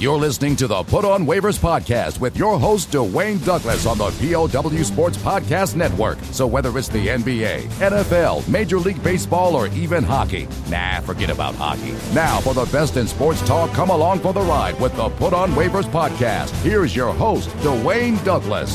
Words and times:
You're 0.00 0.16
listening 0.16 0.56
to 0.56 0.66
the 0.66 0.82
Put 0.82 1.04
on 1.04 1.26
Waivers 1.26 1.58
podcast 1.58 2.20
with 2.20 2.34
your 2.34 2.58
host, 2.58 2.90
Dwayne 2.90 3.44
Douglas, 3.44 3.84
on 3.84 3.98
the 3.98 4.06
POW 4.06 4.82
Sports 4.82 5.18
Podcast 5.18 5.76
Network. 5.76 6.16
So 6.32 6.46
whether 6.46 6.78
it's 6.78 6.88
the 6.88 7.08
NBA, 7.08 7.64
NFL, 7.64 8.48
Major 8.48 8.78
League 8.78 9.02
Baseball, 9.02 9.54
or 9.54 9.66
even 9.66 10.02
hockey, 10.02 10.48
nah, 10.70 11.00
forget 11.00 11.28
about 11.28 11.54
hockey. 11.54 11.94
Now, 12.14 12.40
for 12.40 12.54
the 12.54 12.64
best 12.72 12.96
in 12.96 13.06
sports 13.06 13.42
talk, 13.42 13.74
come 13.74 13.90
along 13.90 14.20
for 14.20 14.32
the 14.32 14.40
ride 14.40 14.80
with 14.80 14.96
the 14.96 15.10
Put 15.10 15.34
on 15.34 15.50
Waivers 15.50 15.84
podcast. 15.84 16.48
Here's 16.62 16.96
your 16.96 17.12
host, 17.12 17.50
Dwayne 17.58 18.24
Douglas. 18.24 18.74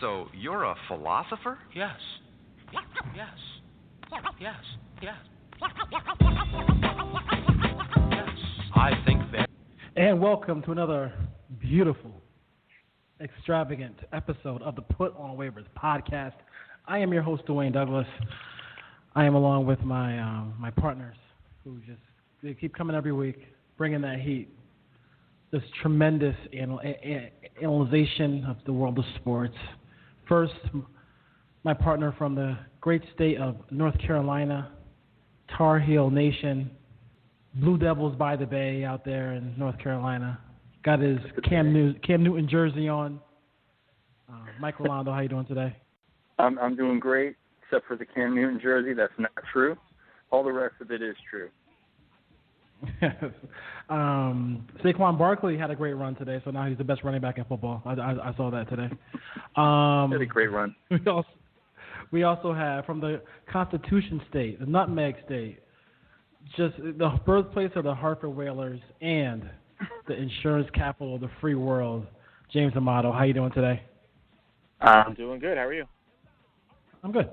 So 0.00 0.28
you're 0.32 0.62
a 0.62 0.76
philosopher? 0.86 1.58
Yes. 1.74 1.98
Yes. 3.14 3.28
Yes. 4.10 4.22
Yes. 4.40 4.54
Yes. 5.02 5.14
I 8.74 8.92
think 9.06 9.20
that. 9.32 9.48
And 9.96 10.20
welcome 10.20 10.62
to 10.62 10.72
another 10.72 11.12
beautiful, 11.60 12.10
extravagant 13.20 13.96
episode 14.12 14.62
of 14.62 14.76
the 14.76 14.82
Put 14.82 15.14
on 15.16 15.36
Waivers 15.36 15.64
podcast. 15.82 16.34
I 16.86 16.98
am 16.98 17.12
your 17.12 17.22
host, 17.22 17.44
Dwayne 17.46 17.72
Douglas. 17.72 18.06
I 19.14 19.24
am 19.24 19.34
along 19.34 19.66
with 19.66 19.80
my 19.80 20.18
um, 20.20 20.54
my 20.58 20.70
partners 20.70 21.16
who 21.64 21.78
just 21.86 22.00
they 22.42 22.54
keep 22.54 22.74
coming 22.74 22.94
every 22.94 23.12
week, 23.12 23.46
bringing 23.78 24.02
that 24.02 24.20
heat. 24.20 24.48
This 25.52 25.62
tremendous 25.80 26.36
anal- 26.52 26.80
a- 26.80 26.98
a- 27.08 27.32
analyzation 27.62 28.44
of 28.44 28.56
the 28.66 28.72
world 28.72 28.98
of 28.98 29.04
sports. 29.16 29.54
First, 30.28 30.52
my 31.64 31.72
partner 31.72 32.14
from 32.18 32.34
the 32.34 32.58
great 32.86 33.02
state 33.16 33.36
of 33.38 33.56
North 33.72 33.98
Carolina, 33.98 34.70
Tar 35.58 35.80
Heel 35.80 36.08
Nation, 36.08 36.70
Blue 37.54 37.76
Devils 37.76 38.14
by 38.14 38.36
the 38.36 38.46
Bay 38.46 38.84
out 38.84 39.04
there 39.04 39.32
in 39.32 39.52
North 39.58 39.76
Carolina. 39.80 40.38
Got 40.84 41.00
his 41.00 41.18
Cam, 41.48 41.72
New- 41.72 41.94
Cam 41.94 42.22
Newton 42.22 42.48
jersey 42.48 42.88
on. 42.88 43.18
Uh, 44.30 44.34
Mike 44.60 44.76
Rolondo, 44.76 45.12
how 45.12 45.18
you 45.18 45.28
doing 45.28 45.46
today? 45.46 45.76
I'm 46.38 46.60
I'm 46.60 46.76
doing 46.76 47.00
great, 47.00 47.34
except 47.64 47.88
for 47.88 47.96
the 47.96 48.06
Cam 48.06 48.36
Newton 48.36 48.60
jersey. 48.62 48.94
That's 48.94 49.12
not 49.18 49.32
true. 49.52 49.76
All 50.30 50.44
the 50.44 50.52
rest 50.52 50.74
of 50.80 50.92
it 50.92 51.02
is 51.02 51.16
true. 51.28 51.48
um, 53.90 54.64
Saquon 54.84 55.18
Barkley 55.18 55.58
had 55.58 55.72
a 55.72 55.74
great 55.74 55.94
run 55.94 56.14
today, 56.14 56.40
so 56.44 56.52
now 56.52 56.68
he's 56.68 56.78
the 56.78 56.84
best 56.84 57.02
running 57.02 57.20
back 57.20 57.38
in 57.38 57.44
football. 57.46 57.82
I, 57.84 57.94
I, 57.94 58.30
I 58.30 58.36
saw 58.36 58.48
that 58.52 58.68
today. 58.68 58.90
Um, 59.56 60.12
Had 60.12 60.20
a 60.20 60.26
great 60.26 60.52
run. 60.52 60.76
we 60.90 60.98
also 61.06 61.26
we 62.10 62.22
also 62.22 62.52
have 62.52 62.84
from 62.84 63.00
the 63.00 63.22
Constitution 63.50 64.20
State, 64.28 64.60
the 64.60 64.66
Nutmeg 64.66 65.16
State, 65.24 65.58
just 66.56 66.76
the 66.76 67.20
birthplace 67.24 67.72
of 67.74 67.84
the 67.84 67.94
Hartford 67.94 68.34
Whalers 68.34 68.80
and 69.00 69.48
the 70.06 70.14
insurance 70.14 70.68
capital 70.74 71.16
of 71.16 71.20
the 71.20 71.30
free 71.40 71.54
world. 71.54 72.06
James 72.52 72.72
Amato, 72.76 73.12
how 73.12 73.24
you 73.24 73.32
doing 73.32 73.52
today? 73.52 73.82
I'm 74.80 75.14
Doing 75.14 75.40
good. 75.40 75.56
How 75.56 75.64
are 75.64 75.74
you? 75.74 75.84
I'm 77.02 77.12
good. 77.12 77.28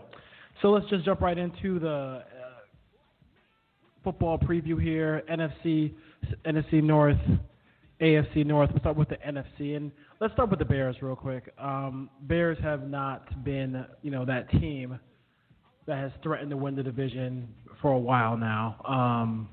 So 0.61 0.69
let's 0.69 0.87
just 0.89 1.05
jump 1.05 1.21
right 1.21 1.37
into 1.37 1.79
the 1.79 1.89
uh, 1.89 2.21
football 4.03 4.37
preview 4.37 4.81
here. 4.81 5.23
NFC, 5.29 5.93
NFC 6.45 6.81
North, 6.81 7.17
AFC 8.01 8.45
North. 8.45 8.69
We'll 8.71 8.79
start 8.79 8.95
with 8.95 9.09
the 9.09 9.17
NFC, 9.17 9.75
and 9.75 9.91
let's 10.23 10.33
start 10.35 10.49
with 10.49 10.59
the 10.59 10.65
Bears 10.65 10.95
real 11.01 11.17
quick. 11.17 11.53
Um, 11.57 12.09
Bears 12.21 12.57
have 12.63 12.87
not 12.87 13.43
been, 13.43 13.85
you 14.03 14.09
know, 14.09 14.23
that 14.23 14.49
team 14.51 14.97
that 15.85 15.97
has 15.97 16.13
threatened 16.23 16.49
to 16.51 16.55
win 16.55 16.77
the 16.77 16.83
division 16.83 17.49
for 17.81 17.91
a 17.91 17.99
while 17.99 18.37
now. 18.37 18.77
Um, 18.87 19.49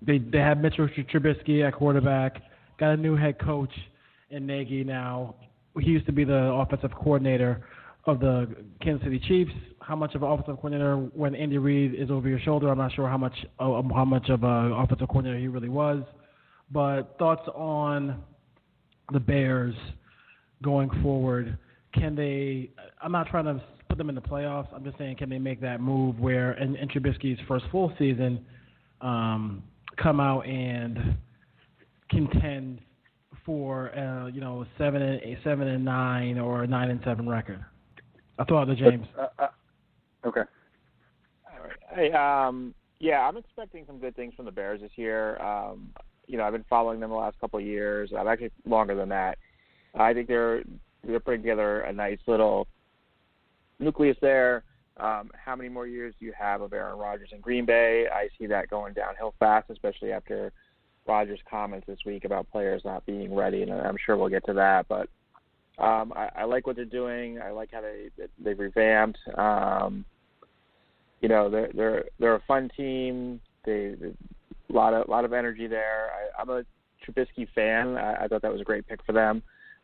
they 0.00 0.16
they 0.16 0.38
have 0.38 0.56
Mitchell 0.58 0.88
Trubisky 1.12 1.66
at 1.66 1.74
quarterback, 1.74 2.40
got 2.80 2.92
a 2.92 2.96
new 2.96 3.16
head 3.16 3.38
coach 3.38 3.72
in 4.30 4.46
Nagy 4.46 4.82
now. 4.82 5.34
He 5.78 5.90
used 5.90 6.06
to 6.06 6.12
be 6.12 6.24
the 6.24 6.50
offensive 6.54 6.92
coordinator 6.94 7.66
of 8.06 8.20
the 8.20 8.48
Kansas 8.80 9.04
City 9.04 9.20
Chiefs. 9.28 9.52
How 9.80 9.94
much 9.94 10.14
of 10.14 10.22
an 10.22 10.30
offensive 10.30 10.56
coordinator 10.56 10.96
when 10.96 11.34
Andy 11.34 11.58
Reid 11.58 11.94
is 11.94 12.10
over 12.10 12.30
your 12.30 12.40
shoulder? 12.40 12.70
I'm 12.70 12.78
not 12.78 12.94
sure 12.94 13.06
how 13.06 13.18
much 13.18 13.36
uh, 13.58 13.82
how 13.94 14.06
much 14.06 14.30
of 14.30 14.42
an 14.42 14.72
offensive 14.72 15.08
coordinator 15.08 15.38
he 15.38 15.48
really 15.48 15.68
was. 15.68 16.02
But 16.70 17.18
thoughts 17.18 17.46
on 17.54 18.22
the 19.12 19.20
Bears 19.20 19.74
going 20.62 20.90
forward? 21.02 21.58
Can 21.94 22.14
they? 22.14 22.70
I'm 23.02 23.12
not 23.12 23.28
trying 23.28 23.44
to 23.46 23.62
put 23.88 23.98
them 23.98 24.08
in 24.08 24.14
the 24.14 24.20
playoffs. 24.20 24.68
I'm 24.74 24.84
just 24.84 24.98
saying, 24.98 25.16
can 25.16 25.28
they 25.28 25.38
make 25.38 25.60
that 25.60 25.80
move 25.80 26.18
where 26.18 26.52
in, 26.52 26.76
in 26.76 26.88
Trubisky's 26.88 27.38
first 27.48 27.64
full 27.70 27.92
season, 27.98 28.44
um, 29.00 29.62
come 29.96 30.20
out 30.20 30.46
and 30.46 31.16
contend 32.10 32.80
for 33.44 33.96
uh, 33.96 34.26
you 34.26 34.40
know 34.40 34.66
seven 34.76 35.02
and 35.02 35.22
eight, 35.22 35.38
seven 35.42 35.68
and 35.68 35.84
nine 35.84 36.38
or 36.38 36.64
a 36.64 36.66
nine 36.66 36.90
and 36.90 37.00
seven 37.04 37.28
record? 37.28 37.64
I 38.38 38.44
throw 38.44 38.60
out 38.60 38.66
to 38.66 38.76
James. 38.76 39.06
uh, 39.18 39.26
uh, 39.38 39.48
okay. 40.26 40.42
All 41.50 41.64
right. 41.64 41.76
Hey, 41.94 42.12
um, 42.12 42.74
yeah, 43.00 43.20
I'm 43.20 43.36
expecting 43.36 43.84
some 43.86 43.98
good 43.98 44.14
things 44.14 44.34
from 44.34 44.44
the 44.44 44.52
Bears 44.52 44.80
this 44.80 44.90
year. 44.96 45.40
Um, 45.40 45.90
you 46.28 46.36
know, 46.36 46.44
I've 46.44 46.52
been 46.52 46.64
following 46.70 47.00
them 47.00 47.10
the 47.10 47.16
last 47.16 47.40
couple 47.40 47.58
of 47.58 47.64
years. 47.64 48.12
I've 48.16 48.26
actually 48.26 48.52
longer 48.64 48.94
than 48.94 49.08
that. 49.08 49.38
I 49.94 50.14
think 50.14 50.28
they're 50.28 50.62
they're 51.04 51.20
putting 51.20 51.42
together 51.42 51.80
a 51.80 51.92
nice 51.92 52.18
little 52.26 52.68
nucleus 53.80 54.16
there. 54.20 54.62
Um, 54.98 55.30
how 55.32 55.56
many 55.56 55.68
more 55.68 55.86
years 55.86 56.14
do 56.18 56.26
you 56.26 56.32
have 56.38 56.60
of 56.60 56.72
Aaron 56.72 56.98
Rodgers 56.98 57.30
in 57.32 57.40
Green 57.40 57.64
Bay? 57.64 58.06
I 58.12 58.28
see 58.38 58.46
that 58.46 58.68
going 58.68 58.94
downhill 58.94 59.34
fast, 59.38 59.70
especially 59.70 60.12
after 60.12 60.52
Rodgers' 61.06 61.40
comments 61.48 61.86
this 61.86 62.00
week 62.04 62.24
about 62.24 62.50
players 62.50 62.82
not 62.84 63.06
being 63.06 63.34
ready, 63.34 63.62
and 63.62 63.72
I'm 63.72 63.96
sure 64.04 64.16
we'll 64.16 64.28
get 64.28 64.44
to 64.46 64.54
that. 64.54 64.86
But 64.88 65.08
um, 65.78 66.12
I, 66.14 66.30
I 66.36 66.44
like 66.44 66.66
what 66.66 66.76
they're 66.76 66.84
doing. 66.84 67.40
I 67.40 67.50
like 67.50 67.70
how 67.72 67.80
they 67.80 68.10
they've 68.38 68.58
revamped. 68.58 69.18
Um, 69.36 70.04
you 71.20 71.28
know, 71.28 71.48
they're 71.48 71.70
they're 71.74 72.04
they're 72.18 72.34
a 72.34 72.42
fun 72.46 72.70
team. 72.76 73.40
They, 73.64 73.94
they 74.00 74.12
a 74.70 74.72
lot 74.72 74.94
of 74.94 75.08
lot 75.08 75.24
of 75.24 75.32
energy 75.32 75.66
there. 75.66 76.10
I, 76.12 76.40
I'm 76.40 76.50
a 76.50 76.62
Trubisky 77.06 77.48
fan. 77.54 77.96
I, 77.96 78.24
I 78.24 78.28
thought 78.28 78.42
that 78.42 78.52
was 78.52 78.60
a 78.60 78.64
great 78.64 78.86
pick 78.86 79.00
for 79.04 79.12
them. 79.12 79.42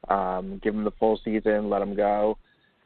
Um, 0.09 0.61
give 0.63 0.75
them 0.75 0.85
the 0.85 0.91
full 0.93 1.19
season, 1.25 1.71
let 1.71 1.79
them 1.79 1.97
go. 1.97 2.37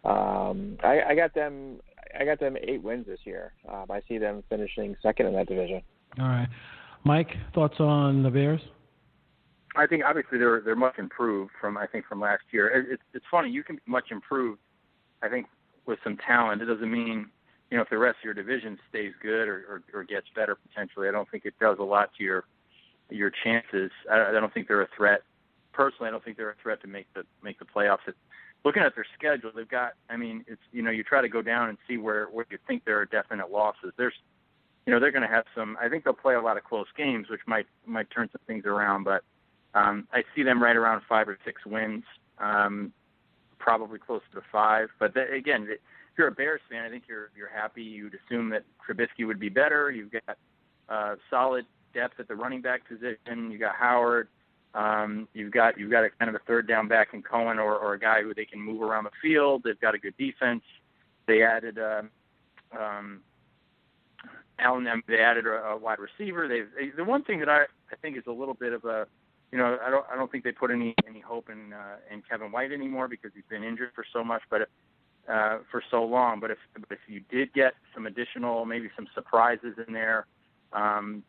Um, 0.05 0.79
I, 0.83 1.01
I 1.09 1.15
got 1.15 1.35
them. 1.35 1.81
I 2.19 2.25
got 2.25 2.41
them 2.41 2.57
eight 2.63 2.83
wins 2.83 3.07
this 3.07 3.21
year. 3.25 3.53
Um, 3.69 3.87
I 3.91 4.01
see 4.09 4.19
them 4.19 4.43
finishing 4.49 4.97
second 5.03 5.27
in 5.27 5.35
that 5.35 5.49
division. 5.49 5.83
All 6.19 6.27
right, 6.27 6.49
Mike, 7.05 7.31
thoughts 7.55 7.81
on 7.81 8.23
the 8.23 8.31
Bears? 8.31 8.61
I 9.77 9.87
think 9.87 10.05
obviously 10.05 10.39
they're 10.39 10.63
they're 10.65 10.77
much 10.77 10.99
improved 10.99 11.53
from 11.61 11.77
I 11.77 11.87
think 11.87 12.07
from 12.07 12.21
last 12.21 12.43
year. 12.53 12.69
It, 12.69 12.87
it's 12.93 13.03
it's 13.15 13.25
funny 13.31 13.51
you 13.51 13.63
can 13.63 13.77
be 13.77 13.83
much 13.87 14.11
improved. 14.11 14.61
I 15.23 15.29
think 15.29 15.47
with 15.87 15.99
some 16.05 16.17
talent, 16.27 16.63
it 16.63 16.67
doesn't 16.67 16.91
mean 16.91 17.29
you 17.71 17.77
know 17.77 17.83
if 17.83 17.91
the 17.91 17.99
rest 17.99 18.19
of 18.19 18.25
your 18.25 18.35
division 18.35 18.79
stays 18.89 19.13
good 19.23 19.49
or, 19.49 19.83
or, 19.95 20.01
or 20.01 20.05
gets 20.05 20.27
better 20.35 20.57
potentially. 20.57 21.09
I 21.09 21.13
don't 21.13 21.31
think 21.31 21.45
it 21.45 21.55
does 21.61 21.79
a 21.79 21.85
lot 21.85 22.11
to 22.19 22.25
your 22.25 22.45
your 23.11 23.31
chances. 23.45 23.91
I, 24.11 24.29
I 24.29 24.33
don't 24.33 24.53
think 24.53 24.69
they're 24.69 24.83
a 24.83 24.89
threat. 24.97 25.23
Personally, 25.73 26.09
I 26.09 26.11
don't 26.11 26.25
think 26.25 26.37
they're 26.37 26.51
a 26.51 26.63
threat 26.63 26.81
to 26.83 26.89
make 26.89 27.07
the 27.15 27.25
make 27.43 27.59
the 27.59 27.65
playoffs. 27.65 28.07
It, 28.07 28.15
looking 28.65 28.83
at 28.83 28.95
their 28.95 29.07
schedule, 29.17 29.51
they've 29.55 29.69
got. 29.69 29.93
I 30.11 30.17
mean, 30.17 30.45
it's 30.49 30.61
you 30.73 30.83
know 30.83 30.91
you 30.91 31.03
try 31.03 31.21
to 31.21 31.29
go 31.29 31.43
down 31.43 31.69
and 31.69 31.79
see 31.87 31.97
where 31.97 32.27
where 32.27 32.47
you 32.51 32.59
think 32.67 32.85
there 32.85 32.99
are 32.99 33.07
definite 33.07 33.51
losses. 33.51 33.93
There's 33.97 34.15
you 34.87 34.93
know 34.93 35.01
they're 35.01 35.13
going 35.13 35.29
to 35.29 35.35
have 35.35 35.45
some. 35.55 35.77
I 35.81 35.89
think 35.89 36.05
they'll 36.05 36.15
play 36.15 36.35
a 36.35 36.41
lot 36.43 36.57
of 36.57 36.65
close 36.65 36.87
games, 36.97 37.29
which 37.31 37.43
might 37.47 37.67
might 37.87 38.11
turn 38.11 38.29
some 38.33 38.43
things 38.47 38.65
around, 38.65 39.05
but. 39.05 39.23
Um, 39.75 40.09
I 40.15 40.23
see 40.35 40.43
them 40.43 40.63
right 40.63 40.75
around 40.75 41.03
five 41.07 41.29
or 41.29 41.39
six 41.45 41.67
wins, 41.67 42.03
um, 42.39 42.91
probably 43.59 43.99
closer 43.99 44.25
to 44.33 44.41
five. 44.51 44.89
But 44.99 45.13
the, 45.13 45.31
again, 45.31 45.69
if 45.69 45.79
you're 46.19 46.29
a 46.29 46.33
Bears 46.33 46.61
fan, 46.71 46.85
I 46.85 46.91
think 46.91 47.05
you're 47.09 47.31
you're 47.37 47.49
happy. 47.49 47.83
You'd 47.83 48.17
assume 48.27 48.51
that 48.51 48.65
Trubisky 48.87 49.27
would 49.27 49.41
be 49.41 49.49
better. 49.49 49.91
You've 49.91 50.13
got 50.13 50.37
uh, 50.89 51.15
solid 51.31 51.65
depth 51.95 52.19
at 52.19 52.29
the 52.29 52.35
running 52.35 52.61
back 52.61 52.87
position. 52.89 53.51
You 53.51 53.59
got 53.59 53.77
Howard. 53.77 54.29
Um, 54.75 55.29
you've 55.33 55.53
got 55.53 55.79
you've 55.79 55.91
got 55.91 56.05
a 56.05 56.11
kind 56.11 56.29
of 56.29 56.35
a 56.35 56.45
third 56.47 56.69
down 56.69 56.89
back 56.89 57.09
in 57.15 57.23
Cohen 57.23 57.59
or, 57.59 57.77
or 57.77 57.95
a 57.95 57.99
guy 57.99 58.23
who 58.23 58.35
they 58.35 58.45
can 58.45 58.61
move 58.61 58.83
around 58.83 59.05
the 59.05 59.11
field. 59.23 59.63
They've 59.65 59.81
got 59.81 59.95
a 59.95 59.99
good 59.99 60.15
defense. 60.19 60.63
They 61.27 61.43
added 61.43 61.79
uh, 61.79 62.03
um, 62.79 63.21
Allen. 64.59 64.87
They 65.07 65.19
added 65.21 65.47
a, 65.47 65.71
a 65.71 65.77
wide 65.77 65.99
receiver. 65.99 66.49
They've 66.49 66.97
the 66.97 67.05
one 67.05 67.25
thing 67.25 67.39
that 67.39 67.49
I 67.49 67.63
I 67.63 67.97
think 68.03 68.17
is 68.17 68.25
a 68.27 68.33
little 68.33 68.55
bit 68.55 68.73
of 68.73 68.85
a 68.85 69.07
you 69.53 69.59
know, 69.59 69.79
I 69.85 69.91
don't 69.91 70.05
I 70.13 70.17
don't 70.17 70.31
think 70.31 70.45
they 70.45 70.53
put 70.53 70.71
any 70.71 70.95
any 71.07 71.21
hope 71.21 71.49
in 71.49 71.73
uh, 71.73 71.97
in 72.13 72.23
Kevin 72.23 72.53
White 72.53 72.73
anymore 72.73 73.09
because 73.09 73.31
he's 73.35 73.45
been 73.49 73.65
injured 73.65 73.91
for 73.95 74.05
so 74.13 74.23
much, 74.23 74.43
but 74.51 74.69
uh, 75.29 75.59
for 75.71 75.83
so 75.91 76.05
long. 76.05 76.41
But 76.41 76.51
if 76.51 76.59
but 76.75 76.91
if 76.91 76.99
you 77.07 77.21
did 77.31 77.53
get 77.53 77.75
some 77.95 78.07
additional, 78.07 78.65
maybe 78.65 78.89
some 78.97 79.07
surprises 79.15 79.75
in 79.87 79.93
there, 79.93 80.27
um, 80.73 81.23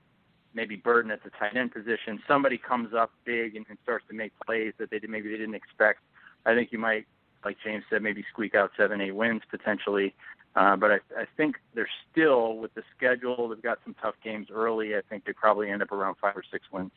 maybe 0.53 0.75
Burton 0.75 1.11
at 1.11 1.23
the 1.23 1.29
tight 1.31 1.55
end 1.55 1.71
position, 1.71 2.19
somebody 2.27 2.57
comes 2.57 2.93
up 2.93 3.11
big 3.25 3.55
and, 3.55 3.65
and 3.69 3.77
starts 3.83 4.05
to 4.09 4.15
make 4.15 4.31
plays 4.45 4.73
that 4.79 4.89
they 4.89 4.99
did, 4.99 5.09
maybe 5.09 5.29
they 5.29 5.37
didn't 5.37 5.55
expect. 5.55 5.99
I 6.45 6.55
think 6.55 6.71
you 6.71 6.79
might 6.79 7.05
like 7.45 7.57
James 7.63 7.83
said, 7.89 8.01
maybe 8.01 8.23
squeak 8.31 8.55
out 8.55 8.71
seven, 8.77 9.01
eight 9.01 9.15
wins 9.15 9.41
potentially. 9.49 10.13
Uh, 10.55 10.75
but 10.75 10.91
I, 10.91 10.95
I 11.17 11.25
think 11.37 11.55
they're 11.73 11.89
still 12.11 12.57
with 12.57 12.73
the 12.73 12.83
schedule. 12.95 13.49
They've 13.49 13.61
got 13.61 13.79
some 13.83 13.95
tough 14.01 14.15
games 14.23 14.47
early. 14.53 14.95
I 14.95 15.01
think 15.09 15.25
they 15.25 15.33
probably 15.33 15.69
end 15.69 15.81
up 15.81 15.91
around 15.91 16.15
five 16.19 16.35
or 16.35 16.43
six 16.51 16.65
wins. 16.71 16.91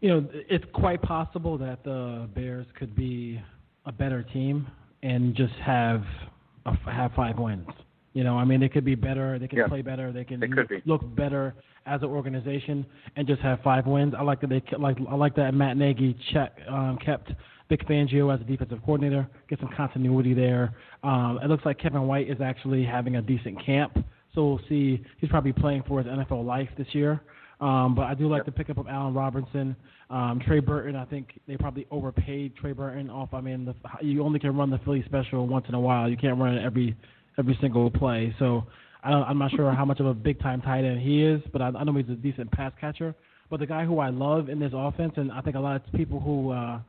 You 0.00 0.08
know, 0.08 0.28
it's 0.32 0.64
quite 0.72 1.02
possible 1.02 1.58
that 1.58 1.84
the 1.84 2.28
Bears 2.34 2.66
could 2.78 2.94
be 2.94 3.40
a 3.84 3.92
better 3.92 4.22
team 4.22 4.66
and 5.02 5.34
just 5.34 5.54
have 5.54 6.04
a, 6.66 6.76
have 6.90 7.12
five 7.14 7.38
wins. 7.38 7.66
You 8.14 8.24
know, 8.24 8.36
I 8.36 8.44
mean, 8.44 8.60
they 8.60 8.68
could 8.68 8.84
be 8.84 8.94
better. 8.94 9.38
They 9.38 9.48
can 9.48 9.58
yeah. 9.58 9.68
play 9.68 9.82
better. 9.82 10.12
They 10.12 10.24
can 10.24 10.38
they 10.38 10.48
look, 10.48 10.70
look, 10.84 11.16
better 11.16 11.54
as 11.86 12.02
an 12.02 12.08
organization 12.08 12.86
and 13.16 13.26
just 13.26 13.40
have 13.40 13.60
five 13.62 13.86
wins. 13.86 14.14
I 14.16 14.22
like 14.22 14.40
that 14.42 14.50
they 14.50 14.62
like. 14.78 14.98
I 15.08 15.14
like 15.14 15.34
that 15.36 15.54
Matt 15.54 15.76
Nagy 15.76 16.16
check, 16.32 16.58
um, 16.68 16.98
kept 17.04 17.32
Vic 17.70 17.86
Fangio 17.88 18.32
as 18.32 18.40
a 18.40 18.44
defensive 18.44 18.80
coordinator. 18.84 19.26
Get 19.48 19.60
some 19.60 19.70
continuity 19.74 20.34
there. 20.34 20.74
Um, 21.02 21.40
it 21.42 21.48
looks 21.48 21.64
like 21.64 21.78
Kevin 21.78 22.06
White 22.06 22.30
is 22.30 22.40
actually 22.42 22.84
having 22.84 23.16
a 23.16 23.22
decent 23.22 23.64
camp, 23.64 23.96
so 24.34 24.46
we'll 24.46 24.60
see. 24.68 25.02
He's 25.18 25.30
probably 25.30 25.54
playing 25.54 25.84
for 25.88 26.02
his 26.02 26.06
NFL 26.06 26.44
life 26.44 26.68
this 26.76 26.88
year. 26.92 27.22
Um, 27.62 27.94
but 27.94 28.02
I 28.06 28.14
do 28.14 28.28
like 28.28 28.40
yep. 28.40 28.46
the 28.46 28.52
pickup 28.52 28.76
of 28.76 28.88
Allen 28.88 29.14
Robinson, 29.14 29.76
um, 30.10 30.42
Trey 30.44 30.58
Burton. 30.58 30.96
I 30.96 31.04
think 31.04 31.40
they 31.46 31.56
probably 31.56 31.86
overpaid 31.92 32.56
Trey 32.56 32.72
Burton 32.72 33.08
off. 33.08 33.32
I 33.32 33.40
mean, 33.40 33.64
the, 33.64 33.74
you 34.04 34.24
only 34.24 34.40
can 34.40 34.56
run 34.56 34.68
the 34.68 34.78
Philly 34.78 35.04
special 35.06 35.46
once 35.46 35.66
in 35.68 35.74
a 35.74 35.80
while. 35.80 36.08
You 36.08 36.16
can't 36.16 36.38
run 36.40 36.56
it 36.56 36.64
every 36.64 36.96
every 37.38 37.56
single 37.60 37.88
play. 37.88 38.34
So 38.40 38.64
I 39.04 39.10
don't, 39.10 39.22
I'm 39.22 39.38
not 39.38 39.52
sure 39.52 39.70
how 39.72 39.84
much 39.84 40.00
of 40.00 40.06
a 40.06 40.12
big 40.12 40.40
time 40.40 40.60
tight 40.60 40.84
end 40.84 41.00
he 41.00 41.22
is, 41.22 41.40
but 41.52 41.62
I, 41.62 41.68
I 41.68 41.84
know 41.84 41.94
he's 41.94 42.08
a 42.08 42.14
decent 42.14 42.50
pass 42.50 42.72
catcher. 42.80 43.14
But 43.48 43.60
the 43.60 43.66
guy 43.66 43.84
who 43.84 44.00
I 44.00 44.08
love 44.08 44.48
in 44.48 44.58
this 44.58 44.72
offense, 44.74 45.12
and 45.16 45.30
I 45.30 45.40
think 45.40 45.54
a 45.54 45.60
lot 45.60 45.76
of 45.76 45.92
people 45.92 46.18
who 46.18 46.50
uh, 46.50 46.80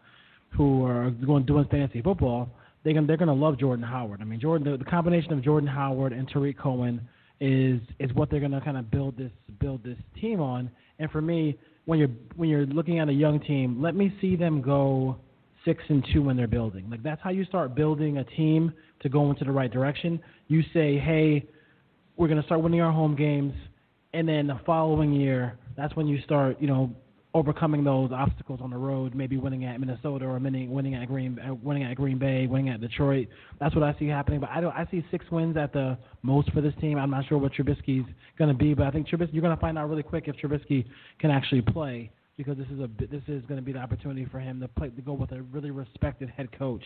who 0.58 0.84
are 0.86 1.12
going 1.12 1.46
doing 1.46 1.68
fantasy 1.70 2.02
football, 2.02 2.50
they 2.84 2.94
can, 2.94 3.06
they're 3.06 3.18
going 3.18 3.28
to 3.28 3.34
love 3.34 3.60
Jordan 3.60 3.86
Howard. 3.86 4.22
I 4.22 4.24
mean, 4.24 4.40
Jordan, 4.40 4.72
the, 4.72 4.78
the 4.78 4.86
combination 4.86 5.34
of 5.34 5.44
Jordan 5.44 5.68
Howard 5.68 6.14
and 6.14 6.28
Tarik 6.28 6.58
Cohen 6.58 7.08
is 7.40 7.80
is 8.00 8.14
what 8.14 8.30
they're 8.30 8.40
going 8.40 8.52
to 8.52 8.62
kind 8.62 8.78
of 8.78 8.90
build 8.90 9.18
this 9.18 9.32
build 9.60 9.84
this 9.84 9.98
team 10.20 10.40
on. 10.40 10.70
And 11.00 11.10
for 11.12 11.22
me, 11.22 11.58
when 11.86 12.00
you're 12.00 12.10
when 12.36 12.50
you're 12.50 12.66
looking 12.66 13.00
at 13.00 13.10
a 13.10 13.14
young 13.14 13.40
team, 13.40 13.82
let 13.82 13.96
me 13.96 14.14
see 14.22 14.36
them 14.36 14.62
go 14.62 15.18
six 15.66 15.84
and 15.90 16.06
two 16.14 16.22
when 16.22 16.38
they're 16.38 16.48
building. 16.48 16.90
Like 16.90 17.04
that's 17.04 17.22
how 17.22 17.30
you 17.30 17.46
start 17.46 17.76
building 17.76 18.18
a 18.18 18.24
team 18.24 18.74
to 19.02 19.10
go 19.10 19.30
into 19.30 19.44
the 19.44 19.52
right 19.52 19.72
direction. 19.72 20.20
You 20.48 20.62
say, 20.74 20.98
hey, 20.98 21.46
we're 22.18 22.28
going 22.28 22.40
to 22.40 22.46
start 22.46 22.62
winning 22.62 22.82
our 22.82 22.92
home 22.92 23.16
games, 23.16 23.54
and 24.14 24.28
then 24.28 24.48
the 24.48 24.60
following 24.66 25.14
year, 25.14 25.58
that's 25.76 25.96
when 25.96 26.08
you 26.08 26.22
start, 26.22 26.58
you 26.60 26.68
know, 26.68 26.94
overcoming 27.34 27.84
those 27.84 28.12
obstacles 28.12 28.60
on 28.62 28.70
the 28.70 28.78
road, 28.78 29.16
maybe 29.16 29.38
winning 29.38 29.66
at 29.66 29.80
Minnesota 29.80 30.26
or 30.26 30.38
winning 30.38 30.72
winning 30.72 30.96
at 30.96 31.08
Green 31.08 31.40
uh, 31.40 31.54
winning 31.56 31.84
at 31.84 31.96
Green 31.96 32.18
Bay, 32.18 32.46
winning 32.48 32.70
at 32.70 32.82
Detroit. 32.82 33.28
That's 33.60 33.74
what 33.76 33.84
I 33.84 33.98
see 33.98 34.08
happening. 34.08 34.40
But 34.40 34.50
I 34.50 34.62
don't. 34.62 34.74
I 34.74 34.88
see 34.92 35.04
six 35.12 35.26
wins 35.32 35.58
at 35.58 35.74
the 35.74 35.98
most 36.22 36.52
for 36.52 36.62
this 36.62 36.74
team. 36.80 36.98
I'm 36.98 37.10
not 37.10 37.28
sure 37.28 37.38
what 37.38 37.54
Trubisky's 37.54 38.08
going 38.38 38.50
to 38.50 38.58
be, 38.58 38.74
but 38.74 38.88
I 38.88 38.92
think 38.92 39.08
Trubisky. 39.08 39.34
You're 39.34 39.42
going 39.42 39.56
to 39.56 39.62
find 39.62 39.78
out 39.78 39.90
really 39.90 40.04
quick 40.04 40.28
if 40.28 40.36
Trubisky 40.38 40.86
can 41.20 41.32
actually 41.32 41.62
play 41.62 42.12
because 42.38 42.58
this 42.58 42.68
is 42.68 42.80
a 42.80 42.90
this 43.00 43.24
is 43.28 43.44
going 43.46 43.60
to 43.60 43.66
be 43.66 43.72
the 43.72 43.80
opportunity 43.80 44.26
for 44.26 44.40
him 44.40 44.60
to 44.60 44.68
play 44.68 44.90
to 44.90 45.02
go 45.02 45.14
with 45.14 45.32
a 45.32 45.42
really 45.44 45.72
respected 45.72 46.30
head 46.30 46.50
coach. 46.58 46.84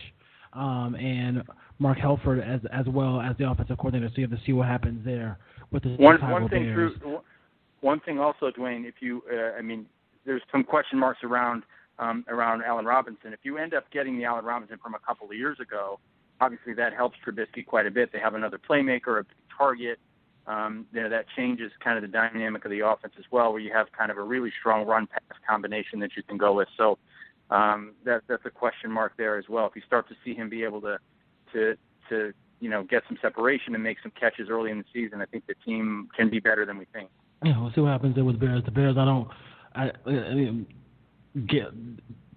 Um, 0.54 0.96
and 0.98 1.42
Mark 1.78 1.98
Helfrich 1.98 2.42
as 2.42 2.60
as 2.72 2.86
well 2.86 3.20
as 3.20 3.36
the 3.38 3.50
offensive 3.50 3.76
coordinator. 3.76 4.10
So 4.14 4.22
you 4.22 4.28
have 4.28 4.38
to 4.38 4.44
see 4.46 4.52
what 4.52 4.66
happens 4.66 5.04
there 5.04 5.38
with 5.70 5.82
the 5.82 5.90
one 5.96 6.16
Chicago 6.16 6.32
one 6.32 6.48
thing. 6.48 6.62
Bears. 6.64 6.92
True, 7.00 7.20
one 7.80 8.00
thing 8.00 8.18
also, 8.18 8.50
Dwayne, 8.50 8.86
if 8.86 8.96
you, 9.00 9.22
uh, 9.32 9.56
I 9.56 9.62
mean, 9.62 9.86
there's 10.28 10.42
some 10.52 10.62
question 10.62 10.98
marks 10.98 11.24
around 11.24 11.64
um, 11.98 12.24
around 12.28 12.62
Allen 12.62 12.84
Robinson. 12.84 13.32
If 13.32 13.40
you 13.42 13.58
end 13.58 13.74
up 13.74 13.90
getting 13.90 14.16
the 14.18 14.24
Allen 14.24 14.44
Robinson 14.44 14.78
from 14.80 14.94
a 14.94 15.00
couple 15.00 15.26
of 15.26 15.34
years 15.34 15.58
ago, 15.58 15.98
obviously 16.40 16.74
that 16.74 16.92
helps 16.94 17.16
Trubisky 17.26 17.66
quite 17.66 17.86
a 17.86 17.90
bit. 17.90 18.12
They 18.12 18.20
have 18.20 18.34
another 18.34 18.58
playmaker, 18.58 19.18
a 19.18 19.24
big 19.24 19.36
target. 19.56 19.98
Um, 20.46 20.86
you 20.92 21.02
know, 21.02 21.08
that 21.08 21.24
changes 21.36 21.72
kind 21.82 21.96
of 21.96 22.02
the 22.02 22.08
dynamic 22.08 22.64
of 22.64 22.70
the 22.70 22.86
offense 22.86 23.14
as 23.18 23.24
well, 23.32 23.52
where 23.52 23.60
you 23.60 23.72
have 23.72 23.86
kind 23.96 24.10
of 24.10 24.16
a 24.16 24.22
really 24.22 24.52
strong 24.60 24.86
run 24.86 25.06
pass 25.06 25.38
combination 25.48 25.98
that 26.00 26.10
you 26.16 26.22
can 26.22 26.36
go 26.36 26.52
with. 26.52 26.68
So 26.76 26.98
um, 27.50 27.94
that 28.04 28.22
that's 28.28 28.44
a 28.44 28.50
question 28.50 28.90
mark 28.90 29.14
there 29.16 29.38
as 29.38 29.46
well. 29.48 29.66
If 29.66 29.74
you 29.74 29.82
start 29.86 30.08
to 30.08 30.14
see 30.24 30.34
him 30.34 30.48
be 30.48 30.62
able 30.62 30.80
to 30.82 30.98
to 31.54 31.74
to 32.10 32.32
you 32.60 32.70
know 32.70 32.84
get 32.84 33.02
some 33.08 33.18
separation 33.20 33.74
and 33.74 33.82
make 33.82 33.98
some 34.02 34.12
catches 34.18 34.48
early 34.50 34.70
in 34.70 34.78
the 34.78 34.84
season, 34.92 35.20
I 35.20 35.26
think 35.26 35.46
the 35.46 35.54
team 35.66 36.08
can 36.16 36.30
be 36.30 36.38
better 36.38 36.64
than 36.64 36.78
we 36.78 36.84
think. 36.92 37.10
Yeah, 37.44 37.60
we'll 37.60 37.72
see 37.72 37.80
what 37.80 37.90
happens 37.90 38.14
there 38.14 38.24
with 38.24 38.38
Bears. 38.38 38.62
The 38.64 38.70
Bears, 38.70 38.96
I 38.98 39.04
don't 39.04 39.28
I, 39.74 39.90
I 40.06 40.34
mean, 40.34 40.66
get 41.48 41.68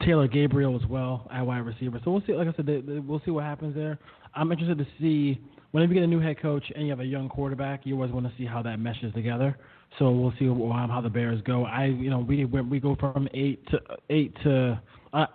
Taylor 0.06 0.28
Gabriel 0.28 0.80
as 0.82 0.88
well 0.90 1.28
at 1.32 1.46
wide 1.46 1.66
receiver. 1.66 2.00
So 2.04 2.12
we'll 2.12 2.24
see. 2.26 2.34
Like 2.34 2.48
I 2.48 2.54
said, 2.56 2.66
they, 2.66 2.82
they, 2.82 3.00
we'll 3.00 3.22
see 3.26 3.32
what 3.32 3.44
happens 3.44 3.76
there. 3.76 4.00
I'm 4.34 4.52
interested 4.52 4.78
to 4.78 4.88
see 5.00 5.40
whenever 5.72 5.94
you 5.94 6.00
get 6.00 6.04
a 6.04 6.08
new 6.08 6.20
head 6.20 6.42
coach 6.42 6.64
and 6.76 6.86
you 6.86 6.90
have 6.90 7.00
a 7.00 7.06
young 7.06 7.30
quarterback, 7.30 7.86
you 7.86 7.96
always 7.96 8.12
want 8.12 8.26
to 8.26 8.34
see 8.38 8.46
how 8.46 8.62
that 8.62 8.80
meshes 8.80 9.14
together. 9.14 9.58
So 10.00 10.10
we'll 10.12 10.34
see 10.40 10.46
how 10.46 11.02
the 11.04 11.10
Bears 11.10 11.42
go. 11.46 11.66
I, 11.66 11.86
you 11.86 12.10
know, 12.10 12.20
we 12.20 12.46
we 12.46 12.80
go 12.80 12.96
from 12.96 13.28
eight 13.34 13.66
to 13.68 13.80
eight 14.10 14.34
to 14.44 14.82
uh, 15.14 15.26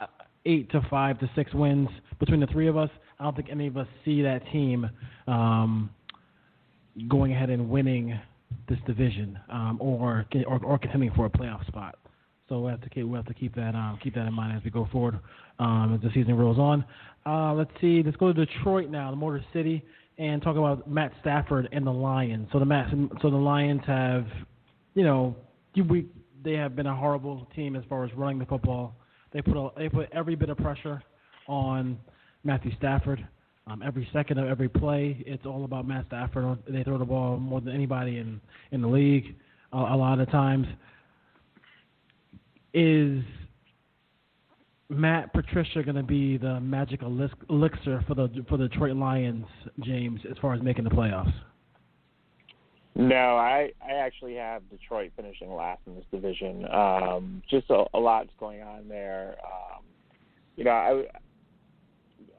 eight 0.47 0.71
to 0.71 0.81
five 0.89 1.19
to 1.21 1.31
six 1.37 1.53
wins 1.53 1.89
between 2.19 2.41
the 2.41 2.47
three 2.47 2.69
of 2.69 2.77
us. 2.77 2.91
I 3.19 3.25
don't 3.25 3.37
think 3.37 3.49
any 3.51 3.67
of 3.67 3.77
us 3.77 3.87
see 4.05 4.23
that 4.23 4.41
team 4.53 4.89
um, 5.27 5.91
going 7.09 7.33
ahead 7.33 7.51
and 7.51 7.69
winning 7.69 8.19
this 8.69 8.79
division 8.87 9.39
um, 9.51 9.79
or, 9.81 10.27
or 10.47 10.65
or 10.65 10.79
contending 10.79 11.11
for 11.15 11.27
a 11.27 11.31
playoff 11.31 11.67
spot. 11.67 11.97
So 12.49 12.61
we 12.61 12.71
have 12.71 12.81
to 12.83 12.91
keep 12.91 13.07
we 13.07 13.17
have 13.17 13.27
to 13.27 13.35
keep 13.35 13.55
that 13.57 13.75
um, 13.75 13.99
keep 14.03 14.15
that 14.15 14.27
in 14.27 14.33
mind 14.33 14.57
as 14.57 14.65
we 14.65 14.71
go 14.71 14.89
forward 14.93 15.19
um, 15.59 15.95
as 15.95 16.01
the 16.01 16.11
season 16.15 16.37
rolls 16.37 16.59
on. 16.59 16.85
Uh, 17.25 17.53
let's 17.55 17.71
see. 17.81 18.03
Let's 18.05 18.17
go 18.17 18.33
to 18.33 18.47
Detroit 18.47 18.89
now, 18.89 19.11
the 19.11 19.17
Motor 19.17 19.45
City, 19.53 19.83
and 20.19 20.41
talk 20.41 20.57
about 20.57 20.89
Matt 20.89 21.13
Stafford 21.21 21.69
and 21.73 21.87
the 21.87 21.93
Lions. 21.93 22.49
So 22.53 22.61
the 22.61 22.65
Matt, 22.65 22.91
so 23.21 23.31
the 23.31 23.37
Lions 23.37 23.83
have, 23.87 24.27
you 24.95 25.03
know, 25.03 25.35
we 25.89 26.07
they 26.45 26.53
have 26.53 26.77
been 26.77 26.87
a 26.87 26.95
horrible 26.95 27.49
team 27.57 27.75
as 27.75 27.83
far 27.89 28.05
as 28.05 28.13
running 28.15 28.39
the 28.39 28.47
football. 28.47 28.95
They 29.33 29.43
put 29.43 29.57
a, 29.57 29.71
they 29.77 29.89
put 29.89 30.09
every 30.13 30.37
bit 30.37 30.49
of 30.49 30.57
pressure 30.57 31.03
on 31.49 31.99
Matthew 32.45 32.71
Stafford. 32.77 33.27
Um, 33.69 33.83
every 33.85 34.09
second 34.13 34.39
of 34.39 34.49
every 34.49 34.69
play, 34.69 35.25
it's 35.27 35.45
all 35.45 35.65
about 35.65 35.89
Matt 35.89 36.07
Stafford. 36.07 36.59
They 36.69 36.85
throw 36.85 36.99
the 36.99 37.05
ball 37.05 37.37
more 37.37 37.61
than 37.61 37.75
anybody 37.75 38.19
in 38.19 38.41
in 38.71 38.81
the 38.81 38.89
league. 38.89 39.35
a 39.73 39.77
lot 39.97 40.21
of 40.21 40.31
times, 40.31 40.67
is 42.73 43.25
Matt 44.89 45.33
Patricia 45.33 45.83
going 45.83 45.97
to 45.97 46.05
be 46.05 46.37
the 46.37 46.61
magic 46.61 47.03
elixir 47.03 48.05
for 48.07 48.15
the 48.15 48.45
for 48.49 48.57
the 48.57 48.69
Detroit 48.69 48.97
Lions, 48.97 49.47
James, 49.81 50.21
as 50.31 50.37
far 50.39 50.55
as 50.55 50.63
making 50.63 50.85
the 50.85 50.91
playoffs? 50.91 51.35
No, 52.95 53.37
I 53.37 53.73
I 53.85 53.95
actually 53.95 54.37
have 54.37 54.63
Detroit 54.71 55.11
finishing 55.17 55.53
last 55.53 55.81
in 55.87 55.97
this 55.97 56.05
division. 56.13 56.67
Um, 56.73 57.43
just 57.51 57.69
a, 57.71 57.85
a 57.95 57.99
lot's 57.99 58.31
going 58.39 58.63
on 58.63 58.87
there. 58.89 59.37
Um, 59.45 59.83
you 60.55 60.65
know, 60.65 60.71
I 60.71 61.05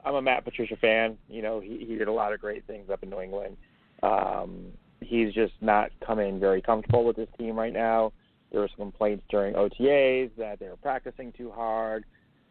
I'm 0.08 0.14
a 0.14 0.22
Matt 0.22 0.44
Patricia 0.44 0.76
fan. 0.76 1.18
You 1.28 1.42
know, 1.42 1.60
he 1.60 1.84
he 1.86 1.96
did 1.96 2.08
a 2.08 2.12
lot 2.12 2.32
of 2.32 2.40
great 2.40 2.66
things 2.66 2.88
up 2.88 3.02
in 3.02 3.10
New 3.10 3.20
England. 3.20 3.58
Um, 4.02 4.72
he's 5.02 5.34
just 5.34 5.52
not 5.60 5.90
coming 6.04 6.40
very 6.40 6.62
comfortable 6.62 7.04
with 7.04 7.16
his 7.16 7.28
team 7.38 7.56
right 7.58 7.72
now. 7.72 8.12
There 8.50 8.62
were 8.62 8.68
some 8.68 8.86
complaints 8.86 9.24
during 9.28 9.54
OTAs 9.54 10.30
that 10.38 10.60
they 10.60 10.68
were 10.68 10.76
practicing 10.76 11.32
too 11.32 11.50
hard. 11.50 12.06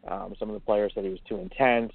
Um, 0.06 0.36
some 0.38 0.48
of 0.48 0.54
the 0.54 0.60
players 0.60 0.92
said 0.94 1.02
he 1.02 1.10
was 1.10 1.18
too 1.28 1.38
intense. 1.38 1.92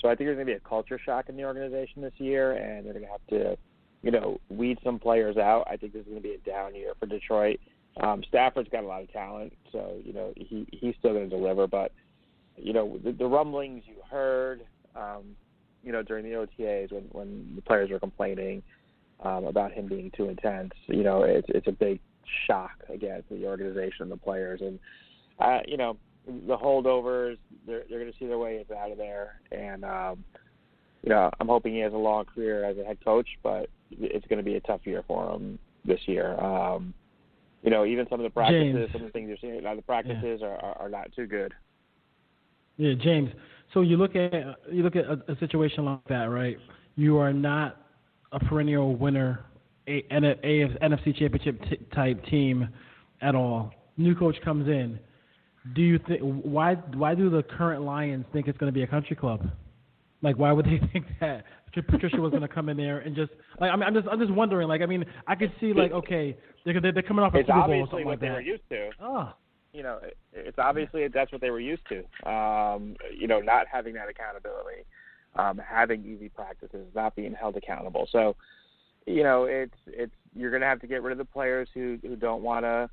So 0.00 0.08
I 0.08 0.14
think 0.14 0.28
there's 0.28 0.36
going 0.36 0.46
to 0.46 0.52
be 0.52 0.56
a 0.56 0.68
culture 0.68 1.00
shock 1.04 1.28
in 1.28 1.36
the 1.36 1.44
organization 1.44 2.00
this 2.00 2.12
year, 2.18 2.52
and 2.52 2.86
they're 2.86 2.92
going 2.92 3.04
to 3.04 3.10
have 3.10 3.26
to, 3.30 3.58
you 4.02 4.12
know, 4.12 4.38
weed 4.48 4.78
some 4.84 5.00
players 5.00 5.36
out. 5.36 5.64
I 5.68 5.76
think 5.76 5.92
this 5.92 6.02
is 6.02 6.06
going 6.06 6.22
to 6.22 6.28
be 6.28 6.34
a 6.34 6.38
down 6.38 6.76
year 6.76 6.92
for 7.00 7.06
Detroit. 7.06 7.58
Um, 8.00 8.22
Stafford's 8.28 8.68
got 8.68 8.84
a 8.84 8.86
lot 8.86 9.02
of 9.02 9.12
talent, 9.12 9.54
so 9.72 9.96
you 10.04 10.12
know 10.12 10.32
he 10.36 10.68
he's 10.72 10.94
still 10.98 11.14
going 11.14 11.28
to 11.28 11.36
deliver. 11.36 11.66
But 11.66 11.92
you 12.56 12.72
know 12.72 12.98
the, 13.02 13.12
the 13.12 13.26
rumblings 13.26 13.84
you 13.86 13.96
heard 14.08 14.62
um, 14.96 15.36
you 15.82 15.92
know, 15.92 16.02
during 16.02 16.24
the 16.24 16.30
OTAs 16.32 16.92
when 16.92 17.04
when 17.12 17.52
the 17.56 17.62
players 17.62 17.90
were 17.90 17.98
complaining 17.98 18.62
um, 19.22 19.44
about 19.44 19.72
him 19.72 19.86
being 19.86 20.10
too 20.16 20.28
intense. 20.28 20.72
You 20.86 21.02
know, 21.02 21.22
it's 21.22 21.48
it's 21.50 21.66
a 21.66 21.72
big 21.72 22.00
shock 22.46 22.82
again 22.92 23.22
to 23.28 23.38
the 23.38 23.46
organization 23.46 24.02
and 24.02 24.10
the 24.10 24.16
players, 24.16 24.60
and 24.60 24.78
uh, 25.38 25.60
you 25.66 25.76
know, 25.76 25.96
the 26.26 26.56
holdovers 26.56 27.38
they're 27.66 27.84
they're 27.88 28.00
going 28.00 28.12
to 28.12 28.18
see 28.18 28.26
their 28.26 28.38
way 28.38 28.64
out 28.78 28.90
of 28.90 28.98
there, 28.98 29.40
and 29.52 29.84
um, 29.84 30.24
you 31.02 31.10
know, 31.10 31.30
I'm 31.38 31.48
hoping 31.48 31.74
he 31.74 31.80
has 31.80 31.92
a 31.92 31.98
long 31.98 32.24
career 32.24 32.64
as 32.64 32.78
a 32.78 32.84
head 32.84 32.98
coach, 33.04 33.28
but 33.42 33.68
it's 33.90 34.26
going 34.26 34.38
to 34.38 34.44
be 34.44 34.54
a 34.54 34.60
tough 34.60 34.80
year 34.84 35.04
for 35.06 35.34
him 35.34 35.58
this 35.84 36.00
year. 36.06 36.38
Um, 36.40 36.94
you 37.62 37.70
know, 37.70 37.84
even 37.84 38.06
some 38.08 38.20
of 38.20 38.24
the 38.24 38.30
practices, 38.30 38.74
James. 38.74 38.92
some 38.92 39.00
of 39.02 39.08
the 39.08 39.12
things 39.12 39.28
you're 39.28 39.38
seeing, 39.40 39.62
the 39.62 39.82
practices 39.82 40.40
yeah. 40.40 40.46
are, 40.46 40.56
are 40.56 40.78
are 40.82 40.88
not 40.88 41.12
too 41.14 41.26
good. 41.26 41.52
Yeah, 42.76 42.94
James. 42.94 43.30
So 43.74 43.80
you 43.80 43.96
look 43.96 44.14
at 44.14 44.32
you 44.72 44.82
look 44.84 44.96
at 44.96 45.04
a, 45.04 45.32
a 45.32 45.38
situation 45.40 45.84
like 45.84 46.04
that, 46.08 46.30
right? 46.30 46.56
You 46.94 47.18
are 47.18 47.32
not 47.32 47.76
a 48.30 48.38
perennial 48.38 48.94
winner, 48.96 49.44
a, 49.88 50.04
an 50.10 50.24
a, 50.24 50.34
NFC 50.82 51.16
Championship 51.16 51.60
t- 51.68 51.80
type 51.92 52.24
team 52.26 52.68
at 53.20 53.34
all. 53.34 53.72
New 53.96 54.14
coach 54.14 54.36
comes 54.44 54.68
in. 54.68 54.98
Do 55.74 55.82
you 55.82 55.98
think 56.06 56.20
why 56.22 56.74
why 56.74 57.16
do 57.16 57.28
the 57.30 57.42
current 57.42 57.82
Lions 57.82 58.24
think 58.32 58.46
it's 58.46 58.58
going 58.58 58.72
to 58.72 58.74
be 58.74 58.84
a 58.84 58.86
country 58.86 59.16
club? 59.16 59.50
Like, 60.22 60.38
why 60.38 60.52
would 60.52 60.66
they 60.66 60.80
think 60.92 61.06
that 61.20 61.44
Patricia 61.88 62.16
was 62.16 62.30
going 62.30 62.42
to 62.42 62.48
come 62.48 62.68
in 62.68 62.76
there 62.76 62.98
and 63.00 63.16
just 63.16 63.32
like 63.60 63.72
I 63.72 63.76
mean, 63.76 63.84
I'm 63.84 63.94
just 63.94 64.06
I'm 64.08 64.20
just 64.20 64.32
wondering. 64.32 64.68
Like, 64.68 64.82
I 64.82 64.86
mean, 64.86 65.04
I 65.26 65.34
could 65.34 65.52
see 65.60 65.72
like 65.72 65.90
okay, 65.90 66.36
they're 66.64 66.80
they're 66.80 67.02
coming 67.02 67.24
off 67.24 67.34
a 67.34 67.38
it's 67.38 67.48
Super 67.48 67.62
Bowl 67.62 67.70
or 67.70 67.82
obviously 67.82 68.04
what 68.04 68.20
they 68.20 68.30
were 68.30 68.40
used 68.40 68.62
to. 68.70 68.90
Oh, 69.02 69.32
you 69.74 69.82
know, 69.82 69.98
it- 70.02 70.16
it's 70.32 70.58
obviously 70.58 71.06
that's 71.08 71.32
what 71.32 71.40
they 71.40 71.50
were 71.50 71.60
used 71.60 71.82
to. 71.88 72.30
Um, 72.30 72.96
you 73.12 73.26
know, 73.26 73.40
not 73.40 73.66
having 73.66 73.94
that 73.94 74.08
accountability, 74.08 74.84
um, 75.34 75.58
having 75.58 76.04
easy 76.04 76.28
practices, 76.28 76.86
not 76.94 77.16
being 77.16 77.34
held 77.34 77.56
accountable. 77.56 78.06
So, 78.06 78.36
you 79.06 79.24
know, 79.24 79.44
it's 79.44 79.76
it's 79.86 80.14
you're 80.34 80.50
going 80.50 80.62
to 80.62 80.68
have 80.68 80.80
to 80.80 80.86
get 80.86 81.02
rid 81.02 81.12
of 81.12 81.18
the 81.18 81.24
players 81.24 81.68
who 81.74 81.98
who 82.02 82.16
don't 82.16 82.42
want 82.42 82.64
to 82.64 82.88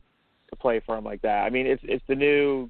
to 0.50 0.56
play 0.56 0.80
for 0.80 0.96
them 0.96 1.06
like 1.06 1.22
that. 1.22 1.46
I 1.46 1.50
mean, 1.52 1.68
it's 1.68 1.84
it's 1.86 2.06
the 2.08 2.16
new 2.16 2.70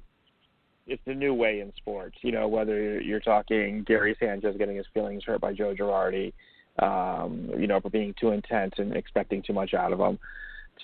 it's 0.86 1.02
the 1.06 1.14
new 1.14 1.32
way 1.32 1.60
in 1.60 1.72
sports. 1.76 2.18
You 2.22 2.32
know, 2.32 2.48
whether 2.48 3.00
you're, 3.00 3.20
talking 3.20 3.82
Gary 3.84 4.16
Sanchez 4.18 4.56
getting 4.58 4.76
his 4.76 4.86
feelings 4.92 5.24
hurt 5.24 5.40
by 5.40 5.52
Joe 5.52 5.74
Girardi, 5.74 6.32
um, 6.80 7.50
you 7.56 7.66
know, 7.66 7.80
for 7.80 7.88
being 7.88 8.14
too 8.20 8.32
intense 8.32 8.74
and 8.78 8.94
expecting 8.94 9.42
too 9.42 9.52
much 9.52 9.74
out 9.74 9.92
of 9.92 9.98
them, 9.98 10.18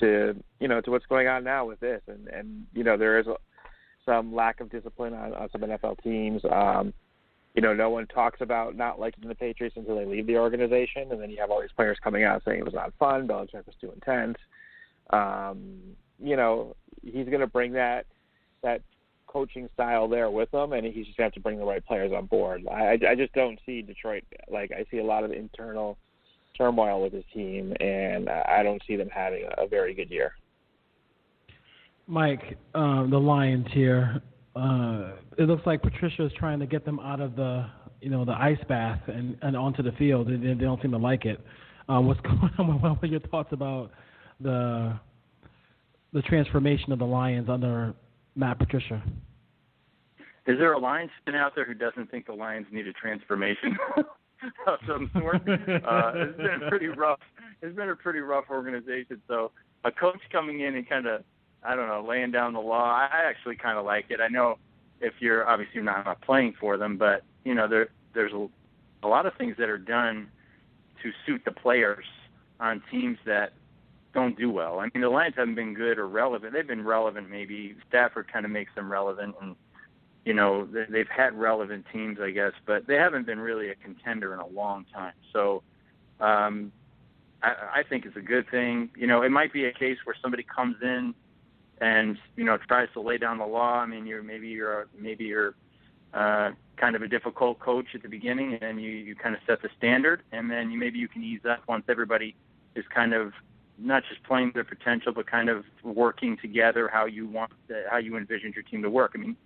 to 0.00 0.34
you 0.60 0.68
know, 0.68 0.80
to 0.80 0.90
what's 0.90 1.06
going 1.06 1.28
on 1.28 1.44
now 1.44 1.66
with 1.66 1.80
this, 1.80 2.02
and 2.08 2.28
and 2.28 2.66
you 2.74 2.84
know, 2.84 2.96
there 2.96 3.18
is 3.18 3.26
a, 3.26 3.36
some 4.04 4.34
lack 4.34 4.60
of 4.60 4.70
discipline 4.70 5.14
on, 5.14 5.34
on 5.34 5.48
some 5.50 5.60
NFL 5.60 6.02
teams. 6.02 6.42
Um, 6.50 6.92
you 7.54 7.62
know, 7.62 7.74
no 7.74 7.90
one 7.90 8.06
talks 8.06 8.40
about 8.40 8.76
not 8.76 9.00
liking 9.00 9.28
the 9.28 9.34
Patriots 9.34 9.76
until 9.76 9.96
they 9.96 10.04
leave 10.04 10.26
the 10.26 10.36
organization, 10.36 11.10
and 11.10 11.20
then 11.20 11.30
you 11.30 11.38
have 11.40 11.50
all 11.50 11.60
these 11.60 11.72
players 11.74 11.98
coming 12.02 12.24
out 12.24 12.42
saying 12.44 12.60
it 12.60 12.64
was 12.64 12.74
not 12.74 12.92
fun, 12.98 13.26
Belichick 13.26 13.66
was 13.66 13.74
too 13.80 13.90
intense. 13.92 14.36
Um, 15.10 15.80
you 16.22 16.36
know, 16.36 16.76
he's 17.02 17.26
going 17.26 17.40
to 17.40 17.46
bring 17.46 17.72
that 17.72 18.06
that 18.62 18.82
coaching 19.26 19.68
style 19.74 20.08
there 20.08 20.30
with 20.30 20.52
him, 20.52 20.72
and 20.72 20.86
he's 20.86 21.06
just 21.06 21.16
going 21.16 21.30
to 21.30 21.34
have 21.34 21.34
to 21.34 21.40
bring 21.40 21.58
the 21.58 21.64
right 21.64 21.84
players 21.84 22.12
on 22.12 22.26
board. 22.26 22.66
I, 22.68 22.98
I 23.08 23.14
just 23.14 23.32
don't 23.34 23.58
see 23.66 23.82
Detroit 23.82 24.24
like 24.50 24.72
I 24.72 24.84
see 24.90 24.98
a 24.98 25.04
lot 25.04 25.24
of 25.24 25.32
internal 25.32 25.98
turmoil 26.58 27.00
with 27.00 27.12
his 27.12 27.24
team, 27.32 27.72
and 27.80 28.28
I 28.28 28.62
don't 28.62 28.82
see 28.86 28.96
them 28.96 29.08
having 29.08 29.44
a, 29.44 29.62
a 29.62 29.68
very 29.68 29.94
good 29.94 30.10
year. 30.10 30.32
Mike, 32.06 32.58
um, 32.74 33.08
the 33.10 33.18
Lions 33.18 33.66
here. 33.72 34.20
Uh, 34.56 35.12
it 35.38 35.44
looks 35.44 35.64
like 35.66 35.82
Patricia 35.82 36.26
is 36.26 36.32
trying 36.36 36.58
to 36.58 36.66
get 36.66 36.84
them 36.84 36.98
out 37.00 37.20
of 37.20 37.36
the 37.36 37.66
you 38.00 38.10
know 38.10 38.24
the 38.24 38.32
ice 38.32 38.58
bath 38.68 39.00
and, 39.06 39.36
and 39.42 39.56
onto 39.56 39.82
the 39.82 39.92
field, 39.92 40.28
and 40.28 40.42
they 40.42 40.48
they 40.48 40.64
don't 40.64 40.80
seem 40.82 40.90
to 40.90 40.98
like 40.98 41.24
it. 41.24 41.40
Uh, 41.88 42.00
what's 42.00 42.20
going 42.22 42.50
on? 42.58 42.80
What 42.80 43.02
are 43.02 43.06
your 43.06 43.20
thoughts 43.20 43.52
about 43.52 43.92
the 44.40 44.98
the 46.12 46.22
transformation 46.22 46.92
of 46.92 46.98
the 46.98 47.04
Lions 47.04 47.48
under 47.48 47.94
Matt 48.34 48.58
Patricia? 48.58 49.02
Is 50.46 50.56
there 50.58 50.72
a 50.72 50.78
Lions 50.78 51.10
fan 51.26 51.34
out 51.34 51.54
there 51.54 51.66
who 51.66 51.74
doesn't 51.74 52.10
think 52.10 52.26
the 52.26 52.32
Lions 52.32 52.66
need 52.72 52.86
a 52.86 52.92
transformation 52.94 53.76
of 54.66 54.78
some 54.86 55.10
sort? 55.14 55.36
uh, 55.36 56.12
it's 56.14 56.36
been 56.36 56.68
pretty 56.68 56.88
rough. 56.88 57.20
It's 57.62 57.74
been 57.74 57.88
a 57.88 57.96
pretty 57.96 58.20
rough 58.20 58.44
organization. 58.50 59.20
So 59.26 59.50
a 59.84 59.90
coach 59.90 60.20
coming 60.30 60.60
in 60.60 60.74
and 60.76 60.88
kind 60.88 61.06
of, 61.06 61.22
I 61.62 61.74
don't 61.74 61.88
know, 61.88 62.04
laying 62.06 62.30
down 62.30 62.52
the 62.52 62.60
law. 62.60 62.84
I 62.84 63.08
I 63.12 63.28
actually 63.28 63.56
kind 63.56 63.78
of 63.78 63.84
like 63.84 64.06
it. 64.10 64.20
I 64.20 64.28
know 64.28 64.58
if 65.00 65.14
you're 65.20 65.48
obviously 65.48 65.76
you're 65.76 65.84
not, 65.84 66.04
not 66.04 66.20
playing 66.22 66.54
for 66.60 66.76
them, 66.76 66.96
but 66.96 67.22
you 67.44 67.54
know 67.54 67.68
there 67.68 67.88
there's 68.14 68.32
a, 68.32 68.48
a 69.02 69.08
lot 69.08 69.26
of 69.26 69.34
things 69.34 69.56
that 69.58 69.68
are 69.68 69.78
done 69.78 70.28
to 71.02 71.10
suit 71.26 71.42
the 71.44 71.52
players 71.52 72.04
on 72.60 72.82
teams 72.90 73.18
that 73.26 73.52
don't 74.14 74.36
do 74.36 74.50
well. 74.50 74.80
I 74.80 74.88
mean, 74.94 75.02
the 75.02 75.08
Lions 75.08 75.34
haven't 75.36 75.54
been 75.54 75.74
good 75.74 75.98
or 75.98 76.08
relevant. 76.08 76.52
They've 76.52 76.66
been 76.66 76.84
relevant, 76.84 77.30
maybe. 77.30 77.76
Stafford 77.88 78.32
kind 78.32 78.44
of 78.44 78.50
makes 78.50 78.74
them 78.74 78.90
relevant, 78.90 79.36
and 79.40 79.54
you 80.28 80.34
know 80.34 80.66
they- 80.66 80.84
they've 80.84 81.08
had 81.08 81.32
relevant 81.48 81.86
teams, 81.90 82.20
I 82.20 82.30
guess, 82.32 82.52
but 82.66 82.86
they 82.86 82.96
haven't 82.96 83.24
been 83.24 83.40
really 83.40 83.70
a 83.70 83.74
contender 83.76 84.34
in 84.34 84.40
a 84.40 84.46
long 84.46 84.84
time. 84.92 85.14
So, 85.32 85.62
um, 86.20 86.70
I, 87.42 87.52
I 87.78 87.82
think 87.88 88.04
it's 88.04 88.16
a 88.16 88.26
good 88.34 88.46
thing. 88.50 88.90
You 88.94 89.06
know, 89.06 89.22
it 89.22 89.30
might 89.30 89.54
be 89.54 89.64
a 89.64 89.72
case 89.72 89.96
where 90.04 90.16
somebody 90.20 90.42
comes 90.42 90.76
in 90.82 91.14
and 91.80 92.18
you 92.36 92.44
know 92.44 92.58
tries 92.58 92.90
to 92.92 93.00
lay 93.00 93.16
down 93.16 93.38
the 93.38 93.46
law. 93.46 93.76
I 93.84 93.86
mean, 93.86 94.04
you're 94.06 94.22
maybe 94.22 94.48
you're 94.48 94.88
maybe 94.98 95.24
you're 95.24 95.54
uh, 96.12 96.50
kind 96.76 96.94
of 96.94 97.00
a 97.00 97.08
difficult 97.08 97.58
coach 97.58 97.86
at 97.94 98.02
the 98.02 98.08
beginning, 98.10 98.52
and 98.52 98.60
then 98.60 98.78
you 98.78 98.90
you 98.90 99.14
kind 99.14 99.34
of 99.34 99.40
set 99.46 99.62
the 99.62 99.70
standard, 99.78 100.24
and 100.30 100.50
then 100.50 100.70
you 100.70 100.78
maybe 100.78 100.98
you 100.98 101.08
can 101.08 101.24
ease 101.24 101.46
up 101.48 101.60
once 101.66 101.84
everybody 101.88 102.36
is 102.74 102.84
kind 102.94 103.14
of 103.14 103.32
not 103.78 104.02
just 104.10 104.22
playing 104.24 104.50
their 104.52 104.64
potential, 104.64 105.12
but 105.12 105.26
kind 105.26 105.48
of 105.48 105.64
working 105.82 106.36
together 106.36 106.90
how 106.92 107.06
you 107.06 107.26
want 107.26 107.52
the, 107.68 107.84
how 107.90 107.96
you 107.96 108.18
envisioned 108.18 108.52
your 108.54 108.64
team 108.64 108.82
to 108.82 108.90
work. 108.90 109.12
I 109.14 109.18
mean, 109.18 109.36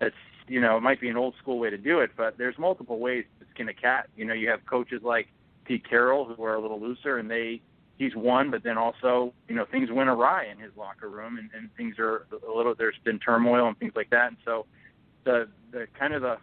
that's 0.00 0.14
you 0.46 0.60
know 0.60 0.76
it 0.76 0.80
might 0.80 1.00
be 1.00 1.08
an 1.08 1.16
old 1.16 1.34
school 1.40 1.58
way 1.58 1.70
to 1.70 1.78
do 1.78 2.00
it, 2.00 2.10
but 2.16 2.38
there's 2.38 2.58
multiple 2.58 2.98
ways 2.98 3.24
to 3.40 3.46
skin 3.54 3.68
a 3.68 3.74
cat. 3.74 4.08
You 4.16 4.24
know, 4.24 4.34
you 4.34 4.48
have 4.50 4.64
coaches 4.66 5.02
like 5.02 5.28
Pete 5.64 5.88
Carroll 5.88 6.24
who 6.24 6.42
are 6.44 6.54
a 6.54 6.60
little 6.60 6.80
looser, 6.80 7.18
and 7.18 7.30
they 7.30 7.60
he's 7.98 8.14
won, 8.14 8.50
but 8.50 8.62
then 8.62 8.78
also 8.78 9.32
you 9.48 9.54
know 9.54 9.66
things 9.70 9.90
went 9.90 10.08
awry 10.08 10.46
in 10.46 10.58
his 10.58 10.72
locker 10.76 11.08
room, 11.08 11.38
and, 11.38 11.50
and 11.56 11.70
things 11.76 11.96
are 11.98 12.26
a 12.32 12.56
little 12.56 12.74
there's 12.76 12.96
been 13.04 13.18
turmoil 13.18 13.68
and 13.68 13.78
things 13.78 13.92
like 13.94 14.10
that, 14.10 14.28
and 14.28 14.36
so 14.44 14.66
the 15.24 15.48
the 15.72 15.86
kind 15.98 16.14
of 16.14 16.22
the 16.22 16.36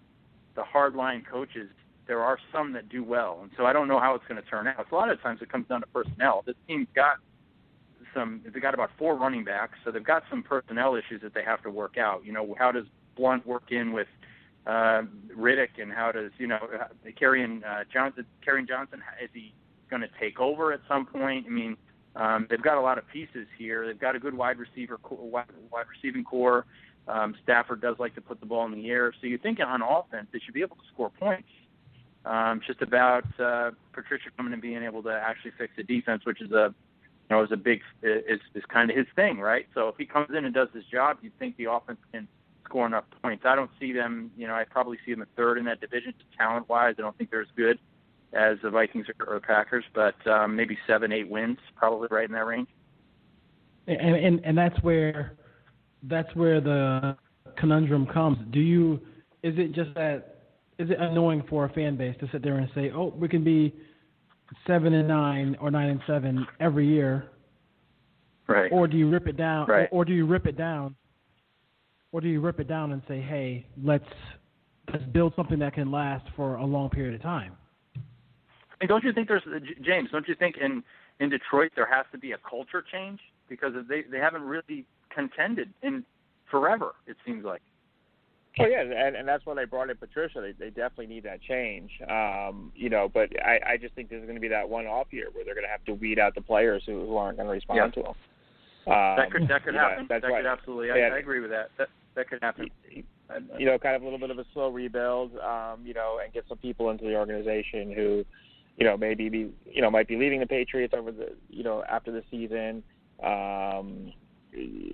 the 0.55 0.63
hardline 0.63 1.25
coaches 1.25 1.69
there 2.07 2.21
are 2.21 2.37
some 2.51 2.73
that 2.73 2.89
do 2.89 3.03
well, 3.03 3.39
and 3.41 3.51
so 3.57 3.65
I 3.65 3.73
don't 3.73 3.87
know 3.87 3.99
how 3.99 4.15
it's 4.15 4.25
going 4.27 4.41
to 4.41 4.47
turn 4.47 4.67
out. 4.67 4.85
So 4.89 4.95
a 4.95 4.99
lot 4.99 5.09
of 5.09 5.21
times 5.21 5.41
it 5.41 5.51
comes 5.51 5.67
down 5.67 5.81
to 5.81 5.87
personnel. 5.87 6.43
This 6.45 6.55
team's 6.67 6.87
got 6.95 7.17
some. 8.13 8.41
They've 8.43 8.61
got 8.61 8.73
about 8.73 8.91
four 8.97 9.15
running 9.15 9.43
backs, 9.43 9.77
so 9.83 9.91
they've 9.91 10.03
got 10.03 10.23
some 10.29 10.43
personnel 10.43 10.95
issues 10.95 11.21
that 11.21 11.33
they 11.33 11.43
have 11.43 11.63
to 11.63 11.71
work 11.71 11.97
out. 11.97 12.23
You 12.23 12.33
know, 12.33 12.55
how 12.57 12.71
does 12.71 12.85
Blount 13.15 13.45
work 13.45 13.71
in 13.71 13.93
with 13.93 14.07
uh, 14.67 15.03
Riddick, 15.35 15.79
and 15.81 15.91
how 15.91 16.11
does 16.11 16.31
you 16.37 16.47
know 16.47 16.59
uh, 16.73 16.87
Kerryon 17.19 17.63
uh, 17.63 17.83
Johnson? 17.91 18.25
Kerryon 18.45 18.67
Johnson 18.67 19.01
is 19.21 19.29
he 19.33 19.53
going 19.89 20.01
to 20.01 20.09
take 20.19 20.39
over 20.39 20.73
at 20.73 20.81
some 20.87 21.05
point? 21.05 21.45
I 21.47 21.49
mean, 21.49 21.77
um, 22.15 22.47
they've 22.49 22.61
got 22.61 22.77
a 22.77 22.81
lot 22.81 22.97
of 22.97 23.07
pieces 23.07 23.47
here. 23.57 23.85
They've 23.85 23.99
got 23.99 24.15
a 24.15 24.19
good 24.19 24.33
wide 24.33 24.57
receiver, 24.57 24.99
wide, 25.09 25.45
receiving 25.89 26.23
corps. 26.23 26.65
Um, 27.07 27.35
Stafford 27.43 27.81
does 27.81 27.97
like 27.99 28.15
to 28.15 28.21
put 28.21 28.39
the 28.39 28.47
ball 28.47 28.65
in 28.65 28.71
the 28.71 28.89
air, 28.89 29.13
so 29.21 29.27
you 29.27 29.37
think 29.37 29.59
on 29.59 29.81
offense 29.81 30.27
they 30.33 30.39
should 30.39 30.55
be 30.55 30.61
able 30.61 30.77
to 30.77 30.83
score 30.91 31.11
points. 31.11 31.49
Um, 32.25 32.59
just 32.65 32.81
about 32.81 33.25
uh, 33.39 33.69
Patricia 33.93 34.29
coming 34.35 34.51
and 34.53 34.61
being 34.61 34.81
able 34.81 35.03
to 35.03 35.11
actually 35.11 35.51
fix 35.59 35.73
the 35.77 35.83
defense, 35.83 36.25
which 36.25 36.41
is 36.41 36.51
a 36.51 36.73
you 37.29 37.35
know 37.35 37.43
is 37.43 37.51
a 37.51 37.57
big 37.57 37.81
is 38.01 38.39
is 38.55 38.63
kind 38.67 38.89
of 38.89 38.97
his 38.97 39.05
thing, 39.15 39.37
right? 39.37 39.67
So 39.75 39.89
if 39.89 39.95
he 39.97 40.07
comes 40.07 40.29
in 40.35 40.45
and 40.45 40.53
does 40.53 40.69
his 40.73 40.85
job, 40.85 41.17
you'd 41.21 41.37
think 41.37 41.57
the 41.57 41.65
offense 41.65 41.99
can 42.11 42.27
score 42.65 42.85
enough 42.85 43.05
points. 43.21 43.43
I 43.45 43.55
don't 43.55 43.71
see 43.79 43.93
them. 43.93 44.31
You 44.35 44.47
know, 44.47 44.53
I 44.53 44.63
probably 44.63 44.97
see 45.05 45.11
them 45.11 45.21
a 45.21 45.27
third 45.37 45.57
in 45.57 45.65
that 45.65 45.79
division, 45.79 46.13
talent 46.37 46.67
wise. 46.67 46.95
I 46.97 47.01
don't 47.01 47.17
think 47.17 47.31
they're 47.31 47.41
as 47.41 47.47
good 47.55 47.79
as 48.33 48.57
the 48.63 48.69
Vikings 48.69 49.05
or, 49.07 49.27
or 49.27 49.35
the 49.35 49.45
Packers, 49.45 49.85
but 49.93 50.15
um, 50.27 50.55
maybe 50.55 50.77
seven, 50.87 51.11
eight 51.11 51.29
wins, 51.29 51.57
probably 51.75 52.07
right 52.11 52.27
in 52.27 52.33
that 52.33 52.45
range. 52.45 52.67
And 53.87 53.99
and 54.15 54.41
and 54.43 54.57
that's 54.57 54.77
where 54.81 55.33
that's 56.03 56.33
where 56.35 56.59
the 56.59 57.15
conundrum 57.57 58.07
comes. 58.07 58.37
Do 58.51 58.59
you 58.59 58.99
is 59.43 59.53
it 59.57 59.73
just 59.73 59.93
that 59.93 60.41
is 60.79 60.89
it 60.89 60.99
annoying 60.99 61.43
for 61.49 61.65
a 61.65 61.69
fan 61.69 61.95
base 61.95 62.15
to 62.19 62.27
sit 62.31 62.41
there 62.41 62.57
and 62.57 62.69
say, 62.73 62.91
"Oh, 62.91 63.13
we 63.15 63.27
can 63.27 63.43
be 63.43 63.73
seven 64.65 64.93
and 64.93 65.07
nine 65.07 65.55
or 65.61 65.69
nine 65.69 65.89
and 65.89 66.01
seven 66.07 66.45
every 66.59 66.87
year," 66.87 67.29
Right. 68.47 68.71
or 68.71 68.87
do 68.87 68.97
you 68.97 69.07
rip 69.07 69.27
it 69.27 69.37
down, 69.37 69.67
Right. 69.67 69.87
or, 69.91 70.01
or 70.01 70.05
do 70.05 70.13
you 70.13 70.25
rip 70.25 70.47
it 70.47 70.57
down, 70.57 70.95
or 72.15 72.21
do 72.21 72.29
you 72.29 72.39
rip 72.39 72.61
it 72.61 72.69
down 72.69 72.93
and 72.93 73.01
say, 73.09 73.19
"Hey, 73.19 73.65
let's 73.83 74.05
let's 74.93 75.03
build 75.07 75.33
something 75.35 75.59
that 75.59 75.73
can 75.73 75.91
last 75.91 76.25
for 76.33 76.55
a 76.55 76.65
long 76.65 76.89
period 76.89 77.13
of 77.13 77.21
time"? 77.21 77.57
And 78.79 78.87
don't 78.87 79.03
you 79.03 79.11
think 79.11 79.27
there's 79.27 79.43
James? 79.81 80.07
Don't 80.13 80.25
you 80.25 80.33
think 80.35 80.55
in 80.55 80.81
in 81.19 81.29
Detroit 81.29 81.73
there 81.75 81.85
has 81.85 82.05
to 82.13 82.17
be 82.17 82.31
a 82.31 82.37
culture 82.49 82.81
change 82.89 83.19
because 83.49 83.73
they 83.89 84.03
they 84.09 84.19
haven't 84.19 84.43
really 84.43 84.85
contended 85.13 85.73
in 85.83 86.05
forever. 86.49 86.93
It 87.05 87.17
seems 87.25 87.43
like. 87.43 87.61
Oh 88.61 88.65
yeah, 88.65 88.79
and, 88.79 89.17
and 89.17 89.27
that's 89.27 89.45
why 89.45 89.53
they 89.53 89.65
brought 89.65 89.89
in 89.89 89.97
Patricia. 89.97 90.39
They, 90.39 90.53
they 90.53 90.69
definitely 90.69 91.07
need 91.07 91.23
that 91.23 91.41
change, 91.41 91.91
um, 92.09 92.71
you 92.73 92.89
know. 92.89 93.11
But 93.13 93.27
I, 93.43 93.73
I 93.73 93.77
just 93.77 93.93
think 93.95 94.09
there's 94.09 94.23
going 94.23 94.35
to 94.35 94.39
be 94.41 94.47
that 94.47 94.69
one-off 94.69 95.07
year 95.11 95.27
where 95.33 95.43
they're 95.43 95.55
going 95.55 95.65
to 95.65 95.69
have 95.69 95.83
to 95.83 95.93
weed 95.93 96.19
out 96.19 96.35
the 96.35 96.41
players 96.41 96.81
who, 96.85 97.05
who 97.05 97.17
aren't 97.17 97.35
going 97.35 97.47
to 97.47 97.51
respond 97.51 97.77
Yeah. 97.77 97.87
to 97.89 98.01
them. 98.01 98.15
Um, 98.87 99.17
that 99.17 99.31
could 99.31 99.47
that 99.49 99.65
could 99.65 99.73
you 99.73 99.81
know, 99.81 99.89
happen. 99.89 100.05
That's 100.07 100.21
that 100.21 100.31
why, 100.31 100.39
could 100.39 100.47
absolutely. 100.47 100.87
yeah. 100.87 101.09
I, 101.11 101.15
I 101.15 101.17
agree 101.17 101.41
with 101.41 101.49
that. 101.49 101.67
That 101.77 101.89
that 102.15 102.29
could 102.29 102.41
happen. 102.41 102.69
you 103.57 103.65
know, 103.65 103.77
kind 103.77 103.95
of 103.95 104.01
a 104.01 104.05
little 104.05 104.19
bit 104.19 104.29
of 104.29 104.39
a 104.39 104.45
slow 104.53 104.69
rebuild, 104.69 105.37
um, 105.39 105.81
you 105.85 105.93
know, 105.93 106.19
and 106.23 106.33
get 106.33 106.45
some 106.47 106.57
people 106.57 106.89
into 106.89 107.05
the 107.05 107.15
organization 107.15 107.91
who, 107.91 108.25
you 108.77 108.85
know, 108.85 108.97
maybe 108.97 109.29
be, 109.29 109.51
you 109.65 109.81
know, 109.81 109.89
might 109.89 110.07
be 110.07 110.15
leaving 110.15 110.39
the 110.39 110.45
Patriots 110.45 110.93
over 110.95 111.11
the, 111.11 111.33
you 111.49 111.63
know, 111.63 111.83
after 111.89 112.11
the 112.11 112.23
season. 112.29 112.83
Um, 113.23 114.13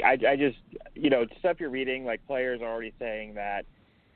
I, 0.04 0.18
I 0.28 0.36
just, 0.36 0.58
you 0.96 1.10
know, 1.10 1.26
stuff 1.40 1.58
you're 1.60 1.70
reading, 1.70 2.06
like 2.06 2.26
players 2.28 2.62
are 2.62 2.72
already 2.72 2.94
saying 3.00 3.36
that, 3.36 3.66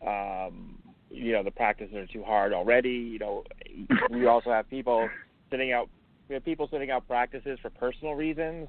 um, 0.05 0.77
you 1.09 1.31
know, 1.33 1.43
the 1.43 1.51
practices 1.51 1.95
are 1.95 2.07
too 2.07 2.23
hard 2.23 2.53
already. 2.53 2.89
You 2.89 3.19
know, 3.19 3.43
we 4.09 4.25
also 4.25 4.51
have 4.51 4.69
people 4.69 5.07
sitting 5.51 5.71
out, 5.71 5.89
we 6.29 6.35
have 6.35 6.43
people 6.43 6.67
sitting 6.71 6.91
out 6.91 7.07
practices 7.07 7.59
for 7.61 7.69
personal 7.69 8.15
reasons. 8.15 8.67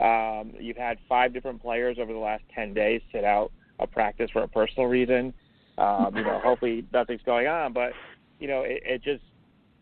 Um, 0.00 0.52
you've 0.58 0.76
had 0.76 0.98
five 1.08 1.32
different 1.32 1.62
players 1.62 1.96
over 2.00 2.12
the 2.12 2.18
last 2.18 2.42
10 2.54 2.74
days 2.74 3.00
sit 3.12 3.24
out 3.24 3.50
a 3.78 3.86
practice 3.86 4.30
for 4.32 4.42
a 4.42 4.48
personal 4.48 4.88
reason. 4.88 5.32
Um, 5.78 6.12
you 6.16 6.22
know, 6.22 6.40
hopefully 6.44 6.84
nothing's 6.92 7.22
going 7.24 7.46
on, 7.46 7.72
but 7.72 7.92
you 8.38 8.48
know, 8.48 8.62
it, 8.62 8.82
it 8.84 9.02
just 9.02 9.22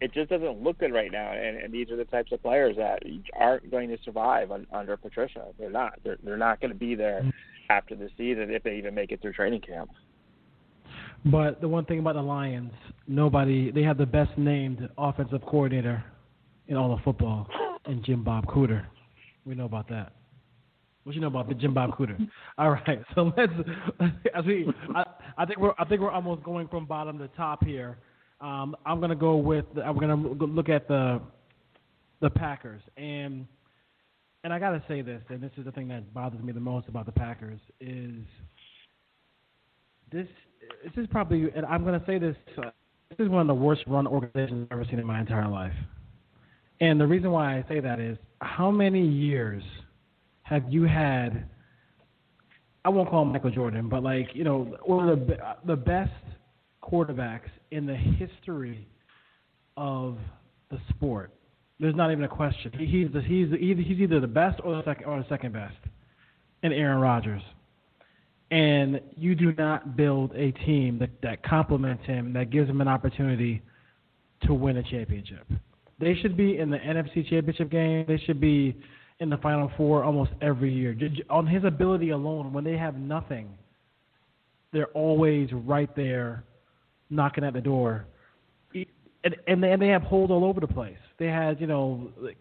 it 0.01 0.13
just 0.13 0.29
doesn't 0.29 0.63
look 0.63 0.79
good 0.79 0.93
right 0.93 1.11
now. 1.11 1.33
And, 1.33 1.57
and 1.57 1.73
these 1.73 1.91
are 1.91 1.97
the 1.97 2.05
types 2.05 2.33
of 2.33 2.43
players 2.43 2.77
that 2.77 3.03
aren't 3.39 3.71
going 3.71 3.89
to 3.89 3.97
survive 4.05 4.51
un, 4.51 4.67
under 4.73 4.97
Patricia. 4.97 5.47
They're 5.59 5.71
not. 5.71 5.99
They're 6.05 6.19
they're 6.23 6.37
not 6.37 6.61
going 6.61 6.73
to 6.73 6.79
be 6.79 6.95
there 6.95 7.21
mm-hmm. 7.21 7.31
after 7.71 7.95
the 7.95 8.11
season 8.17 8.51
if 8.51 8.63
they 8.63 8.77
even 8.77 8.95
make 8.95 9.13
it 9.13 9.23
through 9.23 9.33
training 9.33 9.63
camp. 9.63 9.91
But 11.25 11.61
the 11.63 11.69
one 11.69 11.87
thing 11.87 12.01
about 12.01 12.17
the 12.17 12.23
Lions, 12.23 12.73
nobody 13.09 13.71
they 13.71 13.83
have 13.83 13.97
the 13.97 14.07
best 14.07 14.37
named 14.37 14.89
offensive 14.99 15.41
coordinator 15.43 16.05
in 16.69 16.77
all 16.77 16.93
of 16.93 17.01
football, 17.03 17.49
in 17.87 18.03
Jim 18.05 18.23
Bob 18.23 18.47
Cooter. 18.47 18.87
We 19.45 19.55
know 19.55 19.67
about 19.67 19.89
that. 19.89 20.13
What 21.05 21.15
you 21.15 21.21
know 21.21 21.29
about 21.29 21.49
the 21.49 21.55
Jim 21.55 21.75
Bob 21.75 21.97
Cooter? 21.97 22.17
All 22.59 22.71
right, 22.71 23.03
so 23.15 23.33
let's 23.37 23.53
as 24.35 24.45
we 24.45 24.67
I, 24.95 25.05
I 25.39 25.47
think 25.47 25.61
we're 25.61 25.75
I 25.79 25.85
think 25.85 26.01
we're 26.01 26.11
almost 26.11 26.43
going 26.43 26.67
from 26.69 26.87
bottom 26.87 27.19
to 27.19 27.29
top 27.29 27.65
here. 27.65 27.99
Um, 28.41 28.75
I'm 28.85 29.01
gonna 29.01 29.15
go 29.15 29.37
with 29.37 29.67
I'm 29.85 29.99
gonna 29.99 30.17
look 30.17 30.69
at 30.69 30.89
the 30.89 31.21
the 32.21 32.31
Packers 32.31 32.83
and 32.97 33.47
and 34.45 34.53
I 34.53 34.59
gotta 34.59 34.83
say 34.87 35.01
this, 35.01 35.23
and 35.31 35.43
this 35.43 35.51
is 35.57 35.65
the 35.65 35.73
thing 35.73 35.89
that 35.89 36.13
bothers 36.13 36.43
me 36.43 36.53
the 36.53 36.61
most 36.61 36.87
about 36.87 37.07
the 37.07 37.13
Packers 37.13 37.61
is 37.81 38.15
this. 40.13 40.27
This 40.85 40.93
is 41.03 41.07
probably, 41.11 41.51
and 41.57 41.65
I'm 41.65 41.83
gonna 41.85 42.03
say 42.07 42.19
this. 42.19 42.37
Uh, 42.59 42.71
this 43.11 43.25
is 43.25 43.31
one 43.31 43.41
of 43.41 43.47
the 43.47 43.55
worst 43.55 43.83
run 43.87 44.07
organizations 44.07 44.67
I've 44.71 44.79
ever 44.79 44.85
seen 44.89 44.99
in 44.99 45.07
my 45.07 45.21
entire 45.21 45.49
life. 45.49 45.73
And 46.81 47.01
the 47.01 47.07
reason 47.07 47.31
why 47.31 47.57
I 47.57 47.65
say 47.69 47.81
that 47.81 48.01
is, 48.01 48.19
how 48.41 48.71
many 48.71 49.07
years 49.07 49.63
have 50.45 50.63
you 50.69 50.85
had? 50.85 51.49
I 52.85 52.91
won't 52.91 53.09
call 53.09 53.23
him 53.23 53.33
Michael 53.33 53.51
Jordan, 53.51 53.89
but 53.89 54.03
like 54.03 54.29
you 54.35 54.45
know, 54.45 54.77
one 54.85 55.09
of 55.09 55.27
the 55.27 55.39
the 55.67 55.77
best 55.77 56.13
quarterbacks 56.83 57.51
in 57.71 57.87
the 57.87 57.97
history 57.97 58.87
of 59.77 60.19
the 60.71 60.79
sport. 60.91 61.33
There's 61.81 61.97
not 61.97 62.13
even 62.13 62.25
a 62.25 62.29
question. 62.29 62.73
He, 62.79 62.87
he's 62.87 63.13
the, 63.13 63.21
he's 63.21 63.51
the, 63.51 63.57
either 63.57 63.83
he's 63.83 63.99
either 63.99 64.21
the 64.21 64.27
best 64.27 64.61
or 64.63 64.77
the 64.77 64.85
second 64.85 65.07
or 65.07 65.19
the 65.19 65.29
second 65.29 65.53
best, 65.53 65.75
in 66.63 66.73
Aaron 66.73 67.01
Rodgers. 67.01 67.43
And 68.51 69.01
you 69.17 69.35
do 69.35 69.53
not 69.53 69.97
build 69.97 70.33
a 70.37 70.53
team 70.53 70.99
that 70.99 71.11
that 71.23 71.43
complements 71.43 72.05
him, 72.05 72.33
that 72.35 72.51
gives 72.51 72.69
him 72.69 72.81
an 72.81 72.89
opportunity 72.89 73.63
to 74.43 74.53
win 74.55 74.77
a 74.77 74.83
championship. 74.83 75.47
They 75.99 76.15
should 76.17 76.37
be 76.37 76.59
in 76.59 76.71
the 76.71 76.77
NFC 76.77 77.29
Championship 77.29 77.71
game. 77.71 78.05
They 78.07 78.19
should 78.19 78.41
be 78.41 78.77
in 79.25 79.31
the 79.31 79.39
Final 79.39 79.71
Four 79.77 80.05
almost 80.05 80.31
every 80.41 80.73
year. 80.73 80.97
On 81.31 81.47
his 81.47 81.65
ability 81.65 82.11
alone, 82.11 82.53
when 82.53 82.63
they 82.63 82.77
have 82.77 82.97
nothing, 82.97 83.49
they're 84.73 84.89
always 84.89 85.49
right 85.53 85.95
there 85.97 86.45
knocking 87.11 87.43
at 87.43 87.55
the 87.55 87.61
door. 87.61 88.07
And, 89.25 89.35
and, 89.47 89.63
they, 89.63 89.73
and 89.73 89.81
they 89.81 89.89
have 89.89 90.03
holes 90.03 90.31
all 90.31 90.45
over 90.45 90.61
the 90.61 90.69
place. 90.69 90.99
They 91.19 91.27
had, 91.27 91.61
you 91.61 91.67
know, 91.67 92.11
like, 92.21 92.37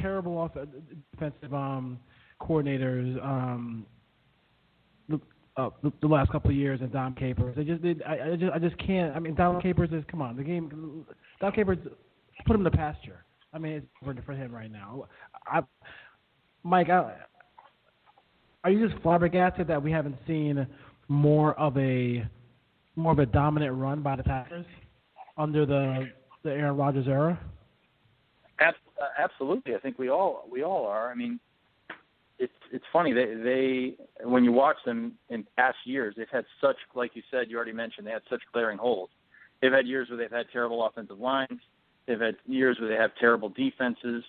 terrible 0.00 0.38
off- 0.38 0.56
defensive 1.12 1.52
um, 1.52 1.98
coordinators 2.40 3.22
um, 3.22 3.86
uh, 5.58 5.70
the, 6.00 6.06
last 6.06 6.30
couple 6.30 6.50
of 6.50 6.56
years, 6.56 6.80
and 6.80 6.92
Dom 6.92 7.14
Capers. 7.14 7.54
They 7.56 7.64
just 7.64 7.82
did. 7.82 8.00
I, 8.04 8.30
I 8.32 8.36
just 8.36 8.52
I 8.52 8.58
just 8.60 8.78
can't. 8.78 9.14
I 9.16 9.18
mean, 9.18 9.34
Dom 9.34 9.60
Capers 9.60 9.90
is 9.90 10.04
come 10.08 10.22
on. 10.22 10.36
The 10.36 10.44
game. 10.44 11.04
Dom 11.40 11.52
Capers 11.52 11.78
put 12.46 12.54
him 12.54 12.60
in 12.60 12.64
the 12.64 12.70
pasture. 12.70 13.24
I 13.52 13.58
mean, 13.58 13.72
it's 13.72 13.86
for, 14.02 14.14
for 14.26 14.32
him 14.32 14.54
right 14.54 14.70
now. 14.70 15.06
I, 15.46 15.60
Mike, 16.62 16.90
I, 16.90 17.14
are 18.64 18.70
you 18.70 18.88
just 18.88 19.00
flabbergasted 19.02 19.66
that 19.68 19.82
we 19.82 19.90
haven't 19.90 20.16
seen 20.26 20.66
more 21.08 21.58
of 21.58 21.76
a 21.78 22.24
more 22.96 23.12
of 23.12 23.18
a 23.18 23.26
dominant 23.26 23.74
run 23.76 24.02
by 24.02 24.16
the 24.16 24.24
Packers 24.24 24.66
under 25.36 25.64
the 25.64 26.08
the 26.42 26.50
Aaron 26.50 26.76
Rodgers 26.76 27.06
era? 27.06 27.38
Uh, 29.00 29.04
absolutely, 29.16 29.74
I 29.74 29.78
think 29.78 29.98
we 29.98 30.10
all 30.10 30.44
we 30.50 30.64
all 30.64 30.86
are. 30.86 31.10
I 31.10 31.14
mean, 31.14 31.38
it's 32.38 32.52
it's 32.72 32.84
funny 32.92 33.12
they 33.12 33.34
they 33.34 34.26
when 34.26 34.44
you 34.44 34.52
watch 34.52 34.76
them 34.84 35.12
in 35.30 35.46
past 35.56 35.76
years, 35.84 36.14
they've 36.16 36.26
had 36.32 36.44
such 36.60 36.76
like 36.94 37.12
you 37.14 37.22
said, 37.30 37.46
you 37.48 37.56
already 37.56 37.72
mentioned 37.72 38.06
they 38.06 38.10
had 38.10 38.22
such 38.28 38.42
glaring 38.52 38.78
holes. 38.78 39.10
They've 39.62 39.72
had 39.72 39.86
years 39.86 40.08
where 40.08 40.18
they've 40.18 40.30
had 40.30 40.46
terrible 40.52 40.84
offensive 40.84 41.18
lines. 41.18 41.60
They've 42.08 42.18
had 42.18 42.36
years 42.46 42.78
where 42.80 42.88
they 42.88 42.96
have 42.96 43.10
terrible 43.20 43.50
defenses. 43.50 44.24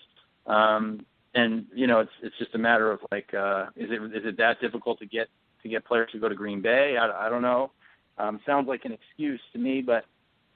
Um, 0.45 1.05
and 1.33 1.65
you 1.73 1.87
know, 1.87 2.01
it's 2.01 2.11
it's 2.21 2.37
just 2.37 2.53
a 2.55 2.57
matter 2.57 2.91
of 2.91 2.99
like, 3.11 3.33
uh, 3.33 3.67
is 3.75 3.89
it 3.89 4.03
is 4.15 4.25
it 4.25 4.37
that 4.37 4.59
difficult 4.61 4.99
to 4.99 5.05
get 5.05 5.27
to 5.63 5.69
get 5.69 5.85
players 5.85 6.09
to 6.11 6.19
go 6.19 6.29
to 6.29 6.35
Green 6.35 6.61
Bay? 6.61 6.97
I, 6.99 7.27
I 7.27 7.29
don't 7.29 7.41
know. 7.41 7.71
Um, 8.17 8.39
sounds 8.45 8.67
like 8.67 8.85
an 8.85 8.91
excuse 8.91 9.39
to 9.53 9.59
me, 9.59 9.81
but 9.81 10.05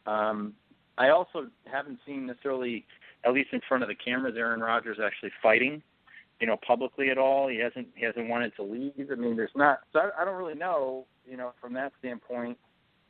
um, 0.09 0.53
I 0.97 1.09
also 1.09 1.47
haven't 1.65 1.99
seen 2.05 2.25
necessarily, 2.25 2.85
at 3.25 3.33
least 3.33 3.49
in 3.53 3.61
front 3.67 3.83
of 3.83 3.89
the 3.89 3.95
cameras, 3.95 4.35
Aaron 4.37 4.59
Rodgers 4.59 4.97
actually 5.03 5.31
fighting, 5.41 5.81
you 6.41 6.47
know, 6.47 6.57
publicly 6.67 7.09
at 7.09 7.17
all. 7.17 7.47
He 7.47 7.59
hasn't 7.59 7.87
he 7.95 8.05
hasn't 8.05 8.27
wanted 8.27 8.55
to 8.57 8.63
leave. 8.63 9.09
I 9.11 9.15
mean, 9.15 9.35
there's 9.37 9.51
not. 9.55 9.79
So 9.93 9.99
I, 9.99 10.21
I 10.21 10.25
don't 10.25 10.35
really 10.35 10.55
know, 10.55 11.05
you 11.29 11.37
know, 11.37 11.53
from 11.61 11.73
that 11.73 11.93
standpoint. 11.99 12.57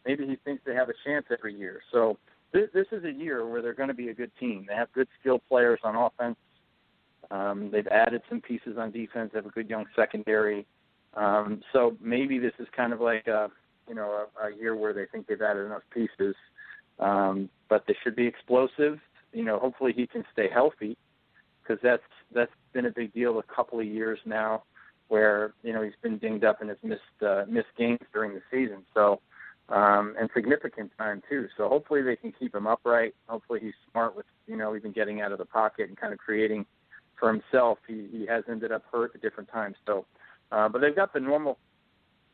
Maybe 0.06 0.28
he 0.28 0.36
thinks 0.36 0.64
they 0.66 0.76
have 0.76 0.90
a 0.90 0.94
chance 1.06 1.26
every 1.32 1.56
year. 1.56 1.82
So 1.92 2.18
this, 2.54 2.70
this 2.74 2.88
is 2.92 3.04
a 3.04 3.12
year 3.12 3.48
where 3.48 3.62
they're 3.62 3.74
going 3.74 3.90
to 3.90 3.96
be 3.96 4.10
a 4.10 4.14
good 4.14 4.32
team. 4.40 4.66
They 4.68 4.76
have 4.76 4.92
good 4.94 5.08
skilled 5.20 5.42
players 5.50 5.80
on 5.84 5.96
offense. 5.96 6.38
Um, 7.32 7.70
they've 7.72 7.88
added 7.88 8.22
some 8.30 8.42
pieces 8.42 8.78
on 8.78 8.92
defense. 8.92 9.32
They 9.34 9.40
have 9.40 9.46
a 9.46 9.50
good 9.50 9.70
young 9.70 9.86
secondary. 9.96 10.66
Um, 11.16 11.62
so 11.72 11.98
maybe 12.02 12.40
this 12.40 12.54
is 12.60 12.68
kind 12.76 12.94
of 12.94 13.02
like 13.02 13.28
a, 13.28 13.50
you 13.88 13.96
know, 13.96 14.26
a, 14.42 14.48
a 14.48 14.56
year 14.56 14.76
where 14.76 14.94
they 14.94 15.06
think 15.12 15.28
they've 15.28 15.42
added 15.42 15.66
enough 15.66 15.84
pieces. 15.94 16.36
Um, 17.00 17.50
but 17.70 17.86
they 17.88 17.96
should 18.04 18.16
be 18.16 18.28
explosive. 18.28 19.00
You 19.32 19.44
know, 19.44 19.58
hopefully 19.58 19.94
he 19.96 20.06
can 20.06 20.24
stay 20.32 20.48
healthy 20.52 20.96
because 21.62 21.80
that's 21.82 22.04
that's 22.34 22.52
been 22.72 22.86
a 22.86 22.92
big 22.92 23.14
deal 23.14 23.40
a 23.40 23.44
couple 23.44 23.80
of 23.80 23.86
years 23.86 24.20
now, 24.26 24.64
where 25.08 25.54
you 25.64 25.74
know 25.74 25.82
he's 25.82 25.94
been 26.04 26.20
dinged 26.20 26.44
up 26.44 26.62
and 26.62 26.70
has 26.70 26.78
missed 26.84 27.02
uh, 27.26 27.46
missed 27.50 27.76
games 27.78 28.00
during 28.14 28.34
the 28.34 28.42
season. 28.52 28.84
So 28.94 29.22
um, 29.70 30.16
and 30.20 30.30
significant 30.36 30.92
time 30.98 31.22
too. 31.30 31.48
So 31.58 31.70
hopefully 31.70 32.02
they 32.02 32.16
can 32.16 32.34
keep 32.38 32.54
him 32.54 32.68
upright. 32.68 33.16
Hopefully 33.28 33.60
he's 33.62 33.74
smart 33.92 34.16
with 34.16 34.26
you 34.48 34.58
know 34.58 34.76
even 34.76 34.92
getting 34.92 35.22
out 35.22 35.32
of 35.32 35.38
the 35.38 35.46
pocket 35.46 35.90
and 35.90 35.98
kind 35.98 36.14
of 36.14 36.20
creating 36.20 36.66
for 37.20 37.32
himself. 37.32 37.80
He 37.88 38.08
he 38.12 38.26
has 38.28 38.44
ended 38.50 38.72
up 38.72 38.84
hurt 38.92 39.12
at 39.16 39.22
different 39.22 39.50
times. 39.50 39.76
So, 39.86 40.06
uh, 40.52 40.70
but 40.70 40.82
they've 40.82 40.96
got 40.96 41.14
the 41.14 41.20
normal 41.20 41.58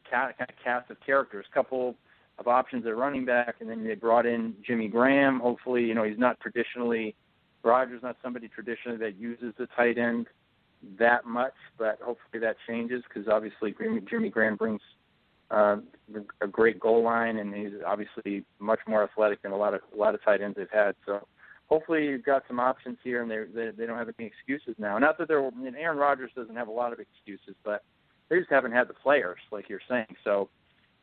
cast, 0.10 0.38
kind 0.38 0.50
of 0.50 0.64
cast 0.64 0.92
of 0.92 0.98
characters. 1.06 1.46
Couple 1.54 1.96
of 2.38 2.48
options 2.48 2.86
at 2.86 2.96
running 2.96 3.26
back, 3.26 3.56
and 3.60 3.70
then 3.70 3.84
they 3.84 3.96
brought 3.96 4.26
in 4.26 4.56
Jimmy 4.66 4.88
Graham. 4.88 5.40
Hopefully, 5.40 5.84
you 5.84 5.94
know 5.94 6.04
he's 6.04 6.20
not 6.20 6.40
traditionally 6.40 7.16
Rodgers, 7.64 8.02
not 8.02 8.16
somebody 8.24 8.48
traditionally 8.48 8.98
that 9.00 9.18
uses 9.18 9.54
the 9.58 9.68
tight 9.76 9.98
end 9.98 10.28
that 10.98 11.26
much, 11.26 11.54
but 11.78 12.00
hopefully 12.02 12.40
that 12.42 12.56
changes 12.68 13.04
because 13.08 13.28
obviously 13.28 13.76
Jimmy 14.10 14.30
Graham 14.30 14.56
brings 14.56 14.82
uh, 15.52 15.78
a 16.42 16.48
great 16.48 16.80
goal 16.80 17.04
line, 17.04 17.38
and 17.38 17.54
he's 17.54 17.74
obviously 17.86 18.44
much 18.60 18.80
more 18.88 19.04
athletic 19.04 19.42
than 19.42 19.52
a 19.52 19.58
lot 19.58 19.74
of 19.74 19.82
a 19.94 19.98
lot 19.98 20.14
of 20.14 20.24
tight 20.24 20.42
ends 20.42 20.58
they've 20.58 20.68
had. 20.72 20.96
So 21.06 21.28
hopefully 21.68 22.06
you've 22.06 22.26
got 22.26 22.44
some 22.48 22.60
options 22.60 22.98
here, 23.04 23.22
and 23.22 23.30
they 23.30 23.44
they, 23.54 23.72
they 23.72 23.86
don't 23.86 23.98
have 23.98 24.10
any 24.20 24.28
excuses 24.28 24.76
now. 24.78 24.98
Not 24.98 25.18
that 25.18 25.28
they're 25.28 25.50
Aaron 25.78 25.98
Rodgers 25.98 26.32
doesn't 26.36 26.56
have 26.56 26.68
a 26.68 26.72
lot 26.72 26.94
of 26.94 27.00
excuses, 27.00 27.56
but 27.64 27.84
they 28.30 28.38
just 28.38 28.52
haven't 28.52 28.72
had 28.72 28.88
the 28.88 28.94
players 28.94 29.40
like 29.52 29.70
you're 29.70 29.82
saying. 29.90 30.16
So 30.24 30.50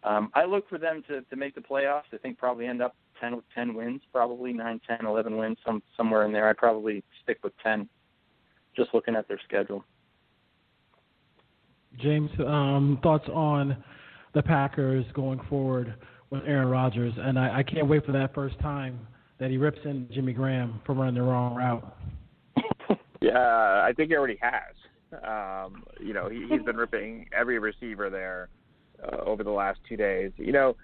um, 0.04 0.30
I 0.34 0.44
look 0.44 0.68
for 0.68 0.78
them 0.78 1.02
to 1.08 1.22
to 1.22 1.36
make 1.36 1.54
the 1.54 1.60
playoffs. 1.60 2.12
I 2.12 2.18
think 2.18 2.38
probably 2.38 2.66
end 2.66 2.82
up 2.82 2.94
10 3.20 3.42
10 3.54 3.74
wins, 3.74 4.02
probably 4.12 4.52
9, 4.52 4.80
10, 4.86 5.06
11 5.06 5.36
wins, 5.36 5.58
some 5.64 5.82
somewhere 5.96 6.24
in 6.24 6.32
there. 6.32 6.48
I'd 6.48 6.56
probably 6.56 7.02
stick 7.22 7.38
with 7.42 7.52
10, 7.62 7.88
just 8.76 8.94
looking 8.94 9.16
at 9.16 9.26
their 9.28 9.40
schedule. 9.44 9.84
James, 11.98 12.30
um, 12.40 12.98
thoughts 13.02 13.26
on 13.32 13.82
the 14.36 14.42
Packers 14.42 15.06
going 15.14 15.40
forward 15.48 15.94
with 16.28 16.42
Aaron 16.46 16.68
Rodgers, 16.68 17.14
and 17.16 17.38
I, 17.38 17.60
I 17.60 17.62
can't 17.62 17.88
wait 17.88 18.04
for 18.04 18.12
that 18.12 18.34
first 18.34 18.58
time 18.60 19.00
that 19.40 19.50
he 19.50 19.56
rips 19.56 19.78
in 19.86 20.06
Jimmy 20.12 20.34
Graham 20.34 20.78
for 20.84 20.92
running 20.92 21.14
the 21.14 21.22
wrong 21.22 21.54
route. 21.54 21.96
yeah, 23.22 23.82
I 23.82 23.92
think 23.96 24.10
he 24.10 24.16
already 24.16 24.38
has. 24.42 24.74
Um, 25.24 25.84
you 25.98 26.12
know, 26.12 26.28
he, 26.28 26.46
he's 26.50 26.62
been 26.62 26.76
ripping 26.76 27.28
every 27.34 27.58
receiver 27.58 28.10
there 28.10 28.50
uh, 29.02 29.24
over 29.24 29.42
the 29.42 29.50
last 29.50 29.78
two 29.88 29.96
days. 29.96 30.32
You 30.36 30.52
know, 30.52 30.76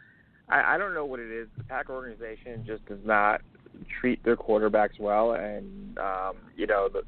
I, 0.48 0.74
I 0.74 0.78
don't 0.78 0.94
know 0.94 1.04
what 1.04 1.20
it 1.20 1.30
is. 1.30 1.46
The 1.58 1.64
Packer 1.64 1.92
organization 1.92 2.64
just 2.66 2.86
does 2.86 3.04
not 3.04 3.42
treat 4.00 4.24
their 4.24 4.36
quarterbacks 4.36 4.98
well, 4.98 5.32
and 5.32 5.98
um, 5.98 6.36
you 6.56 6.66
know 6.66 6.88
the, 6.90 7.02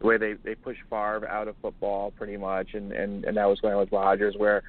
the 0.00 0.06
way 0.06 0.16
they 0.16 0.32
they 0.44 0.54
push 0.54 0.78
Favre 0.88 1.28
out 1.28 1.46
of 1.46 1.56
football 1.60 2.10
pretty 2.12 2.38
much, 2.38 2.68
and 2.72 2.90
and 2.90 3.26
and 3.26 3.36
that 3.36 3.44
was 3.44 3.60
going 3.60 3.76
with 3.76 3.92
Rodgers, 3.92 4.34
where 4.38 4.62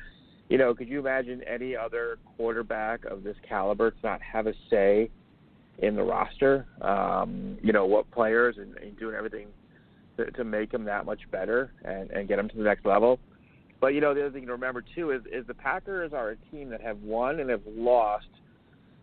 you 0.51 0.57
know, 0.57 0.75
could 0.75 0.89
you 0.89 0.99
imagine 0.99 1.41
any 1.47 1.77
other 1.77 2.17
quarterback 2.35 3.05
of 3.05 3.23
this 3.23 3.37
caliber 3.47 3.91
to 3.91 3.97
not 4.03 4.21
have 4.21 4.47
a 4.47 4.53
say 4.69 5.09
in 5.77 5.95
the 5.95 6.03
roster? 6.03 6.67
Um, 6.81 7.57
you 7.63 7.71
know, 7.71 7.85
what 7.85 8.11
players 8.11 8.57
and, 8.57 8.75
and 8.75 8.99
doing 8.99 9.15
everything 9.15 9.47
to, 10.17 10.29
to 10.31 10.43
make 10.43 10.69
them 10.69 10.83
that 10.83 11.05
much 11.05 11.21
better 11.31 11.71
and, 11.85 12.11
and 12.11 12.27
get 12.27 12.35
them 12.35 12.49
to 12.49 12.57
the 12.57 12.63
next 12.63 12.85
level. 12.85 13.17
But 13.79 13.93
you 13.93 14.01
know, 14.01 14.13
the 14.13 14.25
other 14.25 14.31
thing 14.31 14.45
to 14.45 14.51
remember 14.51 14.83
too 14.93 15.11
is 15.11 15.21
is 15.31 15.47
the 15.47 15.53
Packers 15.53 16.11
are 16.11 16.31
a 16.31 16.35
team 16.51 16.69
that 16.71 16.81
have 16.81 16.97
won 17.01 17.39
and 17.39 17.49
have 17.49 17.63
lost 17.65 18.27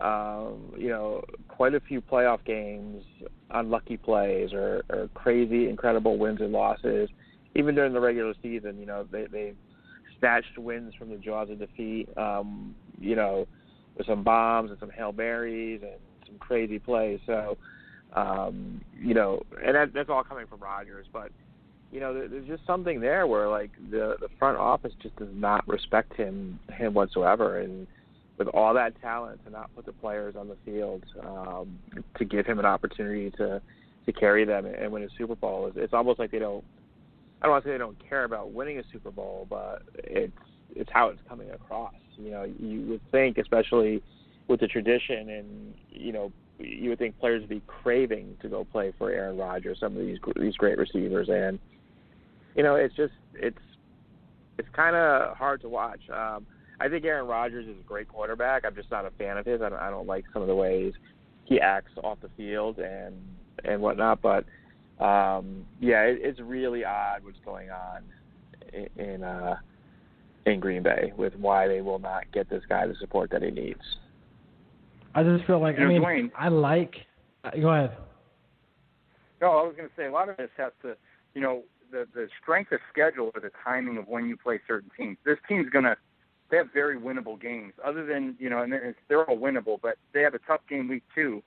um, 0.01 0.75
you 0.77 0.91
know, 0.91 1.25
quite 1.49 1.75
a 1.75 1.81
few 1.81 2.03
playoff 2.03 2.45
games, 2.45 3.03
unlucky 3.51 3.97
plays, 3.97 4.53
or, 4.53 4.85
or 4.91 5.09
crazy, 5.15 5.69
incredible 5.69 6.19
wins 6.19 6.41
and 6.41 6.53
losses. 6.53 7.09
Even 7.57 7.75
during 7.75 7.95
the 7.95 8.01
regular 8.01 8.35
season, 8.41 8.79
you 8.79 8.87
know, 8.87 9.09
they 9.11 9.27
they 9.27 9.55
snatched 10.19 10.59
wins 10.59 10.95
from 10.95 11.11
the 11.11 11.17
jaws 11.17 11.51
of 11.51 11.59
defeat. 11.59 12.09
Um, 12.17 12.75
you 13.01 13.17
know, 13.17 13.47
with 13.97 14.07
some 14.07 14.23
bombs 14.23 14.71
and 14.71 14.79
some 14.79 14.91
hail 14.91 15.13
marys 15.13 15.81
and 15.83 15.99
some 16.27 16.39
crazy 16.39 16.79
plays. 16.79 17.21
So, 17.27 17.57
um, 18.15 18.81
you 18.99 19.15
know, 19.15 19.43
and 19.65 19.75
that, 19.75 19.93
that's 19.93 20.09
all 20.09 20.25
coming 20.25 20.47
from 20.47 20.61
Rodgers. 20.61 21.07
But 21.13 21.31
you 21.91 22.01
know, 22.01 22.15
there's 22.29 22.47
just 22.47 22.67
something 22.67 23.01
there 23.01 23.27
where 23.27 23.49
like 23.49 23.71
the 23.91 24.17
the 24.21 24.29
front 24.39 24.59
office 24.59 24.93
just 25.03 25.17
does 25.17 25.29
not 25.33 25.67
respect 25.67 26.15
him 26.15 26.59
him 26.73 26.95
whatsoever, 26.95 27.59
and 27.61 27.87
with 28.39 28.49
all 28.49 28.75
that 28.75 29.01
talent 29.01 29.45
to 29.45 29.51
not 29.51 29.75
put 29.75 29.87
the 29.87 29.93
players 29.93 30.37
on 30.37 30.49
the 30.49 30.57
field 30.65 31.03
um, 31.25 31.79
to 32.17 32.25
give 32.25 32.47
him 32.47 32.59
an 32.59 32.67
opportunity 32.67 33.31
to 33.33 33.61
to 34.07 34.13
carry 34.13 34.45
them 34.45 34.65
and 34.65 34.91
win 34.91 35.03
a 35.03 35.09
Super 35.19 35.35
Bowl, 35.35 35.67
it's, 35.67 35.77
it's 35.77 35.93
almost 35.93 36.19
like 36.19 36.31
they 36.31 36.39
don't. 36.39 36.65
I 37.41 37.47
don't 37.47 37.53
want 37.53 37.65
to 37.65 37.69
say 37.69 37.73
they 37.73 37.79
don't 37.79 38.09
care 38.09 38.25
about 38.25 38.53
winning 38.53 38.79
a 38.79 38.83
Super 38.93 39.11
Bowl, 39.11 39.47
but 39.49 39.83
it's 39.97 40.33
it's 40.75 40.91
how 40.93 41.09
it's 41.09 41.21
coming 41.29 41.51
across. 41.51 41.95
You 42.17 42.31
know, 42.31 42.53
you 42.59 42.83
would 42.89 43.01
think, 43.11 43.39
especially 43.39 44.03
with 44.49 44.61
the 44.61 44.67
tradition, 44.67 45.29
and 45.31 45.75
you 45.91 46.13
know, 46.13 46.33
you 46.59 46.91
would 46.91 46.99
think 46.99 47.19
players 47.19 47.43
would 47.43 47.51
be 47.51 47.63
craving 47.67 48.37
to 48.43 48.49
go 48.49 48.65
play 48.65 48.93
for 48.99 49.11
Aaron 49.11 49.37
Rodgers, 49.37 49.79
some 49.81 49.97
of 49.97 50.05
these 50.05 50.19
these 50.37 50.57
great 50.57 50.79
receivers, 50.79 51.29
and 51.29 51.59
you 52.57 52.63
know, 52.63 52.75
it's 52.75 52.95
just 52.97 53.15
it's 53.35 53.59
it's 54.59 54.69
kind 54.73 54.97
of 54.97 55.37
hard 55.37 55.61
to 55.61 55.69
watch. 55.69 56.01
Um, 56.11 56.47
I 56.81 56.89
think 56.89 57.05
Aaron 57.05 57.27
Rodgers 57.27 57.67
is 57.67 57.77
a 57.79 57.85
great 57.85 58.09
quarterback. 58.09 58.65
I'm 58.65 58.75
just 58.75 58.91
not 58.91 59.05
a 59.05 59.11
fan 59.13 59.37
of 59.39 59.47
his. 59.47 59.63
I 59.63 59.69
don't, 59.69 59.79
I 59.79 59.91
don't 59.91 60.07
like 60.07 60.25
some 60.33 60.43
of 60.43 60.49
the 60.49 60.55
ways 60.55 60.93
he 61.45 61.61
acts 61.61 61.93
off 62.03 62.19
the 62.21 62.31
field 62.37 62.79
and 62.79 63.15
and 63.65 63.81
whatnot. 63.81 64.23
But 64.23 64.45
um, 65.01 65.65
yeah, 65.81 66.03
it, 66.03 66.19
it's 66.23 66.41
really 66.41 66.85
odd 66.85 67.25
what's 67.25 67.39
going 67.45 67.69
on 67.71 68.03
in, 68.73 69.05
in 69.05 69.23
uh, 69.25 69.57
in 70.47 70.61
Green 70.61 70.83
Bay 70.83 71.13
with 71.17 71.35
why 71.37 71.69
they 71.69 71.81
will 71.81 71.99
not 71.99 72.25
get 72.33 72.49
this 72.51 72.63
guy 72.69 72.87
the 72.87 72.95
support 73.01 73.31
that 73.31 73.43
he 73.43 73.51
needs. 73.51 73.81
I 75.15 75.23
just 75.23 75.45
feel 75.47 75.61
like 75.61 75.79
You 75.79 75.85
I 75.85 75.89
mean 75.89 76.03
Dwayne- 76.03 76.31
I 76.37 76.49
like. 76.49 76.95
uh, 77.45 77.51
Go 77.51 77.69
ahead. 77.71 77.97
No, 79.41 79.49
I 79.51 79.63
was 79.63 79.75
going 79.77 79.89
to 79.89 79.95
say 79.97 80.07
a 80.07 80.11
lot 80.13 80.29
of 80.29 80.37
this 80.37 80.51
has 80.57 80.73
to, 80.83 80.97
you 81.35 81.41
know, 81.41 81.63
the 81.91 82.07
the 82.15 82.29
strength 82.43 82.73
of 82.73 82.81
schedule 82.93 83.31
or 83.35 83.41
the 83.41 83.51
timing 83.65 83.97
of 83.99 84.09
when 84.09 84.27
you 84.27 84.37
play 84.37 84.61
certain 84.67 84.91
teams. 84.97 85.17
This 85.25 85.39
team's 85.49 85.71
going 85.71 85.85
to 85.85 85.97
they 86.51 86.57
have 86.57 86.73
very 86.73 86.99
winnable 86.99 87.41
games. 87.41 87.75
Other 87.85 88.05
than 88.05 88.35
you 88.39 88.51
know, 88.51 88.63
and 88.63 88.73
they're, 88.73 88.95
they're 89.09 89.25
all 89.25 89.39
winnable, 89.39 89.79
but 89.81 89.97
they 90.13 90.23
have 90.23 90.35
a 90.35 90.39
tough 90.41 90.61
game 90.69 90.89
week 90.89 91.05
two. 91.15 91.43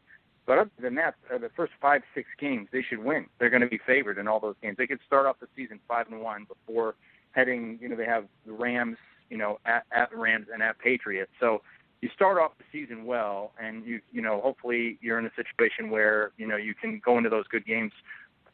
But 0.45 0.57
other 0.57 0.71
than 0.81 0.95
that, 0.95 1.15
uh, 1.33 1.37
the 1.37 1.49
first 1.55 1.73
five 1.81 2.01
six 2.15 2.27
games 2.39 2.67
they 2.71 2.81
should 2.81 2.99
win. 2.99 3.27
They're 3.39 3.49
going 3.49 3.61
to 3.61 3.67
be 3.67 3.79
favored 3.85 4.17
in 4.17 4.27
all 4.27 4.39
those 4.39 4.55
games. 4.61 4.77
They 4.77 4.87
could 4.87 4.99
start 5.05 5.25
off 5.25 5.39
the 5.39 5.47
season 5.55 5.79
five 5.87 6.07
and 6.11 6.21
one 6.21 6.45
before 6.45 6.95
heading. 7.31 7.77
You 7.81 7.89
know, 7.89 7.95
they 7.95 8.05
have 8.05 8.25
the 8.45 8.53
Rams. 8.53 8.97
You 9.29 9.37
know, 9.37 9.59
at, 9.65 9.85
at 9.93 10.13
Rams 10.13 10.47
and 10.53 10.61
at 10.61 10.77
Patriots. 10.79 11.31
So 11.39 11.61
you 12.01 12.09
start 12.13 12.37
off 12.37 12.51
the 12.57 12.65
season 12.71 13.05
well, 13.05 13.53
and 13.61 13.85
you 13.85 14.01
you 14.11 14.21
know 14.21 14.41
hopefully 14.41 14.97
you're 15.01 15.19
in 15.19 15.25
a 15.25 15.31
situation 15.35 15.89
where 15.89 16.31
you 16.37 16.47
know 16.47 16.57
you 16.57 16.73
can 16.73 16.99
go 17.03 17.17
into 17.17 17.29
those 17.29 17.47
good 17.47 17.65
games 17.65 17.93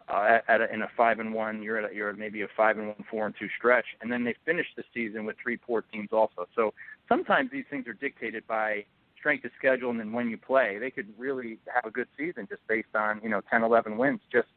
uh, 0.09 0.39
at, 0.47 0.49
at 0.49 0.61
a, 0.61 0.73
in 0.73 0.81
a 0.81 0.87
five 0.95 1.19
and 1.19 1.33
one. 1.33 1.63
You're 1.63 1.77
at 1.77 1.91
a, 1.91 1.95
you're 1.95 2.09
at 2.09 2.17
maybe 2.17 2.41
a 2.41 2.47
five 2.55 2.77
and 2.77 2.87
one, 2.87 3.05
four 3.09 3.25
and 3.25 3.33
two 3.39 3.47
stretch, 3.57 3.85
and 4.01 4.11
then 4.11 4.23
they 4.23 4.35
finish 4.45 4.67
the 4.75 4.83
season 4.93 5.25
with 5.25 5.37
three 5.41 5.57
poor 5.57 5.81
teams 5.81 6.09
also. 6.11 6.47
So 6.55 6.73
sometimes 7.07 7.49
these 7.51 7.65
things 7.69 7.87
are 7.87 7.93
dictated 7.93 8.45
by 8.47 8.85
strength 9.27 9.43
of 9.43 9.51
schedule 9.57 9.89
and 9.89 9.99
then 9.99 10.13
when 10.13 10.29
you 10.29 10.37
play. 10.37 10.77
They 10.79 10.89
could 10.89 11.07
really 11.17 11.59
have 11.73 11.83
a 11.85 11.91
good 11.91 12.07
season 12.17 12.47
just 12.49 12.65
based 12.67 12.95
on 12.95 13.19
you 13.21 13.29
know 13.29 13.41
10, 13.51 13.61
11 13.61 13.97
wins, 13.97 14.21
just 14.31 14.47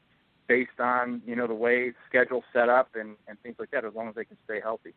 based 0.46 0.78
on 0.78 1.20
you 1.26 1.34
know 1.34 1.48
the 1.48 1.54
way 1.54 1.92
schedule 2.08 2.44
set 2.52 2.68
up 2.68 2.90
and 2.94 3.16
and 3.26 3.36
things 3.42 3.56
like 3.58 3.72
that. 3.72 3.84
As 3.84 3.92
long 3.94 4.08
as 4.08 4.14
they 4.14 4.24
can 4.24 4.36
stay 4.44 4.60
healthy. 4.62 4.94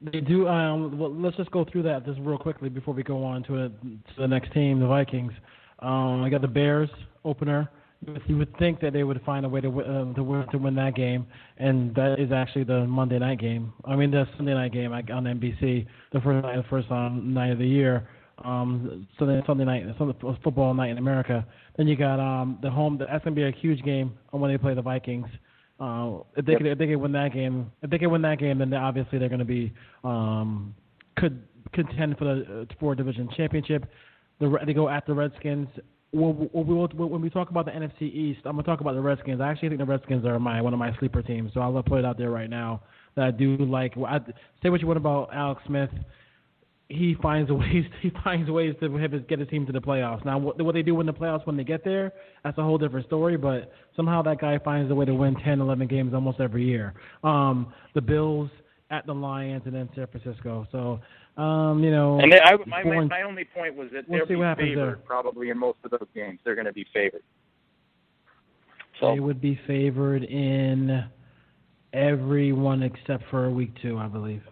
They 0.00 0.20
do. 0.20 0.46
Um, 0.46 0.96
well, 0.96 1.12
let's 1.12 1.36
just 1.36 1.50
go 1.50 1.64
through 1.64 1.82
that 1.84 2.04
just 2.04 2.20
real 2.20 2.38
quickly 2.38 2.68
before 2.68 2.94
we 2.94 3.02
go 3.02 3.24
on 3.24 3.42
to, 3.44 3.64
a, 3.64 3.68
to 3.68 3.98
the 4.18 4.28
next 4.28 4.52
team, 4.52 4.78
the 4.78 4.86
Vikings. 4.86 5.32
Um, 5.80 6.22
I 6.22 6.28
got 6.28 6.42
the 6.42 6.48
Bears 6.48 6.90
opener. 7.24 7.68
You 8.26 8.38
would- 8.38 8.56
think 8.58 8.80
that 8.80 8.92
they 8.92 9.04
would 9.04 9.20
find 9.22 9.44
a 9.44 9.48
way 9.48 9.60
to 9.60 9.68
uh, 9.80 10.14
to 10.14 10.22
win 10.22 10.46
to 10.48 10.58
win 10.58 10.74
that 10.76 10.94
game, 10.94 11.26
and 11.58 11.94
that 11.94 12.18
is 12.18 12.30
actually 12.32 12.64
the 12.64 12.86
Monday 12.86 13.18
night 13.18 13.38
game. 13.38 13.72
I 13.84 13.96
mean, 13.96 14.10
the 14.10 14.26
Sunday 14.36 14.54
night 14.54 14.72
game 14.72 14.92
on 14.92 15.04
NBC, 15.26 15.86
the 16.12 16.20
first 16.20 16.42
night, 16.44 16.56
the 16.56 16.62
first 16.68 16.90
um, 16.90 17.32
night 17.34 17.50
of 17.50 17.58
the 17.58 17.66
year. 17.66 18.08
Um, 18.44 19.06
Sunday 19.18 19.42
Sunday 19.46 19.64
night, 19.64 19.84
Sunday 19.96 20.16
football 20.42 20.74
night 20.74 20.90
in 20.90 20.98
America. 20.98 21.46
Then 21.76 21.86
you 21.86 21.96
got 21.96 22.18
um 22.20 22.58
the 22.62 22.70
home. 22.70 22.98
That's 22.98 23.24
gonna 23.24 23.36
be 23.36 23.44
a 23.44 23.50
huge 23.50 23.82
game 23.82 24.12
when 24.30 24.50
they 24.50 24.58
play 24.58 24.74
the 24.74 24.82
Vikings. 24.82 25.26
Uh, 25.80 26.18
if 26.36 26.44
they 26.44 26.52
Yep. 26.52 26.58
could, 26.60 26.66
if 26.68 26.78
they 26.78 26.86
could 26.86 26.96
win 26.96 27.12
that 27.12 27.32
game, 27.32 27.70
if 27.82 27.90
they 27.90 27.98
can 27.98 28.10
win 28.10 28.22
that 28.22 28.38
game, 28.38 28.58
then 28.58 28.70
they- 28.70 28.76
obviously 28.76 29.18
they're 29.18 29.28
going 29.28 29.40
to 29.40 29.44
be 29.44 29.72
um, 30.04 30.72
could 31.16 31.42
contend 31.72 32.16
for 32.16 32.24
the 32.26 32.60
uh, 32.62 32.64
for 32.78 32.92
a 32.92 32.96
division 32.96 33.28
championship. 33.36 33.86
The 34.40 34.56
they 34.66 34.72
go 34.74 34.88
at 34.88 35.04
the 35.06 35.14
Redskins. 35.14 35.68
When 36.14 36.38
we, 36.38 37.06
when 37.06 37.20
we 37.20 37.30
talk 37.30 37.50
about 37.50 37.64
the 37.66 37.72
NFC 37.72 38.02
East, 38.02 38.40
I'm 38.44 38.56
to 38.56 38.62
talk 38.62 38.80
about 38.80 38.94
the 38.94 39.00
Redskins. 39.00 39.40
I 39.40 39.50
actually 39.50 39.70
think 39.70 39.80
the 39.80 39.86
Redskins 39.86 40.24
are 40.24 40.38
my 40.38 40.60
one 40.60 40.72
of 40.72 40.78
my 40.78 40.96
sleeper 40.98 41.22
teams, 41.22 41.50
so 41.54 41.60
I'll 41.60 41.82
put 41.82 41.98
it 41.98 42.04
out 42.04 42.18
there 42.18 42.30
right 42.30 42.48
now 42.48 42.82
that 43.16 43.24
I 43.24 43.30
do 43.30 43.56
like. 43.56 43.94
I, 43.96 44.20
say 44.62 44.70
what 44.70 44.80
you 44.80 44.86
want 44.86 44.98
about 44.98 45.30
Alex 45.32 45.60
Smith 45.66 45.90
he 46.88 47.16
finds 47.20 47.50
ways 47.50 47.84
he 48.02 48.10
finds 48.22 48.50
ways 48.50 48.74
to 48.80 48.96
have 48.96 49.12
his, 49.12 49.22
get 49.28 49.38
his 49.38 49.48
team 49.48 49.66
to 49.66 49.72
the 49.72 49.80
playoffs. 49.80 50.24
Now, 50.24 50.38
what, 50.38 50.60
what 50.62 50.74
they 50.74 50.82
do 50.82 50.98
in 51.00 51.06
the 51.06 51.12
playoffs 51.12 51.46
when 51.46 51.56
they 51.56 51.64
get 51.64 51.84
there, 51.84 52.12
that's 52.42 52.58
a 52.58 52.62
whole 52.62 52.78
different 52.78 53.06
story. 53.06 53.36
But 53.36 53.72
somehow 53.96 54.22
that 54.22 54.40
guy 54.40 54.58
finds 54.58 54.90
a 54.90 54.94
way 54.94 55.04
to 55.04 55.14
win 55.14 55.36
10, 55.36 55.60
11 55.60 55.86
games 55.86 56.14
almost 56.14 56.40
every 56.40 56.64
year. 56.64 56.94
Um, 57.22 57.72
the 57.94 58.00
Bills 58.00 58.50
at 58.90 59.06
the 59.06 59.14
Lions 59.14 59.62
and 59.64 59.74
then 59.74 59.88
San 59.94 60.06
Francisco. 60.06 60.66
So, 60.70 61.00
um, 61.36 61.82
you 61.82 61.90
know, 61.90 62.18
And 62.20 62.30
they, 62.32 62.38
I, 62.40 62.56
my, 62.66 62.82
four 62.82 63.04
my 63.06 63.22
only 63.22 63.44
point 63.44 63.74
was 63.74 63.88
that 63.92 64.08
We'll 64.08 64.26
they'll 64.26 64.54
be 64.54 64.62
favored 64.62 64.76
there. 64.76 64.96
probably 65.04 65.50
in 65.50 65.58
most 65.58 65.78
of 65.84 65.90
those 65.90 66.06
games. 66.14 66.38
They're 66.44 66.54
going 66.54 66.66
to 66.66 66.72
be 66.72 66.86
favored. 66.92 67.22
they 69.00 69.20
would 69.20 69.40
be 69.40 69.58
favored 69.66 70.22
in 70.24 71.04
every 71.92 72.52
one 72.52 72.82
except 72.82 73.24
for 73.30 73.50
week 73.50 73.70
two, 73.82 73.98
I 73.98 74.06
believe. 74.06 74.42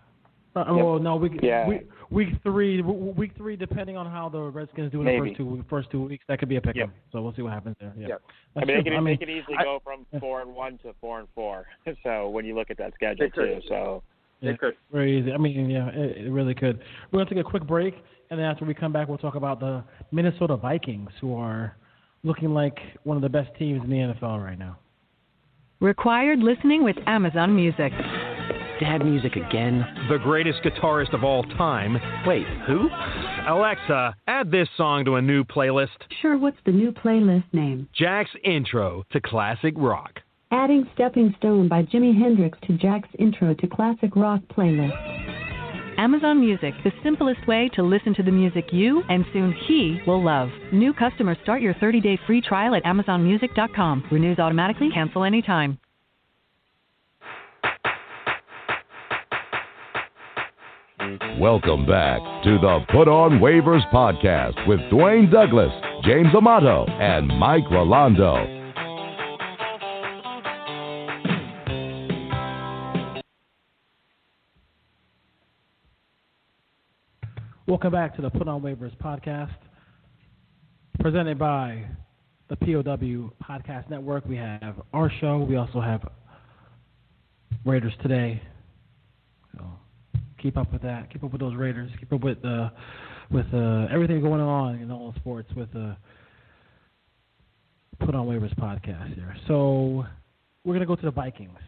Uh, 0.54 0.64
Well, 0.68 0.98
no, 0.98 1.16
week, 1.16 1.32
Yeah. 1.42 1.66
week 1.66 1.88
week 2.10 2.28
three, 2.42 2.82
week 2.82 3.32
three, 3.38 3.56
depending 3.56 3.96
on 3.96 4.04
how 4.06 4.28
the 4.28 4.38
Redskins 4.42 4.92
do 4.92 5.00
in 5.00 5.06
the 5.06 5.18
first 5.18 5.36
two 5.38 5.64
first 5.70 5.90
two 5.90 6.02
weeks, 6.02 6.24
that 6.28 6.38
could 6.38 6.48
be 6.50 6.56
a 6.56 6.60
pick 6.60 6.76
'em. 6.76 6.80
Yep. 6.80 6.90
So 7.10 7.22
we'll 7.22 7.32
see 7.32 7.40
what 7.40 7.54
happens 7.54 7.74
there. 7.80 7.92
Yeah. 7.96 8.08
Yep. 8.08 8.22
I 8.56 8.58
mean, 8.58 8.66
they 8.66 8.72
true. 8.74 8.82
could, 8.82 8.92
I 8.92 8.96
mean, 8.96 9.04
they 9.14 9.16
could 9.16 9.30
easily 9.30 9.56
I- 9.56 9.64
go 9.64 9.80
from 9.82 10.04
four 10.20 10.42
and 10.42 10.54
one 10.54 10.76
to 10.78 10.92
four 11.00 11.20
and 11.20 11.28
four. 11.34 11.66
So 12.02 12.28
when 12.28 12.44
you 12.44 12.54
look 12.54 12.70
at 12.70 12.76
that 12.78 12.92
schedule 12.94 13.30
too, 13.30 13.60
so 13.66 14.02
Yeah, 14.42 14.50
They 14.52 14.56
could. 14.58 14.74
very 14.92 15.18
easy. 15.18 15.32
I 15.32 15.38
mean, 15.38 15.70
yeah, 15.70 15.88
it, 15.88 16.26
it 16.26 16.30
really 16.30 16.54
could. 16.54 16.80
We're 17.10 17.20
gonna 17.20 17.30
take 17.30 17.38
a 17.38 17.48
quick 17.48 17.66
break, 17.66 17.94
and 18.30 18.38
then 18.38 18.44
after 18.46 18.64
we 18.64 18.74
come 18.74 18.92
back, 18.92 19.08
we'll 19.08 19.16
talk 19.18 19.36
about 19.36 19.60
the 19.60 19.82
Minnesota 20.10 20.56
Vikings, 20.56 21.10
who 21.20 21.34
are 21.36 21.76
looking 22.24 22.52
like 22.52 22.78
one 23.04 23.16
of 23.16 23.22
the 23.22 23.28
best 23.28 23.50
teams 23.58 23.82
in 23.84 23.90
the 23.90 23.96
NFL 23.96 24.44
right 24.44 24.58
now. 24.58 24.78
Required 25.80 26.38
listening 26.40 26.84
with 26.84 26.96
Amazon 27.06 27.54
Music. 27.56 27.92
Dad 28.80 29.04
music 29.04 29.36
again? 29.36 29.84
the 30.08 30.18
greatest 30.18 30.58
guitarist 30.64 31.12
of 31.14 31.22
all 31.22 31.44
time. 31.44 31.96
Wait, 32.26 32.46
who? 32.66 32.88
Alexa, 33.48 34.14
add 34.26 34.50
this 34.50 34.68
song 34.76 35.04
to 35.04 35.16
a 35.16 35.22
new 35.22 35.44
playlist. 35.44 35.88
Sure, 36.20 36.36
what's 36.36 36.56
the 36.66 36.72
new 36.72 36.90
playlist 36.90 37.44
name? 37.52 37.88
Jack's 37.94 38.30
Intro 38.44 39.04
to 39.12 39.20
Classic 39.20 39.74
Rock. 39.76 40.20
Adding 40.52 40.86
Stepping 40.92 41.34
Stone 41.38 41.68
by 41.68 41.82
Jimi 41.82 42.14
Hendrix 42.14 42.58
to 42.66 42.76
Jack's 42.76 43.08
intro 43.18 43.54
to 43.54 43.66
classic 43.66 44.14
rock 44.14 44.42
playlist. 44.54 44.92
Amazon 45.96 46.40
Music, 46.40 46.74
the 46.84 46.92
simplest 47.02 47.40
way 47.48 47.70
to 47.72 47.82
listen 47.82 48.12
to 48.12 48.22
the 48.22 48.30
music 48.30 48.66
you 48.70 49.02
and 49.08 49.24
soon 49.32 49.54
he 49.66 49.98
will 50.06 50.22
love. 50.22 50.50
New 50.70 50.92
customers 50.92 51.38
start 51.42 51.62
your 51.62 51.72
30-day 51.74 52.18
free 52.26 52.42
trial 52.42 52.74
at 52.74 52.84
amazonmusic.com. 52.84 54.04
Renews 54.12 54.38
automatically, 54.38 54.90
cancel 54.92 55.24
anytime. 55.24 55.78
Welcome 61.40 61.86
back 61.86 62.20
to 62.44 62.58
the 62.58 62.80
Put 62.90 63.08
On 63.08 63.40
Waivers 63.40 63.90
podcast 63.90 64.68
with 64.68 64.80
Dwayne 64.92 65.32
Douglas, 65.32 65.72
James 66.04 66.34
Amato, 66.36 66.84
and 66.86 67.26
Mike 67.38 67.64
Rolondo. 67.70 68.61
Welcome 77.72 77.92
back 77.92 78.14
to 78.16 78.20
the 78.20 78.28
Put 78.28 78.48
On 78.48 78.60
Waivers 78.60 78.94
podcast, 78.98 79.54
presented 81.00 81.38
by 81.38 81.82
the 82.50 82.56
POW 82.56 83.32
Podcast 83.42 83.88
Network. 83.88 84.26
We 84.26 84.36
have 84.36 84.82
our 84.92 85.10
show. 85.22 85.38
We 85.38 85.56
also 85.56 85.80
have 85.80 86.06
Raiders 87.64 87.94
Today. 88.02 88.42
So 89.56 89.64
Keep 90.42 90.58
up 90.58 90.70
with 90.70 90.82
that. 90.82 91.10
Keep 91.10 91.24
up 91.24 91.32
with 91.32 91.40
those 91.40 91.54
Raiders. 91.54 91.90
Keep 91.98 92.12
up 92.12 92.20
with 92.20 92.44
uh, 92.44 92.68
with 93.30 93.46
uh, 93.54 93.86
everything 93.90 94.20
going 94.20 94.42
on 94.42 94.74
in 94.74 94.90
all 94.90 95.14
sports 95.16 95.48
with 95.56 95.74
uh, 95.74 95.94
Put 98.00 98.14
on 98.14 98.26
Waivers 98.26 98.54
podcast 98.56 99.14
here. 99.14 99.34
So 99.48 100.04
we're 100.62 100.74
gonna 100.74 100.84
go 100.84 100.96
to 100.96 101.06
the 101.06 101.10
Vikings 101.10 101.58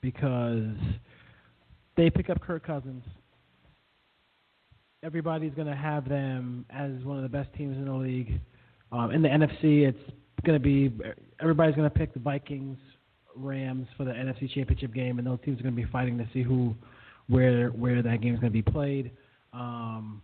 because 0.00 0.76
they 1.96 2.08
pick 2.08 2.30
up 2.30 2.40
Kirk 2.40 2.64
Cousins. 2.64 3.02
Everybody's 5.04 5.52
gonna 5.54 5.76
have 5.76 6.08
them 6.08 6.64
as 6.70 6.92
one 7.04 7.16
of 7.16 7.24
the 7.24 7.28
best 7.28 7.52
teams 7.54 7.76
in 7.76 7.86
the 7.86 7.92
league. 7.92 8.40
Um, 8.92 9.10
in 9.10 9.20
the 9.20 9.28
NFC, 9.28 9.88
it's 9.88 9.98
gonna 10.44 10.60
be 10.60 10.92
everybody's 11.40 11.74
gonna 11.74 11.90
pick 11.90 12.14
the 12.14 12.20
Vikings, 12.20 12.78
Rams 13.34 13.88
for 13.96 14.04
the 14.04 14.12
NFC 14.12 14.52
Championship 14.54 14.94
game, 14.94 15.18
and 15.18 15.26
those 15.26 15.40
teams 15.44 15.58
are 15.58 15.64
gonna 15.64 15.74
be 15.74 15.86
fighting 15.86 16.18
to 16.18 16.28
see 16.32 16.42
who, 16.42 16.74
where 17.28 17.70
where 17.70 18.00
that 18.00 18.20
game 18.20 18.34
is 18.34 18.38
gonna 18.38 18.52
be 18.52 18.62
played. 18.62 19.10
Um, 19.52 20.22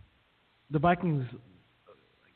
the 0.71 0.79
Vikings, 0.79 1.25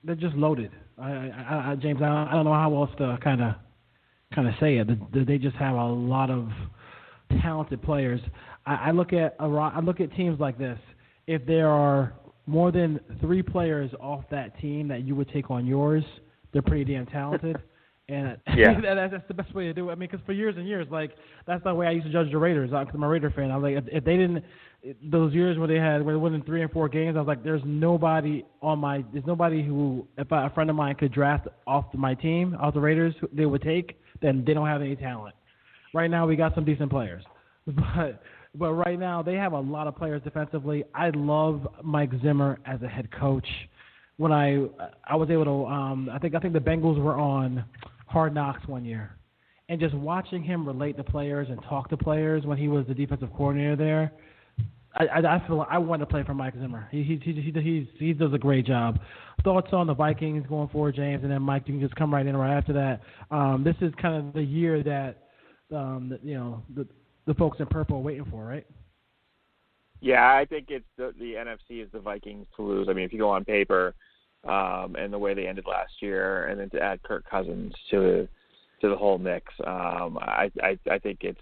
they're 0.03 0.15
just 0.15 0.35
loaded. 0.35 0.71
I, 0.97 1.11
I, 1.11 1.71
I 1.71 1.75
James, 1.75 2.01
I, 2.01 2.27
I 2.29 2.33
don't 2.33 2.43
know 2.45 2.53
how 2.53 2.75
else 2.75 2.91
to 2.97 3.17
kind 3.23 3.41
of 3.41 3.53
kind 4.35 4.49
of 4.49 4.53
say 4.59 4.79
it. 4.79 4.87
They, 5.13 5.23
they 5.23 5.37
just 5.37 5.55
have 5.55 5.75
a 5.75 5.85
lot 5.85 6.29
of 6.29 6.49
talented 7.41 7.81
players. 7.81 8.19
I, 8.65 8.75
I 8.75 8.91
look 8.91 9.13
at 9.13 9.37
a, 9.39 9.45
I 9.45 9.79
look 9.79 10.01
at 10.01 10.13
teams 10.15 10.41
like 10.41 10.57
this. 10.57 10.79
If 11.25 11.45
there 11.45 11.69
are 11.69 12.13
more 12.45 12.71
than 12.71 12.99
three 13.21 13.41
players 13.41 13.91
off 13.99 14.23
that 14.31 14.59
team 14.59 14.87
that 14.89 15.03
you 15.03 15.15
would 15.15 15.29
take 15.29 15.49
on 15.49 15.65
yours, 15.65 16.03
they're 16.51 16.61
pretty 16.61 16.93
damn 16.93 17.05
talented. 17.05 17.57
And 18.09 18.37
yeah. 18.55 18.79
that, 18.81 19.11
that's 19.11 19.27
the 19.27 19.33
best 19.33 19.53
way 19.53 19.65
to 19.65 19.73
do 19.73 19.89
it. 19.89 19.93
I 19.93 19.95
mean, 19.95 20.09
because 20.11 20.25
for 20.25 20.33
years 20.33 20.55
and 20.57 20.67
years, 20.67 20.87
like 20.91 21.11
that's 21.47 21.63
the 21.63 21.73
way 21.73 21.87
I 21.87 21.91
used 21.91 22.05
to 22.05 22.11
judge 22.11 22.31
the 22.31 22.37
Raiders. 22.37 22.71
Uh, 22.73 22.79
because 22.79 22.95
I'm 22.95 23.03
a 23.03 23.07
Raider 23.07 23.31
fan. 23.31 23.51
I 23.51 23.57
was 23.57 23.63
like, 23.63 23.83
if, 23.83 23.99
if 23.99 24.03
they 24.03 24.17
didn't, 24.17 24.43
those 25.01 25.33
years 25.33 25.57
where 25.57 25.67
they 25.67 25.77
had 25.77 26.03
where 26.03 26.13
they 26.13 26.19
winning 26.19 26.43
three 26.43 26.61
and 26.61 26.71
four 26.71 26.89
games, 26.89 27.15
I 27.15 27.19
was 27.19 27.27
like, 27.27 27.43
there's 27.43 27.61
nobody 27.65 28.43
on 28.61 28.79
my, 28.79 29.05
there's 29.13 29.25
nobody 29.25 29.63
who, 29.63 30.05
if 30.17 30.31
I, 30.31 30.47
a 30.47 30.49
friend 30.49 30.69
of 30.69 30.75
mine 30.75 30.95
could 30.95 31.13
draft 31.13 31.47
off 31.65 31.85
my 31.93 32.13
team, 32.13 32.57
off 32.59 32.73
the 32.73 32.81
Raiders, 32.81 33.15
they 33.31 33.45
would 33.45 33.61
take. 33.61 33.97
Then 34.21 34.43
they 34.45 34.53
don't 34.53 34.67
have 34.67 34.81
any 34.81 34.95
talent. 34.95 35.35
Right 35.93 36.09
now, 36.09 36.25
we 36.27 36.35
got 36.35 36.55
some 36.55 36.65
decent 36.65 36.89
players, 36.89 37.23
but 37.67 38.21
but 38.55 38.73
right 38.73 38.99
now 38.99 39.21
they 39.21 39.35
have 39.35 39.53
a 39.53 39.59
lot 39.59 39.87
of 39.87 39.95
players 39.95 40.21
defensively. 40.23 40.83
I 40.93 41.09
love 41.13 41.67
Mike 41.83 42.11
Zimmer 42.21 42.59
as 42.65 42.81
a 42.81 42.87
head 42.87 43.09
coach. 43.11 43.47
When 44.17 44.31
I 44.31 44.67
I 45.05 45.15
was 45.15 45.29
able 45.29 45.45
to, 45.45 45.65
um, 45.65 46.09
I 46.11 46.19
think 46.19 46.35
I 46.35 46.39
think 46.39 46.53
the 46.53 46.59
Bengals 46.59 47.01
were 47.01 47.15
on 47.15 47.65
Hard 48.05 48.33
Knocks 48.35 48.67
one 48.67 48.85
year, 48.85 49.17
and 49.69 49.79
just 49.79 49.95
watching 49.95 50.43
him 50.43 50.67
relate 50.67 50.97
to 50.97 51.03
players 51.03 51.47
and 51.49 51.59
talk 51.63 51.89
to 51.89 51.97
players 51.97 52.45
when 52.45 52.57
he 52.57 52.67
was 52.67 52.85
the 52.87 52.93
defensive 52.93 53.29
coordinator 53.35 53.75
there, 53.75 54.11
I, 54.95 55.05
I, 55.05 55.47
feel 55.47 55.65
I 55.69 55.79
want 55.79 56.01
to 56.01 56.05
play 56.05 56.23
for 56.23 56.35
Mike 56.35 56.53
Zimmer. 56.53 56.87
He 56.91 57.03
he 57.03 57.19
he 57.23 57.51
he 57.51 57.89
he 57.97 58.13
does 58.13 58.33
a 58.33 58.37
great 58.37 58.67
job. 58.67 58.99
Thoughts 59.43 59.69
on 59.73 59.87
the 59.87 59.95
Vikings 59.95 60.45
going 60.47 60.69
forward, 60.69 60.95
James, 60.95 61.23
and 61.23 61.31
then 61.31 61.41
Mike, 61.41 61.63
you 61.65 61.73
can 61.73 61.81
just 61.81 61.95
come 61.95 62.13
right 62.13 62.25
in 62.25 62.37
right 62.37 62.55
after 62.55 62.73
that. 62.73 63.01
Um, 63.31 63.63
this 63.63 63.75
is 63.81 63.91
kind 63.99 64.27
of 64.27 64.33
the 64.33 64.43
year 64.43 64.83
that 64.83 65.29
um, 65.75 66.17
you 66.23 66.35
know 66.35 66.63
the 66.75 66.87
the 67.25 67.33
folks 67.33 67.59
in 67.59 67.65
purple 67.67 67.97
are 67.97 68.01
waiting 68.01 68.25
for, 68.29 68.43
right? 68.43 68.65
Yeah, 70.01 70.35
I 70.35 70.45
think 70.45 70.67
it's 70.69 70.85
the, 70.97 71.13
the 71.17 71.33
NFC 71.33 71.83
is 71.83 71.89
the 71.93 71.99
Vikings 71.99 72.47
to 72.57 72.61
lose. 72.61 72.87
I 72.89 72.93
mean, 72.93 73.05
if 73.05 73.13
you 73.13 73.19
go 73.19 73.29
on 73.29 73.45
paper, 73.45 73.93
um, 74.43 74.97
and 74.97 75.13
the 75.13 75.17
way 75.17 75.33
they 75.33 75.47
ended 75.47 75.65
last 75.65 75.93
year, 76.01 76.47
and 76.47 76.59
then 76.59 76.69
to 76.71 76.81
add 76.81 77.01
Kirk 77.03 77.23
Cousins 77.29 77.73
to 77.91 78.27
to 78.81 78.89
the 78.89 78.97
whole 78.97 79.17
mix, 79.17 79.53
um, 79.65 80.17
I, 80.21 80.51
I 80.61 80.77
I 80.91 80.99
think 80.99 81.19
it's 81.21 81.39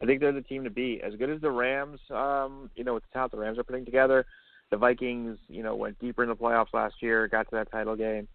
I 0.00 0.06
think 0.06 0.20
they're 0.20 0.32
the 0.32 0.42
team 0.42 0.62
to 0.62 0.70
beat. 0.70 1.02
As 1.02 1.14
good 1.16 1.30
as 1.30 1.40
the 1.40 1.50
Rams, 1.50 1.98
um, 2.10 2.70
you 2.76 2.84
know, 2.84 2.94
with 2.94 3.02
the 3.02 3.08
talent 3.12 3.32
the 3.32 3.38
Rams 3.38 3.58
are 3.58 3.64
putting 3.64 3.84
together, 3.84 4.24
the 4.70 4.76
Vikings, 4.76 5.38
you 5.48 5.64
know, 5.64 5.74
went 5.74 5.98
deeper 5.98 6.22
in 6.22 6.28
the 6.28 6.36
playoffs 6.36 6.72
last 6.72 6.96
year, 7.00 7.26
got 7.26 7.50
to 7.50 7.56
that 7.56 7.72
title 7.72 7.96
game. 7.96 8.28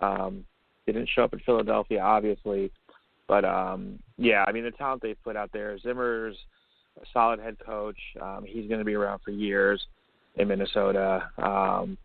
Um, 0.00 0.44
didn't 0.86 1.08
show 1.14 1.24
up 1.24 1.32
in 1.32 1.40
Philadelphia, 1.40 2.00
obviously, 2.00 2.70
but 3.28 3.44
um, 3.44 3.98
yeah, 4.16 4.44
I 4.46 4.52
mean 4.52 4.64
the 4.64 4.70
talent 4.72 5.02
they've 5.02 5.22
put 5.22 5.36
out 5.36 5.50
there. 5.52 5.78
Zimmer's 5.78 6.36
a 7.00 7.04
solid 7.12 7.38
head 7.38 7.56
coach. 7.64 7.98
Um, 8.20 8.44
he's 8.46 8.66
going 8.68 8.80
to 8.80 8.84
be 8.84 8.94
around 8.94 9.20
for 9.24 9.30
years 9.30 9.80
in 10.36 10.48
Minnesota. 10.48 11.30
Um, 11.38 11.96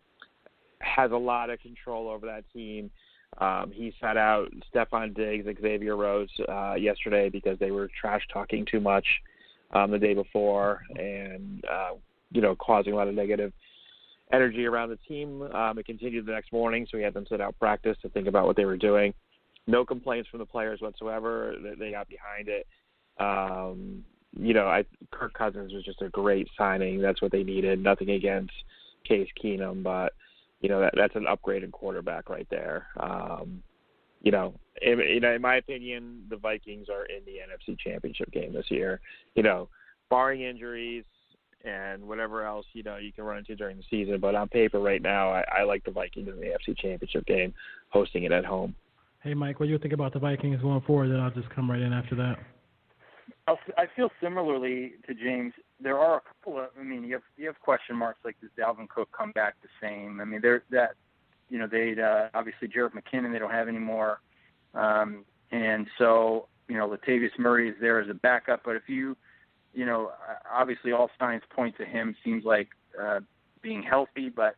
has 0.80 1.10
a 1.10 1.16
lot 1.16 1.50
of 1.50 1.58
control 1.60 2.08
over 2.08 2.26
that 2.26 2.44
team. 2.52 2.90
Um, 3.38 3.72
he 3.74 3.92
sat 4.00 4.16
out 4.16 4.52
Stefon 4.72 5.14
Diggs, 5.14 5.46
Xavier 5.60 5.96
Rhodes 5.96 6.30
uh, 6.48 6.74
yesterday 6.74 7.28
because 7.28 7.58
they 7.58 7.72
were 7.72 7.90
trash 8.00 8.22
talking 8.32 8.64
too 8.70 8.80
much 8.80 9.06
um, 9.72 9.90
the 9.90 9.98
day 9.98 10.14
before, 10.14 10.82
and 10.96 11.64
uh, 11.64 11.94
you 12.30 12.40
know 12.40 12.54
causing 12.54 12.92
a 12.92 12.96
lot 12.96 13.08
of 13.08 13.14
negative 13.14 13.52
energy 14.32 14.66
around 14.66 14.90
the 14.90 14.98
team. 15.08 15.42
Um, 15.42 15.78
it 15.78 15.86
continued 15.86 16.26
the 16.26 16.32
next 16.32 16.52
morning, 16.52 16.86
so 16.90 16.96
we 16.96 17.04
had 17.04 17.14
them 17.14 17.26
sit 17.28 17.40
out 17.40 17.58
practice 17.58 17.96
to 18.02 18.08
think 18.10 18.28
about 18.28 18.46
what 18.46 18.56
they 18.56 18.64
were 18.64 18.76
doing. 18.76 19.12
No 19.66 19.84
complaints 19.84 20.28
from 20.28 20.40
the 20.40 20.46
players 20.46 20.80
whatsoever. 20.80 21.54
They, 21.78 21.90
got 21.92 22.08
behind 22.08 22.48
it. 22.48 22.66
Um, 23.18 24.04
you 24.36 24.52
know, 24.52 24.66
I 24.66 24.84
Kirk 25.10 25.32
Cousins 25.34 25.72
was 25.72 25.84
just 25.84 26.02
a 26.02 26.08
great 26.10 26.48
signing. 26.58 27.00
That's 27.00 27.22
what 27.22 27.32
they 27.32 27.44
needed. 27.44 27.82
Nothing 27.82 28.10
against 28.10 28.52
Case 29.06 29.28
Keenum, 29.42 29.82
but 29.82 30.12
you 30.60 30.68
know 30.68 30.80
that 30.80 30.94
that's 30.96 31.14
an 31.14 31.26
upgraded 31.28 31.70
quarterback 31.72 32.28
right 32.28 32.46
there. 32.50 32.88
Um, 32.98 33.62
you 34.22 34.32
know, 34.32 34.54
in, 34.82 34.98
you 34.98 35.20
know, 35.20 35.34
in 35.34 35.42
my 35.42 35.56
opinion, 35.56 36.24
the 36.30 36.36
Vikings 36.36 36.88
are 36.88 37.04
in 37.04 37.24
the 37.24 37.38
NFC 37.38 37.78
Championship 37.78 38.30
game 38.32 38.52
this 38.52 38.70
year. 38.70 39.00
You 39.34 39.42
know, 39.42 39.68
barring 40.10 40.40
injuries 40.40 41.04
and 41.64 42.06
whatever 42.06 42.44
else 42.44 42.66
you 42.72 42.82
know 42.82 42.96
you 42.96 43.12
can 43.12 43.24
run 43.24 43.38
into 43.38 43.56
during 43.56 43.76
the 43.76 43.84
season, 43.88 44.20
but 44.20 44.34
on 44.34 44.48
paper 44.48 44.80
right 44.80 45.02
now, 45.02 45.30
I, 45.30 45.44
I 45.60 45.62
like 45.62 45.84
the 45.84 45.90
Vikings 45.90 46.28
in 46.28 46.36
the 46.36 46.46
NFC 46.46 46.76
Championship 46.76 47.24
game, 47.26 47.54
hosting 47.90 48.24
it 48.24 48.32
at 48.32 48.44
home. 48.44 48.74
Hey, 49.24 49.32
Mike, 49.32 49.58
what 49.58 49.66
do 49.66 49.72
you 49.72 49.78
think 49.78 49.94
about 49.94 50.12
the 50.12 50.18
Vikings 50.18 50.60
going 50.60 50.82
forward? 50.82 51.08
Then 51.08 51.18
I'll 51.18 51.30
just 51.30 51.48
come 51.48 51.70
right 51.70 51.80
in 51.80 51.94
after 51.94 52.14
that. 52.16 52.36
I 53.48 53.86
feel 53.96 54.10
similarly 54.22 54.92
to 55.06 55.14
James. 55.14 55.54
There 55.80 55.98
are 55.98 56.18
a 56.18 56.20
couple 56.20 56.60
of. 56.60 56.68
I 56.78 56.82
mean, 56.82 57.04
you 57.04 57.14
have 57.14 57.22
you 57.38 57.46
have 57.46 57.58
question 57.60 57.96
marks 57.96 58.18
like 58.22 58.36
does 58.42 58.50
Dalvin 58.58 58.86
Cook 58.88 59.08
come 59.16 59.32
back 59.32 59.54
the 59.62 59.68
same? 59.80 60.20
I 60.20 60.24
mean, 60.24 60.40
there 60.42 60.62
that 60.70 60.90
you 61.48 61.58
know 61.58 61.66
they 61.66 61.94
uh, 62.00 62.28
obviously 62.34 62.68
Jerick 62.68 62.90
McKinnon 62.92 63.32
they 63.32 63.38
don't 63.38 63.50
have 63.50 63.66
anymore, 63.66 64.20
um, 64.74 65.24
and 65.50 65.86
so 65.96 66.48
you 66.68 66.76
know 66.76 66.86
Latavius 66.86 67.38
Murray 67.38 67.70
is 67.70 67.76
there 67.80 68.00
as 68.00 68.10
a 68.10 68.14
backup. 68.14 68.60
But 68.62 68.76
if 68.76 68.88
you 68.88 69.16
you 69.72 69.86
know 69.86 70.12
obviously 70.52 70.92
all 70.92 71.10
signs 71.18 71.42
point 71.48 71.76
to 71.78 71.86
him 71.86 72.14
seems 72.24 72.44
like 72.44 72.68
uh, 73.00 73.20
being 73.62 73.82
healthy, 73.82 74.28
but 74.28 74.56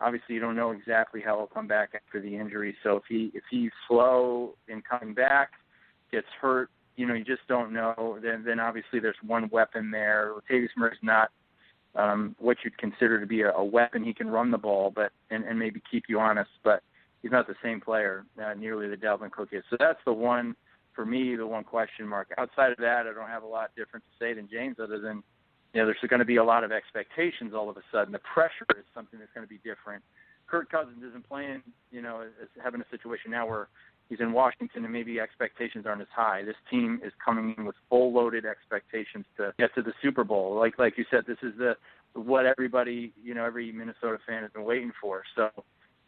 obviously 0.00 0.34
you 0.34 0.40
don't 0.40 0.56
know 0.56 0.70
exactly 0.70 1.20
how 1.20 1.36
he'll 1.36 1.46
come 1.46 1.66
back 1.66 1.90
after 1.94 2.20
the 2.20 2.36
injury. 2.36 2.76
So 2.82 2.96
if 2.96 3.04
he 3.08 3.30
if 3.34 3.44
he's 3.50 3.70
slow 3.88 4.54
in 4.68 4.82
coming 4.82 5.14
back, 5.14 5.52
gets 6.10 6.26
hurt 6.40 6.70
you 6.96 7.06
know, 7.06 7.14
you 7.14 7.24
just 7.24 7.46
don't 7.46 7.72
know. 7.72 8.18
Then, 8.22 8.42
then 8.44 8.58
obviously 8.58 9.00
there's 9.00 9.16
one 9.24 9.48
weapon 9.50 9.90
there. 9.90 10.32
Latavius 10.34 10.68
Murray's 10.76 10.98
not 11.02 11.30
um, 11.94 12.34
what 12.38 12.58
you'd 12.64 12.76
consider 12.78 13.20
to 13.20 13.26
be 13.26 13.42
a, 13.42 13.52
a 13.52 13.64
weapon. 13.64 14.02
He 14.02 14.14
can 14.14 14.28
run 14.28 14.50
the 14.50 14.58
ball, 14.58 14.90
but 14.94 15.12
and, 15.30 15.44
and 15.44 15.58
maybe 15.58 15.82
keep 15.90 16.04
you 16.08 16.18
honest, 16.18 16.50
but 16.64 16.82
he's 17.22 17.30
not 17.30 17.46
the 17.46 17.54
same 17.62 17.80
player 17.80 18.24
uh, 18.42 18.54
nearly 18.54 18.88
that 18.88 19.00
Dalvin 19.00 19.30
Cook 19.30 19.50
is. 19.52 19.62
So 19.70 19.76
that's 19.78 19.98
the 20.04 20.12
one 20.12 20.56
for 20.94 21.04
me, 21.04 21.36
the 21.36 21.46
one 21.46 21.64
question 21.64 22.08
mark. 22.08 22.28
Outside 22.38 22.72
of 22.72 22.78
that, 22.78 23.06
I 23.06 23.12
don't 23.12 23.28
have 23.28 23.42
a 23.42 23.46
lot 23.46 23.70
different 23.76 24.04
to 24.06 24.24
say 24.24 24.32
than 24.32 24.48
James, 24.50 24.76
other 24.82 24.98
than 24.98 25.22
you 25.76 25.82
know, 25.82 25.86
there's 25.86 25.98
going 26.08 26.20
to 26.20 26.24
be 26.24 26.36
a 26.36 26.44
lot 26.44 26.64
of 26.64 26.72
expectations 26.72 27.52
all 27.54 27.68
of 27.68 27.76
a 27.76 27.82
sudden. 27.92 28.10
The 28.10 28.18
pressure 28.20 28.64
is 28.78 28.84
something 28.94 29.18
that's 29.18 29.30
going 29.34 29.46
to 29.46 29.48
be 29.48 29.60
different. 29.62 30.02
Kirk 30.46 30.70
Cousins 30.70 31.02
isn't 31.06 31.28
playing, 31.28 31.62
you 31.92 32.00
know, 32.00 32.22
is 32.22 32.48
having 32.64 32.80
a 32.80 32.84
situation 32.90 33.30
now 33.30 33.46
where 33.46 33.68
he's 34.08 34.20
in 34.20 34.32
Washington 34.32 34.84
and 34.84 34.92
maybe 34.92 35.20
expectations 35.20 35.84
aren't 35.84 36.00
as 36.00 36.08
high. 36.16 36.42
This 36.44 36.56
team 36.70 36.98
is 37.04 37.12
coming 37.22 37.54
in 37.58 37.66
with 37.66 37.76
full 37.90 38.10
loaded 38.10 38.46
expectations 38.46 39.26
to 39.36 39.52
get 39.58 39.74
to 39.74 39.82
the 39.82 39.92
Super 40.00 40.24
Bowl. 40.24 40.58
Like 40.58 40.78
like 40.78 40.96
you 40.96 41.04
said, 41.10 41.24
this 41.26 41.36
is 41.42 41.52
the 41.58 41.76
what 42.14 42.46
everybody 42.46 43.12
you 43.22 43.34
know 43.34 43.44
every 43.44 43.70
Minnesota 43.70 44.16
fan 44.26 44.44
has 44.44 44.52
been 44.52 44.64
waiting 44.64 44.92
for. 44.98 45.24
So 45.34 45.50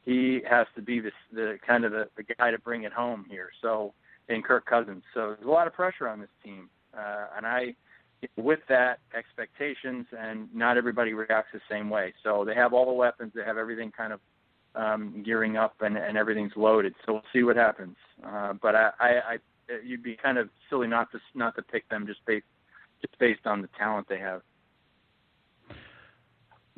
he 0.07 0.41
has 0.49 0.67
to 0.77 0.81
be 0.81 0.99
this 0.99 1.13
the 1.31 1.59
kind 1.67 1.85
of 1.85 1.93
the, 1.93 2.09
the 2.17 2.23
guy 2.23 2.53
to 2.53 2.59
bring 2.59 2.85
it 2.85 2.93
home 2.95 3.27
here. 3.29 3.51
So 3.61 3.93
in 4.31 4.41
Kirk 4.41 4.65
Cousins. 4.65 5.03
So 5.13 5.35
there's 5.35 5.47
a 5.47 5.51
lot 5.51 5.67
of 5.67 5.75
pressure 5.75 6.09
on 6.09 6.21
this 6.21 6.31
team, 6.43 6.71
uh, 6.97 7.27
and 7.37 7.45
I 7.45 7.75
with 8.37 8.61
that 8.69 8.99
expectations 9.17 10.07
and 10.19 10.53
not 10.55 10.77
everybody 10.77 11.15
reacts 11.15 11.51
the 11.53 11.61
same 11.71 11.89
way. 11.89 12.13
So 12.23 12.45
they 12.45 12.55
have 12.55 12.73
all 12.73 12.87
the 12.87 12.93
weapons, 12.93 13.33
they 13.35 13.45
have 13.45 13.57
everything 13.57 13.93
kind 13.97 14.13
of 14.13 14.21
um, 14.75 15.23
gearing 15.25 15.57
up 15.57 15.75
and, 15.81 15.97
and 15.97 16.17
everything's 16.17 16.53
loaded. 16.57 16.95
So 17.05 17.15
we'll 17.15 17.23
see 17.33 17.43
what 17.43 17.57
happens. 17.57 17.97
Uh, 18.25 18.55
but 18.61 18.75
I, 18.75 18.91
I, 19.01 19.09
I, 19.09 19.37
you'd 19.85 20.03
be 20.03 20.17
kind 20.17 20.39
of 20.39 20.49
silly 20.69 20.87
not 20.87 21.11
to 21.13 21.19
not 21.35 21.55
to 21.57 21.63
pick 21.63 21.89
them 21.89 22.07
just 22.07 22.21
based 22.27 22.47
just 23.01 23.19
based 23.19 23.47
on 23.47 23.63
the 23.63 23.69
talent 23.79 24.07
they 24.09 24.19
have. 24.19 24.43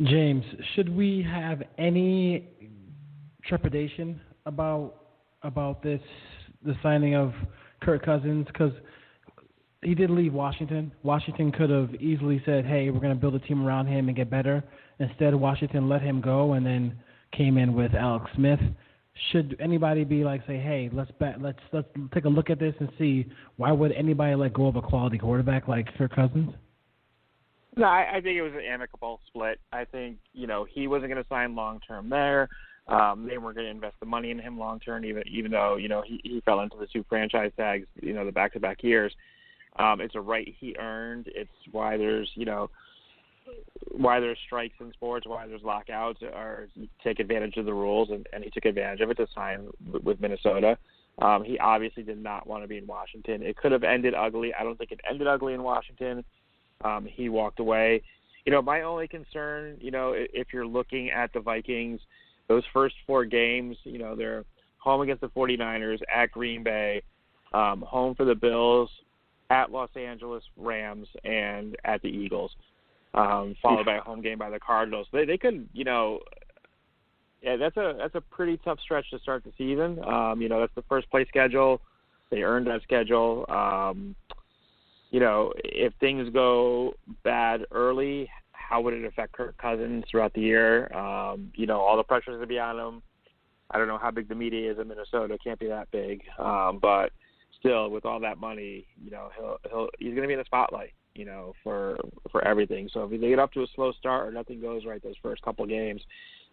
James, 0.03 0.45
should 0.75 0.89
we 0.89 1.27
have 1.31 1.63
any 1.79 2.49
trepidation 3.45 4.21
about 4.47 4.95
about 5.43 5.83
this 5.83 6.01
the 6.65 6.75
signing 6.83 7.15
of 7.15 7.33
Kirk 7.83 8.05
Cousins? 8.05 8.47
Because 8.47 8.73
he 9.83 9.95
did 9.95 10.11
leave 10.11 10.33
Washington. 10.35 10.93
Washington 11.03 11.53
could 11.53 11.71
have 11.71 11.95
easily 11.97 12.43
said, 12.45 12.67
"Hey, 12.67 12.91
we're 12.91 13.01
going 13.01 13.15
to 13.15 13.21
build 13.21 13.35
a 13.35 13.39
team 13.41 13.65
around 13.65 13.87
him 13.87 14.09
and 14.09 14.17
get 14.17 14.29
better." 14.29 14.63
Instead, 14.99 15.35
Washington 15.35 15.89
let 15.89 16.03
him 16.03 16.21
go 16.21 16.53
and 16.53 16.65
then 16.65 16.99
came 17.33 17.57
in 17.57 17.75
with 17.75 17.95
Alex 17.95 18.31
Smith. 18.35 18.61
Should 19.33 19.57
anybody 19.61 20.05
be 20.05 20.23
like, 20.23 20.47
say, 20.47 20.59
"Hey, 20.59 20.91
let's 20.93 21.11
bet, 21.13 21.41
let's 21.41 21.59
let's 21.73 21.89
take 22.13 22.27
a 22.27 22.29
look 22.29 22.51
at 22.51 22.59
this 22.59 22.75
and 22.81 22.91
see 22.99 23.27
why 23.57 23.73
would 23.73 23.93
anybody 23.93 24.35
let 24.35 24.53
go 24.53 24.67
of 24.67 24.77
a 24.77 24.83
quality 24.83 25.19
quarterback 25.19 25.67
like 25.67 25.87
Kirk 25.97 26.15
Cousins?" 26.15 26.53
No, 27.77 27.87
I, 27.87 28.17
I 28.17 28.21
think 28.21 28.37
it 28.37 28.43
was 28.43 28.53
an 28.53 28.65
amicable 28.69 29.21
split. 29.29 29.61
I 29.73 29.85
think 29.85 30.19
you 30.35 30.47
know 30.47 30.67
he 30.69 30.89
wasn't 30.89 31.11
going 31.11 31.23
to 31.23 31.29
sign 31.29 31.55
long 31.55 31.81
term 31.81 32.11
there. 32.11 32.49
Um, 32.87 33.27
they 33.29 33.39
weren't 33.39 33.57
going 33.57 33.67
to 33.67 33.71
invest 33.71 33.95
the 34.01 34.07
money 34.07 34.31
in 34.31 34.39
him 34.39 34.59
long 34.59 34.79
term, 34.81 35.05
even 35.07 35.23
even 35.27 35.51
though 35.51 35.77
you 35.77 35.89
know 35.89 36.03
he, 36.07 36.21
he 36.23 36.43
fell 36.45 36.61
into 36.61 36.77
the 36.77 36.87
two 36.87 37.05
franchise 37.09 37.53
tags, 37.57 37.87
you 38.03 38.13
know, 38.13 38.27
the 38.27 38.33
back 38.33 38.53
to 38.53 38.61
back 38.61 38.83
years. 38.83 39.15
Um, 39.79 40.01
it's 40.01 40.15
a 40.15 40.21
right 40.21 40.55
he 40.59 40.77
earned. 40.79 41.27
It's 41.35 41.51
why 41.71 41.97
there's 41.97 42.31
you 42.35 42.45
know 42.45 42.71
why 43.93 44.21
there's 44.21 44.39
strikes 44.47 44.75
in 44.81 44.93
sports, 44.93 45.27
why 45.27 45.47
there's 45.47 45.63
lockouts, 45.63 46.23
or 46.23 46.69
take 47.03 47.19
advantage 47.19 47.57
of 47.57 47.67
the 47.67 47.75
rules, 47.75 48.11
and, 48.11 48.27
and 48.33 48.45
he 48.45 48.51
took 48.51 48.65
advantage 48.65 49.01
of 49.01 49.11
it 49.11 49.17
to 49.17 49.27
sign 49.35 49.69
with, 50.05 50.21
Minnesota. 50.21 50.79
Um, 51.21 51.43
he 51.45 51.59
obviously 51.59 52.03
did 52.03 52.23
not 52.23 52.47
want 52.47 52.63
to 52.63 52.69
be 52.69 52.79
in 52.79 52.87
Washington. 52.87 53.43
It 53.43 53.57
could 53.57 53.73
have 53.73 53.83
ended 53.83 54.15
ugly. 54.15 54.55
I 54.55 54.63
don't 54.63 54.79
think 54.79 54.93
it 54.93 55.01
ended 55.09 55.27
ugly 55.27 55.55
in 55.55 55.63
Washington. 55.63 56.25
Um, 56.85 57.07
he 57.11 57.29
walked 57.29 57.61
away. 57.61 58.03
You 58.47 58.53
know, 58.53 58.63
my 58.63 58.83
only 58.83 59.07
concern, 59.07 59.77
you 59.81 59.91
know, 59.91 60.13
if 60.15 60.49
you're 60.53 60.67
looking 60.67 61.11
at 61.11 61.33
the 61.33 61.41
Vikings, 61.41 62.01
those 62.49 62.63
first 62.73 62.95
four 63.07 63.25
games, 63.25 63.77
you 63.85 63.99
know, 63.99 64.17
they're 64.17 64.45
home 64.79 65.03
against 65.03 65.21
the 65.21 65.29
49ers, 65.29 65.99
at 66.13 66.33
Green 66.33 66.63
Bay, 66.63 67.03
um, 67.53 67.83
home 67.83 68.15
for 68.15 68.25
the 68.25 68.35
Bills, 68.35 68.89
at 69.51 69.71
Los 69.71 69.91
Angeles 69.97 70.45
Rams, 70.57 71.09
and 71.25 71.77
at 71.85 72.01
the 72.03 72.09
Eagles, 72.09 72.53
um, 73.15 73.57
followed 73.61 73.85
by 73.85 73.97
a 73.97 74.01
home 74.01 74.23
game 74.23 74.39
by 74.39 74.51
the 74.51 74.61
Cardinals. 74.61 75.09
They 75.13 75.25
they 75.25 75.37
could, 75.37 75.69
you 75.73 75.85
know, 75.85 76.21
yeah, 77.43 77.57
that's 77.57 77.77
a 77.77 77.95
that's 77.99 78.15
a 78.15 78.21
pretty 78.21 78.59
tough 78.59 78.79
stretch 78.81 79.11
to 79.11 79.19
start 79.19 79.45
the 79.45 79.53
season. 79.59 80.03
Um, 80.05 80.41
you 80.41 80.49
know, 80.49 80.61
that's 80.61 80.75
the 80.75 80.85
first 80.89 81.11
place 81.11 81.27
schedule. 81.29 81.81
They 82.31 82.43
earned 82.43 82.69
that 82.69 82.83
schedule. 82.83 83.45
Um, 83.49 84.15
you 85.11 85.19
know, 85.19 85.53
if 85.57 85.93
things 85.99 86.31
go 86.33 86.95
bad 87.25 87.67
early, 87.73 88.31
how 88.53 88.81
would 88.81 88.95
it 88.95 89.05
affect 89.05 89.33
Kirk 89.33 89.59
Cousins 89.59 90.05
throughout 90.09 90.33
the 90.35 90.41
year? 90.41 90.93
Um, 90.97 91.51
you 91.57 91.67
know, 91.67 91.81
all 91.81 91.97
the 91.97 92.05
pressure's 92.05 92.37
gonna 92.37 92.47
be 92.47 92.61
on 92.61 92.79
him. 92.79 93.03
I 93.73 93.79
don't 93.79 93.89
know 93.89 93.99
how 93.99 94.11
big 94.11 94.29
the 94.29 94.35
media 94.35 94.71
is 94.71 94.79
in 94.79 94.89
Minnesota. 94.89 95.35
It 95.35 95.43
can't 95.43 95.59
be 95.59 95.69
that 95.69 95.91
big, 95.91 96.23
um, 96.39 96.79
but 96.81 97.11
still, 97.61 97.91
with 97.91 98.05
all 98.05 98.21
that 98.21 98.39
money, 98.39 98.87
you 99.03 99.11
know, 99.11 99.31
he'll 99.37 99.59
he'll 99.71 99.89
he's 99.99 100.15
gonna 100.15 100.27
be 100.27 100.33
in 100.33 100.39
the 100.39 100.45
spotlight. 100.45 100.93
You 101.15 101.25
know, 101.25 101.55
for 101.63 101.99
for 102.31 102.47
everything. 102.47 102.89
So 102.93 103.05
if 103.05 103.21
they 103.21 103.29
get 103.29 103.39
up 103.39 103.53
to 103.53 103.63
a 103.63 103.67
slow 103.75 103.93
start 103.93 104.29
or 104.29 104.33
nothing 104.33 104.61
goes 104.61 104.87
right 104.87 105.03
those 105.03 105.17
first 105.23 105.43
couple 105.43 105.67
games, 105.67 106.01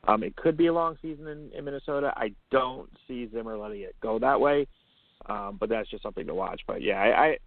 um, 0.08 0.24
it 0.24 0.36
could 0.36 0.58
be 0.58 0.67
a 0.67 0.74
long 0.74 0.98
season 1.02 1.28
in, 1.28 1.52
in 1.56 1.65
Minnesota. 1.65 2.12
I 2.15 2.32
don't 2.52 2.89
see 3.08 3.30
Zimmer 3.32 3.58
letting 3.58 3.82
it 3.82 3.96
go 4.02 4.20
that 4.20 4.39
way, 4.39 4.67
um, 5.28 5.58
but 5.60 5.70
that's 5.70 5.89
just 5.89 6.04
something 6.04 6.26
to 6.28 6.34
watch. 6.34 6.62
But 6.67 6.82
yeah, 6.82 7.00
I, 7.00 7.26
I 7.26 7.38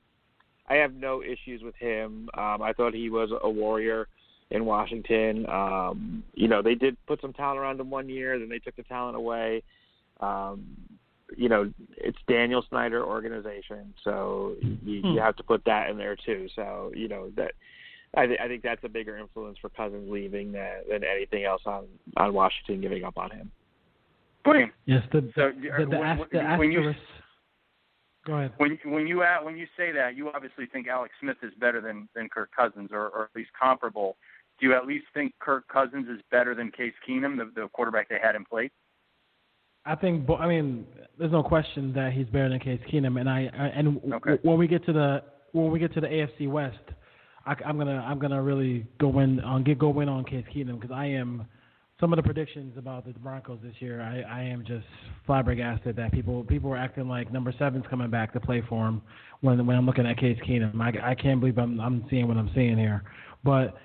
I 0.71 0.75
have 0.77 0.95
no 0.95 1.23
issues 1.23 1.63
with 1.63 1.75
him. 1.77 2.29
Um, 2.35 2.63
I 2.63 2.73
thought 2.77 2.95
he 2.95 3.11
was 3.11 3.31
a 3.43 3.51
warrior 3.51 4.07
in 4.51 4.65
Washington. 4.65 5.47
Um, 5.49 6.23
you 6.35 6.49
know, 6.49 6.63
they 6.63 6.75
did 6.75 6.97
put 7.07 7.21
some 7.21 7.33
talent 7.33 7.59
around 7.59 7.81
him 7.81 7.91
one 7.91 8.09
year, 8.09 8.39
then 8.39 8.49
they 8.49 8.59
took 8.59 8.77
the 8.77 8.83
talent 8.85 9.17
away. 9.17 9.63
Um, 10.21 10.77
you 11.37 11.49
know, 11.49 11.73
it's 11.97 12.19
Daniel 12.29 12.65
Snyder 12.69 13.05
organization, 13.05 13.95
so 14.03 14.57
you, 14.61 15.01
Hmm. 15.03 15.07
you 15.15 15.21
have 15.21 15.37
to 15.37 15.43
put 15.43 15.65
that 15.65 15.91
in 15.91 15.97
there 15.97 16.17
too. 16.17 16.49
So 16.57 16.93
you 16.95 17.09
know 17.09 17.31
that 17.37 17.53
I, 18.17 18.27
th- 18.27 18.41
I 18.41 18.49
think 18.49 18.63
that's 18.63 18.83
a 18.85 18.89
bigger 18.89 19.17
influence 19.19 19.57
for 19.59 19.69
Cousins 19.69 20.11
leaving 20.11 20.51
than, 20.53 20.83
than 20.91 21.05
anything 21.05 21.45
else 21.45 21.63
on 21.67 21.87
on 22.17 22.33
Washington 22.35 22.81
giving 22.81 23.05
up 23.05 23.17
on 23.19 23.31
him. 23.31 23.51
William, 24.47 24.73
Yes, 24.87 25.03
the 25.13 25.31
So, 25.35 25.53
the, 25.53 25.85
the, 25.85 25.91
when- 25.99 26.03
ast- 26.03 26.31
the 26.33 26.39
when 26.57 26.73
you- 26.73 26.81
asterisk. 26.81 27.01
Go 28.27 28.35
ahead. 28.35 28.53
when 28.59 28.79
when 28.85 29.07
you 29.07 29.23
a- 29.23 29.43
when 29.43 29.57
you 29.57 29.67
say 29.77 29.93
that, 29.93 30.15
you 30.15 30.31
obviously 30.31 30.67
think 30.67 30.89
Alex 30.89 31.15
Smith 31.21 31.39
is 31.43 31.53
better 31.59 31.81
than 31.81 32.09
than 32.15 32.29
Kirk 32.29 32.51
Cousins, 32.55 32.91
or, 32.93 33.09
or 33.09 33.25
at 33.25 33.31
least 33.37 33.51
comparable. 33.59 34.17
Do 34.59 34.67
you 34.67 34.75
at 34.75 34.87
least 34.87 35.07
think 35.15 35.33
Kirk 35.39 35.67
Cousins 35.69 36.07
is 36.07 36.21
better 36.31 36.55
than 36.55 36.71
Case 36.71 36.93
Keenum, 37.09 37.39
the, 37.39 37.51
the 37.63 37.69
quarterback 37.69 38.11
they 38.11 38.19
had 38.23 38.35
in 38.37 38.45
place? 38.45 38.71
I 39.85 39.95
think. 39.95 40.29
I 40.39 40.47
mean, 40.47 40.87
there's 41.19 41.33
no 41.33 41.43
question 41.43 41.93
that 41.95 42.13
he's 42.13 42.27
better 42.27 42.49
than 42.49 42.61
Case 42.61 42.81
Keenum, 42.93 43.21
and 43.21 43.29
I, 43.29 43.43
and 43.75 44.01
Okay. 44.15 44.39
when 44.43 44.59
we 44.59 44.67
get 44.67 44.85
to 44.87 44.93
the 44.93 45.23
when 45.53 45.71
we 45.71 45.79
get 45.79 45.93
to 45.95 46.01
the 46.01 46.07
AFC 46.07 46.49
West, 46.49 46.79
I, 47.47 47.55
am 47.65 47.79
gonna 47.79 48.05
I'm 48.07 48.19
gonna 48.19 48.43
really 48.43 48.87
go 48.99 49.19
in 49.21 49.41
on 49.41 49.65
get 49.65 49.79
go 49.79 50.01
in 50.01 50.09
on 50.09 50.25
Case 50.25 50.45
Keenum 50.55 50.81
because 50.81 50.95
I 50.95 51.07
am 51.07 51.47
some 51.99 52.13
of 52.13 52.17
the 52.17 52.23
predictions 52.23 52.77
about 52.79 53.05
the 53.07 53.13
Broncos 53.13 53.59
this 53.63 53.75
year. 53.81 54.01
I, 54.01 54.41
I 54.41 54.43
am 54.43 54.65
just 54.67 54.87
flabbergasted 55.27 55.97
that 55.97 56.13
people 56.13 56.45
people 56.45 56.71
were 56.71 56.77
acting 56.77 57.09
like 57.09 57.33
number 57.33 57.53
seven's 57.59 57.85
coming 57.89 58.11
back 58.11 58.33
to 58.35 58.41
play 58.41 58.63
for 58.69 58.87
him 58.89 59.03
when 59.41 59.67
when 59.67 59.77
I'm 59.77 59.87
looking 59.87 60.07
at 60.07 60.19
Case 60.19 60.39
Keenum. 60.47 60.81
I, 60.81 61.11
I 61.11 61.15
can't 61.15 61.41
believe 61.41 61.59
I'm 61.59 61.81
I'm 61.81 62.05
seeing 62.11 62.29
what 62.29 62.37
I'm 62.37 62.51
seeing 62.55 62.77
here, 62.77 63.03
but. 63.45 63.77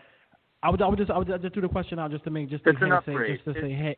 I 0.64 0.70
would, 0.70 0.82
I 0.82 0.88
would 0.88 0.98
just, 0.98 1.12
I 1.12 1.18
would 1.20 1.28
just 1.28 1.54
do 1.54 1.62
the 1.62 1.68
question 1.68 2.00
out 2.00 2.10
just 2.10 2.24
to 2.24 2.32
make, 2.32 2.50
just 2.50 2.64
to 2.64 2.72
It's 2.72 3.06
say, 3.06 3.36
just 3.36 3.46
to 3.46 3.54
say, 3.54 3.72
hey, 3.72 3.96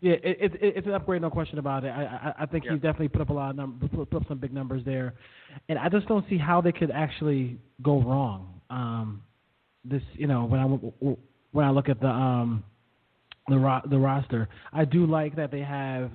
yeah, 0.00 0.14
it, 0.14 0.38
it, 0.40 0.54
it, 0.54 0.76
it's 0.76 0.86
an 0.86 0.94
upgrade, 0.94 1.22
no 1.22 1.30
question 1.30 1.58
about 1.58 1.84
it. 1.84 1.88
I, 1.88 2.02
I, 2.04 2.42
I 2.42 2.46
think 2.46 2.64
Yeah. 2.64 2.72
he's 2.72 2.80
definitely 2.80 3.08
put 3.08 3.20
up 3.20 3.30
a 3.30 3.32
lot 3.32 3.58
of 3.58 3.80
put, 3.80 4.10
put 4.10 4.16
up 4.22 4.28
some 4.28 4.38
big 4.38 4.52
numbers 4.52 4.82
there, 4.84 5.14
and 5.68 5.78
I 5.78 5.88
just 5.88 6.08
don't 6.08 6.26
see 6.28 6.38
how 6.38 6.60
they 6.60 6.72
could 6.72 6.90
actually 6.90 7.58
go 7.82 8.00
wrong. 8.02 8.60
Um, 8.70 9.22
this, 9.84 10.02
you 10.14 10.26
know, 10.26 10.44
when 10.44 10.60
I 10.60 10.64
when 11.52 11.64
I 11.64 11.70
look 11.70 11.88
at 11.88 12.00
the 12.00 12.08
um 12.08 12.64
the 13.48 13.58
ro- 13.58 13.82
the 13.90 13.98
roster, 13.98 14.48
I 14.72 14.84
do 14.84 15.06
like 15.06 15.36
that 15.36 15.50
they 15.50 15.60
have 15.60 16.10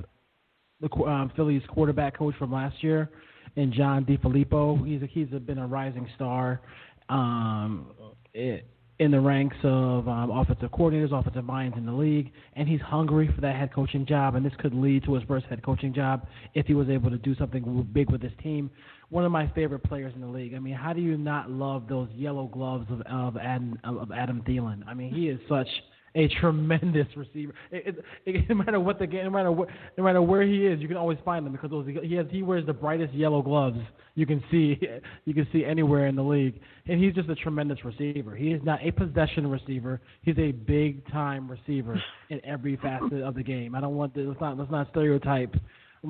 the 0.82 0.90
um, 1.04 1.32
Phillies 1.36 1.64
quarterback 1.70 2.18
coach 2.18 2.36
from 2.38 2.52
last 2.52 2.84
year, 2.84 3.10
and 3.56 3.72
John 3.74 4.06
DeFilippo. 4.06 4.86
He's 4.88 5.02
a, 5.02 5.06
he's 5.06 5.28
a, 5.34 5.40
been 5.40 5.58
a 5.58 5.68
rising 5.68 6.08
star. 6.16 6.62
Um, 7.10 7.92
it, 8.34 8.68
in 9.00 9.12
the 9.12 9.20
ranks 9.20 9.58
of 9.64 10.08
um, 10.08 10.32
offensive 10.32 10.72
coordinators, 10.72 11.12
offensive 11.12 11.44
minds 11.44 11.78
in 11.78 11.86
the 11.86 11.92
league, 11.92 12.32
and 12.56 12.68
he's 12.68 12.80
hungry 12.80 13.30
for 13.34 13.42
that 13.42 13.56
head 13.56 13.74
coaching 13.74 14.06
job. 14.06 14.36
And 14.36 14.46
this 14.46 14.54
could 14.60 14.74
lead 14.74 15.04
to 15.04 15.16
his 15.16 15.24
first 15.24 15.46
head 15.48 15.62
coaching 15.64 15.94
job 15.94 16.28
if 16.54 16.66
he 16.66 16.74
was 16.74 16.88
able 16.90 17.10
to 17.10 17.18
do 17.18 17.36
something 17.36 17.88
big 17.92 18.10
with 18.10 18.22
his 18.22 18.32
team. 18.42 18.70
One 19.10 19.26
of 19.26 19.32
my 19.32 19.52
favorite 19.54 19.84
players 19.84 20.14
in 20.16 20.22
the 20.22 20.28
league. 20.28 20.54
I 20.54 20.60
mean, 20.60 20.74
how 20.74 20.94
do 20.94 21.02
you 21.02 21.18
not 21.18 21.52
love 21.52 21.88
those 21.90 22.10
yellow 22.16 22.48
gloves 22.48 22.88
of 22.90 23.02
of 23.02 23.38
Adam, 23.38 23.78
of 23.84 24.12
Adam 24.12 24.42
Thielen? 24.48 24.88
I 24.88 24.94
mean, 24.94 25.14
he 25.14 25.28
is 25.28 25.40
such 25.50 25.68
a 26.16 26.28
tremendous 26.40 27.08
receiver. 27.16 27.54
It, 27.72 27.96
it, 28.26 28.36
it, 28.36 28.50
no 28.50 28.56
matter 28.56 28.80
what 28.80 29.00
the 29.00 29.08
game, 29.08 29.26
no 29.26 29.30
matter 29.30 29.52
what, 29.52 29.70
no 29.98 30.04
matter 30.04 30.22
where 30.22 30.44
he 30.44 30.66
is, 30.66 30.80
you 30.80 30.88
can 30.88 30.98
always 30.98 31.18
find 31.24 31.46
him 31.46 31.52
because 31.52 31.70
those, 31.70 31.88
he 32.04 32.16
has 32.16 32.26
he 32.32 32.42
wears 32.42 32.66
the 32.66 32.74
brightest 32.74 33.14
yellow 33.14 33.42
gloves 33.42 33.80
you 34.16 34.26
can 34.26 34.44
see 34.50 34.80
you 35.26 35.34
can 35.34 35.48
see 35.54 35.64
anywhere 35.64 36.08
in 36.08 36.16
the 36.16 36.24
league, 36.24 36.60
and 36.88 37.02
he's 37.02 37.14
just 37.14 37.30
a 37.30 37.36
tremendous 37.36 37.84
receiver. 37.86 38.36
He 38.36 38.48
is 38.48 38.62
not 38.64 38.80
a 38.86 38.92
possession 38.92 39.48
receiver. 39.48 40.02
He's 40.24 40.38
a 40.40 40.52
big 40.52 41.06
time 41.12 41.50
receiver 41.50 42.02
in 42.30 42.44
every 42.44 42.78
facet 42.78 43.22
of 43.22 43.36
the 43.36 43.44
game. 43.44 43.76
I 43.76 43.82
don't 43.82 43.96
want 43.96 44.16
to 44.16 44.28
let's 44.28 44.42
not 44.42 44.58
let's 44.58 44.72
not 44.72 44.88
stereotype 44.92 45.56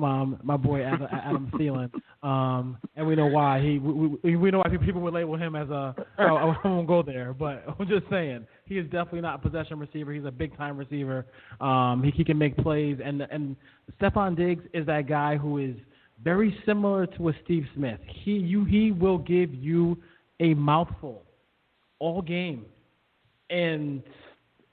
um, 0.04 0.38
my 0.42 0.56
boy 0.56 0.82
Adam, 0.82 1.06
Adam 1.10 1.50
Thielen, 1.54 1.90
um, 2.22 2.78
and 2.96 3.06
we 3.06 3.14
know 3.14 3.26
why 3.26 3.60
he 3.60 3.78
we, 3.78 4.36
we, 4.36 4.50
know 4.50 4.58
why 4.58 4.76
people 4.76 5.00
would 5.02 5.14
label 5.14 5.36
him 5.36 5.54
as 5.56 5.68
a. 5.70 5.94
I, 6.18 6.24
I 6.64 6.68
won't 6.68 6.86
go 6.86 7.02
there, 7.02 7.32
but 7.32 7.64
I'm 7.78 7.88
just 7.88 8.08
saying 8.10 8.46
he 8.64 8.78
is 8.78 8.84
definitely 8.86 9.22
not 9.22 9.36
a 9.36 9.38
possession 9.38 9.78
receiver. 9.78 10.12
He's 10.12 10.24
a 10.24 10.30
big 10.30 10.56
time 10.56 10.76
receiver. 10.76 11.26
Um, 11.60 12.02
he, 12.02 12.10
he 12.10 12.24
can 12.24 12.38
make 12.38 12.56
plays, 12.56 12.98
and 13.04 13.22
and 13.22 13.56
Stefon 14.00 14.36
Diggs 14.36 14.64
is 14.74 14.86
that 14.86 15.08
guy 15.08 15.36
who 15.36 15.58
is 15.58 15.76
very 16.22 16.56
similar 16.64 17.06
to 17.06 17.28
a 17.28 17.32
Steve 17.44 17.66
Smith. 17.74 18.00
He 18.06 18.32
you 18.32 18.64
he 18.64 18.92
will 18.92 19.18
give 19.18 19.54
you 19.54 19.98
a 20.40 20.54
mouthful 20.54 21.22
all 21.98 22.22
game, 22.22 22.66
and 23.50 24.02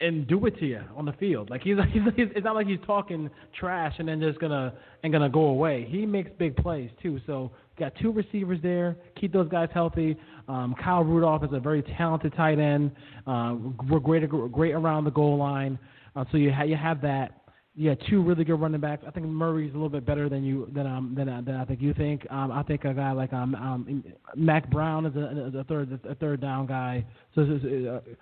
and 0.04 0.28
do 0.28 0.46
it 0.46 0.58
to 0.60 0.66
you 0.66 0.82
on 0.96 1.06
the 1.06 1.14
field. 1.14 1.50
Like 1.50 1.62
he's, 1.62 1.78
he's, 1.92 2.02
he's 2.16 2.28
it's 2.36 2.44
not 2.44 2.56
like 2.56 2.68
he's 2.68 2.80
talking 2.86 3.30
trash 3.60 3.96
and 4.00 4.08
then 4.08 4.20
just 4.20 4.40
gonna 4.40 4.74
and 5.04 5.12
gonna 5.12 5.30
go 5.30 5.46
away. 5.46 5.88
He 5.90 6.06
makes 6.06 6.30
big 6.38 6.56
plays 6.58 6.90
too. 7.02 7.20
So 7.26 7.52
got 7.80 7.94
two 8.02 8.12
receivers 8.12 8.60
there. 8.62 8.98
Keep 9.20 9.34
those 9.34 9.50
guys 9.50 9.70
healthy. 9.74 10.18
Um, 10.48 10.76
Kyle 10.82 11.04
Rudolph 11.04 11.44
is 11.44 11.52
a 11.54 11.60
very 11.60 11.82
talented 11.98 12.34
tight 12.36 12.60
end. 12.60 12.92
Uh, 13.26 13.56
we're 13.90 14.00
great 14.00 14.28
great 14.30 14.74
around 14.74 15.06
the 15.06 15.12
goal 15.12 15.38
line. 15.38 15.80
Uh, 16.16 16.26
so 16.32 16.38
you 16.38 16.52
ha- 16.52 16.64
you 16.64 16.76
have 16.76 17.02
that. 17.02 17.40
Yeah, 17.76 17.96
two 18.08 18.22
really 18.22 18.44
good 18.44 18.62
running 18.62 18.82
backs. 18.82 19.04
I 19.08 19.10
think 19.10 19.26
Murray's 19.26 19.72
a 19.72 19.74
little 19.74 19.90
bit 19.90 20.06
better 20.06 20.30
than 20.30 20.44
you 20.44 20.70
than 20.76 20.86
um 20.86 21.16
than, 21.18 21.28
uh, 21.28 21.42
than 21.42 21.56
I 21.56 21.66
think 21.66 21.82
you 21.82 21.92
think. 21.96 22.24
Um, 22.30 22.52
I 22.52 22.62
think 22.62 22.86
a 22.86 22.94
guy 22.94 23.14
like 23.14 23.34
um 23.34 23.56
um 23.56 24.04
Mac 24.36 24.70
Brown 24.70 25.08
is 25.08 25.16
a, 25.16 25.58
a 25.58 25.64
third 25.64 26.00
a 26.08 26.14
third 26.14 26.40
down 26.40 26.68
guy. 26.68 27.04
So 27.34 27.42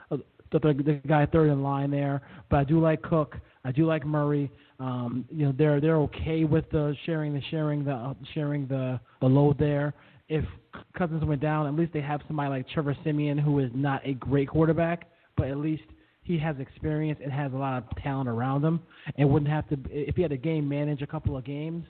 uh, 0.10 0.18
the, 0.52 0.60
the, 0.60 1.02
guy 1.08 1.26
third 1.26 1.50
in 1.50 1.64
line 1.64 1.92
there. 1.92 2.22
But 2.50 2.58
I 2.58 2.64
do 2.64 2.80
like 2.80 3.02
Cook. 3.02 3.38
I 3.64 3.72
do 3.72 3.86
like 3.86 4.06
Murray. 4.06 4.52
Um, 4.80 5.26
you 5.30 5.46
know 5.46 5.54
they're 5.56 5.80
they're 5.80 5.98
okay 5.98 6.44
with 6.44 6.70
the 6.72 6.96
sharing 7.06 7.34
the 7.34 7.42
sharing 7.52 7.84
the 7.86 7.94
uh, 7.94 8.14
sharing 8.34 8.68
the 8.68 9.00
the 9.22 9.28
load 9.28 9.58
there. 9.60 9.94
If 10.28 10.46
Cousins 10.98 11.24
went 11.24 11.42
down, 11.42 11.68
at 11.68 11.76
least 11.76 11.94
they 11.94 12.02
have 12.02 12.22
somebody 12.28 12.50
like 12.50 12.70
Trevor 12.70 12.96
Siemian 13.04 13.38
who 13.38 13.60
is 13.60 13.70
not 13.74 14.02
a 14.06 14.14
great 14.14 14.50
quarterback, 14.50 15.08
but 15.38 15.48
at 15.48 15.58
least 15.58 15.84
he 16.24 16.38
has 16.40 16.56
experience 16.60 17.20
and 17.22 17.32
has 17.32 17.52
a 17.54 17.56
lot 17.56 17.78
of 17.78 17.84
talent 18.02 18.30
around 18.30 18.64
him, 18.64 18.80
and 19.18 19.30
wouldn't 19.30 19.52
have 19.52 19.68
to 19.70 19.78
if 19.90 20.16
he 20.16 20.22
had 20.22 20.32
to 20.32 20.38
game 20.38 20.68
manage 20.68 21.02
a 21.02 21.08
couple 21.08 21.38
of 21.38 21.44
games 21.44 21.86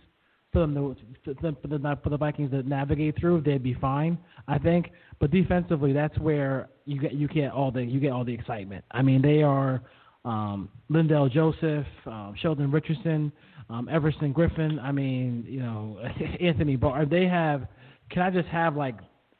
for 0.51 0.59
them 0.59 0.73
to 0.73 0.95
for 1.23 1.67
the 1.67 1.97
for 2.03 2.09
the 2.09 2.17
Vikings 2.17 2.51
to 2.51 2.63
navigate 2.63 3.17
through, 3.19 3.41
they'd 3.41 3.63
be 3.63 3.73
fine, 3.75 4.17
I 4.47 4.57
think. 4.57 4.91
But 5.19 5.31
defensively, 5.31 5.93
that's 5.93 6.17
where 6.19 6.69
you 6.85 6.99
get 6.99 7.13
you 7.13 7.27
get 7.27 7.51
all 7.51 7.71
the 7.71 7.83
you 7.83 7.99
get 7.99 8.11
all 8.11 8.25
the 8.25 8.33
excitement. 8.33 8.83
I 8.91 9.01
mean, 9.01 9.21
they 9.21 9.43
are 9.43 9.81
um, 10.25 10.69
Linval 10.89 11.31
Joseph, 11.31 11.87
um, 12.05 12.35
Sheldon 12.41 12.71
Richardson, 12.71 13.31
um, 13.69 13.87
Everson 13.89 14.33
Griffen. 14.33 14.81
I 14.81 14.91
mean, 14.91 15.45
you 15.47 15.61
know, 15.61 15.99
Anthony 16.41 16.75
Barr. 16.75 17.05
They 17.05 17.25
have. 17.25 17.67
Can 18.09 18.21
I 18.21 18.29
just 18.29 18.49
have 18.49 18.75
like 18.75 18.97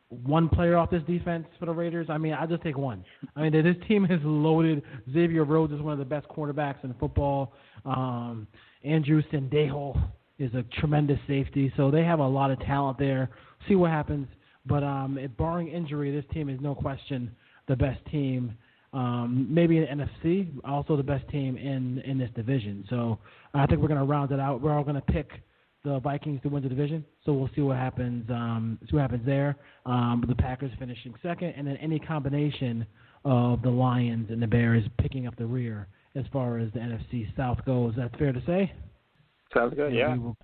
one 0.08 0.48
player 0.48 0.78
off 0.78 0.90
this 0.90 1.04
defense 1.04 1.46
for 1.60 1.66
the 1.66 1.74
Raiders? 1.74 2.08
I 2.10 2.18
mean, 2.18 2.34
I 2.34 2.46
just 2.46 2.64
take 2.64 2.78
one. 2.78 3.04
I 3.36 3.50
mean, 3.50 3.64
this 3.64 3.76
team 3.88 4.06
is 4.06 4.22
loaded. 4.24 4.82
Xavier 5.12 5.44
Rhodes 5.44 5.74
is 5.74 5.82
one 5.82 5.92
of 5.92 6.00
the 6.00 6.06
best 6.06 6.28
quarterbacks 6.30 6.84
in 6.86 6.94
football. 6.94 7.54
Um, 7.86 8.48
Andrew 8.84 9.22
Sendejo 9.32 10.02
is 10.42 10.54
a 10.56 10.64
tremendous 10.80 11.20
safety. 11.28 11.72
So 11.78 11.92
they 11.92 12.04
have 12.04 12.20
a 12.20 12.28
lot 12.28 12.52
of 12.52 12.60
talent 12.62 12.98
there. 12.98 13.30
See 13.68 13.76
what 13.76 13.92
happens. 13.92 14.28
But 14.66 14.84
um, 14.84 15.20
barring 15.38 15.68
injury, 15.68 16.12
this 16.12 16.26
team 16.34 16.50
is 16.50 16.60
no 16.62 16.76
question 16.76 17.32
the 17.68 17.76
best 17.76 18.00
team. 18.12 18.58
Um, 18.94 19.48
maybe 19.50 19.78
in 19.78 19.84
the 19.84 20.06
NFC, 20.06 20.50
also 20.66 20.98
the 20.98 21.04
best 21.04 21.28
team 21.30 21.58
in 21.58 22.00
in 22.00 22.18
this 22.18 22.30
division. 22.36 22.84
So 22.90 23.20
I 23.54 23.66
think 23.66 23.82
we're 23.82 23.88
going 23.88 24.00
to 24.00 24.06
round 24.06 24.32
it 24.32 24.40
out. 24.40 24.62
We're 24.62 24.76
all 24.76 24.84
going 24.84 24.96
to 24.96 25.02
pick 25.02 25.30
the 25.84 26.00
Vikings 26.00 26.42
to 26.44 26.50
win 26.50 26.62
the 26.62 26.70
division. 26.70 27.06
So 27.26 27.34
we'll 27.34 27.50
see 27.56 27.62
what 27.62 27.78
happens. 27.78 28.30
Um, 28.30 28.78
see 28.90 28.96
what 28.96 29.04
happens 29.04 29.26
there. 29.26 29.56
Um, 29.86 30.26
the 30.28 30.36
Packers 30.36 30.72
finishing 30.78 31.14
second, 31.24 31.54
and 31.56 31.66
then 31.66 31.78
any 31.78 32.00
combination 32.00 32.86
of 33.24 33.62
the 33.62 33.70
Lions 33.70 34.30
and 34.30 34.42
the 34.42 34.48
Bears 34.48 34.84
picking 35.00 35.28
up 35.28 35.36
the 35.38 35.46
rear 35.46 35.88
as 36.16 36.26
far 36.34 36.58
as 36.58 36.72
the 36.74 36.80
NFC 36.80 37.36
South 37.38 37.64
goes. 37.66 37.94
That's 37.96 38.14
fair 38.16 38.34
to 38.34 38.42
say. 38.46 38.74
Sounds 39.54 39.74
good. 39.76 39.94
Yeah. 39.94 40.16
Will, 40.16 40.38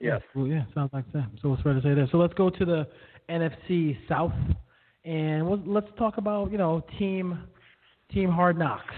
Yes. 0.00 0.20
Well, 0.34 0.48
yeah, 0.48 0.64
sounds 0.74 0.90
like 0.92 1.10
that. 1.12 1.28
So 1.40 1.52
it's 1.52 1.62
fair 1.62 1.74
to 1.74 1.80
say 1.80 1.94
that. 1.94 2.08
So 2.10 2.18
let's 2.18 2.34
go 2.34 2.50
to 2.50 2.64
the 2.64 2.88
NFC 3.30 3.96
South, 4.08 4.32
and 5.04 5.46
we'll, 5.46 5.62
let's 5.64 5.86
talk 5.96 6.16
about 6.18 6.50
you 6.50 6.58
know 6.58 6.84
team 6.98 7.38
team 8.12 8.28
Hard 8.28 8.58
Knocks. 8.58 8.94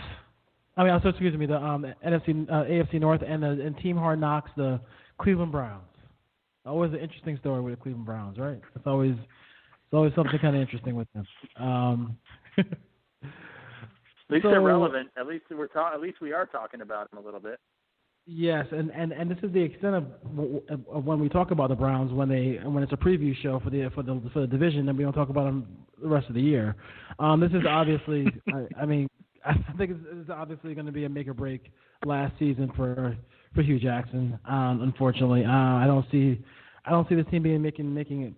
I 0.78 0.82
mean, 0.82 0.92
also 0.92 1.08
excuse 1.10 1.36
me, 1.36 1.44
the 1.44 1.56
um, 1.56 1.84
NFC 2.06 2.48
uh, 2.50 2.64
AFC 2.64 2.98
North 3.00 3.20
and 3.26 3.42
the 3.42 3.48
and 3.50 3.76
team 3.78 3.98
Hard 3.98 4.18
Knocks, 4.18 4.50
the 4.56 4.80
Cleveland 5.20 5.52
Browns. 5.52 5.82
Always 6.64 6.92
an 6.94 7.00
interesting 7.00 7.36
story 7.36 7.60
with 7.60 7.74
the 7.74 7.82
Cleveland 7.82 8.06
Browns, 8.06 8.38
right? 8.38 8.60
It's 8.74 8.86
always 8.86 9.12
it's 9.12 9.92
always 9.92 10.14
something 10.14 10.38
kind 10.40 10.56
of 10.56 10.62
interesting 10.62 10.96
with 10.96 11.08
them. 11.12 11.26
Um, 11.58 12.16
At 14.26 14.30
least 14.30 14.44
So- 14.44 14.50
they're 14.50 14.62
relevant. 14.62 15.10
At 15.18 15.26
least 15.26 15.44
we're 15.50 15.66
ta- 15.68 15.92
At 15.92 16.00
least 16.00 16.22
we 16.22 16.32
are 16.32 16.46
talking 16.46 16.80
about 16.80 17.10
them 17.10 17.20
a 17.20 17.22
little 17.22 17.40
bit. 17.40 17.60
Yes, 18.26 18.66
and, 18.70 18.90
and, 18.90 19.12
and 19.12 19.30
this 19.30 19.36
is 19.42 19.52
the 19.52 19.60
extent 19.60 19.96
of, 19.96 20.04
of 20.90 21.04
when 21.04 21.20
we 21.20 21.28
talk 21.28 21.50
about 21.50 21.68
the 21.68 21.74
Browns 21.74 22.10
when 22.10 22.26
they 22.26 22.58
when 22.64 22.82
it's 22.82 22.92
a 22.92 22.96
preview 22.96 23.36
show 23.42 23.60
for 23.60 23.68
the 23.68 23.90
for 23.94 24.02
the 24.02 24.18
for 24.32 24.40
the 24.40 24.46
division, 24.46 24.88
and 24.88 24.96
we 24.96 25.04
don't 25.04 25.12
talk 25.12 25.28
about 25.28 25.44
them 25.44 25.66
the 26.00 26.08
rest 26.08 26.28
of 26.28 26.34
the 26.34 26.40
year. 26.40 26.74
Um, 27.18 27.38
this 27.38 27.50
is 27.50 27.66
obviously, 27.68 28.26
I, 28.48 28.82
I 28.82 28.86
mean, 28.86 29.08
I 29.44 29.52
think 29.76 29.90
it's, 29.90 30.00
it's 30.10 30.30
obviously 30.30 30.74
going 30.74 30.86
to 30.86 30.92
be 30.92 31.04
a 31.04 31.08
make 31.08 31.28
or 31.28 31.34
break 31.34 31.70
last 32.06 32.32
season 32.38 32.72
for 32.74 33.14
for 33.54 33.62
Hue 33.62 33.78
Jackson. 33.78 34.38
Um, 34.46 34.80
unfortunately, 34.82 35.44
uh, 35.44 35.50
I 35.50 35.84
don't 35.86 36.06
see 36.10 36.42
I 36.86 36.90
don't 36.90 37.06
see 37.10 37.14
this 37.16 37.26
team 37.30 37.42
being 37.42 37.60
making 37.60 37.92
making 37.92 38.22
it. 38.22 38.32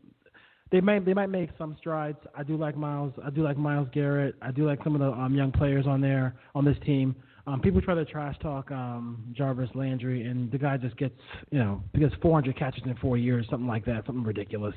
They 0.73 0.81
might 0.81 1.05
they 1.05 1.15
might 1.15 1.29
make 1.29 1.51
some 1.57 1.77
strides. 1.79 2.19
I 2.35 2.43
do 2.43 2.57
like 2.57 2.77
Myles. 2.77 3.13
I 3.25 3.31
do 3.31 3.45
like 3.45 3.57
Myles 3.57 3.89
Garrett. 3.93 4.35
I 4.43 4.51
do 4.51 4.67
like 4.67 4.83
some 4.83 4.97
of 4.97 5.01
the 5.01 5.13
um, 5.13 5.35
young 5.35 5.53
players 5.53 5.87
on 5.87 6.01
there 6.01 6.35
on 6.57 6.65
this 6.65 6.77
team. 6.85 7.15
Um, 7.49 7.61
people 7.61 7.81
try 7.81 7.95
to 7.95 8.05
trash 8.05 8.37
talk 8.41 8.71
um, 8.73 9.23
Jarvis 9.33 9.71
Landry, 9.75 10.27
and 10.27 10.51
the 10.51 10.59
guy 10.59 10.77
just 10.77 10.97
gets, 10.97 11.15
you 11.51 11.59
know, 11.59 11.81
gets 11.97 12.15
400 12.21 12.59
catches 12.59 12.83
in 12.85 12.97
four 12.97 13.17
years, 13.17 13.47
something 13.49 13.69
like 13.69 13.85
that, 13.85 14.05
something 14.05 14.25
ridiculous. 14.25 14.75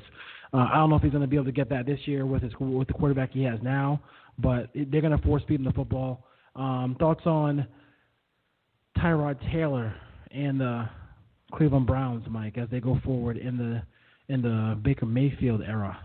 Uh, 0.54 0.68
I 0.72 0.76
don't 0.76 0.88
know 0.88 0.96
if 0.96 1.02
he's 1.02 1.10
going 1.10 1.22
to 1.22 1.28
be 1.28 1.36
able 1.36 1.46
to 1.46 1.52
get 1.52 1.68
that 1.70 1.84
this 1.86 1.98
year 2.04 2.26
with 2.26 2.42
his 2.42 2.52
with 2.60 2.86
the 2.86 2.94
quarterback 2.94 3.32
he 3.32 3.42
has 3.42 3.58
now, 3.60 4.00
but 4.38 4.70
they're 4.74 5.00
going 5.00 5.16
to 5.16 5.22
force 5.24 5.42
feed 5.48 5.58
him 5.58 5.64
the 5.64 5.72
football. 5.72 6.26
Um, 6.54 6.96
thoughts 7.00 7.22
on 7.26 7.66
Tyrod 8.98 9.38
Taylor 9.52 9.94
and 10.30 10.60
the 10.60 10.88
Cleveland 11.52 11.86
Browns, 11.86 12.24
Mike, 12.28 12.56
as 12.56 12.68
they 12.70 12.80
go 12.80 13.00
forward 13.04 13.36
in 13.36 13.56
the 13.56 13.82
in 14.32 14.42
the 14.42 14.78
Baker 14.82 15.06
Mayfield 15.06 15.62
era 15.62 15.98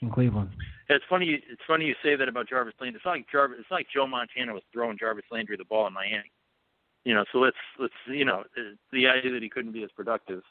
in 0.00 0.10
Cleveland. 0.10 0.50
It's 0.88 1.04
funny. 1.08 1.42
It's 1.50 1.62
funny 1.66 1.86
you 1.86 1.94
say 2.02 2.16
that 2.16 2.28
about 2.28 2.48
Jarvis 2.48 2.74
Landry. 2.80 2.96
It's 2.96 3.06
like 3.06 3.26
Jarvis. 3.30 3.58
It's 3.60 3.70
like 3.70 3.86
Joe 3.92 4.06
Montana 4.06 4.52
was 4.52 4.62
throwing 4.72 4.98
Jarvis 4.98 5.24
Landry 5.30 5.56
the 5.56 5.64
ball 5.64 5.86
in 5.86 5.92
Miami. 5.92 6.30
You 7.04 7.14
know, 7.14 7.24
so 7.32 7.38
let's 7.38 7.56
let's 7.78 7.94
you 8.06 8.24
know 8.24 8.44
uh, 8.56 8.74
the 8.92 9.06
idea 9.08 9.32
that 9.32 9.42
he 9.42 9.48
couldn't 9.48 9.72
be 9.72 9.82
as 9.82 9.90
productive. 9.96 10.42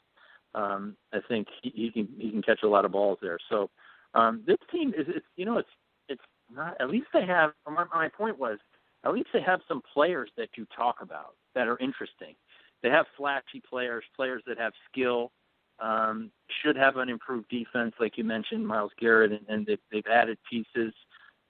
Um, 0.54 0.96
I 1.12 1.18
think 1.28 1.48
he, 1.62 1.70
he 1.70 1.90
can 1.90 2.08
he 2.18 2.30
can 2.30 2.42
catch 2.42 2.60
a 2.62 2.68
lot 2.68 2.84
of 2.84 2.92
balls 2.92 3.18
there. 3.22 3.38
So 3.48 3.70
um, 4.14 4.42
this 4.46 4.58
team 4.70 4.90
is 4.90 5.06
it's 5.08 5.26
you 5.36 5.44
know 5.44 5.58
it's 5.58 5.68
it's 6.08 6.22
not 6.54 6.76
at 6.80 6.90
least 6.90 7.06
they 7.12 7.26
have. 7.26 7.52
My, 7.66 7.84
my 7.94 8.08
point 8.08 8.38
was 8.38 8.58
at 9.04 9.12
least 9.12 9.28
they 9.32 9.42
have 9.42 9.60
some 9.68 9.82
players 9.92 10.30
that 10.36 10.50
you 10.56 10.66
talk 10.76 10.96
about 11.00 11.34
that 11.54 11.68
are 11.68 11.78
interesting. 11.78 12.34
They 12.82 12.90
have 12.90 13.06
flashy 13.16 13.62
players, 13.68 14.04
players 14.14 14.42
that 14.46 14.58
have 14.58 14.72
skill 14.90 15.32
um, 15.78 16.30
should 16.62 16.76
have 16.76 16.96
an 16.96 17.08
improved 17.08 17.48
defense, 17.48 17.94
like 18.00 18.16
you 18.16 18.24
mentioned, 18.24 18.66
Myles 18.66 18.92
Garrett, 18.98 19.32
and, 19.32 19.40
and 19.48 19.66
they've, 19.66 19.78
they've 19.92 20.06
added 20.10 20.38
pieces. 20.48 20.92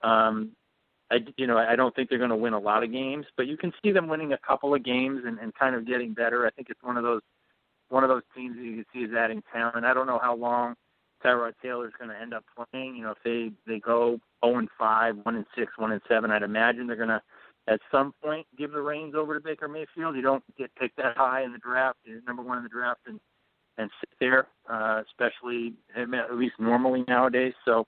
Um, 0.02 0.52
I, 1.10 1.18
you 1.36 1.46
know, 1.46 1.56
I 1.56 1.76
don't 1.76 1.94
think 1.94 2.08
they're 2.08 2.18
going 2.18 2.30
to 2.30 2.36
win 2.36 2.52
a 2.52 2.58
lot 2.58 2.82
of 2.82 2.90
games, 2.90 3.26
but 3.36 3.46
you 3.46 3.56
can 3.56 3.72
see 3.82 3.92
them 3.92 4.08
winning 4.08 4.32
a 4.32 4.38
couple 4.38 4.74
of 4.74 4.84
games 4.84 5.22
and, 5.24 5.38
and 5.38 5.54
kind 5.54 5.76
of 5.76 5.86
getting 5.86 6.14
better. 6.14 6.46
I 6.46 6.50
think 6.50 6.68
it's 6.68 6.82
one 6.82 6.96
of 6.96 7.04
those 7.04 7.22
one 7.88 8.02
of 8.02 8.10
those 8.10 8.22
teams 8.34 8.56
that 8.56 8.64
you 8.64 8.74
can 8.74 8.86
see 8.92 8.98
is 9.00 9.14
adding 9.16 9.42
talent. 9.52 9.84
I 9.84 9.94
don't 9.94 10.08
know 10.08 10.18
how 10.20 10.34
long 10.34 10.74
Tyrod 11.24 11.52
Taylor 11.62 11.86
is 11.86 11.92
going 11.96 12.10
to 12.10 12.20
end 12.20 12.34
up 12.34 12.44
playing. 12.56 12.96
You 12.96 13.04
know, 13.04 13.12
if 13.12 13.18
they 13.24 13.52
they 13.66 13.78
go 13.78 14.18
0 14.44 14.58
and 14.58 14.68
5, 14.76 15.18
1 15.22 15.34
and 15.36 15.46
6, 15.56 15.72
1 15.76 15.92
and 15.92 16.00
7, 16.08 16.30
I'd 16.30 16.42
imagine 16.42 16.88
they're 16.88 16.96
going 16.96 17.08
to 17.08 17.22
at 17.68 17.80
some 17.90 18.12
point 18.22 18.46
give 18.58 18.72
the 18.72 18.80
reins 18.80 19.14
over 19.14 19.34
to 19.34 19.40
Baker 19.40 19.68
Mayfield. 19.68 20.16
You 20.16 20.22
don't 20.22 20.44
get 20.56 20.74
picked 20.74 20.96
that 20.96 21.16
high 21.16 21.42
in 21.42 21.52
the 21.52 21.58
draft, 21.58 21.98
you're 22.04 22.20
number 22.26 22.42
one 22.42 22.58
in 22.58 22.64
the 22.64 22.68
draft, 22.68 23.00
and 23.06 23.20
and 23.78 23.90
sit 24.00 24.10
there, 24.20 24.46
uh, 24.70 25.02
especially 25.06 25.74
at 25.96 26.34
least 26.34 26.54
normally 26.58 27.04
nowadays. 27.08 27.52
So 27.64 27.86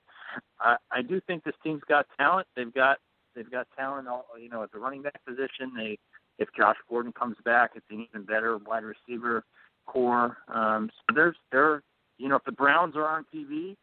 I, 0.59 0.75
I 0.91 1.01
do 1.01 1.19
think 1.25 1.43
this 1.43 1.55
team's 1.63 1.81
got 1.87 2.05
talent. 2.17 2.47
They've 2.55 2.73
got 2.73 2.97
they've 3.35 3.49
got 3.49 3.67
talent. 3.77 4.07
All, 4.07 4.25
you 4.39 4.49
know, 4.49 4.63
at 4.63 4.71
the 4.71 4.79
running 4.79 5.01
back 5.01 5.23
position. 5.25 5.71
They 5.75 5.97
if 6.37 6.49
Josh 6.55 6.77
Gordon 6.89 7.11
comes 7.11 7.35
back, 7.43 7.71
it's 7.75 7.85
an 7.89 8.05
even 8.09 8.25
better 8.25 8.57
wide 8.57 8.83
receiver 8.83 9.43
core. 9.85 10.37
Um, 10.53 10.89
so 10.95 11.15
there's 11.15 11.35
there. 11.51 11.83
You 12.17 12.27
know, 12.27 12.35
if 12.35 12.43
the 12.45 12.51
Browns 12.51 12.95
are 12.95 13.07
on 13.07 13.25
TV, 13.33 13.75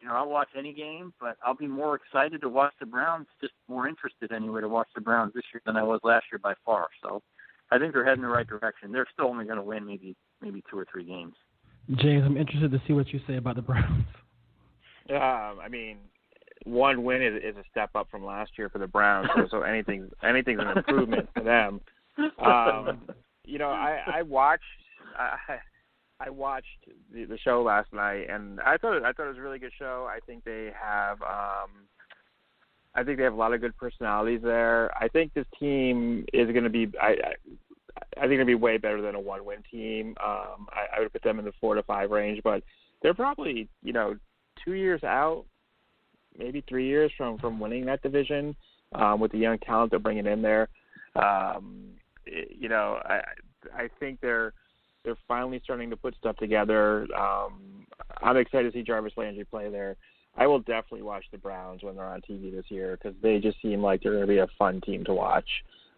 you 0.00 0.08
know, 0.08 0.14
I'll 0.14 0.28
watch 0.28 0.48
any 0.56 0.72
game, 0.72 1.12
but 1.20 1.36
I'll 1.44 1.54
be 1.54 1.66
more 1.66 1.94
excited 1.94 2.40
to 2.40 2.48
watch 2.48 2.72
the 2.80 2.86
Browns. 2.86 3.26
Just 3.40 3.52
more 3.68 3.86
interested 3.86 4.32
anyway 4.32 4.62
to 4.62 4.68
watch 4.68 4.88
the 4.94 5.00
Browns 5.00 5.32
this 5.34 5.44
year 5.52 5.62
than 5.64 5.76
I 5.76 5.82
was 5.82 6.00
last 6.02 6.24
year 6.32 6.38
by 6.38 6.54
far. 6.64 6.88
So 7.02 7.22
I 7.70 7.78
think 7.78 7.92
they're 7.92 8.04
heading 8.04 8.22
the 8.22 8.28
right 8.28 8.46
direction. 8.46 8.92
They're 8.92 9.06
still 9.12 9.26
only 9.26 9.44
going 9.44 9.56
to 9.56 9.62
win 9.62 9.86
maybe 9.86 10.16
maybe 10.40 10.62
two 10.70 10.78
or 10.78 10.86
three 10.90 11.04
games. 11.04 11.34
James, 11.96 12.24
I'm 12.24 12.36
interested 12.36 12.70
to 12.70 12.80
see 12.86 12.92
what 12.92 13.08
you 13.12 13.20
say 13.26 13.36
about 13.36 13.56
the 13.56 13.62
Browns. 13.62 14.04
Um, 15.10 15.58
I 15.60 15.68
mean, 15.68 15.98
one 16.64 17.02
win 17.02 17.22
is, 17.22 17.42
is 17.42 17.56
a 17.56 17.64
step 17.70 17.90
up 17.94 18.08
from 18.10 18.24
last 18.24 18.52
year 18.56 18.68
for 18.68 18.78
the 18.78 18.86
Browns, 18.86 19.28
so, 19.34 19.46
so 19.50 19.62
anything 19.62 20.10
anything's 20.22 20.60
an 20.60 20.78
improvement 20.78 21.28
for 21.34 21.42
them. 21.42 21.80
Um, 22.38 23.02
you 23.44 23.58
know, 23.58 23.68
I 23.68 24.00
I 24.06 24.22
watched 24.22 24.62
I 25.18 25.58
I 26.20 26.30
watched 26.30 26.66
the, 27.12 27.24
the 27.24 27.38
show 27.38 27.62
last 27.62 27.92
night, 27.92 28.26
and 28.30 28.60
I 28.60 28.76
thought 28.76 29.02
I 29.02 29.12
thought 29.12 29.26
it 29.26 29.30
was 29.30 29.38
a 29.38 29.42
really 29.42 29.58
good 29.58 29.72
show. 29.78 30.08
I 30.08 30.20
think 30.24 30.44
they 30.44 30.70
have 30.80 31.20
um, 31.22 31.70
I 32.94 33.02
think 33.02 33.18
they 33.18 33.24
have 33.24 33.32
a 33.32 33.36
lot 33.36 33.52
of 33.52 33.60
good 33.60 33.76
personalities 33.76 34.40
there. 34.42 34.96
I 34.96 35.08
think 35.08 35.34
this 35.34 35.46
team 35.58 36.24
is 36.32 36.50
going 36.52 36.64
to 36.64 36.70
be 36.70 36.88
I. 37.00 37.08
I 37.08 37.34
I 38.16 38.20
think 38.22 38.32
gonna 38.32 38.44
be 38.44 38.54
way 38.54 38.78
better 38.78 39.02
than 39.02 39.14
a 39.14 39.20
one-win 39.20 39.62
team. 39.70 40.14
Um, 40.22 40.66
I, 40.70 40.96
I 40.96 41.00
would 41.00 41.12
put 41.12 41.22
them 41.22 41.38
in 41.38 41.44
the 41.44 41.52
four 41.60 41.74
to 41.74 41.82
five 41.82 42.10
range, 42.10 42.40
but 42.42 42.62
they're 43.02 43.14
probably 43.14 43.68
you 43.82 43.92
know 43.92 44.16
two 44.64 44.72
years 44.72 45.02
out, 45.04 45.44
maybe 46.38 46.62
three 46.68 46.86
years 46.86 47.10
from 47.16 47.38
from 47.38 47.60
winning 47.60 47.84
that 47.86 48.02
division 48.02 48.54
um, 48.94 49.20
with 49.20 49.32
the 49.32 49.38
young 49.38 49.58
talent 49.58 49.90
they're 49.90 49.98
bringing 49.98 50.26
in 50.26 50.42
there. 50.42 50.68
Um, 51.16 51.90
you 52.26 52.68
know, 52.68 53.00
I 53.04 53.20
I 53.74 53.88
think 54.00 54.20
they're 54.20 54.52
they're 55.04 55.16
finally 55.26 55.60
starting 55.64 55.90
to 55.90 55.96
put 55.96 56.14
stuff 56.16 56.36
together. 56.36 57.06
Um, 57.14 57.86
I'm 58.22 58.36
excited 58.36 58.72
to 58.72 58.78
see 58.78 58.84
Jarvis 58.84 59.12
Landry 59.16 59.44
play 59.44 59.70
there. 59.70 59.96
I 60.36 60.46
will 60.46 60.60
definitely 60.60 61.02
watch 61.02 61.24
the 61.30 61.38
Browns 61.38 61.82
when 61.82 61.96
they're 61.96 62.06
on 62.06 62.22
TV 62.22 62.52
this 62.52 62.64
year 62.68 62.96
because 62.96 63.16
they 63.22 63.38
just 63.38 63.60
seem 63.60 63.82
like 63.82 64.02
they're 64.02 64.12
going 64.12 64.22
to 64.22 64.28
be 64.28 64.38
a 64.38 64.46
fun 64.58 64.80
team 64.80 65.04
to 65.04 65.14
watch. 65.14 65.48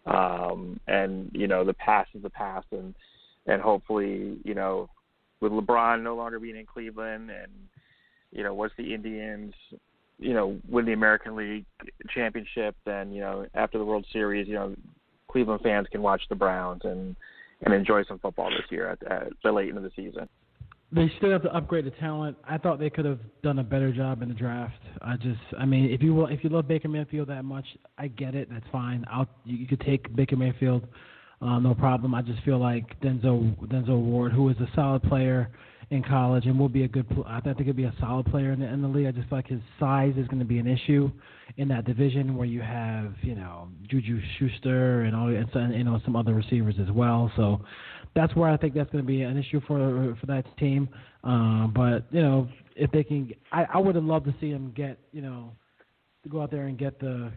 Um, 0.05 0.79
and 0.87 1.31
you 1.33 1.47
know, 1.47 1.63
the 1.63 1.73
past 1.73 2.11
is 2.13 2.23
the 2.23 2.29
past, 2.29 2.67
and 2.71 2.93
and 3.47 3.61
hopefully, 3.61 4.37
you 4.43 4.53
know, 4.53 4.89
with 5.41 5.51
LeBron 5.51 6.03
no 6.03 6.15
longer 6.15 6.39
being 6.39 6.57
in 6.57 6.65
Cleveland 6.65 7.29
and 7.29 7.51
you 8.31 8.43
know, 8.43 8.53
once 8.53 8.73
the 8.77 8.93
Indians, 8.93 9.53
you 10.19 10.33
know, 10.33 10.59
win 10.69 10.85
the 10.85 10.93
American 10.93 11.35
League 11.35 11.65
championship, 12.09 12.75
then 12.85 13.11
you 13.11 13.21
know, 13.21 13.45
after 13.53 13.77
the 13.77 13.85
World 13.85 14.05
Series, 14.11 14.47
you 14.47 14.55
know, 14.55 14.75
Cleveland 15.29 15.61
fans 15.63 15.87
can 15.91 16.01
watch 16.01 16.21
the 16.29 16.35
Browns 16.35 16.81
and 16.83 17.15
and 17.61 17.73
enjoy 17.73 18.03
some 18.03 18.19
football 18.19 18.49
this 18.49 18.69
year 18.69 18.89
at, 18.89 19.11
at 19.11 19.27
the 19.43 19.51
late 19.51 19.69
end 19.69 19.77
of 19.77 19.83
the 19.83 19.91
season. 19.95 20.27
They 20.91 21.11
still 21.17 21.31
have 21.31 21.41
to 21.43 21.53
upgrade 21.53 21.85
the 21.85 21.91
talent. 21.91 22.37
I 22.47 22.57
thought 22.57 22.79
they 22.79 22.89
could 22.89 23.05
have 23.05 23.19
done 23.43 23.59
a 23.59 23.63
better 23.63 23.91
job 23.91 24.21
in 24.21 24.29
the 24.29 24.35
draft. 24.35 24.79
I 25.01 25.17
just, 25.17 25.39
I 25.57 25.65
mean, 25.65 25.91
if 25.91 26.01
you 26.01 26.13
will, 26.13 26.27
if 26.27 26.43
you 26.43 26.49
love 26.49 26.67
Baker 26.67 26.87
Mayfield 26.87 27.27
that 27.29 27.43
much, 27.43 27.65
I 27.97 28.07
get 28.07 28.35
it. 28.35 28.49
That's 28.51 28.65
fine. 28.71 29.03
I'll 29.11 29.27
you, 29.43 29.57
you 29.57 29.67
could 29.67 29.81
take 29.81 30.15
Baker 30.15 30.35
Mayfield, 30.35 30.87
uh, 31.41 31.59
no 31.59 31.73
problem. 31.73 32.13
I 32.13 32.21
just 32.21 32.41
feel 32.43 32.59
like 32.59 32.99
Denzel 33.01 33.57
Denzel 33.67 34.01
Ward, 34.01 34.31
who 34.31 34.47
is 34.49 34.57
a 34.57 34.69
solid 34.75 35.03
player 35.03 35.49
in 35.91 36.03
college 36.03 36.45
and 36.45 36.57
will 36.57 36.69
be 36.69 36.83
a 36.83 36.87
good. 36.87 37.05
I 37.27 37.39
think 37.41 37.61
he'll 37.61 37.73
be 37.73 37.83
a 37.83 37.93
solid 37.99 38.25
player 38.27 38.51
in 38.51 38.59
the, 38.59 38.67
in 38.67 38.81
the 38.81 38.87
league. 38.87 39.07
I 39.07 39.11
just 39.11 39.29
feel 39.29 39.37
like 39.39 39.47
his 39.47 39.61
size 39.79 40.13
is 40.17 40.27
going 40.27 40.39
to 40.39 40.45
be 40.45 40.59
an 40.59 40.67
issue 40.67 41.11
in 41.57 41.67
that 41.67 41.85
division 41.85 42.35
where 42.35 42.47
you 42.47 42.61
have 42.61 43.13
you 43.21 43.35
know 43.35 43.69
Juju 43.89 44.19
Schuster 44.37 45.01
and 45.01 45.15
all 45.15 45.27
and 45.27 45.73
you 45.73 45.83
know 45.83 45.99
some 46.03 46.15
other 46.15 46.33
receivers 46.33 46.75
as 46.81 46.91
well. 46.91 47.31
So 47.35 47.61
that's 48.15 48.35
where 48.35 48.49
I 48.49 48.57
think 48.57 48.73
that's 48.73 48.89
going 48.91 49.03
to 49.03 49.07
be 49.07 49.21
an 49.21 49.37
issue 49.37 49.61
for 49.67 50.15
for 50.19 50.25
that 50.27 50.45
team. 50.57 50.89
Uh, 51.23 51.67
but 51.67 52.05
you 52.11 52.21
know 52.21 52.47
if 52.75 52.91
they 52.91 53.03
can, 53.03 53.31
I, 53.51 53.65
I 53.73 53.77
would 53.77 53.95
have 53.95 54.03
loved 54.03 54.25
to 54.25 54.35
see 54.39 54.49
him 54.49 54.73
get 54.75 54.97
you 55.11 55.21
know 55.21 55.51
to 56.23 56.29
go 56.29 56.41
out 56.41 56.51
there 56.51 56.67
and 56.67 56.77
get 56.77 56.99
the 56.99 57.31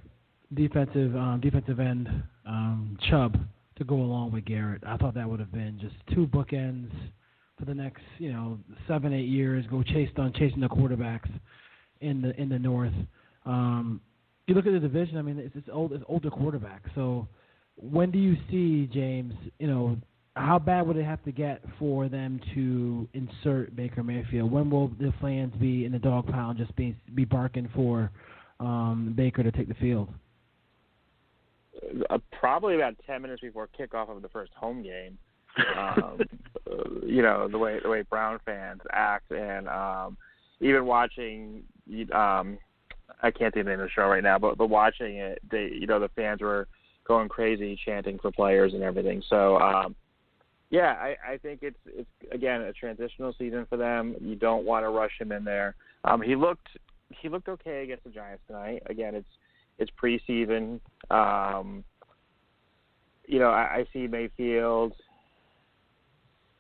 defensive 0.55 1.15
um, 1.17 1.41
defensive 1.43 1.81
end 1.81 2.09
um, 2.47 2.97
Chubb 3.11 3.39
to 3.77 3.85
go 3.85 3.97
along 3.97 4.33
with 4.33 4.45
Garrett. 4.45 4.83
I 4.87 4.97
thought 4.97 5.15
that 5.15 5.29
would 5.29 5.41
have 5.41 5.53
been 5.53 5.79
just 5.81 5.95
two 6.15 6.27
bookends 6.27 6.91
for 7.59 7.65
the 7.65 7.75
next, 7.75 8.03
you 8.19 8.33
know, 8.33 8.59
seven, 8.87 9.13
eight 9.13 9.29
years, 9.29 9.65
go 9.69 9.83
chase 9.83 10.11
on 10.17 10.33
chasing 10.33 10.61
the 10.61 10.69
quarterbacks 10.69 11.31
in 12.01 12.23
the 12.23 12.39
in 12.41 12.49
the 12.49 12.59
north. 12.59 12.93
Um, 13.47 14.01
you 14.47 14.55
look 14.55 14.67
at 14.67 14.73
the 14.73 14.81
division. 14.81 15.19
I 15.19 15.23
mean, 15.23 15.39
it's 15.39 15.55
it's 15.57 15.69
old, 15.73 15.93
it's 15.93 16.05
older 16.09 16.31
quarterbacks. 16.31 16.95
So 16.95 17.29
when 17.77 18.11
do 18.11 18.19
you 18.19 18.37
see 18.51 18.89
James? 18.93 19.35
You 19.59 19.67
know, 19.67 19.97
how 20.39 20.59
bad 20.59 20.87
would 20.87 20.97
it 20.97 21.05
have 21.05 21.23
to 21.25 21.33
get 21.33 21.63
for 21.79 22.09
them 22.09 22.41
to 22.55 23.09
insert 23.15 23.75
Baker 23.77 24.03
Mayfield? 24.03 24.51
When 24.51 24.71
will 24.71 24.89
the 24.89 25.13
fans 25.21 25.53
be 25.61 25.85
in 25.85 25.93
the 25.93 25.99
dog 25.99 26.27
pound, 26.29 26.59
just 26.59 26.75
be 26.77 26.97
be 27.15 27.25
barking 27.25 27.69
for 27.75 28.11
um, 28.61 29.15
Baker 29.17 29.43
to 29.43 29.53
take 29.53 29.69
the 29.69 29.75
field? 29.75 30.09
Uh, 32.11 32.19
probably 32.39 32.75
about 32.75 32.95
ten 33.07 33.23
minutes 33.23 33.41
before 33.41 33.69
kickoff 33.79 34.09
of 34.09 34.23
the 34.23 34.29
first 34.29 34.53
home 34.55 34.83
game 34.83 35.19
um, 35.77 36.21
you 37.07 37.23
know 37.23 37.49
the 37.49 37.59
way 37.59 37.79
the 37.83 37.89
way 37.89 38.03
Brown 38.03 38.39
fans 38.45 38.81
act, 38.93 39.31
and 39.31 39.69
um, 39.69 40.17
even 40.61 40.87
watching. 40.87 41.63
Um, 42.13 42.59
I 43.23 43.31
can't 43.31 43.53
think 43.53 43.63
of 43.63 43.67
the 43.67 43.71
name 43.71 43.81
of 43.81 43.87
the 43.87 43.91
show 43.91 44.07
right 44.07 44.23
now, 44.23 44.39
but 44.39 44.59
but 44.59 44.69
watching 44.69 45.17
it, 45.17 45.41
they 45.51 45.71
you 45.73 45.87
know 45.87 46.01
the 46.01 46.11
fans 46.11 46.41
were 46.41 46.69
going 47.07 47.29
crazy, 47.29 47.79
chanting 47.85 48.19
for 48.19 48.31
players 48.31 48.75
and 48.75 48.83
everything. 48.83 49.23
So 49.29 49.59
um, 49.59 49.97
yeah, 50.71 50.93
I, 50.93 51.17
I 51.33 51.37
think 51.39 51.61
it's 51.63 51.79
it's 51.87 52.09
again 52.33 52.63
a 52.63 52.73
transitional 52.73 53.35
season 53.39 53.67
for 53.69 53.77
them. 53.77 54.15
You 54.21 54.37
don't 54.37 54.65
want 54.65 54.85
to 54.85 54.91
rush 54.91 55.13
him 55.19 55.33
in 55.33 55.45
there. 55.45 55.75
Um, 56.05 56.21
he 56.21 56.37
looked 56.37 56.69
he 57.21 57.29
looked 57.29 57.49
okay 57.49 57.83
against 57.83 58.05
the 58.05 58.11
Giants 58.11 58.43
tonight. 58.47 58.83
Again, 58.87 59.15
it's 59.15 59.29
it's 59.79 59.91
preseason. 60.03 60.81
Um, 61.11 61.85
you 63.27 63.39
know, 63.39 63.51
I, 63.51 63.79
I 63.79 63.87
see 63.93 64.07
Mayfield 64.07 64.95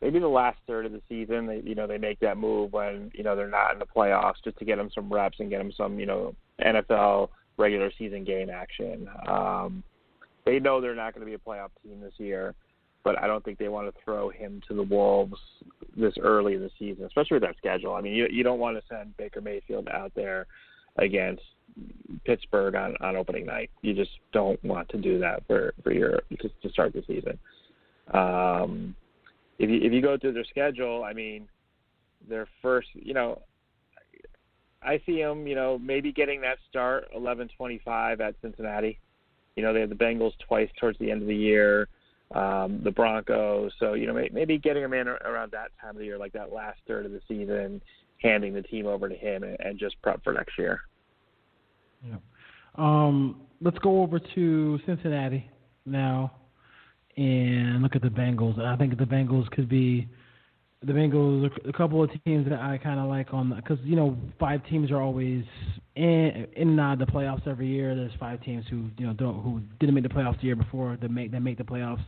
maybe 0.00 0.18
the 0.18 0.28
last 0.28 0.58
third 0.66 0.86
of 0.86 0.92
the 0.92 1.02
season, 1.08 1.46
they 1.46 1.60
you 1.64 1.74
know 1.74 1.86
they 1.86 1.98
make 1.98 2.20
that 2.20 2.36
move 2.36 2.72
when 2.72 3.10
you 3.14 3.24
know 3.24 3.36
they're 3.36 3.48
not 3.48 3.72
in 3.72 3.78
the 3.78 3.86
playoffs 3.86 4.42
just 4.44 4.58
to 4.58 4.64
get 4.64 4.76
them 4.76 4.90
some 4.94 5.12
reps 5.12 5.40
and 5.40 5.50
get 5.50 5.58
them 5.58 5.72
some 5.76 5.98
you 5.98 6.06
know 6.06 6.34
NFL 6.64 7.28
regular 7.56 7.90
season 7.98 8.24
game 8.24 8.50
action. 8.50 9.08
Um, 9.26 9.82
they 10.44 10.58
know 10.58 10.80
they're 10.80 10.94
not 10.94 11.14
going 11.14 11.26
to 11.26 11.26
be 11.26 11.34
a 11.34 11.38
playoff 11.38 11.70
team 11.82 12.00
this 12.00 12.14
year, 12.18 12.54
but 13.04 13.18
I 13.22 13.26
don't 13.26 13.44
think 13.44 13.58
they 13.58 13.68
want 13.68 13.92
to 13.92 14.00
throw 14.04 14.28
him 14.28 14.60
to 14.68 14.74
the 14.74 14.82
wolves 14.82 15.38
this 15.96 16.14
early 16.20 16.54
in 16.54 16.60
the 16.60 16.70
season, 16.78 17.04
especially 17.04 17.36
with 17.36 17.42
that 17.42 17.56
schedule. 17.56 17.94
I 17.94 18.00
mean, 18.00 18.14
you 18.14 18.26
you 18.30 18.42
don't 18.42 18.58
want 18.58 18.76
to 18.76 18.82
send 18.88 19.16
Baker 19.16 19.40
Mayfield 19.40 19.88
out 19.88 20.12
there 20.14 20.46
against 20.96 21.42
Pittsburgh 22.24 22.74
on 22.74 22.96
on 23.00 23.16
opening 23.16 23.46
night. 23.46 23.70
You 23.82 23.94
just 23.94 24.10
don't 24.32 24.62
want 24.64 24.88
to 24.90 24.98
do 24.98 25.18
that 25.20 25.46
for 25.46 25.74
for 25.82 25.92
your 25.92 26.20
to, 26.40 26.48
to 26.48 26.68
start 26.70 26.92
the 26.92 27.02
season. 27.06 27.38
Um, 28.12 28.94
if 29.58 29.70
you 29.70 29.80
if 29.82 29.92
you 29.92 30.02
go 30.02 30.16
through 30.18 30.32
their 30.32 30.44
schedule, 30.44 31.04
I 31.04 31.12
mean, 31.12 31.48
their 32.28 32.48
first, 32.62 32.88
you 32.94 33.14
know, 33.14 33.40
I 34.82 35.00
see 35.06 35.20
them, 35.20 35.46
you 35.46 35.54
know, 35.54 35.78
maybe 35.78 36.12
getting 36.12 36.40
that 36.42 36.58
start 36.70 37.08
11-25 37.16 38.20
at 38.20 38.34
Cincinnati. 38.40 38.98
You 39.56 39.62
know, 39.62 39.72
they 39.72 39.80
have 39.80 39.88
the 39.88 39.96
Bengals 39.96 40.32
twice 40.46 40.68
towards 40.78 40.98
the 40.98 41.10
end 41.10 41.22
of 41.22 41.28
the 41.28 41.34
year, 41.34 41.88
um, 42.34 42.80
the 42.84 42.90
Broncos. 42.90 43.72
So 43.78 43.94
you 43.94 44.06
know, 44.06 44.20
maybe 44.32 44.58
getting 44.58 44.82
them 44.82 44.92
in 44.92 45.08
around 45.08 45.52
that 45.52 45.70
time 45.80 45.90
of 45.90 45.98
the 45.98 46.04
year, 46.04 46.18
like 46.18 46.32
that 46.32 46.52
last 46.52 46.78
third 46.86 47.06
of 47.06 47.12
the 47.12 47.20
season, 47.28 47.80
handing 48.22 48.54
the 48.54 48.62
team 48.62 48.86
over 48.86 49.08
to 49.08 49.14
him 49.14 49.42
and, 49.42 49.56
and 49.60 49.78
just 49.78 50.00
prep 50.02 50.22
for 50.22 50.32
next 50.32 50.58
year. 50.58 50.80
Yeah. 52.06 52.16
Um, 52.76 53.42
let's 53.60 53.78
go 53.78 54.02
over 54.02 54.18
to 54.18 54.78
Cincinnati 54.86 55.50
now 55.84 56.32
and 57.16 57.82
look 57.82 57.96
at 57.96 58.02
the 58.02 58.08
Bengals. 58.08 58.60
I 58.60 58.76
think 58.76 58.96
the 58.96 59.04
Bengals 59.04 59.50
could 59.50 59.68
be 59.68 60.08
the 60.82 60.92
Bengals. 60.92 61.50
A 61.68 61.72
couple 61.72 62.02
of 62.02 62.10
teams 62.24 62.48
that 62.48 62.60
I 62.60 62.78
kind 62.78 63.00
of 63.00 63.08
like 63.08 63.32
on 63.32 63.54
because 63.54 63.78
you 63.82 63.96
know 63.96 64.16
five 64.38 64.64
teams 64.68 64.90
are 64.90 65.00
always 65.00 65.44
in 65.96 66.46
in 66.54 66.78
of 66.78 66.98
the 66.98 67.06
playoffs 67.06 67.46
every 67.48 67.66
year. 67.66 67.96
There's 67.96 68.12
five 68.20 68.42
teams 68.42 68.64
who 68.70 68.88
you 68.96 69.06
know 69.06 69.12
don't 69.12 69.42
who 69.42 69.60
didn't 69.80 69.94
make 69.94 70.04
the 70.04 70.10
playoffs 70.10 70.38
the 70.40 70.46
year 70.46 70.56
before 70.56 70.96
that 71.00 71.10
make 71.10 71.32
that 71.32 71.40
make 71.40 71.58
the 71.58 71.64
playoffs 71.64 72.04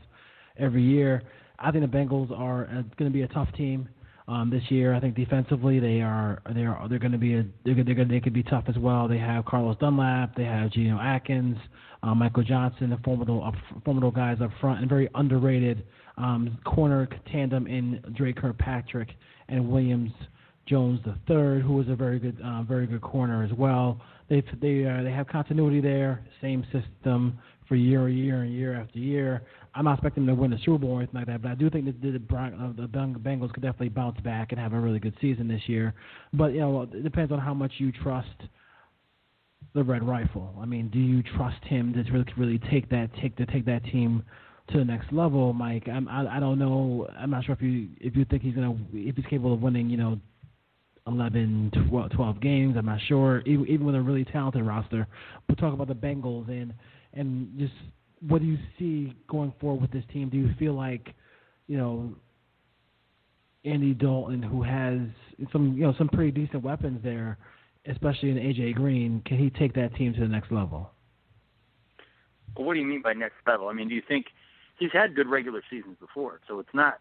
every 0.61 0.83
year. 0.83 1.23
I 1.59 1.71
think 1.71 1.91
the 1.91 1.97
Bengals 1.97 2.31
are 2.31 2.67
going 2.97 3.11
to 3.11 3.11
be 3.11 3.23
a 3.23 3.29
tough 3.29 3.49
team 3.57 3.89
um, 4.31 4.49
this 4.49 4.63
year. 4.71 4.95
I 4.95 5.01
think 5.01 5.17
defensively 5.17 5.81
they 5.81 6.01
are 6.01 6.41
they 6.55 6.65
are 6.65 6.89
they're 6.89 6.99
going 6.99 7.13
to 7.13 7.19
be 7.19 7.35
a 7.35 7.45
they're, 7.65 7.75
they're 7.83 7.95
going 7.95 8.09
they 8.09 8.21
could 8.21 8.33
be 8.33 8.45
tough 8.45 8.65
as 8.69 8.79
well. 8.79 9.09
They 9.09 9.19
have 9.19 9.45
Carlos 9.45 9.77
Dunlap, 9.81 10.37
they 10.37 10.45
have 10.45 10.71
Geno 10.71 10.99
Atkins, 11.01 11.57
uh, 12.03 12.15
Michael 12.15 12.45
Johnson, 12.45 12.91
the 12.91 12.99
formidable 13.05 13.43
uh, 13.45 13.81
formidable 13.85 14.13
guys 14.13 14.39
up 14.41 14.51
front, 14.61 14.81
and 14.81 14.89
very 14.89 15.09
underrated 15.15 15.85
um, 16.17 16.59
corner 16.65 17.09
tandem 17.31 17.67
in 17.67 18.03
Dre 18.17 18.33
Kirkpatrick 18.33 19.09
and 19.49 19.69
Williams 19.69 20.13
Jones 20.67 21.01
third, 21.27 21.63
who 21.63 21.81
is 21.81 21.89
a 21.89 21.97
very 21.97 22.21
good 22.21 22.41
uh, 22.45 22.63
very 22.63 22.87
good 22.87 23.03
corner 23.03 23.43
as 23.43 23.53
well. 23.53 24.01
They 24.29 24.45
they 24.63 24.87
uh, 24.87 25.03
they 25.03 25.11
have 25.11 25.27
continuity 25.27 25.81
there, 25.81 26.25
same 26.41 26.65
system 26.73 27.39
for 27.71 27.77
year 27.77 28.09
and 28.09 28.19
year 28.19 28.43
and 28.43 28.53
year 28.53 28.75
after 28.75 28.99
year. 28.99 29.43
I'm 29.77 29.85
not 29.85 29.95
expecting 29.95 30.27
them 30.27 30.35
to 30.35 30.43
win 30.43 30.51
the 30.51 30.59
Super 30.65 30.79
Bowl 30.79 30.91
or 30.91 30.99
anything 30.99 31.21
like 31.21 31.29
that, 31.29 31.41
but 31.41 31.53
I 31.53 31.55
do 31.55 31.71
think 31.71 31.85
that 31.85 32.03
the, 32.03 32.37
uh, 32.37 32.73
the 32.77 32.89
Bengals 32.89 33.53
could 33.53 33.63
definitely 33.63 33.91
bounce 33.91 34.19
back 34.23 34.51
and 34.51 34.61
have 34.61 34.73
a 34.73 34.81
really 34.81 34.99
good 34.99 35.15
season 35.21 35.47
this 35.47 35.63
year. 35.69 35.95
But 36.33 36.53
you 36.53 36.59
know, 36.61 36.83
it 36.83 37.05
depends 37.05 37.31
on 37.31 37.39
how 37.39 37.55
much 37.55 37.71
you 37.79 37.93
trust 37.93 38.27
the 39.73 39.85
Red 39.85 40.03
Rifle. 40.03 40.53
I 40.61 40.67
mean, 40.67 40.89
do 40.89 40.99
you 40.99 41.23
trust 41.37 41.63
him 41.63 41.93
to 41.93 42.03
really 42.11 42.27
really 42.37 42.61
take 42.73 42.89
that 42.91 43.11
take 43.23 43.37
to 43.37 43.47
take 43.47 43.65
that 43.67 43.85
team 43.85 44.25
to 44.73 44.79
the 44.79 44.85
next 44.85 45.13
level, 45.13 45.53
Mike? 45.53 45.87
I'm, 45.87 46.09
I 46.09 46.39
I 46.39 46.41
don't 46.41 46.59
know. 46.59 47.07
I'm 47.17 47.31
not 47.31 47.45
sure 47.45 47.55
if 47.55 47.63
you 47.63 47.87
if 48.01 48.17
you 48.17 48.25
think 48.25 48.43
he's 48.43 48.57
gonna 48.57 48.77
if 48.93 49.15
he's 49.15 49.27
capable 49.27 49.55
of 49.55 49.63
winning, 49.63 49.89
you 49.89 49.97
know, 49.97 50.19
11, 51.07 51.71
12, 51.89 52.11
12 52.11 52.41
games. 52.41 52.75
I'm 52.77 52.87
not 52.87 52.99
sure. 53.07 53.43
Even, 53.47 53.69
even 53.69 53.87
with 53.87 53.95
a 53.95 54.01
really 54.01 54.25
talented 54.25 54.67
roster. 54.67 55.07
But 55.47 55.59
talk 55.59 55.73
about 55.73 55.87
the 55.87 55.95
Bengals 55.95 56.49
and 56.49 56.75
and 57.15 57.51
just 57.59 57.73
what 58.27 58.41
do 58.41 58.47
you 58.47 58.59
see 58.79 59.15
going 59.29 59.53
forward 59.61 59.81
with 59.81 59.91
this 59.91 60.05
team? 60.13 60.29
Do 60.29 60.37
you 60.37 60.51
feel 60.59 60.75
like, 60.75 61.15
you 61.67 61.77
know, 61.79 62.15
Andy 63.65 63.95
Dalton, 63.95 64.43
who 64.43 64.63
has 64.63 65.01
some 65.53 65.77
you 65.77 65.83
know 65.83 65.95
some 65.99 66.09
pretty 66.09 66.31
decent 66.31 66.63
weapons 66.63 67.01
there, 67.03 67.39
especially 67.87 68.31
in 68.31 68.37
AJ 68.37 68.75
Green, 68.75 69.23
can 69.27 69.39
he 69.39 69.51
take 69.51 69.75
that 69.75 69.95
team 69.97 70.15
to 70.15 70.21
the 70.21 70.29
next 70.29 70.51
level? 70.51 70.91
Well, 72.57 72.67
what 72.67 72.75
do 72.75 72.81
you 72.81 72.87
mean 72.87 73.03
by 73.03 73.13
next 73.13 73.37
level? 73.47 73.69
I 73.69 73.73
mean, 73.73 73.89
do 73.89 73.95
you 73.95 74.03
think 74.07 74.27
he's 74.79 74.93
had 74.93 75.15
good 75.15 75.29
regular 75.29 75.63
seasons 75.71 75.97
before? 76.01 76.41
So 76.49 76.59
it's 76.59 76.75
not 76.75 77.01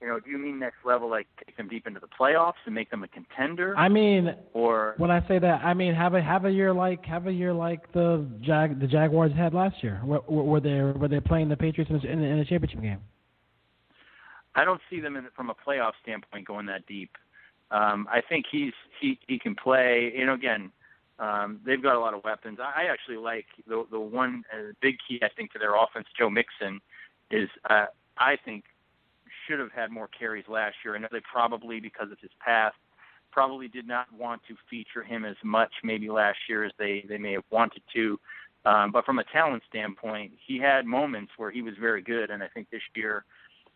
you 0.00 0.08
know, 0.08 0.18
do 0.18 0.30
you 0.30 0.38
mean 0.38 0.58
next 0.58 0.78
level, 0.84 1.10
like 1.10 1.26
take 1.44 1.56
them 1.56 1.68
deep 1.68 1.86
into 1.86 2.00
the 2.00 2.06
playoffs 2.06 2.54
and 2.64 2.74
make 2.74 2.90
them 2.90 3.02
a 3.02 3.08
contender? 3.08 3.76
I 3.76 3.88
mean, 3.88 4.34
or 4.54 4.94
when 4.96 5.10
I 5.10 5.26
say 5.28 5.38
that, 5.38 5.62
I 5.62 5.74
mean 5.74 5.94
have 5.94 6.14
a 6.14 6.22
have 6.22 6.46
a 6.46 6.50
year 6.50 6.72
like 6.72 7.04
have 7.04 7.26
a 7.26 7.32
year 7.32 7.52
like 7.52 7.92
the 7.92 8.26
Jag 8.40 8.80
the 8.80 8.86
Jaguars 8.86 9.32
had 9.36 9.52
last 9.52 9.82
year, 9.82 10.00
where, 10.04 10.20
where 10.20 10.60
they 10.60 10.80
were 10.80 11.08
they 11.08 11.20
playing 11.20 11.48
the 11.48 11.56
Patriots 11.56 11.90
in 11.90 11.98
the, 11.98 12.26
in 12.26 12.38
the 12.38 12.44
championship 12.44 12.80
game. 12.80 13.00
I 14.54 14.64
don't 14.64 14.80
see 14.90 15.00
them 15.00 15.16
in, 15.16 15.26
from 15.36 15.50
a 15.50 15.54
playoff 15.54 15.92
standpoint 16.02 16.46
going 16.46 16.66
that 16.66 16.86
deep. 16.86 17.10
Um, 17.70 18.08
I 18.10 18.20
think 18.26 18.46
he's 18.50 18.72
he 19.00 19.18
he 19.26 19.38
can 19.38 19.54
play. 19.54 20.12
You 20.16 20.26
know, 20.26 20.34
again, 20.34 20.72
um, 21.18 21.60
they've 21.64 21.82
got 21.82 21.94
a 21.94 22.00
lot 22.00 22.14
of 22.14 22.24
weapons. 22.24 22.58
I, 22.60 22.84
I 22.84 22.92
actually 22.92 23.18
like 23.18 23.46
the 23.68 23.84
the 23.90 24.00
one 24.00 24.44
uh, 24.52 24.72
big 24.80 24.96
key 25.06 25.20
I 25.22 25.28
think 25.36 25.52
to 25.52 25.58
their 25.58 25.74
offense. 25.74 26.06
Joe 26.18 26.30
Mixon 26.30 26.80
is 27.30 27.48
uh, 27.68 27.86
I 28.18 28.36
think 28.44 28.64
should 29.50 29.58
have 29.60 29.72
had 29.72 29.90
more 29.90 30.08
carries 30.08 30.44
last 30.48 30.76
year. 30.84 30.94
I 30.94 30.98
know 30.98 31.08
they 31.10 31.20
probably, 31.20 31.80
because 31.80 32.10
of 32.12 32.18
his 32.20 32.30
past, 32.44 32.76
probably 33.32 33.68
did 33.68 33.86
not 33.86 34.06
want 34.16 34.42
to 34.48 34.54
feature 34.68 35.02
him 35.02 35.24
as 35.24 35.36
much 35.44 35.70
maybe 35.82 36.08
last 36.08 36.38
year 36.48 36.64
as 36.64 36.72
they 36.78 37.04
they 37.08 37.18
may 37.18 37.32
have 37.32 37.44
wanted 37.50 37.82
to. 37.94 38.18
Um, 38.64 38.92
but 38.92 39.04
from 39.04 39.18
a 39.18 39.24
talent 39.24 39.62
standpoint, 39.68 40.32
he 40.46 40.58
had 40.58 40.84
moments 40.84 41.32
where 41.36 41.50
he 41.50 41.62
was 41.62 41.74
very 41.80 42.02
good, 42.02 42.30
and 42.30 42.42
I 42.42 42.48
think 42.48 42.68
this 42.70 42.82
year, 42.94 43.24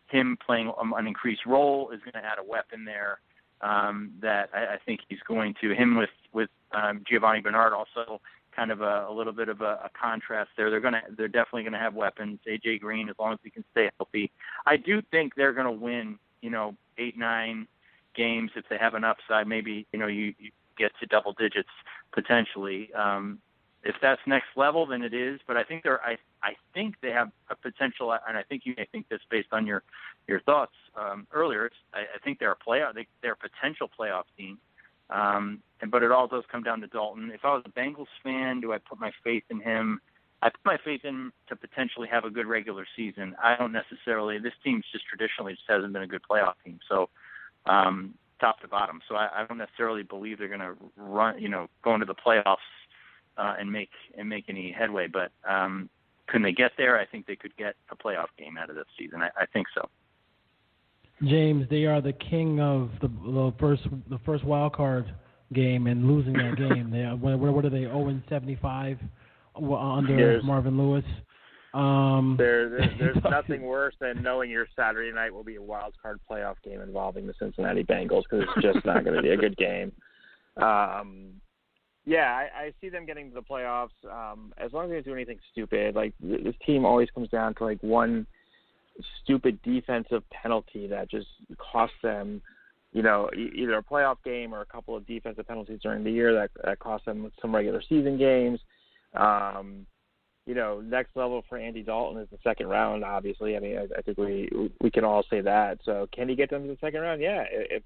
him 0.07 0.37
playing 0.45 0.71
an 0.79 1.07
increased 1.07 1.45
role 1.45 1.89
is 1.91 1.99
going 2.01 2.21
to 2.21 2.29
add 2.29 2.37
a 2.37 2.43
weapon 2.43 2.85
there 2.85 3.19
um, 3.61 4.11
that 4.21 4.49
I, 4.53 4.75
I 4.75 4.77
think 4.85 5.01
he's 5.07 5.19
going 5.27 5.55
to. 5.61 5.73
Him 5.73 5.97
with 5.97 6.09
with 6.33 6.49
um, 6.71 7.03
Giovani 7.09 7.41
Bernard 7.41 7.73
also 7.73 8.21
kind 8.55 8.71
of 8.71 8.81
a, 8.81 9.05
a 9.09 9.13
little 9.13 9.33
bit 9.33 9.49
of 9.49 9.61
a, 9.61 9.79
a 9.85 9.89
contrast 9.99 10.51
there. 10.57 10.69
They're 10.69 10.79
gonna 10.79 11.01
they're 11.17 11.27
definitely 11.27 11.63
to 11.73 11.79
have 11.79 11.93
weapons. 11.93 12.39
AJ 12.47 12.81
Green, 12.81 13.09
as 13.09 13.15
long 13.19 13.33
as 13.33 13.39
he 13.43 13.49
can 13.49 13.63
stay 13.71 13.89
healthy, 13.97 14.31
I 14.65 14.77
do 14.77 15.01
think 15.11 15.35
they're 15.35 15.53
to 15.65 15.71
win. 15.71 16.19
You 16.41 16.51
know, 16.51 16.75
eight 16.97 17.17
nine 17.17 17.67
games 18.15 18.51
if 18.55 18.65
they 18.69 18.77
have 18.77 18.93
an 18.93 19.03
upside. 19.03 19.47
Maybe 19.47 19.87
you 19.91 19.99
know 19.99 20.07
you, 20.07 20.33
you 20.39 20.51
get 20.77 20.91
to 20.99 21.05
double 21.05 21.33
digits 21.33 21.69
potentially. 22.13 22.93
Um, 22.93 23.39
if 23.83 23.95
that's 24.01 24.21
next 24.25 24.47
level, 24.55 24.85
then 24.87 25.03
it 25.03 25.13
is. 25.13 25.39
But 25.47 25.57
I 25.57 25.63
think 25.63 25.83
they're 25.83 26.01
I 26.01 26.17
I 26.41 26.53
think 26.73 26.95
they 27.01 27.11
have 27.11 27.31
a 27.49 27.55
potential, 27.55 28.11
and 28.27 28.37
I 28.37 28.43
think 28.43 28.63
you 28.65 28.73
may 28.77 28.85
think 28.91 29.09
this 29.09 29.21
based 29.29 29.49
on 29.51 29.65
your 29.65 29.83
your 30.27 30.39
thoughts 30.41 30.73
um, 30.95 31.27
earlier. 31.33 31.69
I, 31.93 31.99
I 31.99 32.19
think 32.23 32.39
they're 32.39 32.51
a 32.51 32.57
playoff. 32.57 32.95
They, 32.95 33.07
they're 33.21 33.33
a 33.33 33.49
potential 33.49 33.89
playoff 33.97 34.23
team. 34.37 34.57
Um, 35.09 35.61
and 35.81 35.91
but 35.91 36.03
it 36.03 36.11
all 36.11 36.27
does 36.27 36.43
come 36.51 36.63
down 36.63 36.81
to 36.81 36.87
Dalton. 36.87 37.31
If 37.33 37.41
I 37.43 37.53
was 37.53 37.63
a 37.65 37.69
Bengals 37.69 38.07
fan, 38.23 38.61
do 38.61 38.73
I 38.73 38.77
put 38.77 38.99
my 38.99 39.11
faith 39.23 39.43
in 39.49 39.59
him? 39.59 39.99
I 40.41 40.49
put 40.49 40.65
my 40.65 40.77
faith 40.83 41.01
in 41.03 41.31
to 41.49 41.55
potentially 41.55 42.07
have 42.11 42.23
a 42.23 42.29
good 42.29 42.45
regular 42.45 42.85
season. 42.95 43.35
I 43.41 43.55
don't 43.55 43.71
necessarily. 43.71 44.37
This 44.39 44.53
team's 44.63 44.85
just 44.91 45.05
traditionally 45.05 45.53
just 45.53 45.65
hasn't 45.67 45.93
been 45.93 46.03
a 46.03 46.07
good 46.07 46.21
playoff 46.29 46.53
team. 46.63 46.79
So 46.89 47.09
um, 47.65 48.15
top 48.39 48.59
to 48.61 48.67
bottom. 48.67 49.01
So 49.07 49.15
I, 49.15 49.29
I 49.33 49.45
don't 49.45 49.57
necessarily 49.57 50.03
believe 50.03 50.37
they're 50.37 50.47
going 50.47 50.59
to 50.59 50.75
run, 50.97 51.39
you 51.39 51.49
know, 51.49 51.67
go 51.83 51.93
into 51.93 52.05
the 52.05 52.15
playoffs 52.15 52.57
uh, 53.37 53.55
and 53.59 53.71
make 53.71 53.89
and 54.17 54.29
make 54.29 54.45
any 54.47 54.71
headway. 54.71 55.07
But 55.07 55.31
um, 55.49 55.89
can 56.27 56.41
they 56.41 56.51
get 56.51 56.71
there? 56.77 56.99
I 56.99 57.05
think 57.05 57.25
they 57.25 57.35
could 57.35 57.55
get 57.57 57.75
a 57.89 57.95
playoff 57.95 58.27
game 58.37 58.57
out 58.57 58.69
of 58.69 58.75
this 58.75 58.85
season. 58.97 59.21
I, 59.21 59.29
I 59.39 59.45
think 59.45 59.67
so. 59.73 59.89
James, 61.23 61.65
they 61.69 61.85
are 61.85 62.01
the 62.01 62.13
king 62.13 62.59
of 62.59 62.91
the, 63.01 63.07
the 63.07 63.53
first 63.59 63.83
the 64.09 64.19
first 64.25 64.43
wild 64.43 64.73
card 64.73 65.05
game 65.53 65.87
and 65.87 66.07
losing 66.07 66.33
that 66.33 66.55
game. 66.57 66.89
They 66.91 67.03
are, 67.03 67.15
what, 67.15 67.37
what 67.39 67.65
are 67.65 67.69
they? 67.69 67.81
0 67.81 68.07
and 68.09 68.21
75 68.29 68.99
under 69.55 70.15
there's, 70.15 70.43
Marvin 70.43 70.77
Lewis. 70.77 71.05
Um, 71.73 72.35
there, 72.37 72.69
there, 72.69 72.95
there's 72.99 73.17
nothing 73.29 73.61
worse 73.61 73.95
than 73.99 74.21
knowing 74.21 74.49
your 74.49 74.67
Saturday 74.75 75.13
night 75.13 75.33
will 75.33 75.43
be 75.43 75.55
a 75.55 75.61
wild 75.61 75.93
card 76.01 76.19
playoff 76.29 76.55
game 76.63 76.81
involving 76.81 77.27
the 77.27 77.33
Cincinnati 77.39 77.83
Bengals 77.83 78.23
because 78.29 78.45
it's 78.55 78.65
just 78.65 78.85
not 78.85 79.03
going 79.03 79.15
to 79.15 79.21
be 79.21 79.29
a 79.29 79.37
good 79.37 79.55
game. 79.57 79.91
Um, 80.57 81.33
yeah, 82.05 82.31
I, 82.31 82.65
I 82.65 82.73
see 82.79 82.89
them 82.89 83.05
getting 83.05 83.29
to 83.29 83.35
the 83.35 83.41
playoffs 83.41 83.89
um, 84.09 84.53
as 84.57 84.71
long 84.71 84.85
as 84.85 84.89
they 84.89 84.95
don't 84.95 85.05
do 85.05 85.13
anything 85.13 85.39
stupid. 85.51 85.95
Like 85.95 86.13
this 86.21 86.55
team 86.65 86.85
always 86.85 87.09
comes 87.13 87.29
down 87.29 87.55
to 87.55 87.65
like 87.65 87.81
one 87.81 88.27
stupid 89.23 89.61
defensive 89.63 90.23
penalty 90.29 90.87
that 90.87 91.09
just 91.09 91.27
costs 91.57 91.95
them, 92.01 92.41
you 92.93 93.03
know, 93.03 93.29
either 93.35 93.77
a 93.77 93.83
playoff 93.83 94.17
game 94.23 94.53
or 94.53 94.61
a 94.61 94.65
couple 94.65 94.95
of 94.95 95.05
defensive 95.05 95.47
penalties 95.47 95.79
during 95.81 96.03
the 96.03 96.11
year 96.11 96.33
that 96.33 96.51
that 96.63 96.79
cost 96.79 97.05
them 97.05 97.31
some 97.41 97.53
regular 97.53 97.81
season 97.87 98.17
games. 98.17 98.59
Um, 99.13 99.85
you 100.45 100.53
know, 100.53 100.79
next 100.79 101.15
level 101.15 101.43
for 101.49 101.57
Andy 101.57 101.81
Dalton 101.81 102.21
is 102.21 102.29
the 102.31 102.37
second 102.43 102.67
round. 102.67 103.03
Obviously, 103.03 103.57
I 103.57 103.59
mean, 103.59 103.77
I, 103.77 103.87
I 103.97 104.01
think 104.01 104.17
we 104.17 104.49
we 104.79 104.91
can 104.91 105.03
all 105.03 105.23
say 105.29 105.41
that. 105.41 105.79
So, 105.83 106.07
can 106.13 106.29
he 106.29 106.35
get 106.35 106.49
them 106.49 106.63
to 106.63 106.67
the 106.67 106.77
second 106.79 107.01
round? 107.01 107.21
Yeah, 107.21 107.43
if 107.49 107.83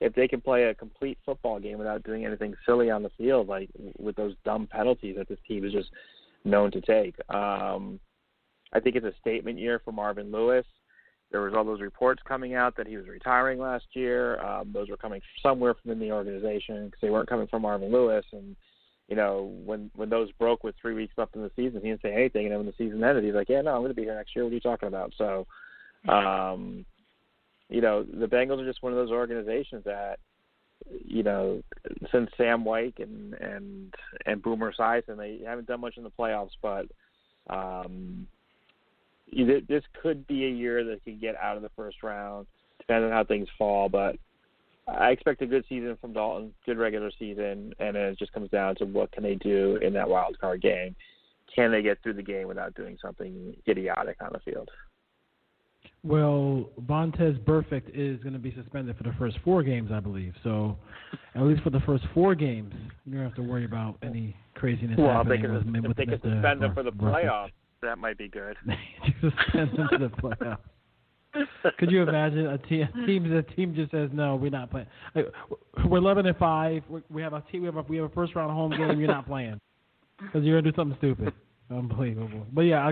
if 0.00 0.14
they 0.14 0.26
can 0.26 0.40
play 0.40 0.64
a 0.64 0.74
complete 0.74 1.18
football 1.26 1.60
game 1.60 1.78
without 1.78 2.02
doing 2.02 2.24
anything 2.24 2.54
silly 2.64 2.90
on 2.90 3.02
the 3.02 3.10
field, 3.18 3.48
like 3.48 3.68
with 3.98 4.16
those 4.16 4.34
dumb 4.44 4.66
penalties 4.66 5.16
that 5.18 5.28
this 5.28 5.38
team 5.46 5.64
is 5.64 5.72
just 5.72 5.90
known 6.44 6.70
to 6.70 6.80
take. 6.80 7.14
Um, 7.32 8.00
I 8.72 8.80
think 8.80 8.96
it's 8.96 9.06
a 9.06 9.18
statement 9.20 9.58
year 9.58 9.80
for 9.84 9.92
Marvin 9.92 10.30
Lewis. 10.30 10.66
There 11.30 11.42
was 11.42 11.54
all 11.54 11.64
those 11.64 11.80
reports 11.80 12.22
coming 12.26 12.54
out 12.54 12.76
that 12.76 12.88
he 12.88 12.96
was 12.96 13.06
retiring 13.06 13.58
last 13.58 13.84
year. 13.92 14.40
Um, 14.40 14.72
those 14.72 14.88
were 14.88 14.96
coming 14.96 15.20
somewhere 15.42 15.74
from 15.74 15.92
in 15.92 16.00
the 16.00 16.10
organization 16.10 16.86
because 16.86 17.00
they 17.00 17.10
weren't 17.10 17.28
coming 17.28 17.46
from 17.46 17.62
Marvin 17.62 17.92
Lewis. 17.92 18.24
And 18.32 18.56
you 19.08 19.16
know, 19.16 19.52
when 19.64 19.90
when 19.94 20.08
those 20.08 20.30
broke 20.32 20.64
with 20.64 20.74
three 20.80 20.94
weeks 20.94 21.14
left 21.16 21.36
in 21.36 21.42
the 21.42 21.50
season, 21.54 21.80
he 21.82 21.88
didn't 21.88 22.02
say 22.02 22.12
anything. 22.12 22.46
And 22.46 22.52
then 22.52 22.58
when 22.58 22.66
the 22.66 22.74
season 22.78 23.02
ended, 23.02 23.24
he's 23.24 23.34
like, 23.34 23.48
"Yeah, 23.48 23.60
no, 23.60 23.74
I'm 23.74 23.80
going 23.80 23.90
to 23.90 23.94
be 23.94 24.02
here 24.02 24.14
next 24.14 24.34
year. 24.34 24.44
What 24.44 24.52
are 24.52 24.54
you 24.54 24.60
talking 24.60 24.88
about?" 24.88 25.12
So, 25.18 25.46
um, 26.08 26.84
you 27.68 27.80
know, 27.80 28.02
the 28.04 28.26
Bengals 28.26 28.60
are 28.60 28.66
just 28.66 28.82
one 28.82 28.92
of 28.92 28.98
those 28.98 29.10
organizations 29.10 29.84
that, 29.84 30.18
you 31.04 31.22
know, 31.22 31.62
since 32.10 32.30
Sam 32.36 32.64
Wyche 32.64 33.02
and 33.02 33.34
and 33.34 33.94
and 34.26 34.42
Boomer 34.42 34.72
Esiason, 34.72 35.16
they 35.16 35.40
haven't 35.44 35.68
done 35.68 35.80
much 35.80 35.96
in 35.96 36.04
the 36.04 36.10
playoffs, 36.10 36.56
but 36.60 36.86
um, 37.48 38.26
this 39.32 39.82
could 40.02 40.26
be 40.26 40.44
a 40.46 40.50
year 40.50 40.84
that 40.84 41.04
could 41.04 41.20
get 41.20 41.36
out 41.36 41.56
of 41.56 41.62
the 41.62 41.70
first 41.76 42.02
round, 42.02 42.46
depending 42.78 43.10
on 43.10 43.16
how 43.16 43.24
things 43.24 43.48
fall. 43.58 43.88
But 43.88 44.16
I 44.88 45.10
expect 45.10 45.42
a 45.42 45.46
good 45.46 45.64
season 45.68 45.96
from 46.00 46.12
Dalton, 46.12 46.52
good 46.66 46.78
regular 46.78 47.10
season, 47.18 47.72
and 47.78 47.94
then 47.94 48.04
it 48.04 48.18
just 48.18 48.32
comes 48.32 48.50
down 48.50 48.76
to 48.76 48.84
what 48.84 49.12
can 49.12 49.22
they 49.22 49.36
do 49.36 49.76
in 49.82 49.92
that 49.94 50.08
wild 50.08 50.38
card 50.40 50.62
game. 50.62 50.96
Can 51.54 51.72
they 51.72 51.82
get 51.82 52.02
through 52.02 52.14
the 52.14 52.22
game 52.22 52.46
without 52.48 52.74
doing 52.74 52.96
something 53.02 53.56
idiotic 53.68 54.16
on 54.20 54.30
the 54.32 54.40
field? 54.40 54.70
Well, 56.02 56.70
Vontaze 56.86 57.38
Burfict 57.44 57.90
is 57.92 58.22
going 58.22 58.32
to 58.32 58.38
be 58.38 58.54
suspended 58.54 58.96
for 58.96 59.02
the 59.02 59.12
first 59.18 59.38
four 59.44 59.62
games, 59.62 59.90
I 59.92 60.00
believe. 60.00 60.32
So, 60.42 60.76
at 61.34 61.42
least 61.42 61.62
for 61.62 61.70
the 61.70 61.80
first 61.80 62.04
four 62.14 62.34
games, 62.34 62.72
you 63.04 63.14
don't 63.14 63.22
have 63.22 63.34
to 63.34 63.42
worry 63.42 63.66
about 63.66 63.96
any 64.02 64.34
craziness 64.54 64.98
well, 64.98 65.12
happening. 65.12 65.42
Well, 65.42 65.58
if 65.58 65.64
they 65.64 65.80
could, 65.80 65.96
they 65.96 66.06
could 66.06 66.22
suspend 66.22 66.64
him 66.64 66.72
for 66.72 66.82
the 66.82 66.92
playoffs, 66.92 67.50
that 67.82 67.98
might 67.98 68.18
be 68.18 68.28
good. 68.28 68.56
suspend 69.20 69.70
him 69.70 69.88
to 69.92 69.98
the 69.98 70.08
playoffs. 70.08 70.58
Could 71.78 71.90
you 71.90 72.02
imagine 72.02 72.46
a 72.46 72.58
team? 72.58 72.88
A 72.94 73.06
team, 73.06 73.32
a 73.32 73.42
team 73.42 73.74
just 73.74 73.92
says 73.92 74.10
no, 74.12 74.34
we're 74.36 74.50
not 74.50 74.70
playing. 74.70 74.86
We're 75.14 75.98
eleven 75.98 76.26
and 76.26 76.36
five. 76.36 76.82
We 77.08 77.22
have 77.22 77.34
a 77.34 77.42
team. 77.52 77.62
We 77.62 77.66
have 77.66 77.76
a, 77.76 77.82
we 77.82 77.96
have 77.98 78.06
a 78.06 78.14
first 78.14 78.34
round 78.34 78.50
home 78.50 78.72
game. 78.72 78.98
You're 78.98 79.08
not 79.08 79.26
playing 79.26 79.60
because 80.18 80.42
you're 80.44 80.60
gonna 80.60 80.72
do 80.72 80.76
something 80.76 80.98
stupid. 80.98 81.32
Unbelievable. 81.70 82.44
But 82.52 82.62
yeah, 82.62 82.90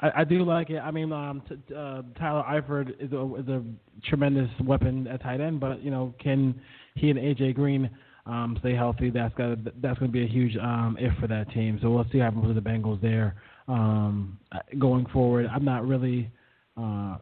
I, 0.00 0.04
I, 0.04 0.20
I 0.20 0.24
do 0.24 0.44
like 0.44 0.70
it. 0.70 0.78
I 0.78 0.90
mean, 0.90 1.12
um, 1.12 1.42
t- 1.48 1.74
uh, 1.74 2.02
Tyler 2.18 2.42
Eifert 2.42 2.90
is 2.98 3.12
a, 3.12 3.34
is 3.36 3.48
a 3.48 3.62
tremendous 4.08 4.50
weapon 4.64 5.06
at 5.06 5.22
tight 5.22 5.40
end, 5.40 5.60
but 5.60 5.80
you 5.80 5.92
know, 5.92 6.12
can 6.18 6.60
he 6.96 7.10
and 7.10 7.18
AJ 7.20 7.54
Green 7.54 7.88
um, 8.26 8.56
stay 8.58 8.74
healthy? 8.74 9.10
That's 9.10 9.32
got 9.34 9.58
that's 9.80 9.98
going 10.00 10.10
to 10.10 10.12
be 10.12 10.24
a 10.24 10.28
huge 10.28 10.56
um, 10.56 10.96
if 10.98 11.16
for 11.20 11.28
that 11.28 11.52
team. 11.52 11.78
So 11.80 11.90
we'll 11.90 12.04
see 12.10 12.18
what 12.18 12.24
happens 12.24 12.46
with 12.46 12.56
the 12.56 12.68
Bengals 12.68 13.00
there 13.00 13.36
um, 13.70 14.38
going 14.78 15.06
forward. 15.06 15.46
I'm 15.46 15.64
not 15.64 15.86
really. 15.86 16.30
Uh, 16.76 17.16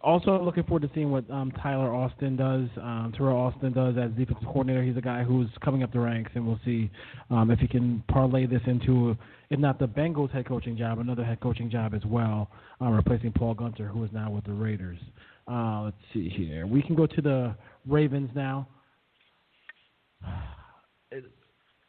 also 0.00 0.42
looking 0.42 0.62
forward 0.62 0.80
to 0.80 0.90
seeing 0.94 1.10
what 1.10 1.30
um, 1.30 1.52
Tyler 1.62 1.94
Austin 1.94 2.36
does, 2.36 2.68
um, 2.80 3.12
Teryl 3.18 3.34
Austin 3.34 3.70
does 3.74 3.96
as 3.98 4.10
defensive 4.12 4.46
coordinator. 4.46 4.82
He's 4.82 4.96
a 4.96 5.02
guy 5.02 5.24
who's 5.24 5.48
coming 5.62 5.82
up 5.82 5.92
the 5.92 6.00
ranks, 6.00 6.30
and 6.34 6.46
we'll 6.46 6.60
see 6.64 6.90
um, 7.28 7.50
if 7.50 7.58
he 7.58 7.68
can 7.68 8.02
parlay 8.08 8.46
this 8.46 8.62
into, 8.66 9.14
if 9.50 9.58
not 9.58 9.78
the 9.78 9.86
Bengals 9.86 10.30
head 10.30 10.48
coaching 10.48 10.74
job, 10.76 11.00
another 11.00 11.22
head 11.22 11.40
coaching 11.40 11.68
job 11.70 11.92
as 11.92 12.02
well, 12.06 12.50
uh, 12.80 12.86
replacing 12.86 13.32
Paul 13.32 13.54
Guenther, 13.54 13.90
who 13.90 14.02
is 14.04 14.10
now 14.10 14.30
with 14.30 14.44
the 14.44 14.52
Raiders. 14.52 14.98
Uh, 15.46 15.82
let's 15.82 15.96
see 16.14 16.30
here. 16.30 16.66
We 16.66 16.80
can 16.80 16.94
go 16.94 17.06
to 17.06 17.20
the 17.20 17.54
Ravens 17.86 18.30
now. 18.34 18.68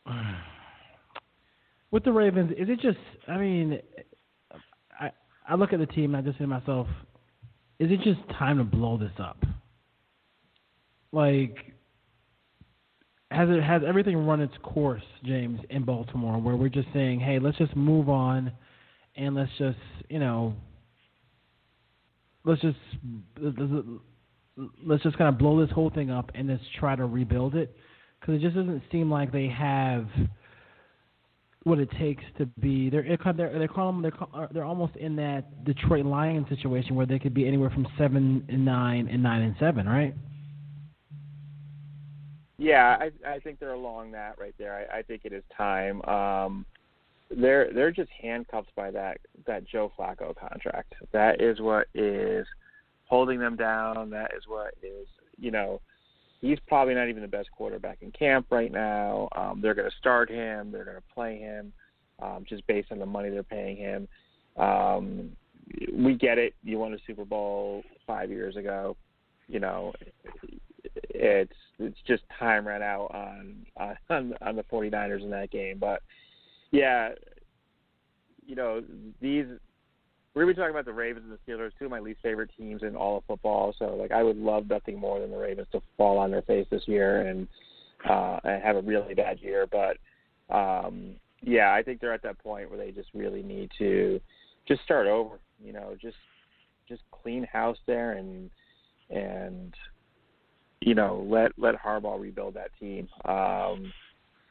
with 1.92 2.04
the 2.04 2.12
Ravens, 2.12 2.52
is 2.52 2.70
it 2.70 2.80
just? 2.80 2.98
I 3.28 3.38
mean, 3.38 3.80
I 5.00 5.12
I 5.48 5.56
look 5.56 5.74
at 5.74 5.80
the 5.80 5.86
team, 5.88 6.14
and 6.16 6.18
I 6.18 6.28
just 6.28 6.38
say 6.38 6.46
to 6.46 6.48
myself 6.48 6.88
is 7.80 7.90
it 7.92 8.02
just 8.02 8.20
time 8.38 8.58
to 8.58 8.64
blow 8.64 8.98
this 8.98 9.12
up? 9.20 9.38
Like, 11.12 11.56
has 13.32 13.50
it 13.50 13.64
has 13.64 13.82
everything 13.88 14.18
run 14.28 14.42
its 14.42 14.54
course, 14.62 15.04
James, 15.24 15.60
in 15.70 15.84
Baltimore, 15.86 16.40
where 16.40 16.56
we're 16.56 16.70
just 16.70 16.90
saying, 16.94 17.20
hey, 17.22 17.40
let's 17.40 17.58
just 17.58 17.76
move 17.76 18.10
on, 18.10 18.52
and 19.16 19.34
let's 19.34 19.52
just, 19.58 19.78
you 20.10 20.20
know, 20.20 20.54
let's 22.44 22.62
just 22.62 22.78
let's 24.86 25.04
just 25.04 25.18
kind 25.18 25.30
of 25.30 25.38
blow 25.38 25.66
this 25.66 25.74
whole 25.74 25.90
thing 25.90 26.12
up 26.12 26.32
and 26.36 26.50
let's 26.50 26.62
try 26.80 26.96
to 26.96 27.06
rebuild 27.06 27.56
it, 27.56 27.76
because 28.20 28.36
it 28.36 28.42
just 28.42 28.56
doesn't 28.56 28.84
seem 28.92 29.10
like 29.10 29.32
they 29.32 29.48
have 29.48 30.06
what 31.64 31.80
it 31.80 31.90
takes 32.00 32.24
to 32.38 32.46
be. 32.46 32.90
They're 32.90 33.04
they're 33.04 33.60
they're 33.60 33.68
calling 33.68 34.02
they're 34.02 34.14
uh, 34.34 34.48
they're 34.52 34.64
almost 34.64 34.96
in 34.96 35.16
that 35.18 35.66
Detroit 35.66 36.06
Lions 36.06 36.48
situation 36.50 36.96
where 36.96 37.06
they 37.06 37.20
could 37.20 37.34
be 37.34 37.48
anywhere 37.48 37.70
from 37.70 37.88
seven 37.98 38.46
and 38.48 38.64
nine 38.64 39.08
and 39.08 39.22
nine 39.22 39.42
and 39.42 39.56
seven, 39.60 39.88
right? 39.88 40.14
Yeah, 42.58 42.98
I 43.00 43.12
I 43.28 43.40
think 43.40 43.60
they're 43.60 43.74
along 43.74 44.12
that 44.12 44.38
right 44.40 44.56
there. 44.58 44.88
I, 44.92 45.00
I 45.00 45.02
think 45.02 45.22
it 45.26 45.34
is 45.34 45.44
time. 45.56 46.02
Um, 46.04 46.66
they're 47.30 47.72
they're 47.74 47.92
just 47.92 48.10
handcuffed 48.22 48.74
by 48.76 48.92
that 48.92 49.20
that 49.46 49.66
Joe 49.66 49.92
Flacco 49.98 50.36
contract. 50.36 50.94
That 51.12 51.42
is 51.42 51.60
what 51.60 51.88
is 51.94 52.46
holding 53.06 53.40
them 53.40 53.56
down. 53.56 54.10
That 54.10 54.32
is 54.36 54.44
what 54.48 54.74
is 54.82 55.08
you 55.38 55.52
know 55.52 55.82
he's 56.42 56.60
probably 56.68 56.94
not 56.96 57.10
even 57.10 57.22
the 57.22 57.28
best 57.28 57.50
quarterback 57.52 58.00
in 58.02 58.12
camp 58.12 58.48
right 58.50 58.72
now. 58.72 59.30
Um, 59.36 59.60
they're 59.62 59.74
going 59.74 59.90
to 59.90 59.98
start 59.98 60.30
him. 60.30 60.72
They're 60.72 60.86
going 60.86 60.98
to 60.98 61.14
play 61.14 61.38
him 61.38 61.74
um, 62.22 62.46
just 62.48 62.66
based 62.68 62.92
on 62.92 63.00
the 63.00 63.06
money 63.06 63.30
they're 63.30 63.44
paying 63.44 63.78
him. 63.78 64.08
Um, 64.58 65.32
we 65.94 66.16
get 66.16 66.38
it. 66.38 66.56
You 66.64 66.80
won 66.80 66.94
a 66.94 66.98
Super 67.06 67.26
Bowl 67.26 67.84
five 68.08 68.30
years 68.30 68.56
ago. 68.56 68.98
You 69.48 69.60
know, 69.60 69.94
it's 71.10 71.54
it's 71.80 71.98
just 72.08 72.24
time 72.38 72.68
ran 72.68 72.82
out 72.82 73.12
on 73.14 73.66
on 74.10 74.34
on 74.42 74.56
the 74.56 74.64
49ers 74.64 75.24
in 75.24 75.30
that 75.32 75.52
game. 75.52 75.78
But 75.80 76.02
yeah, 76.72 77.10
you 78.46 78.56
know 78.56 78.82
these. 79.22 79.46
We're 80.40 80.46
gonna 80.46 80.54
be 80.54 80.62
talking 80.62 80.72
about 80.72 80.86
the 80.86 80.94
Ravens 80.94 81.26
and 81.30 81.38
the 81.38 81.52
Steelers, 81.52 81.72
two 81.78 81.84
of 81.84 81.92
my 81.92 82.00
least 82.00 82.22
favorite 82.24 82.50
teams 82.58 82.82
in 82.82 82.96
all 82.96 83.18
of 83.18 83.26
football. 83.26 83.76
So 83.78 83.98
like, 83.98 84.14
I 84.14 84.24
would 84.24 84.38
love 84.38 84.70
nothing 84.70 84.98
more 84.98 85.20
than 85.20 85.32
the 85.32 85.38
Ravens 85.38 85.68
to 85.74 85.82
fall 85.98 86.18
on 86.18 86.32
their 86.32 86.44
face 86.44 86.66
this 86.72 86.84
year 86.86 87.28
and 87.28 87.46
uh, 88.10 88.40
and 88.46 88.64
have 88.64 88.78
a 88.78 88.82
really 88.82 89.14
bad 89.14 89.42
year. 89.42 89.68
But 89.70 89.98
um, 90.50 91.16
yeah, 91.42 91.74
I 91.74 91.84
think 91.84 92.00
they're 92.00 92.14
at 92.14 92.24
that 92.24 92.40
point 92.40 92.70
where 92.70 92.80
they 92.80 92.92
just 92.92 93.10
really 93.14 93.44
need 93.44 93.70
to 93.80 94.22
just 94.66 94.82
start 94.84 95.08
over. 95.08 95.42
You 95.62 95.74
know, 95.74 95.98
just 96.02 96.16
just 96.88 97.02
clean 97.12 97.44
house 97.44 97.78
there 97.86 98.14
and 98.14 98.50
and 99.10 99.74
you 100.80 100.96
know 100.96 101.28
let 101.28 101.52
let 101.58 101.76
Harbaugh 101.76 102.18
rebuild 102.18 102.54
that 102.54 102.72
team. 102.80 103.10
Um, 103.26 103.92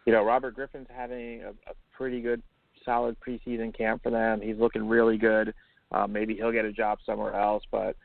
you 0.05 0.12
know, 0.12 0.22
Robert 0.22 0.55
Griffin's 0.55 0.89
having 0.95 1.45
a, 1.45 1.49
a 1.49 1.74
pretty 1.97 2.20
good, 2.20 2.43
solid 2.84 3.16
preseason 3.26 3.74
camp 3.74 4.03
for 4.03 4.11
them. 4.11 4.43
He's 4.43 4.59
looking 4.59 4.86
really 4.86 5.16
good. 5.16 5.55
Um, 5.93 6.12
maybe 6.12 6.34
he'll 6.34 6.53
get 6.53 6.64
a 6.64 6.72
job 6.72 6.99
somewhere 7.07 7.34
else, 7.34 7.62
but 7.70 7.97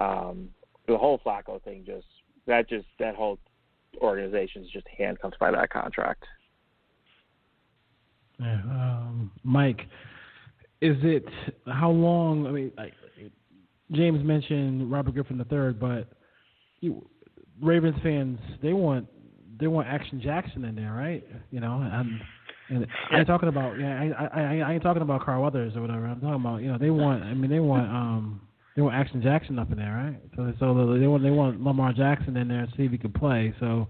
um, 0.00 0.50
the 0.86 0.96
whole 0.96 1.20
Flacco 1.24 1.62
thing 1.62 1.84
just 1.86 2.06
that 2.46 2.68
just 2.68 2.86
that 2.98 3.14
whole 3.14 3.38
organization 3.98 4.62
is 4.62 4.70
just 4.70 4.86
handcuffed 4.98 5.38
by 5.38 5.50
that 5.50 5.70
contract. 5.70 6.24
Yeah, 8.38 8.54
um, 8.54 9.30
Mike, 9.44 9.82
is 10.80 10.96
it 11.02 11.24
how 11.66 11.90
long? 11.90 12.46
I 12.46 12.50
mean, 12.50 12.72
like, 12.76 12.92
James 13.92 14.24
mentioned 14.24 14.90
Robert 14.90 15.14
Griffin 15.14 15.38
III, 15.38 15.72
but 15.72 16.08
you, 16.80 17.08
Ravens 17.62 17.96
fans 18.02 18.38
they 18.62 18.72
want 18.72 19.06
they 19.58 19.68
want 19.68 19.86
Action 19.86 20.20
Jackson 20.20 20.64
in 20.64 20.74
there, 20.74 20.92
right? 20.92 21.24
You 21.50 21.60
know, 21.60 21.80
and, 21.80 22.20
and 22.68 22.86
I 23.10 23.18
ain't 23.18 23.26
talking 23.26 23.48
about 23.48 23.78
yeah, 23.78 24.10
I, 24.18 24.40
I 24.40 24.58
I 24.60 24.72
ain't 24.72 24.82
talking 24.82 25.02
about 25.02 25.24
Carl 25.24 25.42
Weathers 25.42 25.76
or 25.76 25.82
whatever. 25.82 26.06
I'm 26.06 26.20
talking 26.20 26.40
about 26.40 26.62
you 26.62 26.72
know 26.72 26.78
they 26.78 26.90
want 26.90 27.22
I 27.22 27.34
mean 27.34 27.50
they 27.50 27.60
want 27.60 27.88
um 27.88 28.40
they 28.74 28.82
want 28.82 28.94
Action 28.94 29.22
Jackson 29.22 29.58
up 29.58 29.70
in 29.70 29.78
there, 29.78 29.92
right? 29.92 30.20
So 30.36 30.52
so 30.58 30.98
they 30.98 31.06
want 31.06 31.22
they 31.22 31.30
want 31.30 31.62
Lamar 31.62 31.92
Jackson 31.92 32.36
in 32.36 32.48
there 32.48 32.66
to 32.66 32.72
see 32.76 32.84
if 32.84 32.92
he 32.92 32.98
can 32.98 33.12
play. 33.12 33.54
So 33.60 33.88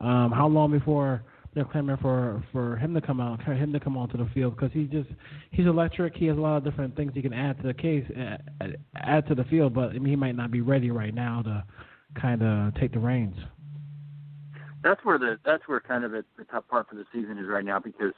um 0.00 0.32
how 0.32 0.48
long 0.48 0.72
before 0.72 1.22
they're 1.54 1.64
clamoring 1.64 1.98
for 2.00 2.44
for 2.52 2.76
him 2.76 2.94
to 2.94 3.00
come 3.00 3.20
out, 3.20 3.42
him 3.42 3.72
to 3.72 3.80
come 3.80 3.96
onto 3.96 4.16
the 4.16 4.28
field 4.34 4.56
because 4.56 4.70
he's 4.72 4.88
just 4.90 5.08
he's 5.50 5.66
electric. 5.66 6.14
He 6.16 6.26
has 6.26 6.36
a 6.36 6.40
lot 6.40 6.56
of 6.56 6.64
different 6.64 6.96
things 6.96 7.12
he 7.14 7.22
can 7.22 7.32
add 7.32 7.56
to 7.62 7.66
the 7.68 7.74
case, 7.74 8.04
add 8.96 9.26
to 9.28 9.34
the 9.34 9.44
field. 9.44 9.74
But 9.74 9.90
I 9.90 9.92
mean, 9.94 10.06
he 10.06 10.16
might 10.16 10.36
not 10.36 10.50
be 10.50 10.60
ready 10.60 10.90
right 10.90 11.14
now 11.14 11.42
to 11.42 11.64
kind 12.20 12.42
of 12.42 12.74
take 12.74 12.92
the 12.92 12.98
reins. 12.98 13.36
That's 14.82 15.04
where 15.04 15.18
the 15.18 15.38
that's 15.44 15.66
where 15.66 15.80
kind 15.80 16.04
of 16.04 16.12
the, 16.12 16.24
the 16.36 16.44
tough 16.44 16.68
part 16.68 16.88
for 16.88 16.94
the 16.94 17.04
season 17.12 17.38
is 17.38 17.46
right 17.48 17.64
now 17.64 17.78
because 17.78 18.12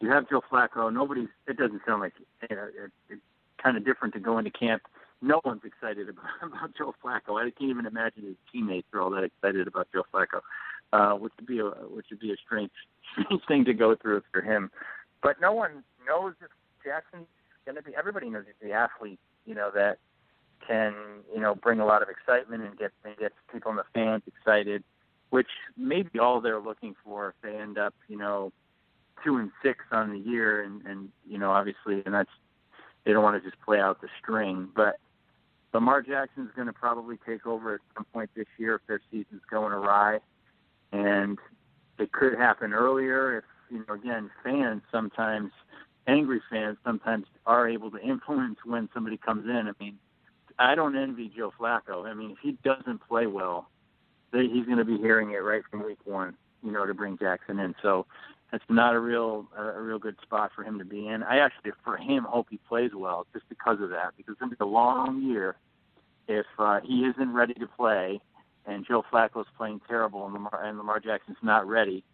you 0.00 0.10
have 0.10 0.28
Joe 0.28 0.42
Flacco. 0.50 0.92
Nobody's. 0.92 1.28
It 1.46 1.56
doesn't 1.56 1.82
sound 1.86 2.00
like 2.00 2.14
you 2.50 2.56
know, 2.56 2.64
it, 2.64 2.90
it's 3.08 3.22
kind 3.62 3.76
of 3.76 3.84
different 3.84 4.14
to 4.14 4.20
go 4.20 4.38
into 4.38 4.50
camp. 4.50 4.82
No 5.22 5.40
one's 5.44 5.62
excited 5.64 6.08
about, 6.10 6.24
about 6.42 6.70
Joe 6.76 6.94
Flacco. 7.02 7.40
I 7.40 7.50
can't 7.50 7.70
even 7.70 7.86
imagine 7.86 8.24
his 8.24 8.36
teammates 8.52 8.88
are 8.92 9.00
all 9.00 9.10
that 9.10 9.24
excited 9.24 9.68
about 9.68 9.88
Joe 9.92 10.04
Flacco 10.12 10.40
uh, 10.94 11.14
which 11.14 11.32
would 11.36 11.46
be 11.46 11.58
a 11.58 11.64
which 11.64 12.06
would 12.10 12.20
be 12.20 12.32
a 12.32 12.36
strange 12.36 12.70
strange 13.12 13.42
thing 13.46 13.64
to 13.64 13.74
go 13.74 13.96
through 13.96 14.22
for 14.32 14.40
him. 14.40 14.70
But 15.22 15.40
no 15.40 15.52
one 15.52 15.82
knows 16.06 16.34
if 16.40 16.50
Jackson's 16.84 17.26
going 17.64 17.76
to 17.76 17.82
be. 17.82 17.92
Everybody 17.96 18.30
knows 18.30 18.44
he's 18.46 18.68
the 18.68 18.74
athlete, 18.74 19.18
you 19.44 19.54
know, 19.54 19.70
that 19.74 19.98
can 20.66 20.94
you 21.34 21.40
know 21.40 21.54
bring 21.54 21.80
a 21.80 21.86
lot 21.86 22.02
of 22.02 22.08
excitement 22.08 22.62
and 22.62 22.78
get 22.78 22.92
and 23.04 23.16
get 23.16 23.32
people 23.52 23.70
and 23.70 23.78
the 23.78 23.84
fans 23.92 24.22
excited, 24.26 24.84
which 25.30 25.48
may 25.76 26.02
be 26.02 26.18
all 26.18 26.40
they're 26.40 26.60
looking 26.60 26.94
for 27.04 27.30
if 27.30 27.34
they 27.42 27.58
end 27.58 27.78
up, 27.78 27.94
you 28.08 28.16
know, 28.16 28.52
two 29.24 29.36
and 29.36 29.50
six 29.62 29.84
on 29.90 30.12
the 30.12 30.18
year, 30.18 30.62
and 30.62 30.84
and 30.86 31.08
you 31.28 31.38
know 31.38 31.50
obviously, 31.50 32.02
and 32.04 32.14
that's 32.14 32.30
they 33.04 33.12
don't 33.12 33.22
want 33.22 33.42
to 33.42 33.48
just 33.48 33.60
play 33.62 33.80
out 33.80 34.00
the 34.00 34.08
string, 34.20 34.68
but. 34.74 34.96
Lamar 35.72 36.02
Jackson's 36.02 36.50
going 36.54 36.68
to 36.68 36.72
probably 36.72 37.16
take 37.26 37.48
over 37.48 37.74
at 37.74 37.80
some 37.96 38.06
point 38.12 38.30
this 38.36 38.46
year 38.58 38.76
if 38.76 38.82
their 38.86 39.00
season's 39.10 39.42
going 39.50 39.72
awry 39.72 40.20
and 40.92 41.36
it 41.98 42.12
could 42.12 42.38
happen 42.38 42.72
earlier 42.72 43.38
if 43.38 43.44
you 43.70 43.84
know 43.88 43.94
again 43.94 44.30
fans 44.44 44.82
sometimes 44.92 45.50
angry 46.06 46.40
fans 46.50 46.76
sometimes 46.84 47.26
are 47.46 47.68
able 47.68 47.90
to 47.90 47.98
influence 47.98 48.58
when 48.64 48.88
somebody 48.92 49.16
comes 49.16 49.46
in. 49.46 49.68
I 49.68 49.72
mean, 49.82 49.98
I 50.58 50.74
don't 50.74 50.96
envy 50.96 51.32
Joe 51.34 51.52
Flacco. 51.58 52.06
I 52.06 52.14
mean, 52.14 52.32
if 52.32 52.38
he 52.42 52.52
doesn't 52.62 53.00
play 53.08 53.26
well, 53.26 53.68
he's 54.42 54.66
going 54.66 54.78
to 54.78 54.84
be 54.84 54.98
hearing 54.98 55.30
it 55.30 55.38
right 55.38 55.62
from 55.70 55.84
week 55.84 55.98
one. 56.04 56.36
You 56.62 56.72
know, 56.72 56.86
to 56.86 56.94
bring 56.94 57.18
Jackson 57.18 57.58
in. 57.58 57.74
So 57.82 58.06
that's 58.50 58.64
not 58.70 58.94
a 58.94 59.00
real 59.00 59.46
a 59.56 59.80
real 59.80 59.98
good 59.98 60.16
spot 60.22 60.50
for 60.54 60.64
him 60.64 60.78
to 60.78 60.84
be 60.84 61.08
in. 61.08 61.22
I 61.22 61.38
actually, 61.38 61.72
for 61.84 61.96
him, 61.96 62.24
hope 62.24 62.46
he 62.50 62.58
plays 62.68 62.92
well 62.94 63.26
just 63.32 63.48
because 63.48 63.80
of 63.82 63.90
that. 63.90 64.14
Because 64.16 64.32
it's 64.32 64.40
going 64.40 64.50
to 64.50 64.56
be 64.56 64.64
a 64.64 64.66
long 64.66 65.22
year 65.22 65.56
if 66.26 66.46
uh, 66.58 66.80
he 66.82 67.00
isn't 67.00 67.34
ready 67.34 67.52
to 67.54 67.66
play 67.66 68.20
and 68.66 68.86
Joe 68.86 69.04
Flacco's 69.12 69.46
playing 69.56 69.80
terrible, 69.88 70.24
and 70.24 70.34
Lamar, 70.34 70.64
and 70.64 70.78
Lamar 70.78 71.00
Jackson's 71.00 71.36
not 71.42 71.66
ready, 71.66 72.04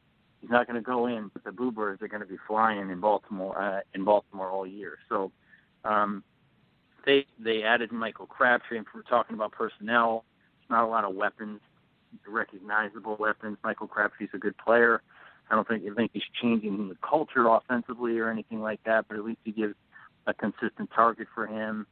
he's 0.40 0.50
not 0.50 0.66
going 0.66 0.76
to 0.76 0.82
go 0.82 1.06
in. 1.06 1.30
But 1.32 1.44
the 1.44 1.52
Boo 1.52 1.70
Birds 1.70 2.02
are 2.02 2.08
going 2.08 2.22
to 2.22 2.26
be 2.26 2.38
flying 2.46 2.90
in 2.90 3.00
Baltimore 3.00 3.60
uh, 3.60 3.80
in 3.94 4.04
Baltimore 4.04 4.48
all 4.48 4.66
year. 4.66 4.98
So 5.08 5.30
um, 5.84 6.24
they 7.06 7.26
they 7.38 7.62
added 7.62 7.92
Michael 7.92 8.26
Crabtree, 8.26 8.78
and 8.78 8.86
we're 8.94 9.02
talking 9.02 9.34
about 9.34 9.52
personnel. 9.52 10.24
There's 10.58 10.70
not 10.70 10.84
a 10.84 10.90
lot 10.90 11.04
of 11.04 11.14
weapons, 11.14 11.60
recognizable 12.28 13.16
weapons. 13.18 13.58
Michael 13.64 13.86
Crabtree's 13.86 14.30
a 14.34 14.38
good 14.38 14.56
player. 14.58 15.02
I 15.50 15.54
don't 15.54 15.66
think 15.66 15.82
I 15.90 15.94
think 15.94 16.12
he's 16.12 16.22
changing 16.40 16.88
the 16.88 16.96
culture 17.06 17.46
offensively 17.48 18.18
or 18.18 18.30
anything 18.30 18.60
like 18.60 18.80
that, 18.84 19.06
but 19.08 19.16
at 19.16 19.24
least 19.24 19.40
he 19.44 19.52
gives 19.52 19.74
a 20.26 20.34
consistent 20.34 20.90
target 20.94 21.26
for 21.34 21.46
him. 21.46 21.86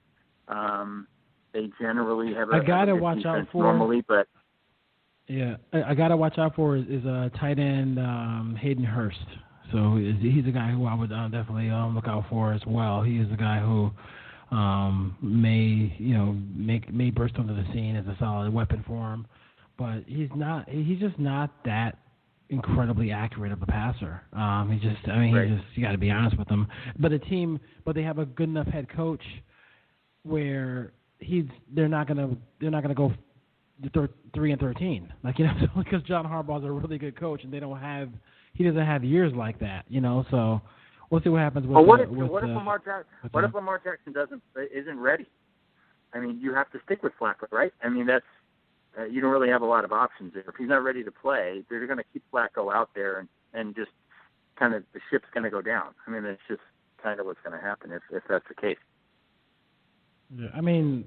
Um, 0.47 1.07
they 1.53 1.71
generally 1.81 2.35
have 2.35 2.51
a, 2.51 2.57
I 2.57 2.61
gotta 2.65 2.93
a 2.93 2.97
watch 2.97 3.25
out 3.27 3.47
for 3.51 3.65
normally, 3.65 4.05
but 4.07 4.29
yeah, 5.29 5.57
I, 5.73 5.83
I 5.91 5.95
got 5.95 6.09
to 6.09 6.17
watch 6.17 6.39
out 6.39 6.55
for 6.55 6.77
is, 6.77 6.85
is 6.89 7.05
a 7.05 7.31
tight 7.39 7.59
end 7.59 7.99
um, 7.99 8.57
Hayden 8.61 8.85
Hurst. 8.85 9.19
So 9.73 9.97
he's 9.97 10.47
a 10.47 10.51
guy 10.51 10.71
who 10.71 10.87
I 10.87 10.95
would 10.95 11.13
uh, 11.13 11.29
definitely 11.29 11.69
um, 11.69 11.95
look 11.95 12.09
out 12.09 12.25
for 12.31 12.55
as 12.55 12.63
well. 12.67 13.03
He 13.03 13.19
is 13.19 13.31
a 13.31 13.37
guy 13.37 13.61
who 13.61 13.91
um, 14.51 15.17
may 15.21 15.95
you 15.99 16.17
know 16.17 16.37
make 16.55 16.93
may 16.93 17.11
burst 17.11 17.37
onto 17.37 17.55
the 17.55 17.65
scene 17.75 17.95
as 17.95 18.07
a 18.07 18.17
solid 18.19 18.53
weapon 18.53 18.83
for 18.87 19.13
him, 19.13 19.27
but 19.79 20.03
he's 20.07 20.29
not. 20.35 20.69
He's 20.69 20.99
just 20.99 21.19
not 21.19 21.51
that 21.65 21.99
incredibly 22.51 23.13
accurate 23.13 23.53
of 23.53 23.63
a 23.63 23.67
passer. 23.67 24.23
Um, 24.33 24.71
he 24.71 24.79
just, 24.79 25.09
I 25.09 25.19
mean, 25.19 25.35
right. 25.35 25.49
he 25.49 25.55
just 25.55 25.67
you 25.75 25.83
got 25.83 25.93
to 25.93 25.99
be 25.99 26.11
honest 26.11 26.39
with 26.39 26.49
him. 26.49 26.67
But 26.99 27.13
the 27.13 27.19
team, 27.19 27.61
but 27.85 27.95
they 27.95 28.03
have 28.03 28.19
a 28.19 28.27
good 28.27 28.49
enough 28.49 28.67
head 28.67 28.89
coach 28.95 29.23
where 30.25 30.93
he's 31.21 31.45
they're 31.75 31.89
not 31.89 32.09
gonna 32.09 32.37
they're 32.61 32.71
not 32.71 32.83
gonna 32.83 32.95
go 32.95 33.13
thir- 33.95 34.11
three 34.35 34.53
and 34.53 34.61
thirteen. 34.61 35.13
Like 35.23 35.39
you 35.39 35.47
know, 35.47 35.55
because 35.79 36.03
John 36.03 36.25
Harbaugh's 36.25 36.65
a 36.65 36.71
really 36.71 36.99
good 36.99 37.19
coach, 37.19 37.45
and 37.45 37.53
they 37.53 37.61
don't 37.61 37.79
have 37.79 38.11
he 38.55 38.65
doesn't 38.65 38.85
have 38.85 39.05
years 39.05 39.33
like 39.35 39.61
that. 39.61 39.85
You 39.89 40.01
know, 40.01 40.25
so 40.31 40.61
we'll 41.11 41.23
see 41.23 41.29
what 41.29 41.41
happens 41.41 41.67
with. 41.67 41.77
Well, 41.77 41.85
what 41.85 42.01
if 42.01 42.09
with, 42.09 42.29
what 42.29 42.43
if 42.43 42.49
Lamar 42.49 42.79
Jackson 42.79 43.31
what 43.31 43.45
if 43.45 43.55
Lamar 43.55 43.81
Jackson 43.83 44.13
doesn't 44.13 44.43
isn't 44.75 44.99
ready? 44.99 45.27
I 46.15 46.21
mean, 46.21 46.39
you 46.41 46.55
have 46.55 46.71
to 46.73 46.79
stick 46.87 47.03
with 47.03 47.13
Flacco, 47.21 47.51
right? 47.53 47.73
I 47.83 47.91
mean, 47.91 48.07
that's 48.07 48.25
uh, 48.99 49.05
you 49.05 49.21
don't 49.21 49.31
really 49.31 49.49
have 49.49 49.63
a 49.63 49.67
lot 49.67 49.85
of 49.85 49.93
options 49.93 50.35
there. 50.35 50.45
If 50.49 50.57
he's 50.59 50.69
not 50.69 50.83
ready 50.83 51.05
to 51.05 51.13
play, 51.13 51.63
they're 51.69 51.87
going 51.87 51.99
to 51.99 52.05
keep 52.13 52.23
Flacco 52.33 52.75
out 52.75 52.91
there 52.95 53.21
and 53.21 53.29
and 53.55 53.75
just 53.75 53.91
kind 54.59 54.75
of 54.75 54.83
the 54.93 55.01
ship's 55.11 55.27
going 55.33 55.45
to 55.45 55.51
go 55.51 55.63
down. 55.63 55.95
I 56.07 56.11
mean, 56.11 56.25
it's 56.25 56.41
just 56.49 56.61
kind 57.03 57.21
of 57.21 57.27
what's 57.27 57.41
going 57.45 57.59
to 57.59 57.65
happen 57.65 57.93
if 57.93 58.03
if 58.11 58.23
that's 58.29 58.45
the 58.49 58.55
case. 58.55 58.79
Yeah, 60.37 60.49
I 60.55 60.61
mean, 60.61 61.05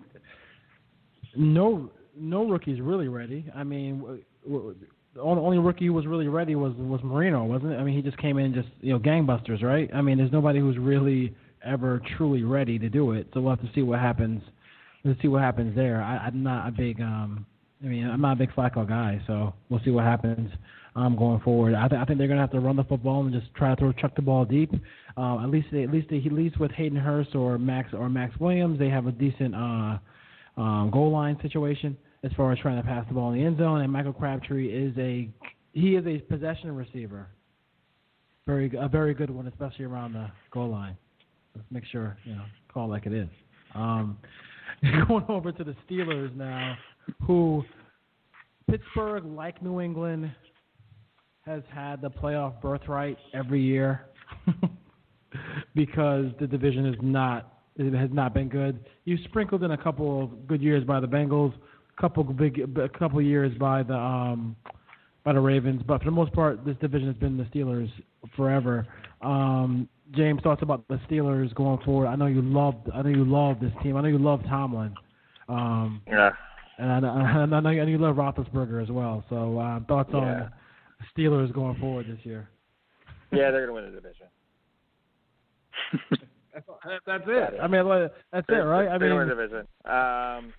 no 1.36 1.90
no 2.16 2.48
rookie's 2.48 2.82
really 2.82 3.08
ready. 3.08 3.46
I 3.56 3.64
mean, 3.64 4.00
w- 4.00 4.24
w- 4.46 4.76
the 5.14 5.22
only, 5.22 5.58
rookie 5.58 5.88
who 5.88 5.94
was 5.94 6.08
really 6.08 6.28
ready 6.28 6.56
was 6.56 6.74
was 6.78 7.02
Marino, 7.04 7.44
wasn't 7.44 7.74
it? 7.74 7.76
I 7.76 7.84
mean, 7.84 7.96
he 7.96 8.02
just 8.02 8.18
came 8.18 8.38
in 8.38 8.54
just 8.54 8.70
you 8.80 8.94
know 8.94 9.00
gangbusters, 9.00 9.62
right? 9.62 9.90
I 9.94 10.02
mean, 10.02 10.18
there's 10.18 10.32
nobody 10.32 10.60
who's 10.60 10.78
really 10.78 11.36
ever 11.64 12.02
truly 12.18 12.44
ready 12.44 12.80
to 12.80 12.90
do 12.90 13.12
it. 13.12 13.28
So 13.34 13.42
we'll 13.42 13.56
have 13.56 13.62
to 13.62 13.72
see 13.76 13.82
what 13.82 14.00
happens. 14.00 14.42
Let's 15.04 15.22
see 15.22 15.28
what 15.28 15.42
happens 15.42 15.76
there. 15.76 16.02
I, 16.02 16.18
I'm 16.18 16.44
not 16.44 16.68
a 16.68 16.72
big 16.72 17.02
um. 17.02 17.46
I 17.84 17.88
mean, 17.88 18.08
I'm 18.08 18.22
not 18.22 18.34
a 18.34 18.36
big 18.36 18.52
Flacco 18.52 18.88
guy, 18.88 19.22
so 19.26 19.54
we'll 19.70 19.82
see 19.84 19.90
what 19.90 20.04
happens 20.04 20.52
um, 20.96 21.16
going 21.16 21.40
forward. 21.42 21.74
I, 21.74 21.88
th- 21.88 22.00
I 22.00 22.06
think 22.06 22.20
they're 22.20 22.28
going 22.28 22.38
to 22.38 22.44
have 22.44 22.52
to 22.52 22.60
run 22.60 22.76
the 22.76 22.84
football 22.84 23.22
and 23.22 23.34
just 23.34 23.54
try 23.56 23.70
to 23.70 23.76
throw 23.76 23.92
chuck 23.94 24.16
the 24.16 24.22
ball 24.22 24.46
deep. 24.46 24.72
Uh, 25.18 25.42
at 25.44 25.50
least, 25.50 25.68
they, 25.72 25.84
at 25.84 25.92
least, 25.92 26.08
they, 26.10 26.18
at 26.18 26.32
least 26.32 26.60
with 26.60 26.72
Hayden 26.72 26.98
Hurst 26.98 27.34
or 27.34 27.58
Max 27.58 27.94
or 27.94 28.10
Maxx 28.10 28.40
Williams, 28.40 28.78
they 28.78 28.90
have 28.90 29.08
a 29.08 29.12
decent 29.12 29.56
uh, 29.56 29.98
um, 30.58 30.92
goal 30.92 31.12
line 31.12 31.38
situation 31.42 31.98
as 32.24 32.32
far 32.38 32.52
as 32.52 32.60
trying 32.60 32.78
to 32.78 32.88
pass 32.88 33.06
the 33.08 33.14
ball 33.14 33.32
in 33.32 33.40
the 33.40 33.46
end 33.46 33.58
zone. 33.58 33.82
And 33.82 33.92
Michael 33.92 34.14
Crabtree 34.14 34.70
is 34.70 34.96
a 34.98 35.30
he 35.74 35.96
is 35.96 36.06
a 36.06 36.20
possession 36.20 36.76
receiver, 36.76 37.28
very 38.46 38.72
a 38.80 38.88
very 38.88 39.14
good 39.14 39.30
one, 39.30 39.48
especially 39.48 39.86
around 39.86 40.14
the 40.14 40.28
goal 40.52 40.70
line. 40.70 40.98
Let's 41.56 41.68
make 41.72 41.86
sure 41.92 42.18
you 42.26 42.36
know 42.36 42.44
call 42.72 42.90
like 42.90 43.06
it 43.06 43.14
is. 43.14 43.30
Um, 43.74 44.18
going 45.08 45.26
over 45.30 45.52
to 45.52 45.64
the 45.64 45.76
Steelers 45.90 46.36
now, 46.36 46.76
who 47.26 47.64
Pittsburgh, 48.70 49.26
like 49.26 49.62
New 49.62 49.82
England, 49.82 50.32
has 51.46 51.64
had 51.74 52.02
the 52.02 52.10
playoff 52.10 52.62
birthright 52.62 53.18
every 53.34 53.62
year 53.62 54.06
because 55.76 56.28
the 56.40 56.48
division 56.48 56.86
is 56.86 56.96
not 57.02 57.58
it 57.78 57.94
has 57.94 58.10
not 58.12 58.34
been 58.34 58.50
good. 58.50 58.86
You 59.06 59.18
sprinkled 59.26 59.64
in 59.64 59.72
a 59.72 59.78
couple 59.78 60.24
of 60.24 60.48
good 60.48 60.62
years 60.62 60.84
by 60.84 61.00
the 61.00 61.08
Bengals, 61.08 61.54
a 61.98 62.02
couple 62.02 62.24
big 62.24 62.60
a 62.78 62.90
couple 62.90 63.22
years 63.22 63.58
by 63.58 63.84
the 63.84 63.96
um 63.96 64.56
by 65.24 65.34
the 65.34 65.40
Ravens, 65.40 65.82
but 65.86 66.00
for 66.00 66.06
the 66.06 66.12
most 66.12 66.34
part, 66.34 66.66
this 66.66 66.76
division 66.78 67.08
has 67.08 67.18
been 67.18 67.38
the 67.38 67.44
Steelers 67.46 67.90
forever. 68.36 68.88
Um, 69.22 69.88
James, 70.16 70.42
thoughts 70.42 70.64
about 70.64 70.88
the 70.88 71.00
Steelers 71.10 71.54
going 71.54 71.80
forward? 71.86 72.08
I 72.08 72.16
know 72.16 72.26
you 72.26 72.42
love 72.42 72.76
I 72.94 73.02
know 73.02 73.10
you 73.10 73.26
love 73.26 73.60
this 73.60 73.72
team. 73.84 73.98
I 73.98 74.02
know 74.02 74.08
you 74.08 74.18
love 74.18 74.42
Tomlin. 74.44 74.94
Um, 75.48 76.02
yeah. 76.08 76.32
And 76.84 76.92
I, 76.92 77.00
know, 77.00 77.10
I 77.10 77.60
know 77.60 77.70
and 77.70 77.90
you 77.90 78.00
love 78.00 78.16
Roethlisberger 78.16 78.82
as 78.82 78.90
well. 78.90 79.24
So 79.30 79.60
uh, 79.60 79.80
thoughts 79.88 80.10
Yeah. 80.12 80.20
on 80.20 80.52
the 81.00 81.22
Steelers 81.22 81.54
going 81.54 81.78
forward 81.80 82.08
this 82.08 82.26
year? 82.26 82.50
Yeah, 83.32 83.52
they're 83.52 83.68
going 83.68 83.84
to 83.84 83.88
win 83.88 83.94
the 83.94 84.02
division. 84.02 84.28
That's 87.06 87.24
it. 87.28 87.54
I 87.62 87.68
mean, 87.68 87.88
like, 87.88 88.12
that's 88.34 88.46
it, 88.50 88.54
right? 88.54 88.88
I 88.90 88.98
they're 88.98 89.10
going 89.10 89.28
to 89.28 89.36
win 89.36 89.38
the 89.38 89.48
division. 89.48 89.68
Um, 89.86 90.54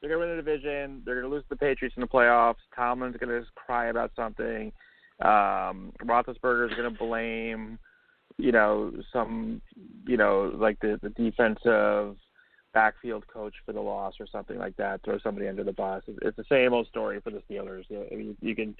they're 0.00 0.10
going 0.10 0.20
to 0.20 0.26
win 0.26 0.36
the 0.36 0.42
division. 0.42 1.02
They're 1.04 1.20
going 1.20 1.30
to 1.30 1.34
lose 1.34 1.44
to 1.44 1.50
the 1.50 1.56
Patriots 1.56 1.96
in 1.96 2.02
the 2.02 2.06
playoffs. 2.06 2.56
Tomlin's 2.76 3.16
going 3.16 3.30
to 3.30 3.40
just 3.40 3.54
cry 3.54 3.86
about 3.86 4.10
something. 4.14 4.72
Um, 5.22 5.92
Roethlisberger's 6.04 6.74
going 6.76 6.92
to 6.92 6.98
blame, 6.98 7.78
you 8.36 8.52
know, 8.52 8.92
some, 9.12 9.62
you 10.06 10.16
know, 10.16 10.52
like 10.54 10.78
the 10.80 10.98
the 11.02 11.10
defensive 11.10 12.16
backfield 12.74 13.26
coach 13.26 13.54
for 13.64 13.72
the 13.72 13.80
loss 13.80 14.14
or 14.20 14.26
something 14.26 14.58
like 14.58 14.76
that. 14.76 15.02
Throw 15.04 15.18
somebody 15.18 15.48
under 15.48 15.64
the 15.64 15.72
bus. 15.72 16.02
It's, 16.06 16.18
it's 16.22 16.36
the 16.36 16.44
same 16.48 16.72
old 16.72 16.86
story 16.88 17.20
for 17.20 17.30
the 17.30 17.42
Steelers. 17.50 17.84
I 17.90 18.14
mean, 18.14 18.36
you 18.40 18.54
can 18.54 18.76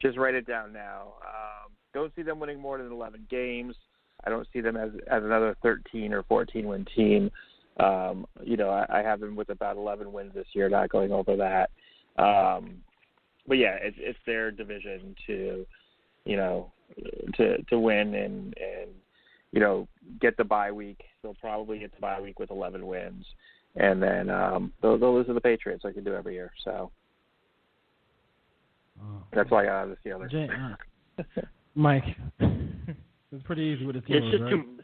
just 0.00 0.18
write 0.18 0.34
it 0.34 0.46
down 0.46 0.72
now. 0.72 1.14
Um, 1.22 1.72
don't 1.94 2.14
see 2.14 2.22
them 2.22 2.38
winning 2.38 2.60
more 2.60 2.78
than 2.78 2.92
11 2.92 3.26
games. 3.30 3.74
I 4.24 4.30
don't 4.30 4.46
see 4.52 4.60
them 4.60 4.76
as 4.76 4.90
as 5.10 5.22
another 5.22 5.56
13 5.62 6.12
or 6.12 6.22
14 6.24 6.66
win 6.66 6.86
team. 6.96 7.30
Um, 7.78 8.26
you 8.42 8.56
know, 8.56 8.70
I, 8.70 9.00
I 9.00 9.02
have 9.02 9.20
them 9.20 9.36
with 9.36 9.50
about 9.50 9.76
11 9.76 10.10
wins 10.10 10.32
this 10.34 10.46
year, 10.54 10.68
not 10.68 10.88
going 10.88 11.12
over 11.12 11.36
that. 11.36 11.70
Um, 12.22 12.76
but 13.46 13.58
yeah, 13.58 13.76
it's 13.80 13.96
it's 14.00 14.18
their 14.26 14.50
division 14.50 15.14
to, 15.26 15.66
you 16.24 16.36
know, 16.36 16.72
to 17.34 17.62
to 17.64 17.78
win 17.78 18.14
and 18.14 18.54
and 18.58 18.90
you 19.52 19.60
know 19.60 19.88
get 20.20 20.36
the 20.36 20.44
bye 20.44 20.72
week. 20.72 21.00
They'll 21.22 21.34
probably 21.34 21.78
get 21.78 21.94
the 21.94 22.00
bye 22.00 22.20
week 22.20 22.38
with 22.38 22.50
11 22.50 22.86
wins, 22.86 23.24
and 23.76 24.02
then 24.02 24.30
um, 24.30 24.72
they'll 24.82 24.98
they'll 24.98 25.14
lose 25.14 25.26
to 25.26 25.34
the 25.34 25.40
Patriots 25.40 25.84
like 25.84 25.94
they 25.94 26.00
do 26.00 26.14
every 26.14 26.34
year. 26.34 26.52
So 26.64 26.90
that's 29.32 29.50
why 29.50 29.64
I 29.68 29.80
have 29.80 29.90
the 29.90 29.96
Steelers. 30.04 30.30
Jay, 30.30 30.48
uh, 30.48 31.42
Mike, 31.74 32.04
it's 32.40 33.42
pretty 33.44 33.62
easy 33.62 33.84
with 33.84 33.96
the 33.96 34.02
Steelers, 34.02 34.22
It's 34.22 34.30
just 34.30 34.42
right? 34.42 34.50
too 34.50 34.76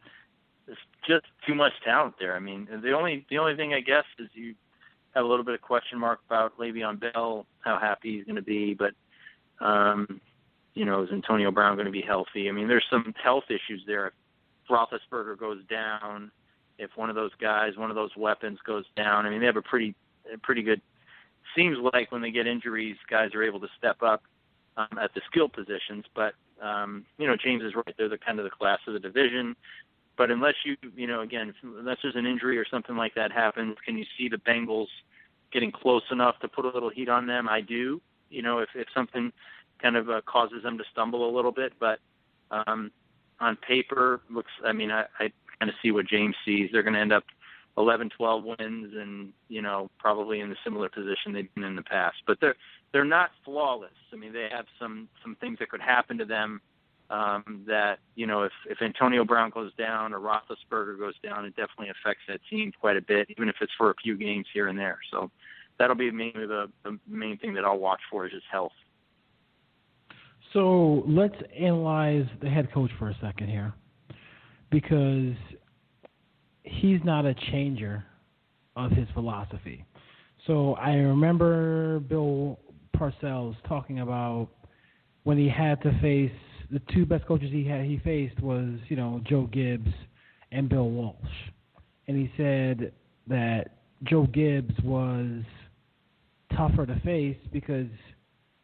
it's 0.69 0.81
just 1.07 1.27
too 1.47 1.55
much 1.55 1.73
talent 1.85 2.15
there. 2.19 2.35
I 2.35 2.41
mean, 2.41 2.69
the 2.83 2.93
only 2.93 3.27
the 3.31 3.39
only 3.39 3.57
thing 3.57 3.75
I 3.75 3.81
guess 3.81 4.05
is 4.19 4.29
you 4.33 4.55
have 5.15 5.25
a 5.25 5.29
little 5.29 5.45
bit 5.45 5.55
of 5.55 5.61
question 5.61 5.99
mark 5.99 6.21
about 6.27 6.59
Le'Veon 6.59 7.01
Bell, 7.01 7.47
how 7.61 7.79
happy 7.79 8.17
he's 8.17 8.25
going 8.25 8.37
to 8.37 8.43
be, 8.43 8.75
but 8.75 8.93
um, 9.65 10.21
you 10.75 10.85
know, 10.85 11.03
is 11.03 11.11
Antonio 11.13 11.51
Brown 11.51 11.77
going 11.77 11.87
to 11.87 11.93
be 11.93 12.03
healthy? 12.03 12.49
I 12.49 12.53
mean, 12.53 12.69
there's 12.69 12.85
some 12.91 13.15
health 13.23 13.45
issues 13.49 13.83
there. 13.87 14.13
Roethlisberger 14.71 15.39
goes 15.39 15.65
down, 15.69 16.31
if 16.79 16.91
one 16.97 17.09
of 17.09 17.17
those 17.17 17.33
guys, 17.41 17.77
one 17.77 17.91
of 17.91 17.97
those 17.97 18.17
weapons 18.17 18.59
goes 18.65 18.85
down, 18.97 19.27
I 19.27 19.31
mean, 19.31 19.41
they 19.41 19.47
have 19.47 19.57
a 19.57 19.63
pretty 19.63 19.95
a 20.33 20.39
pretty 20.39 20.63
good. 20.63 20.81
Seems 21.57 21.77
like 21.93 22.13
when 22.13 22.23
they 22.23 22.31
get 22.31 22.47
injuries, 22.47 22.97
guys 23.11 23.35
are 23.35 23.43
able 23.43 23.61
to 23.61 23.69
step 23.77 24.03
up 24.03 24.23
um, 24.77 24.99
at 25.01 25.13
the 25.15 25.21
skill 25.31 25.49
positions. 25.49 26.05
But 26.15 26.35
um, 26.61 27.05
you 27.19 27.27
know, 27.27 27.37
James 27.37 27.63
is 27.63 27.75
right. 27.75 27.95
They're 27.97 28.09
the 28.09 28.19
kind 28.19 28.39
of 28.39 28.45
the 28.45 28.51
class 28.51 28.79
of 28.87 28.95
the 28.95 29.01
division. 29.01 29.57
But 30.17 30.31
unless 30.31 30.55
you, 30.65 30.77
you 30.95 31.07
know, 31.07 31.21
again, 31.21 31.55
unless 31.63 31.99
there's 32.03 32.17
an 32.17 32.27
injury 32.27 32.59
or 32.59 32.67
something 32.71 32.97
like 32.97 33.15
that 33.15 33.33
happens, 33.33 33.77
can 33.85 33.97
you 33.97 34.05
see 34.17 34.29
the 34.29 34.37
Bengals 34.37 34.89
getting 35.53 35.73
close 35.73 36.03
enough 36.11 36.39
to 36.41 36.49
put 36.49 36.65
a 36.65 36.69
little 36.69 36.91
heat 36.91 37.09
on 37.09 37.27
them? 37.27 37.49
I 37.49 37.61
do. 37.61 38.01
You 38.31 38.43
know, 38.43 38.59
if 38.59 38.69
if 38.75 38.87
something 38.95 39.33
kind 39.81 39.97
of 39.97 40.09
uh, 40.11 40.21
causes 40.25 40.63
them 40.63 40.79
to 40.79 40.85
stumble 40.93 41.29
a 41.29 41.33
little 41.35 41.53
bit, 41.53 41.73
but 41.81 41.99
um, 42.51 42.91
on 43.43 43.57
paper, 43.57 44.20
looks. 44.30 44.51
I 44.64 44.72
mean, 44.72 44.90
I, 44.90 45.03
I 45.18 45.32
kind 45.59 45.68
of 45.68 45.74
see 45.82 45.90
what 45.90 46.07
James 46.07 46.34
sees. 46.45 46.70
They're 46.72 46.82
going 46.82 46.95
to 46.95 47.01
end 47.01 47.12
up 47.12 47.24
11, 47.76 48.11
12 48.16 48.45
wins, 48.45 48.95
and 48.97 49.32
you 49.49 49.62
know, 49.62 49.90
probably 49.99 50.40
in 50.40 50.51
the 50.51 50.57
similar 50.64 50.88
position 50.88 51.32
they've 51.32 51.55
been 51.55 51.64
in 51.64 51.76
the 51.76 51.82
past. 51.82 52.16
But 52.26 52.38
they're 52.40 52.57
they're 52.93 53.05
not 53.05 53.30
flawless. 53.45 53.90
I 54.12 54.16
mean, 54.16 54.32
they 54.32 54.49
have 54.51 54.66
some 54.78 55.09
some 55.22 55.36
things 55.36 55.59
that 55.59 55.70
could 55.70 55.80
happen 55.80 56.18
to 56.18 56.24
them 56.24 56.61
um, 57.11 57.64
that 57.66 57.99
you 58.14 58.26
know 58.26 58.43
if 58.43 58.53
if 58.68 58.80
Antonio 58.82 59.24
Brown 59.24 59.51
goes 59.51 59.72
down 59.74 60.12
or 60.12 60.18
Roethlisberger 60.18 60.99
goes 60.99 61.14
down, 61.22 61.45
it 61.45 61.57
definitely 61.57 61.90
affects 61.90 62.22
that 62.28 62.40
team 62.49 62.72
quite 62.80 62.97
a 62.97 63.03
bit, 63.03 63.28
even 63.30 63.49
if 63.49 63.57
it's 63.61 63.72
for 63.76 63.90
a 63.90 63.95
few 64.03 64.16
games 64.16 64.47
here 64.53 64.68
and 64.68 64.78
there. 64.78 64.99
So 65.11 65.30
that'll 65.78 65.97
be 65.97 66.11
mainly 66.11 66.47
the 66.47 66.70
the 66.84 66.99
main 67.07 67.38
thing 67.38 67.55
that 67.55 67.64
I'll 67.64 67.78
watch 67.78 68.01
for 68.11 68.26
is 68.26 68.32
his 68.32 68.43
health. 68.51 68.72
So 70.53 71.03
let's 71.07 71.34
analyze 71.59 72.26
the 72.42 72.50
head 72.50 72.72
coach 72.72 72.90
for 72.98 73.09
a 73.09 73.16
second 73.22 73.48
here, 73.48 73.72
because 74.70 75.34
he's 76.62 77.00
not 77.05 77.24
a 77.24 77.34
changer 77.50 78.05
of 78.76 78.90
his 78.90 79.09
philosophy. 79.14 79.84
So 80.46 80.74
I 80.74 80.94
remember 80.94 82.00
Bill 82.00 82.59
Parcells 82.96 83.57
talking 83.66 84.00
about 84.00 84.48
when 85.24 85.38
he 85.38 85.48
had 85.48 85.80
to 85.82 85.98
face 86.00 86.32
the 86.70 86.80
two 86.92 87.07
best 87.07 87.26
coaches 87.26 87.50
he 87.53 87.64
had 87.66 87.84
he 87.84 87.98
faced 87.98 88.40
was 88.40 88.78
you 88.88 88.96
know 88.96 89.20
Joe 89.28 89.48
Gibbs 89.53 89.90
and 90.50 90.68
Bill 90.68 90.90
Walsh, 90.90 91.16
and 92.09 92.16
he 92.16 92.30
said 92.36 92.92
that 93.26 93.76
Joe 94.05 94.26
Gibbs 94.26 94.74
was 94.82 95.42
tougher 96.57 96.84
to 96.86 97.00
face 97.00 97.38
because 97.53 97.86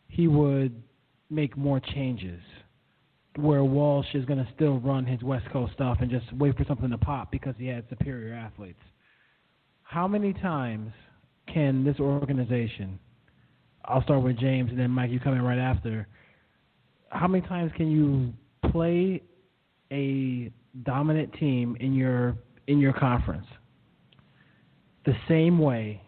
he 0.09 0.26
would 0.26 0.82
make 1.31 1.57
more 1.57 1.81
changes. 1.81 2.41
Where 3.37 3.62
Walsh 3.62 4.14
is 4.14 4.24
going 4.24 4.45
to 4.45 4.49
still 4.55 4.81
run 4.81 5.07
his 5.07 5.22
West 5.22 5.47
Coast 5.53 5.72
stuff 5.74 5.99
and 6.01 6.11
just 6.11 6.33
wait 6.33 6.57
for 6.57 6.64
something 6.64 6.91
to 6.91 6.99
pop 6.99 7.31
because 7.31 7.55
he 7.59 7.66
had 7.66 7.85
superior 7.89 8.35
athletes. 8.35 8.81
How 9.83 10.09
many 10.09 10.33
times 10.33 10.93
can 11.53 11.85
this 11.85 11.99
organization, 12.01 12.99
I'll 13.85 14.03
start 14.03 14.22
with 14.22 14.39
James 14.39 14.70
and 14.70 14.79
then 14.79 14.91
Mike, 14.91 15.11
you 15.11 15.20
come 15.20 15.35
in 15.35 15.43
right 15.43 15.59
after, 15.59 16.07
how 17.11 17.26
many 17.26 17.47
times 17.47 17.72
can 17.76 17.91
you 17.91 18.33
play 18.70 19.22
a 19.93 20.53
dominant 20.83 21.33
team 21.35 21.76
in 21.81 21.95
your 21.95 22.37
in 22.66 22.79
your 22.79 22.93
conference 22.93 23.47
the 25.07 25.14
same 25.26 25.59
way 25.59 26.03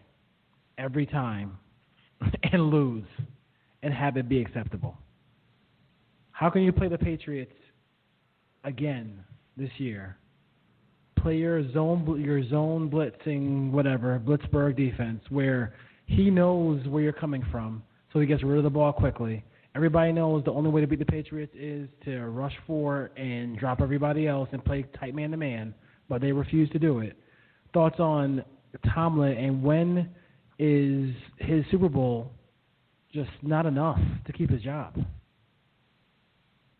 every 0.77 1.05
time 1.07 1.57
and 2.51 2.69
lose 2.69 3.07
and 3.81 3.93
have 3.93 4.17
it 4.17 4.29
be 4.29 4.39
acceptable? 4.39 4.95
How 6.41 6.49
can 6.49 6.63
you 6.63 6.71
play 6.71 6.87
the 6.87 6.97
Patriots 6.97 7.53
again 8.63 9.23
this 9.57 9.69
year? 9.77 10.17
Play 11.19 11.37
your 11.37 11.71
zone, 11.71 12.19
your 12.19 12.43
zone 12.49 12.89
blitzing, 12.89 13.69
whatever 13.69 14.19
Blitzburgh 14.19 14.75
defense, 14.75 15.21
where 15.29 15.75
he 16.07 16.31
knows 16.31 16.83
where 16.87 17.03
you're 17.03 17.13
coming 17.13 17.43
from, 17.51 17.83
so 18.11 18.19
he 18.19 18.25
gets 18.25 18.41
rid 18.41 18.57
of 18.57 18.63
the 18.63 18.71
ball 18.71 18.91
quickly. 18.91 19.43
Everybody 19.75 20.13
knows 20.13 20.43
the 20.43 20.49
only 20.49 20.71
way 20.71 20.81
to 20.81 20.87
beat 20.87 20.97
the 20.97 21.05
Patriots 21.05 21.53
is 21.55 21.87
to 22.05 22.21
rush 22.29 22.55
four 22.65 23.11
and 23.17 23.55
drop 23.59 23.79
everybody 23.79 24.27
else 24.27 24.49
and 24.51 24.65
play 24.65 24.83
tight 24.99 25.13
man 25.13 25.29
to 25.29 25.37
man, 25.37 25.75
but 26.09 26.21
they 26.21 26.31
refuse 26.31 26.71
to 26.71 26.79
do 26.79 27.01
it. 27.01 27.15
Thoughts 27.71 27.99
on 27.99 28.43
Tomlin 28.95 29.37
and 29.37 29.61
when 29.61 30.09
is 30.57 31.13
his 31.37 31.63
Super 31.69 31.87
Bowl 31.87 32.31
just 33.13 33.29
not 33.43 33.67
enough 33.67 33.99
to 34.25 34.33
keep 34.33 34.49
his 34.49 34.63
job? 34.63 34.97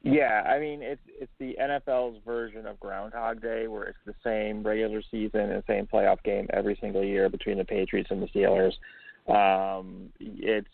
Yeah, 0.03 0.43
I 0.47 0.59
mean 0.59 0.81
it's 0.81 1.01
it's 1.07 1.31
the 1.39 1.55
NFL's 1.61 2.23
version 2.25 2.65
of 2.65 2.79
Groundhog 2.79 3.41
Day, 3.41 3.67
where 3.67 3.83
it's 3.83 3.99
the 4.05 4.15
same 4.23 4.63
regular 4.63 5.01
season 5.11 5.51
and 5.51 5.63
same 5.67 5.87
playoff 5.87 6.23
game 6.23 6.47
every 6.51 6.77
single 6.81 7.03
year 7.03 7.29
between 7.29 7.57
the 7.57 7.65
Patriots 7.65 8.09
and 8.11 8.21
the 8.21 8.27
Steelers. 8.27 8.73
Um, 9.31 10.09
it's, 10.19 10.67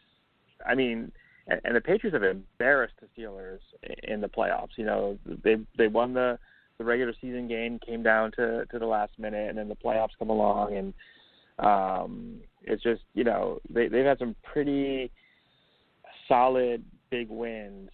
I 0.66 0.76
mean, 0.76 1.12
and, 1.48 1.60
and 1.66 1.76
the 1.76 1.82
Patriots 1.82 2.16
have 2.16 2.24
embarrassed 2.24 2.96
the 3.02 3.08
Steelers 3.22 3.60
in 4.04 4.22
the 4.22 4.30
playoffs. 4.30 4.78
You 4.78 4.86
know, 4.86 5.18
they 5.44 5.58
they 5.78 5.88
won 5.88 6.14
the 6.14 6.40
the 6.78 6.86
regular 6.86 7.14
season 7.20 7.48
game, 7.50 7.80
came 7.86 8.04
down 8.04 8.32
to 8.34 8.66
to 8.68 8.80
the 8.80 8.86
last 8.86 9.20
minute, 9.20 9.50
and 9.50 9.58
then 9.58 9.68
the 9.68 9.76
playoffs 9.76 10.18
come 10.18 10.30
along 10.30 10.76
and 10.78 10.94
Um, 11.60 12.42
it's 12.64 12.84
just 12.84 13.02
you 13.14 13.24
know 13.24 13.60
they 13.70 13.88
they've 13.88 14.06
had 14.06 14.20
some 14.20 14.36
pretty 14.44 15.12
solid 16.28 16.84
big 17.10 17.30
wins 17.30 17.90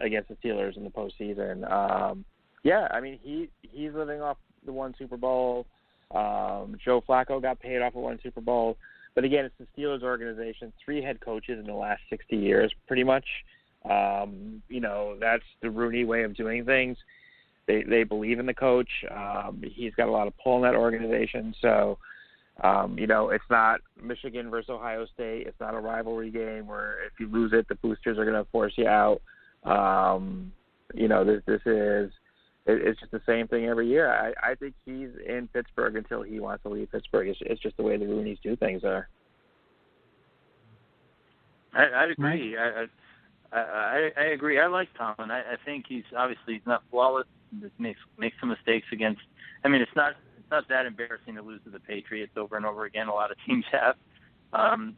against 0.00 0.28
the 0.28 0.36
Steelers 0.36 0.76
in 0.76 0.84
the 0.84 0.90
postseason. 0.90 1.70
Um, 1.70 2.24
yeah, 2.62 2.88
I 2.90 3.00
mean 3.00 3.18
he 3.22 3.48
he's 3.62 3.92
living 3.94 4.20
off 4.20 4.36
the 4.64 4.72
one 4.72 4.94
Super 4.98 5.16
Bowl. 5.16 5.66
Um, 6.10 6.76
Joe 6.82 7.02
Flacco 7.06 7.40
got 7.40 7.60
paid 7.60 7.80
off 7.80 7.94
of 7.94 8.02
one 8.02 8.18
Super 8.22 8.40
Bowl, 8.40 8.76
but 9.14 9.24
again, 9.24 9.44
it's 9.44 9.54
the 9.58 9.66
Steelers 9.76 10.02
organization. 10.02 10.72
Three 10.84 11.02
head 11.02 11.20
coaches 11.20 11.58
in 11.58 11.66
the 11.66 11.74
last 11.74 12.02
60 12.10 12.36
years, 12.36 12.72
pretty 12.86 13.04
much. 13.04 13.24
Um, 13.88 14.62
you 14.68 14.80
know 14.80 15.16
that's 15.20 15.44
the 15.62 15.70
Rooney 15.70 16.04
way 16.04 16.24
of 16.24 16.36
doing 16.36 16.64
things. 16.64 16.96
They 17.66 17.82
they 17.82 18.02
believe 18.02 18.38
in 18.38 18.46
the 18.46 18.54
coach. 18.54 18.90
Um, 19.10 19.62
he's 19.62 19.94
got 19.94 20.08
a 20.08 20.12
lot 20.12 20.26
of 20.26 20.34
pull 20.42 20.56
in 20.56 20.62
that 20.62 20.78
organization, 20.78 21.54
so. 21.60 21.98
Um, 22.60 22.98
you 22.98 23.06
know, 23.06 23.28
it's 23.28 23.44
not 23.48 23.80
Michigan 24.02 24.50
versus 24.50 24.70
Ohio 24.70 25.06
State. 25.14 25.46
It's 25.46 25.60
not 25.60 25.74
a 25.74 25.78
rivalry 25.78 26.30
game 26.30 26.66
where 26.66 27.04
if 27.04 27.12
you 27.20 27.28
lose 27.28 27.52
it, 27.52 27.68
the 27.68 27.76
boosters 27.76 28.18
are 28.18 28.24
going 28.24 28.36
to 28.36 28.50
force 28.50 28.72
you 28.76 28.88
out. 28.88 29.20
Um, 29.64 30.52
you 30.94 31.08
know, 31.08 31.24
this 31.24 31.42
this 31.46 31.60
is 31.66 32.10
it, 32.66 32.86
it's 32.86 33.00
just 33.00 33.12
the 33.12 33.22
same 33.26 33.48
thing 33.48 33.66
every 33.66 33.88
year. 33.88 34.10
I, 34.10 34.50
I 34.50 34.54
think 34.54 34.74
he's 34.84 35.10
in 35.26 35.48
Pittsburgh 35.52 35.96
until 35.96 36.22
he 36.22 36.40
wants 36.40 36.62
to 36.62 36.68
leave 36.68 36.90
Pittsburgh. 36.92 37.28
It's, 37.28 37.38
it's 37.42 37.60
just 37.60 37.76
the 37.76 37.82
way 37.82 37.96
the 37.96 38.04
Rooneys 38.04 38.40
do 38.42 38.56
things 38.56 38.82
there. 38.82 39.08
I, 41.74 41.84
I 41.84 42.04
agree. 42.06 42.56
I, 42.56 42.86
I 43.52 43.58
I 43.58 44.10
I 44.16 44.24
agree. 44.24 44.60
I 44.60 44.66
like 44.66 44.88
Tomlin. 44.96 45.30
I, 45.30 45.40
I 45.40 45.56
think 45.64 45.86
he's 45.88 46.04
obviously 46.16 46.54
he's 46.54 46.66
not 46.66 46.82
flawless. 46.90 47.26
Makes 47.78 48.00
makes 48.18 48.36
some 48.40 48.50
mistakes 48.50 48.86
against. 48.92 49.22
I 49.64 49.68
mean, 49.68 49.80
it's 49.80 49.96
not 49.96 50.12
it's 50.38 50.50
not 50.50 50.68
that 50.68 50.86
embarrassing 50.86 51.34
to 51.36 51.42
lose 51.42 51.60
to 51.64 51.70
the 51.70 51.80
Patriots 51.80 52.32
over 52.36 52.56
and 52.56 52.66
over 52.66 52.84
again. 52.84 53.08
A 53.08 53.14
lot 53.14 53.30
of 53.30 53.38
teams 53.46 53.64
have. 53.72 53.96
Um, 54.52 54.96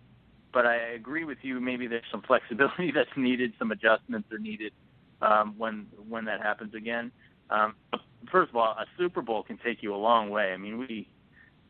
but 0.53 0.67
I 0.67 0.77
agree 0.77 1.25
with 1.25 1.39
you. 1.43 1.61
Maybe 1.61 1.87
there's 1.87 2.05
some 2.11 2.23
flexibility 2.23 2.91
that's 2.95 3.11
needed, 3.17 3.53
some 3.59 3.71
adjustments 3.71 4.31
are 4.33 4.39
needed 4.39 4.73
um, 5.23 5.55
when 5.59 5.87
when 6.09 6.25
that 6.27 6.43
happens 6.43 6.75
again. 6.75 7.13
Um, 7.51 7.75
first 8.31 8.51
of 8.51 8.57
all, 8.57 8.73
a 8.73 8.87
Super 8.97 9.23
Bowl 9.23 9.43
can 9.43 9.59
take 9.59 9.83
you 9.83 9.95
a 9.95 9.97
long 9.97 10.31
way. 10.31 10.53
I 10.53 10.57
mean, 10.57 10.79
we 10.79 11.09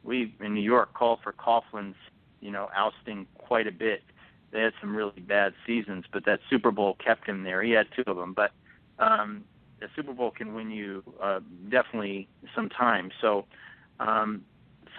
we 0.03 0.35
in 0.41 0.55
New 0.55 0.63
York 0.63 0.95
called 0.95 1.21
for 1.23 1.33
Coughlin's 1.33 1.97
you 2.41 2.51
know 2.51 2.69
ousting 2.75 3.27
quite 3.39 3.67
a 3.67 3.73
bit. 3.73 4.03
They 4.51 4.61
had 4.61 4.73
some 4.81 4.97
really 4.97 5.21
bad 5.21 5.55
seasons, 5.67 6.07
but 6.13 6.25
that 6.25 6.41
Super 6.49 6.71
Bowl 6.73 6.95
kept 6.95 7.27
him 7.29 7.45
there. 7.45 7.63
He 7.63 7.71
had 7.71 7.87
two 7.95 8.03
of 8.11 8.17
them, 8.17 8.33
but 8.33 8.51
um, 8.99 9.45
the 9.79 9.89
Super 9.95 10.13
Bowl 10.13 10.33
can 10.33 10.55
win 10.55 10.71
you 10.71 11.05
uh, 11.23 11.41
definitely 11.69 12.29
some 12.55 12.69
time. 12.69 13.13
So 13.21 13.47
um, 14.01 14.43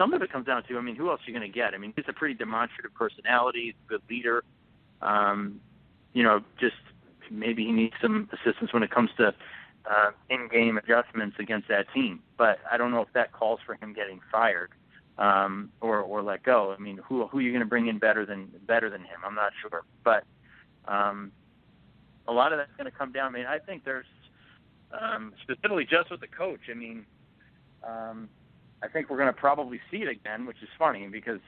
some 0.01 0.13
of 0.15 0.23
it 0.23 0.31
comes 0.31 0.47
down 0.47 0.63
to, 0.63 0.77
I 0.79 0.81
mean, 0.81 0.95
who 0.95 1.11
else 1.11 1.21
are 1.21 1.31
you 1.31 1.37
going 1.37 1.49
to 1.49 1.55
get? 1.55 1.75
I 1.75 1.77
mean, 1.77 1.93
he's 1.95 2.05
a 2.07 2.13
pretty 2.13 2.33
demonstrative 2.33 2.91
personality, 2.95 3.75
good 3.87 4.01
leader. 4.09 4.43
Um, 4.99 5.61
you 6.13 6.23
know, 6.23 6.41
just 6.59 6.75
maybe 7.29 7.65
he 7.65 7.71
needs 7.71 7.93
some 8.01 8.27
assistance 8.33 8.73
when 8.73 8.81
it 8.81 8.89
comes 8.89 9.11
to 9.17 9.27
uh, 9.85 10.11
in-game 10.29 10.79
adjustments 10.79 11.35
against 11.39 11.67
that 11.67 11.85
team. 11.93 12.19
But 12.35 12.57
I 12.71 12.77
don't 12.77 12.89
know 12.89 13.01
if 13.01 13.13
that 13.13 13.31
calls 13.31 13.59
for 13.63 13.75
him 13.75 13.93
getting 13.93 14.19
fired 14.31 14.71
um, 15.19 15.69
or 15.81 15.99
or 15.99 16.23
let 16.23 16.41
go. 16.41 16.73
I 16.75 16.81
mean, 16.81 16.99
who 17.07 17.27
who 17.27 17.37
are 17.37 17.41
you 17.41 17.51
going 17.51 17.61
to 17.61 17.69
bring 17.69 17.87
in 17.87 17.99
better 17.99 18.25
than 18.25 18.49
better 18.65 18.89
than 18.89 19.01
him? 19.01 19.19
I'm 19.23 19.35
not 19.35 19.51
sure, 19.61 19.83
but 20.03 20.23
um, 20.87 21.31
a 22.27 22.33
lot 22.33 22.53
of 22.53 22.57
that's 22.57 22.71
going 22.75 22.91
to 22.91 22.97
come 22.97 23.11
down. 23.11 23.35
I 23.35 23.37
mean, 23.37 23.45
I 23.45 23.59
think 23.59 23.83
there's 23.83 24.05
um, 24.99 25.33
specifically 25.43 25.85
just 25.85 26.09
with 26.09 26.21
the 26.21 26.27
coach. 26.27 26.61
I 26.71 26.73
mean, 26.73 27.05
um, 27.87 28.29
I 28.83 28.87
think 28.87 29.09
we're 29.09 29.17
going 29.17 29.33
to 29.33 29.39
probably 29.39 29.79
see 29.89 29.97
it 29.97 30.07
again, 30.07 30.45
which 30.45 30.61
is 30.61 30.69
funny 30.77 31.07
because 31.07 31.39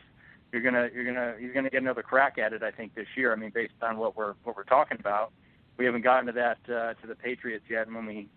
you're 0.52 0.62
gonna 0.62 0.88
you're 0.94 1.06
gonna 1.06 1.34
you're 1.40 1.54
gonna 1.54 1.72
get 1.72 1.82
another 1.82 2.04
crack 2.04 2.38
at 2.38 2.54
it. 2.54 2.62
I 2.62 2.70
think 2.70 2.94
this 2.94 3.08
year. 3.18 3.34
I 3.34 3.36
mean, 3.36 3.52
based 3.52 3.74
on 3.82 3.98
what 3.98 4.16
we're 4.16 4.36
what 4.44 4.56
we're 4.56 4.64
talking 4.64 4.98
about, 5.00 5.32
we 5.78 5.86
haven't 5.86 6.04
gotten 6.04 6.28
to 6.28 6.32
that 6.34 6.60
uh, 6.68 6.94
to 6.94 7.08
the 7.08 7.16
Patriots 7.16 7.66
yet. 7.70 7.88
And 7.88 7.96
when 7.96 8.06
we 8.06 8.30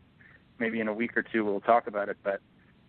maybe 0.58 0.80
in 0.80 0.88
a 0.88 0.94
week 0.94 1.16
or 1.16 1.22
two 1.22 1.44
we'll 1.44 1.60
talk 1.60 1.86
about 1.86 2.08
it, 2.08 2.16
but 2.22 2.40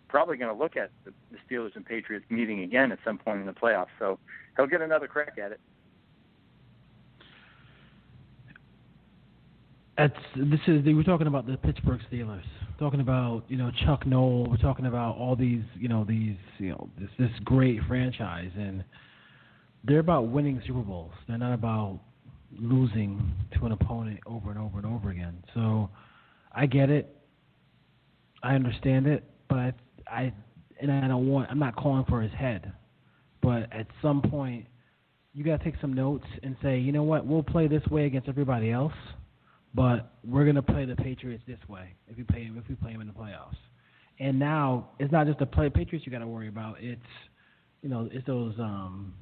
probably 0.08 0.38
going 0.38 0.56
to 0.56 0.58
look 0.58 0.78
at 0.78 0.92
the, 1.04 1.12
the 1.32 1.38
Steelers 1.48 1.76
and 1.76 1.86
Patriots 1.86 2.26
meeting 2.30 2.62
again 2.62 2.94
at 2.94 3.00
some 3.04 3.18
point 3.18 3.42
in 3.42 3.46
the 3.46 3.52
playoffs. 3.52 3.88
So 4.00 4.18
he'll 4.56 4.68
get 4.68 4.82
another 4.82 5.08
crack 5.08 5.38
at 5.38 5.52
it. 5.52 5.60
That's 9.98 10.16
this 10.36 10.60
is 10.68 10.86
we're 10.86 11.04
talking 11.04 11.28
about 11.28 11.48
the 11.48 11.58
Pittsburgh 11.58 12.00
Steelers. 12.12 12.44
Talking 12.80 13.00
about 13.00 13.44
you 13.48 13.58
know 13.58 13.72
Chuck 13.86 14.06
Noll. 14.06 14.46
We're 14.50 14.58
talking 14.58 14.86
about 14.86 15.18
all 15.18 15.36
these 15.36 15.64
you 15.76 15.88
know 15.88 16.04
these 16.04 16.36
you 16.60 16.70
know 16.70 16.90
this 17.00 17.10
this 17.18 17.32
great 17.44 17.80
franchise, 17.88 18.52
and 18.56 18.84
they're 19.84 20.00
about 20.00 20.28
winning 20.28 20.62
Super 20.68 20.82
Bowls. 20.82 21.14
They're 21.28 21.40
not 21.40 21.56
about 21.56 22.00
losing 22.56 23.34
to 23.58 23.66
an 23.66 23.72
opponent 23.72 24.20
over 24.28 24.52
and 24.52 24.60
over 24.60 24.78
and 24.78 24.86
over 24.86 25.10
again. 25.10 25.44
So 25.56 25.90
I 26.54 26.68
get 26.68 26.92
it. 26.92 27.16
I 28.44 28.54
understand 28.54 29.08
it, 29.08 29.24
but 29.50 29.58
I, 29.58 29.74
I 30.08 30.34
and 30.80 30.92
I 30.92 31.08
don't 31.08 31.28
want. 31.28 31.50
I'm 31.50 31.60
not 31.60 31.76
calling 31.76 32.06
for 32.08 32.22
his 32.22 32.32
head, 32.34 32.72
but 33.42 33.74
at 33.74 33.88
some 34.04 34.22
point, 34.22 34.68
you 35.34 35.44
got 35.44 35.58
to 35.58 35.64
take 35.64 35.82
some 35.82 35.94
notes 35.94 36.26
and 36.44 36.56
say, 36.62 36.78
you 36.78 36.92
know 36.92 37.04
what, 37.04 37.26
we'll 37.26 37.42
play 37.42 37.68
this 37.68 37.86
way 37.88 38.06
against 38.06 38.30
everybody 38.30 38.72
else 38.72 38.94
but 39.78 40.14
we're 40.26 40.44
to 40.56 40.62
play 40.64 40.86
the 40.86 40.96
Patriots 40.96 41.44
this 41.48 41.60
way 41.70 41.94
if 42.08 42.18
we 42.18 42.24
play 42.24 42.50
if 42.52 42.68
we 42.68 42.76
play 42.76 42.92
them 42.94 43.02
in 43.02 43.08
the 43.08 43.14
playoffs. 43.14 43.56
And 44.20 44.40
now 44.40 44.90
it's 44.98 45.12
not 45.12 45.28
just 45.28 45.38
the 45.38 45.46
play 45.46 45.70
Patriots 45.70 46.04
you 46.04 46.12
got 46.12 46.20
to 46.20 46.28
worry 46.28 46.48
about. 46.48 46.78
It's 46.80 47.00
you 47.84 47.90
know 47.90 48.10
it's 48.12 48.26
those 48.26 48.56
um, 48.58 49.14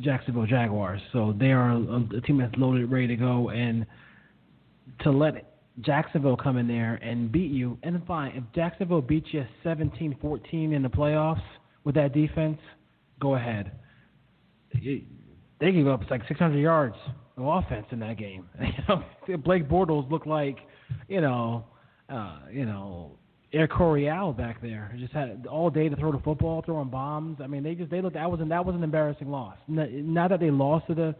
Jacksonville 0.00 0.44
Jaguars. 0.44 1.00
So 1.14 1.34
they 1.40 1.52
are 1.52 1.70
a, 1.70 2.16
a 2.16 2.20
team 2.20 2.36
that's 2.36 2.54
loaded, 2.58 2.92
ready 2.92 3.06
to 3.06 3.16
go, 3.16 3.48
and 3.48 3.86
to 5.00 5.10
let 5.10 5.56
Jacksonville 5.80 6.36
come 6.36 6.58
in 6.58 6.68
there 6.68 6.96
and 6.96 7.32
beat 7.32 7.50
you, 7.50 7.78
and 7.82 8.04
fine. 8.06 8.32
If 8.36 8.44
Jacksonville 8.54 9.00
beats 9.00 9.28
you 9.30 9.46
17-14 9.64 10.74
in 10.74 10.82
the 10.82 10.88
playoffs 10.88 11.42
with 11.84 11.94
that 11.94 12.12
defense, 12.12 12.58
go 13.20 13.36
ahead. 13.36 13.72
It, 14.72 15.04
they 15.60 15.72
go 15.72 15.92
up 15.92 16.02
like 16.10 16.22
600 16.28 16.58
yards 16.58 16.96
offense 17.44 17.86
in 17.90 18.00
that 18.00 18.18
game. 18.18 18.48
Blake 19.44 19.68
Bortles 19.68 20.10
looked 20.10 20.26
like, 20.26 20.58
you 21.08 21.20
know, 21.20 21.64
uh, 22.08 22.38
you 22.50 22.64
know, 22.64 23.12
Air 23.52 23.68
Coryell 23.68 24.32
back 24.32 24.60
there. 24.60 24.94
Just 24.98 25.12
had 25.12 25.46
all 25.46 25.70
day 25.70 25.88
to 25.88 25.96
throw 25.96 26.12
the 26.12 26.18
football, 26.18 26.62
throwing 26.62 26.88
bombs. 26.88 27.38
I 27.42 27.46
mean, 27.46 27.62
they 27.62 27.74
just 27.74 27.90
they 27.90 28.02
looked. 28.02 28.14
That 28.14 28.30
was 28.30 28.40
an, 28.40 28.48
that 28.50 28.64
was 28.64 28.74
an 28.74 28.82
embarrassing 28.82 29.30
loss. 29.30 29.56
Not 29.66 30.28
that 30.30 30.40
they 30.40 30.50
lost 30.50 30.86
to 30.88 30.94
the 30.94 31.14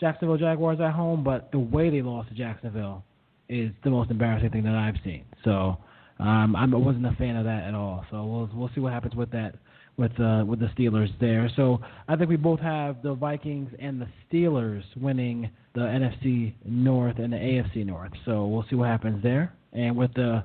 Jacksonville 0.00 0.38
Jaguars 0.38 0.80
at 0.80 0.92
home, 0.92 1.22
but 1.22 1.52
the 1.52 1.58
way 1.58 1.90
they 1.90 2.02
lost 2.02 2.30
to 2.30 2.34
Jacksonville 2.34 3.04
is 3.48 3.70
the 3.84 3.90
most 3.90 4.10
embarrassing 4.10 4.50
thing 4.50 4.64
that 4.64 4.74
I've 4.74 4.96
seen. 5.04 5.24
So 5.44 5.76
um, 6.18 6.56
I 6.56 6.64
wasn't 6.66 7.06
a 7.06 7.14
fan 7.18 7.36
of 7.36 7.44
that 7.44 7.64
at 7.64 7.74
all. 7.74 8.04
So 8.10 8.24
we'll 8.24 8.50
we'll 8.54 8.70
see 8.74 8.80
what 8.80 8.92
happens 8.92 9.14
with 9.14 9.30
that 9.32 9.54
with 9.96 10.18
uh, 10.20 10.44
with 10.46 10.60
the 10.60 10.68
Steelers 10.76 11.08
there. 11.20 11.50
So 11.56 11.80
I 12.08 12.16
think 12.16 12.28
we 12.28 12.36
both 12.36 12.60
have 12.60 13.02
the 13.02 13.14
Vikings 13.14 13.70
and 13.78 14.00
the 14.00 14.08
Steelers 14.28 14.82
winning 14.96 15.50
the 15.74 15.80
NFC 15.80 16.54
North 16.64 17.18
and 17.18 17.32
the 17.32 17.36
AFC 17.36 17.86
North. 17.86 18.12
So 18.24 18.46
we'll 18.46 18.64
see 18.68 18.76
what 18.76 18.88
happens 18.88 19.22
there. 19.22 19.52
And 19.72 19.96
with 19.96 20.12
the 20.14 20.44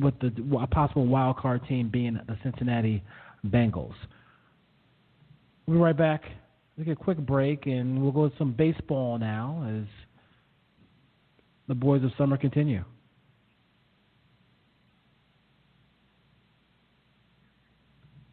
with 0.00 0.14
the 0.20 0.30
possible 0.70 1.06
wild 1.06 1.36
card 1.36 1.66
team 1.68 1.88
being 1.88 2.18
the 2.26 2.36
Cincinnati 2.42 3.02
Bengals. 3.46 3.94
We'll 5.66 5.76
be 5.76 5.82
right 5.82 5.96
back. 5.96 6.22
Take 6.78 6.88
a 6.88 6.96
quick 6.96 7.18
break 7.18 7.66
and 7.66 8.02
we'll 8.02 8.12
go 8.12 8.28
to 8.28 8.36
some 8.38 8.52
baseball 8.52 9.18
now 9.18 9.66
as 9.68 9.86
the 11.68 11.74
boys 11.74 12.02
of 12.02 12.10
summer 12.16 12.36
continue. 12.36 12.84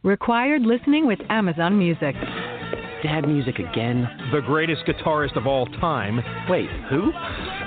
Required 0.04 0.62
listening 0.62 1.06
with 1.06 1.20
Amazon 1.30 1.78
Music. 1.78 2.16
Dad 3.04 3.28
music 3.28 3.60
again? 3.60 4.08
The 4.32 4.40
greatest 4.40 4.86
guitarist 4.86 5.36
of 5.36 5.46
all 5.46 5.66
time. 5.66 6.22
Wait, 6.50 6.70
who? 6.90 7.12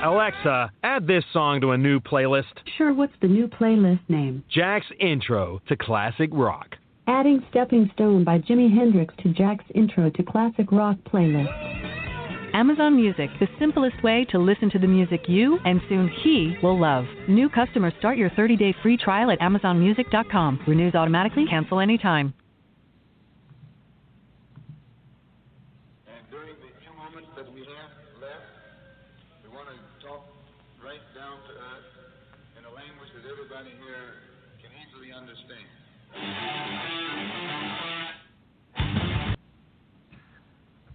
Alexa, 0.02 0.72
add 0.82 1.06
this 1.06 1.24
song 1.34 1.60
to 1.60 1.72
a 1.72 1.76
new 1.76 2.00
playlist. 2.00 2.54
Sure, 2.78 2.94
what's 2.94 3.12
the 3.20 3.28
new 3.28 3.48
playlist 3.48 4.00
name? 4.08 4.42
Jack's 4.48 4.86
Intro 4.98 5.60
to 5.68 5.76
Classic 5.76 6.30
Rock. 6.32 6.76
Adding 7.06 7.44
Stepping 7.50 7.90
Stone 7.92 8.24
by 8.24 8.38
Jimi 8.38 8.74
Hendrix 8.74 9.12
to 9.22 9.28
Jack's 9.34 9.66
Intro 9.74 10.08
to 10.08 10.22
Classic 10.22 10.72
Rock 10.72 10.96
playlist. 11.12 12.01
Amazon 12.54 12.94
Music, 12.94 13.30
the 13.40 13.48
simplest 13.58 14.02
way 14.02 14.26
to 14.26 14.38
listen 14.38 14.70
to 14.70 14.78
the 14.78 14.86
music 14.86 15.22
you 15.26 15.58
and 15.64 15.80
soon 15.88 16.08
he 16.08 16.54
will 16.62 16.78
love. 16.78 17.06
New 17.28 17.48
customers 17.48 17.94
start 17.98 18.18
your 18.18 18.30
30 18.30 18.56
day 18.56 18.74
free 18.82 18.96
trial 18.96 19.30
at 19.30 19.40
AmazonMusic.com. 19.40 20.60
Renews 20.66 20.94
automatically, 20.94 21.46
cancel 21.48 21.80
anytime. 21.80 22.34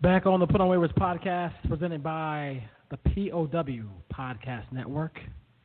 Back 0.02 0.28
on 0.28 0.40
the 0.40 0.46
Put 0.46 0.62
on 0.62 0.68
Waivers 0.68 0.94
podcast, 0.94 1.54
presented 1.68 2.04
by 2.04 2.64
the 2.92 2.98
POW 2.98 3.90
Podcast 4.14 4.72
Network. 4.72 5.18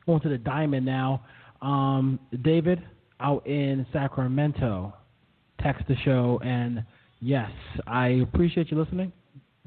Going 0.07 0.21
to 0.21 0.29
the 0.29 0.39
Diamond 0.39 0.87
now. 0.87 1.23
Um, 1.61 2.19
David 2.41 2.81
out 3.19 3.45
in 3.45 3.85
Sacramento, 3.93 4.91
text 5.61 5.83
the 5.87 5.95
show, 6.03 6.39
and 6.43 6.83
yes, 7.21 7.51
I 7.85 8.07
appreciate 8.23 8.71
you 8.71 8.81
listening. 8.81 9.13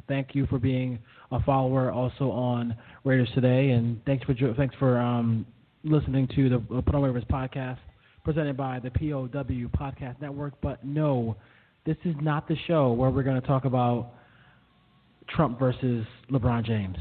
Thank 0.08 0.34
you 0.34 0.46
for 0.46 0.58
being 0.58 0.98
a 1.30 1.40
follower 1.44 1.92
also 1.92 2.32
on 2.32 2.74
Raiders 3.04 3.30
Today, 3.36 3.70
and 3.70 4.04
thanks 4.04 4.24
for 4.24 4.34
thanks 4.56 4.74
for 4.80 4.98
um, 4.98 5.46
listening 5.84 6.26
to 6.34 6.48
the 6.48 6.58
Put 6.58 6.92
on 6.96 7.02
Waivers 7.02 7.26
podcast 7.28 7.78
presented 8.24 8.56
by 8.56 8.80
the 8.80 8.90
POW 8.90 9.28
Podcast 9.78 10.20
Network. 10.20 10.54
But 10.60 10.84
no, 10.84 11.36
this 11.84 11.96
is 12.04 12.16
not 12.20 12.48
the 12.48 12.56
show 12.66 12.90
where 12.92 13.10
we're 13.10 13.22
going 13.22 13.40
to 13.40 13.46
talk 13.46 13.64
about 13.64 14.15
Trump 15.28 15.58
versus 15.58 16.06
LeBron 16.30 16.64
James. 16.64 16.96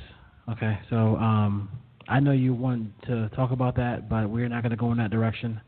Okay, 0.49 0.78
so 0.89 1.15
um, 1.17 1.69
I 2.07 2.19
know 2.19 2.32
you 2.32 2.53
want 2.53 2.89
to 3.07 3.30
talk 3.30 3.51
about 3.51 3.76
that, 3.78 4.09
but 4.09 4.30
we're 4.30 4.47
not 4.47 4.61
going 4.61 4.71
to 4.71 4.78
go 4.78 4.91
in 4.91 4.97
that 4.99 5.09
direction. 5.09 5.59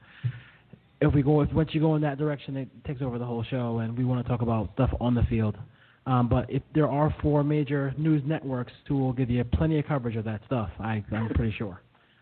If 1.01 1.13
we 1.13 1.21
go, 1.21 1.41
if 1.41 1.51
once 1.51 1.69
you 1.73 1.81
go 1.81 1.95
in 1.95 2.01
that 2.01 2.17
direction, 2.17 2.57
it 2.57 2.69
takes 2.85 3.01
over 3.01 3.17
the 3.17 3.25
whole 3.25 3.43
show, 3.43 3.79
and 3.79 3.97
we 3.97 4.05
want 4.05 4.23
to 4.23 4.29
talk 4.29 4.41
about 4.41 4.69
stuff 4.73 4.91
on 4.99 5.13
the 5.13 5.23
field. 5.23 5.57
Um, 6.05 6.29
but 6.29 6.49
if 6.49 6.63
there 6.73 6.87
are 6.87 7.13
four 7.21 7.43
major 7.43 7.93
news 7.97 8.21
networks 8.25 8.71
who 8.87 8.97
will 8.97 9.13
give 9.13 9.29
you 9.29 9.43
plenty 9.43 9.77
of 9.77 9.85
coverage 9.85 10.15
of 10.15 10.25
that 10.25 10.41
stuff, 10.45 10.69
I, 10.79 11.03
I'm 11.11 11.29
pretty 11.35 11.53
sure. 11.57 11.81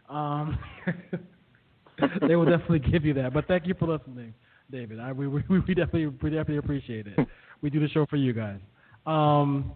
Um, 0.09 0.57
they 2.27 2.35
will 2.35 2.45
definitely 2.45 2.79
give 2.79 3.05
you 3.05 3.13
that. 3.13 3.33
But 3.33 3.47
thank 3.47 3.67
you 3.67 3.75
for 3.77 3.87
listening, 3.87 4.33
David. 4.71 4.99
I, 4.99 5.11
we, 5.11 5.27
we, 5.27 5.43
we 5.49 5.73
definitely 5.73 6.07
we 6.07 6.29
definitely 6.29 6.57
appreciate 6.57 7.07
it. 7.07 7.27
We 7.61 7.69
do 7.69 7.79
the 7.79 7.89
show 7.89 8.05
for 8.07 8.17
you 8.17 8.33
guys. 8.33 8.59
Um, 9.05 9.71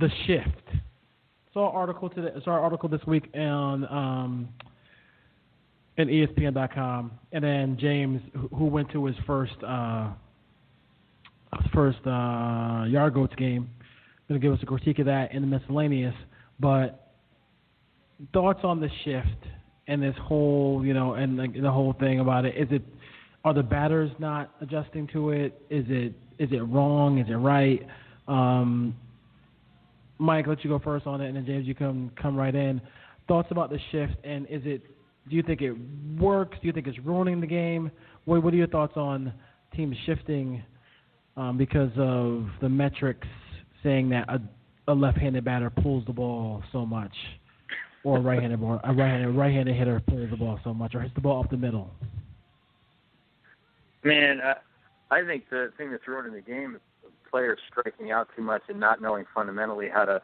the 0.00 0.08
shift. 0.26 0.80
Saw 1.52 1.68
an 1.68 1.76
article 1.76 2.08
today. 2.08 2.30
Saw 2.44 2.56
an 2.56 2.62
article 2.62 2.88
this 2.88 3.04
week 3.06 3.28
on 3.34 3.84
um, 3.84 4.48
in 5.96 6.08
ESPN.com, 6.08 7.12
and 7.32 7.44
then 7.44 7.76
James, 7.78 8.22
who 8.56 8.66
went 8.66 8.90
to 8.92 9.04
his 9.04 9.16
first 9.26 9.52
uh, 9.66 10.10
first 11.74 11.98
uh, 12.06 12.84
Yard 12.88 13.14
Goats 13.14 13.34
game, 13.36 13.68
going 14.28 14.40
to 14.40 14.44
give 14.44 14.52
us 14.52 14.60
a 14.62 14.66
critique 14.66 14.98
of 15.00 15.06
that 15.06 15.32
in 15.32 15.42
the 15.42 15.48
miscellaneous. 15.48 16.14
But 16.58 17.12
thoughts 18.32 18.60
on 18.62 18.80
the 18.80 18.88
shift 19.04 19.46
and 19.88 20.02
this 20.02 20.14
whole, 20.22 20.82
you 20.84 20.94
know, 20.94 21.14
and 21.14 21.36
like, 21.36 21.60
the 21.60 21.70
whole 21.70 21.94
thing 21.98 22.20
about 22.20 22.44
it. 22.44 22.56
Is 22.56 22.68
it 22.70 22.82
are 23.44 23.54
the 23.54 23.62
batters 23.62 24.10
not 24.18 24.54
adjusting 24.60 25.08
to 25.08 25.30
it? 25.30 25.60
Is 25.68 25.84
it 25.88 26.14
is 26.38 26.50
it 26.52 26.60
wrong? 26.60 27.18
Is 27.18 27.28
it 27.28 27.34
right? 27.34 27.86
Um, 28.28 28.94
Mike, 30.20 30.46
let 30.46 30.62
you 30.62 30.68
go 30.68 30.78
first 30.78 31.06
on 31.06 31.22
it, 31.22 31.28
and 31.28 31.36
then 31.36 31.46
James, 31.46 31.66
you 31.66 31.74
come 31.74 32.12
come 32.20 32.36
right 32.36 32.54
in. 32.54 32.80
Thoughts 33.26 33.48
about 33.50 33.70
the 33.70 33.78
shift, 33.90 34.14
and 34.22 34.46
is 34.46 34.60
it? 34.64 34.82
Do 35.28 35.36
you 35.36 35.42
think 35.42 35.62
it 35.62 35.74
works? 36.20 36.58
Do 36.60 36.66
you 36.66 36.72
think 36.72 36.86
it's 36.86 36.98
ruining 36.98 37.40
the 37.40 37.46
game? 37.46 37.90
What 38.26 38.42
What 38.42 38.52
are 38.52 38.56
your 38.56 38.66
thoughts 38.66 38.92
on 38.96 39.32
teams 39.74 39.96
shifting 40.04 40.62
um, 41.36 41.56
because 41.56 41.90
of 41.96 42.48
the 42.60 42.68
metrics 42.68 43.26
saying 43.82 44.10
that 44.10 44.28
a, 44.28 44.40
a 44.88 44.94
left-handed 44.94 45.42
batter 45.44 45.70
pulls 45.70 46.04
the 46.06 46.12
ball 46.12 46.62
so 46.70 46.84
much, 46.84 47.14
or 48.04 48.18
a 48.18 48.20
right-handed 48.20 48.60
or 48.60 48.78
a 48.84 48.92
right-handed 48.92 49.30
right-handed 49.34 49.74
hitter 49.74 50.02
pulls 50.06 50.28
the 50.30 50.36
ball 50.36 50.60
so 50.64 50.74
much, 50.74 50.94
or 50.94 51.00
hits 51.00 51.14
the 51.14 51.20
ball 51.22 51.42
up 51.42 51.50
the 51.50 51.56
middle? 51.56 51.90
Man, 54.04 54.40
uh, 54.40 54.54
I 55.10 55.24
think 55.24 55.44
the 55.50 55.72
thing 55.78 55.90
that's 55.90 56.06
ruining 56.06 56.34
the 56.34 56.42
game 56.42 56.74
is 56.74 56.80
players 57.30 57.58
striking 57.70 58.10
out 58.10 58.28
too 58.36 58.42
much 58.42 58.62
and 58.68 58.80
not 58.80 59.00
knowing 59.00 59.24
fundamentally 59.34 59.88
how 59.92 60.04
to 60.04 60.20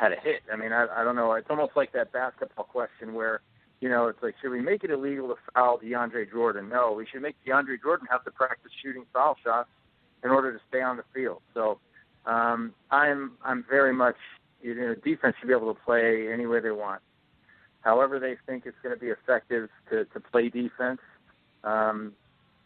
how 0.00 0.08
to 0.08 0.16
hit. 0.16 0.42
I 0.52 0.56
mean, 0.56 0.72
I, 0.72 0.86
I 0.96 1.04
don't 1.04 1.16
know. 1.16 1.32
It's 1.34 1.50
almost 1.50 1.72
like 1.76 1.92
that 1.92 2.10
basketball 2.10 2.64
question 2.64 3.12
where, 3.12 3.42
you 3.80 3.88
know, 3.88 4.08
it's 4.08 4.22
like, 4.22 4.34
should 4.40 4.50
we 4.50 4.62
make 4.62 4.82
it 4.82 4.90
illegal 4.90 5.28
to 5.28 5.34
foul 5.54 5.78
DeAndre 5.78 6.30
Jordan? 6.30 6.70
No, 6.70 6.92
we 6.92 7.06
should 7.06 7.20
make 7.20 7.36
DeAndre 7.46 7.76
Jordan 7.82 8.08
have 8.10 8.24
to 8.24 8.30
practice 8.30 8.72
shooting 8.82 9.04
foul 9.12 9.36
shots 9.44 9.68
in 10.24 10.30
order 10.30 10.52
to 10.52 10.58
stay 10.68 10.80
on 10.80 10.96
the 10.96 11.04
field. 11.14 11.42
So, 11.54 11.78
um, 12.26 12.74
I'm 12.90 13.32
I'm 13.44 13.64
very 13.68 13.92
much, 13.92 14.16
you 14.62 14.74
know, 14.74 14.94
defense 14.94 15.36
should 15.38 15.48
be 15.48 15.54
able 15.54 15.72
to 15.74 15.80
play 15.80 16.32
any 16.32 16.46
way 16.46 16.60
they 16.60 16.70
want, 16.70 17.00
however 17.82 18.18
they 18.18 18.36
think 18.46 18.64
it's 18.66 18.76
going 18.82 18.94
to 18.94 19.00
be 19.00 19.08
effective 19.08 19.68
to 19.90 20.04
to 20.06 20.20
play 20.20 20.48
defense. 20.48 21.00
Um, 21.64 22.12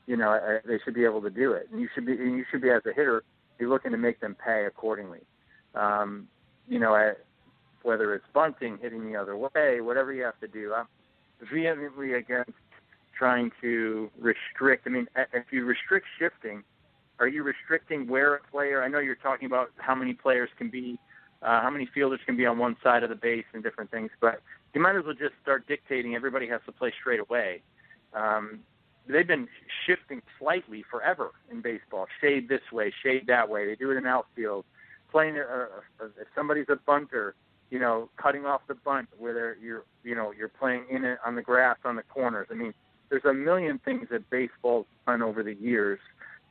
you 0.07 0.16
know, 0.16 0.30
I, 0.30 0.59
they 0.66 0.78
should 0.84 0.95
be 0.95 1.05
able 1.05 1.22
to 1.22 1.30
do 1.30 1.53
it, 1.53 1.68
and 1.70 1.80
you 1.80 1.88
should 1.95 2.07
be 2.07 2.12
and 2.12 2.36
you 2.36 2.45
should 2.51 2.62
be 2.62 2.70
as 2.70 2.82
a 2.86 2.92
hitter 2.92 3.22
be 3.59 3.66
looking 3.66 3.92
to 3.92 3.98
make 3.98 4.20
them 4.20 4.36
pay 4.42 4.64
accordingly. 4.66 5.20
Um, 5.74 6.28
you 6.68 6.78
know, 6.78 6.94
I, 6.94 7.12
whether 7.82 8.14
it's 8.14 8.24
bunting, 8.32 8.78
hitting 8.80 9.07
the 9.07 9.16
other 9.16 9.36
way, 9.36 9.80
whatever 9.80 10.12
you 10.12 10.22
have 10.24 10.40
to 10.40 10.48
do. 10.48 10.72
I'm 10.74 10.86
vehemently 11.52 12.14
against 12.14 12.52
trying 13.16 13.50
to 13.61 14.11
restrict. 14.18 14.86
I 14.86 14.90
mean, 14.90 15.07
if 15.32 15.44
you 15.50 15.64
restrict 15.64 16.07
shifting, 16.18 16.64
are 17.18 17.28
you 17.28 17.42
restricting 17.42 18.09
where 18.09 18.34
a 18.34 18.40
player? 18.50 18.82
I 18.82 18.88
know 18.88 18.98
you're 18.98 19.14
talking 19.14 19.46
about 19.46 19.70
how 19.76 19.94
many 19.94 20.14
players 20.14 20.48
can 20.59 20.68
be, 20.68 20.98
uh, 21.42 21.61
how 21.61 21.70
many 21.70 21.88
fielders 21.94 22.20
can 22.26 22.36
be 22.36 22.46
on 22.46 22.59
one 22.59 22.76
side 22.82 23.02
of 23.02 23.11
the 23.11 23.14
base 23.16 23.44
and 23.52 23.62
different 23.62 23.90
things, 23.90 24.11
but 24.20 24.40
you 24.74 24.80
might 24.80 24.96
as 24.96 25.05
well 25.05 25.14
just 25.14 25.34
start 25.42 25.66
dictating 25.68 26.16
everybody 26.16 26.48
has 26.48 26.61
to 26.66 26.72
play 26.72 26.92
straight 27.00 27.20
away. 27.20 27.62
Um, 28.14 28.61
they've 29.09 29.26
been 29.26 29.48
shifting 29.86 30.22
slightly 30.38 30.84
forever 30.90 31.30
in 31.50 31.61
baseball. 31.61 32.07
Shade 32.20 32.48
this 32.48 32.61
way, 32.72 32.92
shade 33.02 33.26
that 33.26 33.48
way. 33.48 33.66
They 33.66 33.74
do 33.74 33.90
it 33.90 33.96
in 33.96 34.07
outfield. 34.07 34.64
Playing 35.11 35.38
uh, 35.38 35.66
uh, 36.00 36.07
if 36.20 36.26
somebody's 36.34 36.66
a 36.68 36.76
bunter, 36.76 37.34
you 37.70 37.78
know, 37.78 38.09
cutting 38.16 38.46
off 38.46 38.62
the 38.66 38.74
bunt 38.74 39.09
where 39.18 39.57
you're 39.59 39.84
you 40.02 40.14
know 40.14 40.32
you're 40.36 40.48
playing 40.48 40.84
in 40.90 41.05
it 41.05 41.18
on 41.24 41.34
the 41.34 41.42
grass 41.42 41.76
on 41.84 41.96
the 41.96 42.02
corners. 42.02 42.48
I 42.50 42.55
mean, 42.55 42.74
there's 43.11 43.24
a 43.24 43.34
million 43.34 43.78
things 43.84 44.09
that 44.11 44.28
baseball's 44.30 44.86
done 45.07 45.22
over 45.22 45.42
the 45.42 45.55
years 45.55 46.00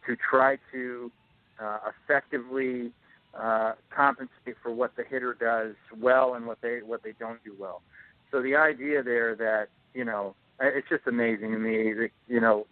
to 0.07 0.15
try 0.15 0.57
to 0.71 1.11
uh, 1.59 1.79
effectively 1.89 2.91
uh, 3.37 3.73
compensate 3.89 4.55
for 4.61 4.71
what 4.71 4.95
the 4.95 5.03
hitter 5.03 5.33
does 5.33 5.75
well 5.99 6.35
and 6.35 6.45
what 6.45 6.61
they 6.61 6.79
what 6.85 7.03
they 7.03 7.13
don't 7.19 7.43
do 7.43 7.53
well. 7.59 7.81
So 8.31 8.41
the 8.41 8.55
idea 8.55 9.03
there 9.03 9.35
that 9.35 9.67
you 9.93 10.05
know 10.05 10.35
it's 10.59 10.87
just 10.89 11.07
amazing 11.07 11.51
to 11.51 11.57
me 11.57 11.93
that 11.93 12.09
you 12.27 12.39
know 12.39 12.67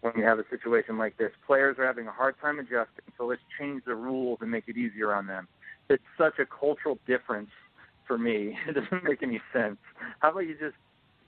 when 0.00 0.14
you 0.16 0.24
have 0.24 0.38
a 0.38 0.44
situation 0.50 0.98
like 0.98 1.16
this, 1.16 1.30
players 1.46 1.76
are 1.78 1.86
having 1.86 2.08
a 2.08 2.12
hard 2.12 2.34
time 2.40 2.58
adjusting. 2.58 3.04
So 3.16 3.26
let's 3.26 3.40
change 3.58 3.82
the 3.86 3.94
rules 3.94 4.38
and 4.40 4.50
make 4.50 4.64
it 4.66 4.76
easier 4.76 5.14
on 5.14 5.26
them. 5.26 5.46
It's 5.88 6.02
such 6.18 6.38
a 6.40 6.44
cultural 6.44 6.98
difference 7.06 7.50
for 8.06 8.18
me. 8.18 8.56
It 8.68 8.74
doesn't 8.74 9.04
make 9.04 9.22
any 9.22 9.40
sense. 9.52 9.78
How 10.20 10.30
about 10.30 10.40
you 10.40 10.56
just 10.58 10.76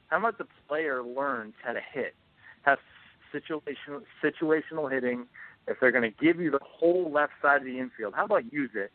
how 0.09 0.19
about 0.19 0.39
the 0.39 0.47
player 0.69 1.03
learns 1.03 1.55
how 1.63 1.73
to 1.73 1.81
hit, 1.93 2.15
have 2.63 2.79
situational 3.33 4.03
situational 4.23 4.91
hitting. 4.91 5.27
If 5.67 5.79
they're 5.81 5.93
going 5.93 6.11
to 6.11 6.25
give 6.25 6.41
you 6.41 6.51
the 6.51 6.61
whole 6.63 7.11
left 7.11 7.33
side 7.41 7.59
of 7.59 7.65
the 7.65 7.79
infield, 7.79 8.15
how 8.15 8.27
about 8.27 8.53
use 8.53 8.71
it 8.75 8.93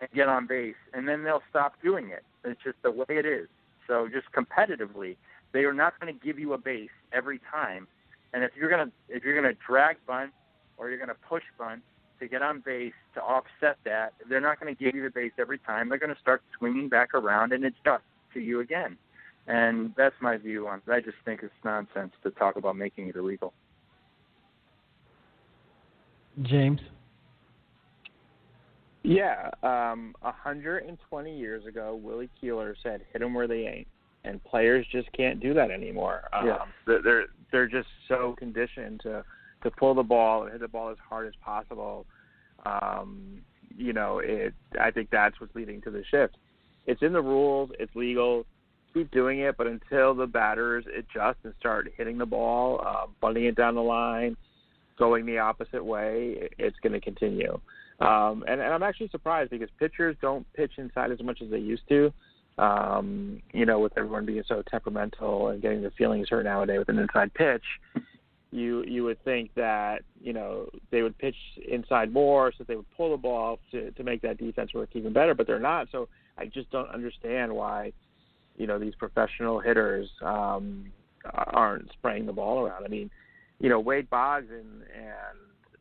and 0.00 0.10
get 0.10 0.28
on 0.28 0.46
base, 0.46 0.74
and 0.92 1.06
then 1.06 1.22
they'll 1.22 1.42
stop 1.48 1.74
doing 1.82 2.10
it. 2.10 2.24
It's 2.44 2.60
just 2.62 2.76
the 2.82 2.90
way 2.90 3.06
it 3.08 3.26
is. 3.26 3.48
So 3.86 4.08
just 4.12 4.26
competitively, 4.32 5.16
they 5.52 5.60
are 5.60 5.72
not 5.72 5.98
going 6.00 6.12
to 6.12 6.24
give 6.24 6.38
you 6.38 6.52
a 6.52 6.58
base 6.58 6.90
every 7.12 7.40
time. 7.50 7.86
And 8.32 8.44
if 8.44 8.50
you're 8.56 8.70
going 8.70 8.86
to 8.86 8.92
if 9.08 9.24
you're 9.24 9.40
going 9.40 9.52
to 9.52 9.58
drag 9.66 9.96
bunt 10.06 10.32
or 10.76 10.88
you're 10.88 10.98
going 10.98 11.08
to 11.08 11.16
push 11.28 11.42
bunt 11.58 11.82
to 12.20 12.28
get 12.28 12.42
on 12.42 12.60
base 12.64 12.92
to 13.14 13.20
offset 13.20 13.78
that, 13.84 14.12
they're 14.28 14.40
not 14.40 14.60
going 14.60 14.74
to 14.74 14.84
give 14.84 14.94
you 14.94 15.02
the 15.02 15.10
base 15.10 15.32
every 15.38 15.58
time. 15.58 15.88
They're 15.88 15.98
going 15.98 16.14
to 16.14 16.20
start 16.20 16.42
swinging 16.58 16.88
back 16.88 17.14
around 17.14 17.52
and 17.52 17.64
adjust 17.64 18.04
to 18.34 18.40
you 18.40 18.60
again. 18.60 18.96
And 19.46 19.94
that's 19.96 20.14
my 20.20 20.36
view 20.36 20.68
on 20.68 20.82
it. 20.86 20.90
I 20.90 21.00
just 21.00 21.16
think 21.24 21.40
it's 21.42 21.52
nonsense 21.64 22.12
to 22.22 22.30
talk 22.30 22.56
about 22.56 22.76
making 22.76 23.08
it 23.08 23.16
illegal. 23.16 23.54
James. 26.42 26.80
Yeah, 29.02 29.50
um, 29.62 30.14
120 30.20 31.38
years 31.38 31.64
ago, 31.66 31.98
Willie 32.00 32.28
Keeler 32.40 32.76
said, 32.82 33.06
"Hit 33.12 33.20
them 33.20 33.32
where 33.32 33.46
they 33.46 33.66
ain't," 33.66 33.88
and 34.24 34.42
players 34.44 34.86
just 34.90 35.10
can't 35.12 35.40
do 35.40 35.54
that 35.54 35.70
anymore. 35.70 36.28
Um, 36.32 36.46
Yeah. 36.46 36.64
they're 36.86 37.26
they're 37.50 37.66
just 37.66 37.88
so 38.08 38.34
conditioned 38.38 39.00
to 39.00 39.24
to 39.62 39.70
pull 39.72 39.94
the 39.94 40.02
ball 40.02 40.44
and 40.44 40.52
hit 40.52 40.60
the 40.60 40.68
ball 40.68 40.90
as 40.90 40.98
hard 41.08 41.26
as 41.26 41.34
possible. 41.40 42.06
Um, 42.64 43.42
you 43.76 43.92
know, 43.92 44.18
it. 44.18 44.54
I 44.80 44.90
think 44.90 45.10
that's 45.10 45.40
what's 45.40 45.54
leading 45.54 45.80
to 45.82 45.90
the 45.90 46.04
shift. 46.10 46.36
It's 46.86 47.02
in 47.02 47.12
the 47.12 47.22
rules. 47.22 47.70
It's 47.78 47.94
legal. 47.94 48.44
Keep 48.94 49.10
doing 49.10 49.40
it, 49.40 49.56
but 49.56 49.66
until 49.66 50.14
the 50.14 50.26
batters 50.26 50.84
adjust 50.86 51.38
and 51.44 51.54
start 51.60 51.92
hitting 51.96 52.16
the 52.18 52.26
ball, 52.26 52.80
uh, 52.84 53.06
bunting 53.20 53.44
it 53.44 53.54
down 53.54 53.74
the 53.74 53.82
line, 53.82 54.36
going 54.98 55.26
the 55.26 55.38
opposite 55.38 55.84
way, 55.84 56.48
it's 56.58 56.76
going 56.82 56.94
to 56.94 57.00
continue. 57.00 57.60
Um, 58.00 58.44
and, 58.48 58.60
and 58.60 58.72
I'm 58.72 58.82
actually 58.82 59.08
surprised 59.08 59.50
because 59.50 59.68
pitchers 59.78 60.16
don't 60.22 60.50
pitch 60.54 60.72
inside 60.78 61.10
as 61.10 61.20
much 61.22 61.42
as 61.42 61.50
they 61.50 61.58
used 61.58 61.86
to. 61.90 62.12
Um, 62.58 63.40
you 63.52 63.66
know, 63.66 63.78
with 63.78 63.96
everyone 63.96 64.26
being 64.26 64.42
so 64.48 64.62
temperamental 64.68 65.48
and 65.48 65.62
getting 65.62 65.80
their 65.80 65.92
feelings 65.92 66.28
hurt 66.28 66.44
nowadays 66.44 66.80
with 66.80 66.88
an 66.88 66.98
inside 66.98 67.32
pitch, 67.34 67.62
you 68.50 68.82
you 68.84 69.04
would 69.04 69.22
think 69.24 69.50
that 69.54 70.02
you 70.20 70.32
know 70.32 70.68
they 70.90 71.02
would 71.02 71.16
pitch 71.18 71.36
inside 71.68 72.12
more, 72.12 72.52
so 72.56 72.64
they 72.64 72.76
would 72.76 72.90
pull 72.96 73.10
the 73.10 73.16
ball 73.16 73.58
to 73.70 73.90
to 73.92 74.02
make 74.02 74.22
that 74.22 74.38
defense 74.38 74.72
work 74.74 74.90
even 74.94 75.12
better, 75.12 75.34
but 75.34 75.46
they're 75.46 75.58
not. 75.58 75.88
So 75.92 76.08
I 76.36 76.46
just 76.46 76.70
don't 76.70 76.88
understand 76.90 77.54
why 77.54 77.92
you 78.56 78.66
know 78.66 78.78
these 78.78 78.94
professional 78.94 79.60
hitters 79.60 80.08
um, 80.22 80.90
aren't 81.32 81.92
spraying 81.92 82.26
the 82.26 82.32
ball 82.32 82.60
around. 82.60 82.84
I 82.84 82.88
mean, 82.88 83.10
you 83.60 83.68
know 83.68 83.80
Wade 83.80 84.08
Boggs 84.08 84.48
and 84.50 84.82
and 84.82 85.38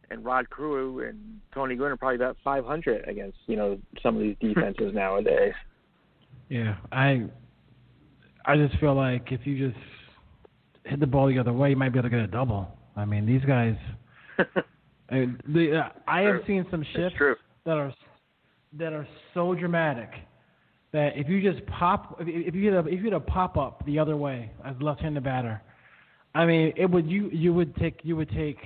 and 0.10 0.26
Rod 0.26 0.49
Carew 0.49 1.08
and 1.08 1.40
Tony 1.54 1.76
Gwynn 1.76 1.91
are 1.91 1.98
probably 1.98 2.16
about 2.16 2.38
500 2.44 3.08
against 3.08 3.38
you 3.48 3.56
know 3.56 3.80
some 4.04 4.16
of 4.16 4.22
these 4.22 4.36
defenses 4.41 4.94
nowadays. 4.94 5.54
Yeah, 6.49 6.76
I 6.91 7.26
I 8.45 8.56
just 8.56 8.80
feel 8.80 8.95
like 8.95 9.32
if 9.32 9.45
you 9.45 9.69
just 9.69 9.80
hit 10.86 10.99
the 10.99 11.07
ball 11.07 11.28
the 11.28 11.40
other 11.40 11.53
way, 11.53 11.69
you 11.69 11.76
might 11.76 11.90
be 11.90 11.99
able 11.99 12.10
to 12.10 12.15
get 12.15 12.24
a 12.24 12.28
double. 12.28 12.68
I 12.95 13.06
mean, 13.06 13.26
these 13.26 13.44
guys. 13.45 13.76
I, 15.10 15.15
mean, 15.15 15.40
the, 15.48 15.80
uh, 15.80 15.90
I 16.07 16.22
have 16.22 16.41
seen 16.45 16.65
some 16.69 16.86
shifts 16.94 17.18
that 17.65 17.78
are 17.78 17.94
that 18.74 18.94
are 18.94 19.07
so 19.34 19.53
dramatic 19.53 20.10
that 20.94 21.18
if 21.18 21.28
you 21.28 21.41
just 21.41 21.65
pop, 21.68 22.18
if, 22.19 22.28
if 22.28 22.56
you 22.56 22.61
get 22.61 22.74
a 22.74 22.80
if 22.80 22.94
you 22.94 23.03
get 23.03 23.14
a 23.14 23.19
pop 23.19 23.57
up 23.57 23.86
the 23.86 23.99
other 23.99 24.15
way 24.15 24.52
as 24.65 24.76
left-handed 24.80 25.24
batter, 25.24 25.61
I 26.34 26.45
mean, 26.45 26.74
it 26.78 26.90
would 26.90 27.10
you 27.10 27.30
you 27.32 27.53
would 27.53 27.76
take 27.76 27.99
you 28.03 28.15
would 28.15 28.30
take 28.30 28.60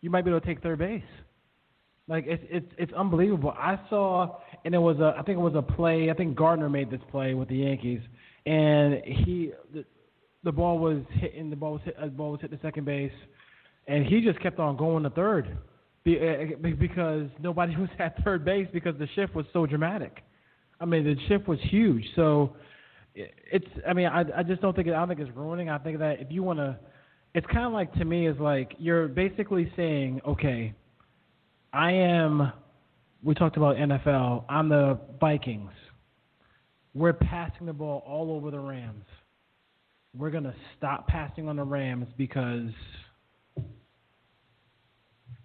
you 0.00 0.10
might 0.10 0.24
be 0.24 0.30
able 0.30 0.40
to 0.40 0.46
take 0.46 0.62
third 0.62 0.78
base. 0.78 1.02
Like 2.08 2.24
it's 2.28 2.42
it's 2.48 2.72
it's 2.78 2.92
unbelievable. 2.92 3.50
I 3.50 3.80
saw 3.90 4.38
and 4.64 4.74
it 4.74 4.78
was 4.78 4.98
a 5.00 5.14
I 5.18 5.22
think 5.22 5.38
it 5.38 5.42
was 5.42 5.54
a 5.56 5.62
play. 5.62 6.08
I 6.08 6.14
think 6.14 6.36
Gardner 6.36 6.68
made 6.68 6.88
this 6.88 7.00
play 7.10 7.34
with 7.34 7.48
the 7.48 7.56
Yankees, 7.56 8.00
and 8.46 9.02
he 9.04 9.50
the, 9.74 9.84
the 10.44 10.52
ball 10.52 10.78
was 10.78 11.02
hitting 11.14 11.50
the 11.50 11.56
ball 11.56 11.72
was 11.72 11.80
hit 11.84 12.00
the 12.00 12.06
ball 12.06 12.32
was 12.32 12.40
hit 12.40 12.52
the 12.52 12.60
second 12.62 12.84
base, 12.84 13.12
and 13.88 14.06
he 14.06 14.20
just 14.20 14.40
kept 14.40 14.60
on 14.60 14.76
going 14.76 15.02
to 15.02 15.10
third, 15.10 15.58
uh, 16.06 16.68
because 16.78 17.28
nobody 17.40 17.74
was 17.78 17.88
at 17.98 18.22
third 18.22 18.44
base 18.44 18.68
because 18.72 18.94
the 19.00 19.08
shift 19.16 19.34
was 19.34 19.46
so 19.52 19.66
dramatic. 19.66 20.22
I 20.80 20.84
mean 20.84 21.02
the 21.02 21.16
shift 21.26 21.48
was 21.48 21.58
huge. 21.70 22.04
So 22.14 22.54
it's 23.16 23.66
I 23.84 23.92
mean 23.92 24.06
I 24.06 24.22
I 24.36 24.42
just 24.44 24.62
don't 24.62 24.76
think 24.76 24.86
it, 24.86 24.94
I 24.94 24.98
don't 24.98 25.08
think 25.08 25.18
it's 25.18 25.36
ruining. 25.36 25.70
I 25.70 25.78
think 25.78 25.98
that 25.98 26.20
if 26.20 26.30
you 26.30 26.44
want 26.44 26.60
to, 26.60 26.78
it's 27.34 27.46
kind 27.48 27.66
of 27.66 27.72
like 27.72 27.92
to 27.94 28.04
me 28.04 28.28
is 28.28 28.38
like 28.38 28.76
you're 28.78 29.08
basically 29.08 29.72
saying 29.74 30.20
okay 30.24 30.72
I 31.76 31.92
am. 31.92 32.52
We 33.22 33.34
talked 33.34 33.58
about 33.58 33.76
NFL. 33.76 34.44
I'm 34.48 34.70
the 34.70 34.98
Vikings. 35.20 35.72
We're 36.94 37.12
passing 37.12 37.66
the 37.66 37.74
ball 37.74 38.02
all 38.06 38.32
over 38.32 38.50
the 38.50 38.58
Rams. 38.58 39.04
We're 40.16 40.30
gonna 40.30 40.54
stop 40.78 41.06
passing 41.06 41.48
on 41.48 41.56
the 41.56 41.64
Rams 41.64 42.06
because 42.16 42.70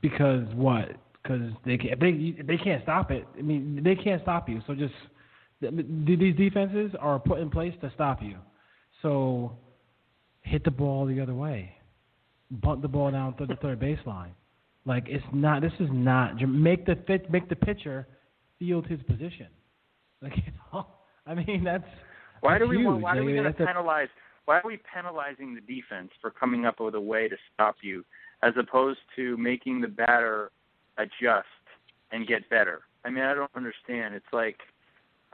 because 0.02 0.48
what? 0.56 0.91
Because 1.22 1.52
they 1.66 1.78
can, 1.78 1.99
they 1.99 2.41
they 2.44 2.58
can't 2.58 2.82
stop 2.84 3.12
it. 3.12 3.28
I 3.38 3.41
mean, 3.41 3.82
they 3.84 3.95
can't 3.95 4.22
stop 4.22 4.48
you. 4.48 4.62
So 4.68 4.74
just 4.74 4.94
these 5.60 6.36
defenses 6.38 6.94
are 7.02 7.20
put 7.20 7.40
in 7.40 7.49
place 7.49 7.74
to 7.82 7.91
stop 7.94 8.24
you. 8.24 8.38
So 9.02 9.58
hit 10.44 10.64
the 10.64 10.72
ball 10.72 11.06
the 11.06 11.20
other 11.20 11.36
way, 11.36 11.76
bunt 12.49 12.82
the 12.82 12.88
ball 12.88 13.12
down 13.12 13.36
to 13.36 13.45
the 13.45 13.58
third 13.58 13.82
baseline. 13.82 14.32
Like 14.86 15.06
it's 15.08 15.24
not. 15.34 15.62
This 15.62 15.74
is 15.80 15.90
not. 15.91 16.41
Make 16.48 16.86
the 16.86 16.95
fit. 17.08 17.30
Make 17.32 17.49
the 17.49 17.56
pitcher 17.56 18.08
field 18.60 18.88
his 18.88 19.02
position. 19.03 19.48
Like 20.22 20.34
you 20.45 20.52
know, 20.74 20.88
I 21.28 21.36
mean 21.36 21.64
that's. 21.64 21.84
Why 22.41 22.53
that's 22.58 22.64
do 22.64 22.70
we? 22.70 22.78
huge. 22.78 23.02
Why 23.02 23.18
are 23.18 23.24
we 23.24 23.34
Like, 23.34 23.44
going 23.44 23.53
to 23.53 23.58
that's 23.58 23.62
a- 23.62 23.74
penalize? 23.74 24.08
Why 24.45 24.58
are 24.58 24.64
we 24.66 24.80
penalizing 24.94 25.53
the 25.53 25.62
defense 25.62 26.10
for 26.20 26.32
coming 26.32 26.66
up 26.66 26.80
with 26.80 26.95
a 26.95 26.99
way 27.02 27.30
to 27.30 27.36
stop 27.53 27.76
you, 27.84 28.03
as 28.41 28.53
opposed 28.58 28.99
to 29.16 29.38
making 29.38 29.82
the 29.82 29.88
batter 29.88 30.52
adjust 30.98 31.45
and 32.12 32.28
get 32.28 32.49
better? 32.49 32.82
I 33.06 33.12
mean, 33.12 33.24
I 33.24 33.36
don't 33.36 33.52
understand. 33.56 34.16
It's 34.16 34.26
like, 34.34 34.58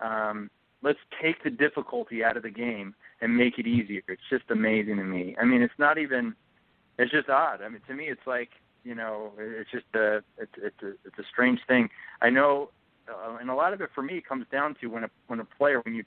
um, 0.04 0.50
let's 0.84 1.00
take 1.22 1.42
the 1.44 1.50
difficulty 1.50 2.24
out 2.24 2.36
of 2.36 2.44
the 2.44 2.50
game 2.50 2.94
and 3.22 3.36
make 3.36 3.58
it 3.58 3.66
easier. 3.66 4.02
It's 4.10 4.22
just 4.30 4.44
amazing 4.52 4.98
to 4.98 5.04
me. 5.04 5.36
I 5.42 5.46
mean, 5.46 5.62
it's 5.62 5.74
not 5.80 5.98
even. 5.98 6.36
It's 7.00 7.12
just 7.12 7.30
odd. 7.30 7.62
I 7.62 7.70
mean, 7.70 7.82
to 7.88 7.94
me, 7.94 8.06
it's 8.10 8.28
like 8.28 8.50
you 8.88 8.96
know, 8.96 9.34
it's 9.38 9.70
just 9.70 9.86
a 9.94 10.24
it's 10.38 10.52
it's 10.58 10.82
a, 10.82 10.90
it's 11.06 11.20
a 11.20 11.24
strange 11.30 11.60
thing. 11.68 11.90
I 12.22 12.30
know, 12.30 12.70
uh, 13.10 13.38
and 13.42 13.50
a 13.50 13.56
lot 13.56 13.74
of 13.74 13.82
it 13.82 13.90
for 13.94 14.02
me 14.02 14.22
comes 14.22 14.46
down 14.50 14.76
to 14.82 14.88
when 14.88 15.04
a 15.04 15.10
when 15.28 15.40
a 15.40 15.46
player 15.46 15.82
when 15.82 15.94
you 15.94 16.06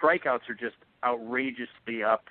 strikeouts 0.00 0.48
are 0.48 0.54
just 0.54 0.76
outrageously 1.04 2.04
up, 2.04 2.24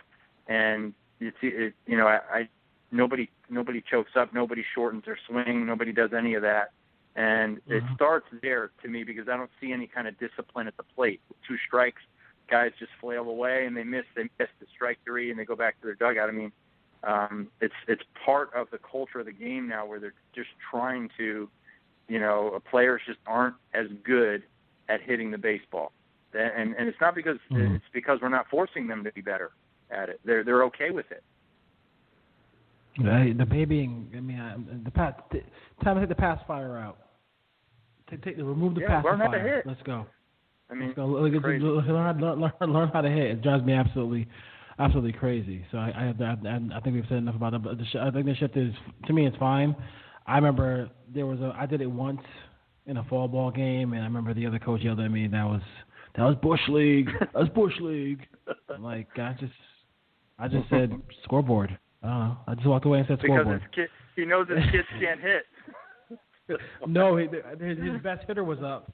and 0.48 0.94
it's 1.20 1.38
it, 1.42 1.74
you 1.86 1.98
know 1.98 2.08
I, 2.08 2.20
I 2.32 2.50
nobody 2.92 3.30
nobody 3.50 3.82
chokes 3.82 4.12
up, 4.16 4.34
nobody 4.34 4.64
shortens 4.74 5.04
their 5.06 5.20
swing, 5.28 5.66
nobody 5.66 5.92
does 5.92 6.12
any 6.18 6.36
of 6.36 6.42
that, 6.44 6.72
and 7.16 7.58
it 7.68 7.84
Mhm. 7.84 7.96
starts 7.96 8.28
there 8.42 8.72
to 8.82 8.88
me 8.88 9.04
because 9.04 9.28
I 9.28 9.36
don't 9.36 9.52
see 9.60 9.74
any 9.74 9.88
kind 9.88 10.08
of 10.08 10.18
discipline 10.20 10.68
at 10.68 10.78
the 10.78 10.84
plate. 10.84 11.20
With 11.28 11.38
two 11.46 11.58
strikes, 11.68 12.02
guys 12.50 12.72
just 12.80 12.92
flail 13.02 13.30
away 13.30 13.66
and 13.66 13.76
they 13.76 13.84
miss 13.84 14.06
they 14.16 14.24
miss 14.40 14.50
the 14.60 14.68
strike 14.74 15.00
three 15.04 15.30
and 15.32 15.38
they 15.40 15.46
go 15.46 15.56
back 15.56 15.80
to 15.82 15.86
their 15.86 15.96
dugout. 15.96 16.30
I 16.30 16.32
mean, 16.32 16.52
um, 17.04 17.48
it's 17.62 17.74
it's 17.88 18.04
part 18.26 18.50
of 18.54 18.68
the 18.72 18.80
culture 18.80 19.20
of 19.20 19.26
the 19.26 19.32
game 19.32 19.68
now 19.68 19.86
where 19.86 20.00
they're 20.00 20.14
just 20.36 20.50
trying 20.70 21.10
to, 21.18 21.50
you 22.08 22.20
know, 22.20 22.60
players 22.70 23.02
just 23.06 23.20
aren't 23.26 23.56
as 23.74 23.88
good 24.04 24.44
at 24.90 25.02
hitting 25.02 25.32
the 25.32 25.38
baseball, 25.38 25.92
and 26.34 26.76
and 26.76 26.88
it's 26.88 27.00
not 27.00 27.16
because 27.16 27.38
Mhm. 27.52 27.76
it's 27.76 27.86
because 27.94 28.20
we're 28.22 28.30
not 28.30 28.48
forcing 28.50 28.88
them 28.88 29.04
to 29.04 29.12
be 29.14 29.22
better 29.22 29.52
at 29.92 30.10
it. 30.10 30.20
They're 30.26 30.44
they're 30.44 30.64
okay 30.66 30.92
with 30.92 31.10
it. 31.12 31.24
The, 32.98 33.34
the 33.38 33.46
babying. 33.46 34.12
I 34.16 34.20
mean, 34.20 34.40
uh, 34.40 34.58
the 34.84 34.92
pass. 34.92 35.14
t- 35.32 35.42
Time 35.84 35.96
to 35.96 36.02
take 36.02 36.10
the 36.10 36.16
pass 36.16 36.40
fire 36.46 36.78
out. 36.78 36.98
Take, 38.10 38.24
take 38.24 38.38
remove 38.38 38.76
the 38.76 38.82
Yeah, 38.82 38.88
pass 38.88 39.06
learn 39.06 39.20
how 39.20 39.28
to 39.28 39.40
hit. 39.40 39.66
Let's 39.66 39.82
go. 39.84 40.06
I 40.70 40.74
mean, 40.74 40.88
Let's 40.88 40.96
go. 40.98 41.06
Look 41.06 41.32
learn, 41.44 42.20
learn, 42.20 42.52
learn 42.74 42.90
how 42.90 43.02
to 43.02 43.10
hit. 43.10 43.32
It 43.32 43.42
drives 43.42 43.64
me 43.64 43.74
absolutely, 43.74 44.28
absolutely 44.80 45.14
crazy. 45.14 45.64
So 45.72 45.78
I, 45.78 46.14
I, 46.20 46.24
I, 46.24 46.60
I 46.76 46.80
think 46.80 46.96
we've 46.96 47.06
said 47.10 47.18
enough 47.18 47.36
about 47.36 47.54
it. 47.54 47.64
But 47.64 47.78
the 47.78 47.86
sh- 47.86 47.98
I 48.02 48.10
think 48.12 48.26
the 48.26 48.36
shift 48.36 48.58
is, 48.58 48.74
to 49.06 49.14
me, 49.14 49.28
it's 49.28 49.38
fine. 49.38 49.76
I 50.26 50.36
remember 50.36 50.90
there 51.14 51.26
was 51.26 51.40
a, 51.40 51.54
I 51.58 51.66
did 51.66 51.82
it 51.82 51.88
once 51.88 52.22
in 52.86 52.98
a 52.98 53.04
fall 53.06 53.28
ball 53.28 53.52
game, 53.52 53.94
and 53.94 54.02
I 54.02 54.06
remember 54.06 54.34
the 54.34 54.48
other 54.48 54.60
coach 54.60 54.82
yelled 54.82 55.00
at 55.00 55.12
me. 55.12 55.28
That 55.28 55.44
was, 55.44 55.62
that 56.16 56.24
was 56.24 56.36
bush 56.42 56.62
league. 56.70 57.10
That 57.20 57.34
was 57.34 57.50
bush 57.50 57.74
league. 57.82 58.26
I'm 58.74 58.84
like 58.84 59.08
I 59.18 59.36
just, 59.40 59.54
I 60.38 60.48
just 60.48 60.70
said 60.70 60.92
scoreboard. 61.24 61.78
I 62.02 62.08
don't 62.08 62.20
know. 62.20 62.38
I 62.48 62.56
just 62.56 62.68
walked 62.68 62.86
away 62.86 63.00
and 63.00 63.08
said 63.08 63.20
because 63.22 63.36
scoreboard. 63.36 63.62
his 63.62 63.70
kid, 63.76 63.90
he 64.16 64.26
knows 64.26 64.48
his 64.48 64.60
kids 64.72 64.88
can't 65.02 65.20
hit. 65.20 66.60
no, 66.88 67.18
he, 67.18 67.28
his, 67.60 67.78
his 67.78 68.02
best 68.02 68.26
hitter 68.28 68.44
was 68.44 68.60
up, 68.64 68.92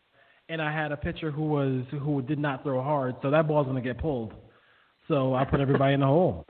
and 0.49 0.61
I 0.61 0.71
had 0.71 0.91
a 0.91 0.97
pitcher 0.97 1.31
who 1.31 1.43
was 1.43 1.83
who 1.91 2.21
did 2.21 2.39
not 2.39 2.63
throw 2.63 2.81
hard, 2.81 3.15
so 3.21 3.29
that 3.31 3.47
ball's 3.47 3.67
gonna 3.67 3.81
get 3.81 3.97
pulled. 3.97 4.33
So 5.07 5.35
I 5.35 5.45
put 5.45 5.59
everybody 5.59 5.93
in 5.93 5.99
the 5.99 6.07
hole. 6.07 6.45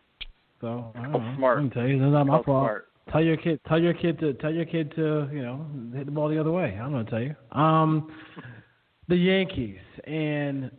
So 0.62 0.92
I 0.96 1.02
don't 1.04 1.12
know. 1.12 1.34
smart. 1.38 1.58
I 1.58 1.62
can 1.62 1.70
tell 1.72 1.88
you, 1.88 1.96
it's 1.96 2.12
not 2.12 2.26
my 2.26 2.42
fault. 2.44 2.46
smart. 2.46 2.88
Tell 3.12 3.24
your 3.24 3.38
kid, 3.38 3.60
tell 3.68 3.80
your 3.80 3.94
kid 3.94 4.20
to 4.20 4.34
tell 4.34 4.52
your 4.52 4.66
kid 4.66 4.92
to 4.96 5.30
you 5.32 5.42
know 5.42 5.66
hit 5.94 6.06
the 6.06 6.12
ball 6.12 6.30
the 6.30 6.40
other 6.40 6.52
way. 6.52 6.78
I'm 6.82 6.92
gonna 6.92 7.10
tell 7.10 7.22
you. 7.22 7.36
Um, 7.52 8.12
the 9.08 9.16
Yankees 9.16 9.78
and 10.06 10.72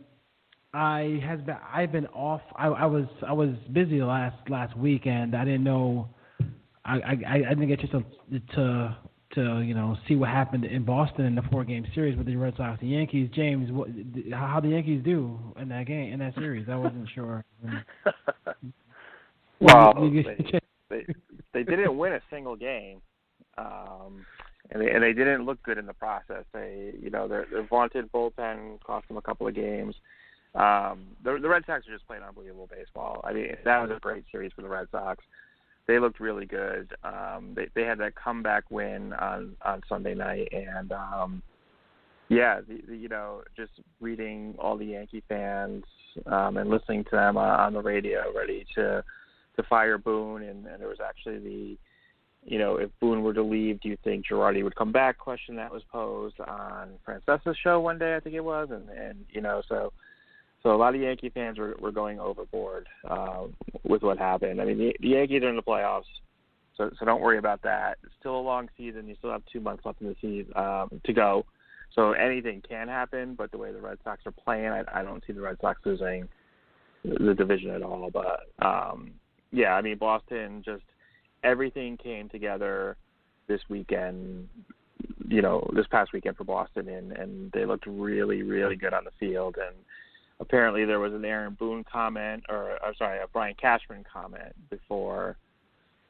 I 0.73 1.21
has 1.25 1.39
been 1.41 1.55
I've 1.73 1.91
been 1.91 2.07
off. 2.07 2.41
I, 2.55 2.67
I 2.67 2.85
was 2.85 3.05
I 3.25 3.33
was 3.33 3.49
busy 3.71 4.01
last 4.01 4.37
last 4.49 4.77
week 4.77 5.05
and 5.05 5.35
I 5.35 5.45
didn't 5.45 5.63
know. 5.63 6.09
I 6.83 6.95
I, 6.97 7.11
I 7.25 7.49
didn't 7.49 7.67
get 7.67 7.83
a 7.83 7.87
chance 7.87 8.03
to 8.31 8.39
to 8.55 8.97
to 9.35 9.61
you 9.61 9.73
know 9.73 9.97
see 10.07 10.15
what 10.15 10.29
happened 10.29 10.65
in 10.65 10.83
Boston 10.85 11.25
in 11.25 11.35
the 11.35 11.41
four 11.51 11.63
game 11.63 11.85
series 11.93 12.17
with 12.17 12.25
the 12.27 12.35
Red 12.35 12.53
Sox 12.57 12.79
and 12.81 12.89
the 12.89 12.95
Yankees. 12.95 13.29
James, 13.33 13.71
what, 13.71 13.89
how 14.33 14.59
the 14.59 14.69
Yankees 14.69 15.01
do 15.03 15.37
in 15.59 15.67
that 15.69 15.85
game 15.87 16.13
in 16.13 16.19
that 16.19 16.33
series? 16.35 16.67
I 16.69 16.75
wasn't 16.75 17.07
sure. 17.15 17.43
Well, 19.59 19.93
You- 19.97 20.11
you- 20.11 20.23
they, 20.23 20.59
they 20.89 21.05
they 21.53 21.63
didn't 21.63 21.97
win 21.97 22.13
a 22.13 22.21
single 22.29 22.55
game, 22.55 23.01
um, 23.57 24.25
and 24.69 24.81
they 24.81 24.91
and 24.91 25.01
they 25.03 25.13
didn't 25.13 25.45
look 25.45 25.61
good 25.63 25.77
in 25.79 25.85
the 25.87 25.93
process. 25.93 26.43
They 26.53 26.93
you 27.01 27.09
know 27.09 27.27
their 27.27 27.45
their 27.51 27.63
vaunted 27.63 28.11
bullpen 28.11 28.79
cost 28.83 29.07
them 29.07 29.17
a 29.17 29.21
couple 29.21 29.47
of 29.47 29.55
games. 29.55 29.95
Um, 30.53 31.07
the 31.23 31.39
the 31.41 31.49
Red 31.49 31.63
Sox 31.65 31.87
are 31.87 31.91
just 31.91 32.05
playing 32.07 32.23
unbelievable 32.23 32.69
baseball. 32.71 33.21
I 33.23 33.33
mean 33.33 33.55
that 33.65 33.81
was 33.81 33.89
a 33.95 33.99
great 33.99 34.25
series 34.31 34.51
for 34.55 34.61
the 34.61 34.69
Red 34.69 34.87
Sox. 34.91 35.23
They 35.87 35.99
looked 35.99 36.19
really 36.19 36.45
good. 36.45 36.93
Um, 37.03 37.53
they 37.55 37.67
they 37.73 37.83
had 37.83 37.99
that 37.99 38.15
comeback 38.15 38.69
win 38.69 39.13
on 39.13 39.55
on 39.61 39.81
Sunday 39.87 40.13
night, 40.13 40.49
and 40.51 40.91
um, 40.91 41.41
yeah, 42.29 42.59
the, 42.67 42.81
the, 42.87 42.97
you 42.97 43.07
know, 43.07 43.43
just 43.55 43.71
reading 44.01 44.55
all 44.59 44.77
the 44.77 44.85
Yankee 44.85 45.23
fans 45.29 45.83
um, 46.25 46.57
and 46.57 46.69
listening 46.69 47.05
to 47.05 47.11
them 47.11 47.37
on, 47.37 47.59
on 47.59 47.73
the 47.73 47.81
radio, 47.81 48.33
ready 48.35 48.65
to 48.75 49.03
to 49.55 49.63
fire 49.63 49.97
Boone, 49.97 50.43
and, 50.43 50.67
and 50.67 50.79
there 50.79 50.87
was 50.87 50.99
actually 51.03 51.39
the, 51.39 51.77
you 52.45 52.59
know, 52.59 52.75
if 52.75 52.91
Boone 52.99 53.23
were 53.23 53.33
to 53.33 53.41
leave, 53.41 53.81
do 53.81 53.89
you 53.89 53.97
think 54.03 54.25
Girardi 54.27 54.63
would 54.63 54.75
come 54.75 54.91
back? 54.91 55.17
Question 55.17 55.55
that 55.55 55.71
was 55.71 55.81
posed 55.91 56.39
on 56.41 56.89
Francesa's 57.03 57.57
show 57.63 57.79
one 57.79 57.97
day, 57.97 58.15
I 58.15 58.19
think 58.19 58.35
it 58.35 58.43
was, 58.43 58.69
and 58.71 58.89
and 58.89 59.25
you 59.29 59.41
know, 59.41 59.61
so 59.67 59.93
so 60.63 60.73
a 60.73 60.77
lot 60.77 60.95
of 60.95 61.01
Yankee 61.01 61.29
fans 61.29 61.57
were 61.57 61.75
were 61.79 61.91
going 61.91 62.19
overboard 62.19 62.87
uh, 63.07 63.43
with 63.83 64.01
what 64.01 64.17
happened. 64.17 64.61
I 64.61 64.65
mean, 64.65 64.77
the, 64.77 64.95
the 64.99 65.09
Yankees 65.09 65.43
are 65.43 65.49
in 65.49 65.55
the 65.55 65.61
playoffs. 65.61 66.03
so 66.75 66.89
so 66.97 67.05
don't 67.05 67.21
worry 67.21 67.37
about 67.37 67.61
that. 67.63 67.97
It's 68.03 68.13
still 68.19 68.37
a 68.37 68.41
long 68.41 68.69
season. 68.77 69.07
You 69.07 69.15
still 69.17 69.31
have 69.31 69.43
two 69.51 69.59
months 69.59 69.85
left 69.85 70.01
in 70.01 70.07
the 70.07 70.15
season 70.21 70.51
um, 70.55 71.01
to 71.05 71.13
go. 71.13 71.45
So 71.95 72.11
anything 72.11 72.61
can 72.67 72.87
happen, 72.87 73.35
but 73.35 73.51
the 73.51 73.57
way 73.57 73.71
the 73.71 73.79
Red 73.79 73.97
Sox 74.03 74.21
are 74.25 74.31
playing, 74.31 74.67
I, 74.67 74.83
I 74.93 75.03
don't 75.03 75.23
see 75.25 75.33
the 75.33 75.41
Red 75.41 75.57
Sox 75.61 75.79
losing 75.85 76.27
the 77.03 77.33
division 77.33 77.71
at 77.71 77.81
all. 77.81 78.09
But 78.11 78.47
um, 78.65 79.11
yeah, 79.51 79.73
I 79.73 79.81
mean 79.81 79.97
Boston 79.97 80.63
just 80.65 80.83
everything 81.43 81.97
came 81.97 82.29
together 82.29 82.97
this 83.47 83.61
weekend. 83.69 84.49
You 85.29 85.41
know, 85.41 85.69
this 85.73 85.87
past 85.87 86.13
weekend 86.13 86.37
for 86.37 86.43
Boston, 86.43 86.89
and 86.89 87.11
and 87.11 87.51
they 87.51 87.65
looked 87.65 87.85
really, 87.85 88.43
really 88.43 88.75
good 88.75 88.93
on 88.93 89.03
the 89.03 89.11
field. 89.19 89.55
And 89.57 89.75
apparently, 90.39 90.85
there 90.85 90.99
was 90.99 91.13
an 91.13 91.25
Aaron 91.25 91.55
Boone 91.59 91.83
comment, 91.91 92.43
or 92.49 92.83
I'm 92.83 92.95
sorry, 92.95 93.19
a 93.19 93.27
Brian 93.27 93.55
Cashman 93.59 94.05
comment 94.11 94.53
before 94.69 95.37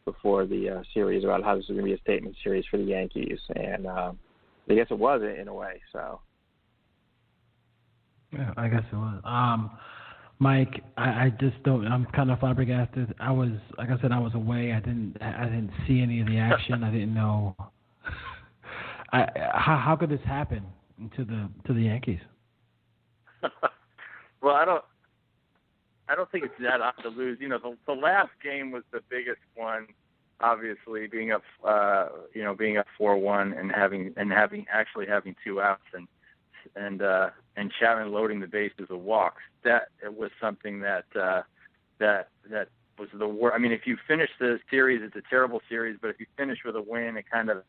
before 0.06 0.45
the 0.45 0.70
uh, 0.70 0.84
series 0.94 1.26
about 1.26 1.44
how 1.44 1.54
this 1.56 1.68
was 1.68 1.76
going 1.76 1.86
to 1.86 1.91
be 1.91 1.94
a 1.94 1.99
statement 1.99 2.34
series 2.41 2.64
for 2.72 2.78
the 2.78 2.84
Yankees, 2.84 3.40
and 3.56 3.86
uh, 3.86 4.14
I 4.70 4.74
guess 4.74 4.88
it 4.90 4.98
was 4.98 5.22
in 5.22 5.48
a 5.48 5.54
way. 5.54 5.82
So. 5.91 6.22
Yeah, 8.32 8.54
I 8.56 8.68
guess 8.70 8.84
it 8.91 8.95
was. 8.95 9.22
Um, 9.26 9.72
Mike, 10.40 10.84
I, 10.98 11.04
I 11.04 11.34
just 11.40 11.62
don't. 11.64 11.88
I'm 11.88 12.06
kind 12.16 12.32
of 12.32 12.40
flabbergasted. 12.40 13.16
I 13.20 13.32
was, 13.32 13.52
like 13.78 13.90
I 13.90 13.99
said, 14.02 14.12
I 14.12 14.20
was 14.20 14.34
away. 14.36 14.72
I 14.72 14.80
didn't, 14.80 15.18
I 15.22 15.45
didn't 15.45 15.72
see 15.88 16.02
any 16.02 16.22
of 16.22 16.28
the 16.28 16.38
action. 16.38 16.84
I 16.84 16.91
didn't 16.91 17.14
know. 17.14 17.56
I, 19.12 19.28
how 19.54 19.78
how 19.78 19.95
could 19.95 20.10
this 20.10 20.22
happen 20.26 20.64
to 21.16 21.26
the 21.26 21.49
to 21.66 21.74
the 21.74 21.82
Yankees? 21.82 22.20
well, 24.42 24.56
I 24.56 24.66
don't. 24.66 24.84
I 26.10 26.16
don't 26.16 26.32
think 26.32 26.46
it's 26.46 26.54
that 26.62 26.80
odd 26.80 26.94
to 27.04 27.10
lose. 27.10 27.38
You 27.42 27.50
know, 27.50 27.60
the 27.60 27.78
the 27.86 28.00
last 28.00 28.32
game 28.44 28.72
was 28.72 28.84
the 28.92 29.02
biggest 29.10 29.42
one, 29.56 29.88
obviously 30.40 31.08
being 31.08 31.32
up, 31.32 31.44
uh, 31.66 32.08
you 32.34 32.44
know, 32.44 32.56
being 32.56 32.78
up 32.78 32.88
four 32.98 33.18
one 33.18 33.54
and 33.54 33.72
having 33.72 34.14
and 34.16 34.32
having 34.32 34.66
actually 34.72 35.06
having 35.08 35.36
two 35.44 35.60
outs 35.60 35.84
and 35.94 36.08
and 36.76 37.02
uh, 37.02 37.30
and 37.56 37.72
Chapman 37.80 38.12
loading 38.12 38.40
the 38.40 38.48
bases 38.48 38.88
of 38.90 39.02
walks. 39.02 39.42
That 39.64 39.90
was 40.04 40.32
something 40.40 40.80
that 40.82 41.06
uh, 41.16 41.42
that 42.00 42.30
that 42.50 42.70
was 42.98 43.10
the 43.14 43.28
worst. 43.28 43.56
I 43.56 43.60
mean, 43.60 43.72
if 43.72 43.86
you 43.86 43.98
finish 44.08 44.30
the 44.40 44.60
series, 44.70 45.02
it's 45.04 45.16
a 45.16 45.30
terrible 45.30 45.62
series, 45.70 45.98
but 46.02 46.10
if 46.10 46.20
you 46.20 46.26
finish 46.38 46.60
with 46.66 46.76
a 46.76 46.82
win, 46.82 47.18
it 47.18 47.26
kind 47.30 47.50
of 47.50 47.64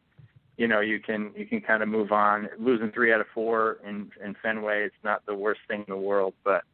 you 0.58 0.66
know 0.66 0.80
you 0.80 1.00
can 1.00 1.30
you 1.34 1.46
can 1.46 1.62
kind 1.62 1.82
of 1.82 1.88
move 1.88 2.12
on. 2.12 2.48
Losing 2.58 2.90
three 2.90 3.12
out 3.12 3.20
of 3.20 3.28
four 3.32 3.78
in 3.86 4.10
in 4.22 4.34
Fenway, 4.42 4.84
it's 4.84 5.02
not 5.02 5.24
the 5.24 5.34
worst 5.34 5.60
thing 5.68 5.84
in 5.86 5.94
the 5.94 5.96
world, 5.96 6.34
but 6.44 6.64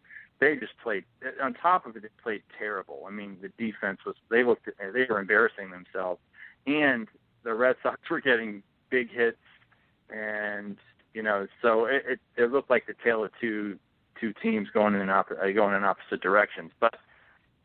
they 0.41 0.57
just 0.57 0.73
played 0.83 1.05
on 1.41 1.55
top 1.55 1.87
of 1.87 1.95
it. 1.95 2.03
They 2.03 2.09
played 2.23 2.43
terrible. 2.59 3.05
I 3.07 3.11
mean, 3.11 3.37
the 3.41 3.51
defense 3.59 4.01
was 4.05 4.17
they 4.31 4.43
looked 4.43 4.69
they 4.79 5.07
were 5.09 5.21
embarrassing 5.21 5.71
themselves, 5.71 6.21
and 6.67 7.07
the 7.45 7.55
Red 7.55 7.77
Sox 7.83 8.01
were 8.11 8.21
getting 8.21 8.63
big 8.91 9.11
hits, 9.11 9.37
and 10.11 10.77
you 11.13 11.23
know, 11.23 11.47
so 11.63 11.85
it, 11.85 12.05
it, 12.09 12.21
it 12.37 12.53
looked 12.53 12.71
like 12.71 12.87
the 12.87 12.95
tale 13.05 13.23
of 13.23 13.31
two 13.39 13.79
two 14.19 14.33
teams 14.43 14.69
going 14.73 14.95
in 14.95 15.11
op- 15.11 15.31
uh, 15.31 15.51
going 15.51 15.75
in 15.75 15.85
opposite 15.85 16.23
directions. 16.23 16.73
But 16.81 16.95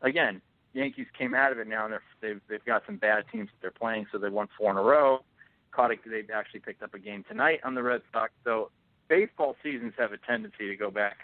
again, 0.02 0.42
Yankees 0.74 1.06
came 1.16 1.34
out 1.34 1.50
of 1.50 1.58
it 1.58 1.66
now, 1.66 1.84
and 1.84 1.94
they're, 1.94 2.02
they've 2.20 2.40
they've 2.46 2.64
got 2.66 2.82
some 2.84 2.96
bad 2.96 3.24
teams 3.32 3.48
that 3.48 3.62
they're 3.62 3.70
playing, 3.70 4.06
so 4.12 4.18
they 4.18 4.28
won 4.28 4.48
four 4.58 4.70
in 4.70 4.76
a 4.76 4.82
row. 4.82 5.24
Caught 5.72 5.92
it, 5.92 6.00
they've 6.04 6.30
actually 6.34 6.60
picked 6.60 6.82
up 6.82 6.94
a 6.94 6.98
game 6.98 7.24
tonight 7.28 7.60
on 7.64 7.74
the 7.74 7.82
Red 7.82 8.02
Sox. 8.12 8.32
So 8.44 8.70
baseball 9.08 9.56
seasons 9.62 9.92
have 9.98 10.12
a 10.12 10.18
tendency 10.18 10.68
to 10.68 10.76
go 10.76 10.90
back 10.90 11.18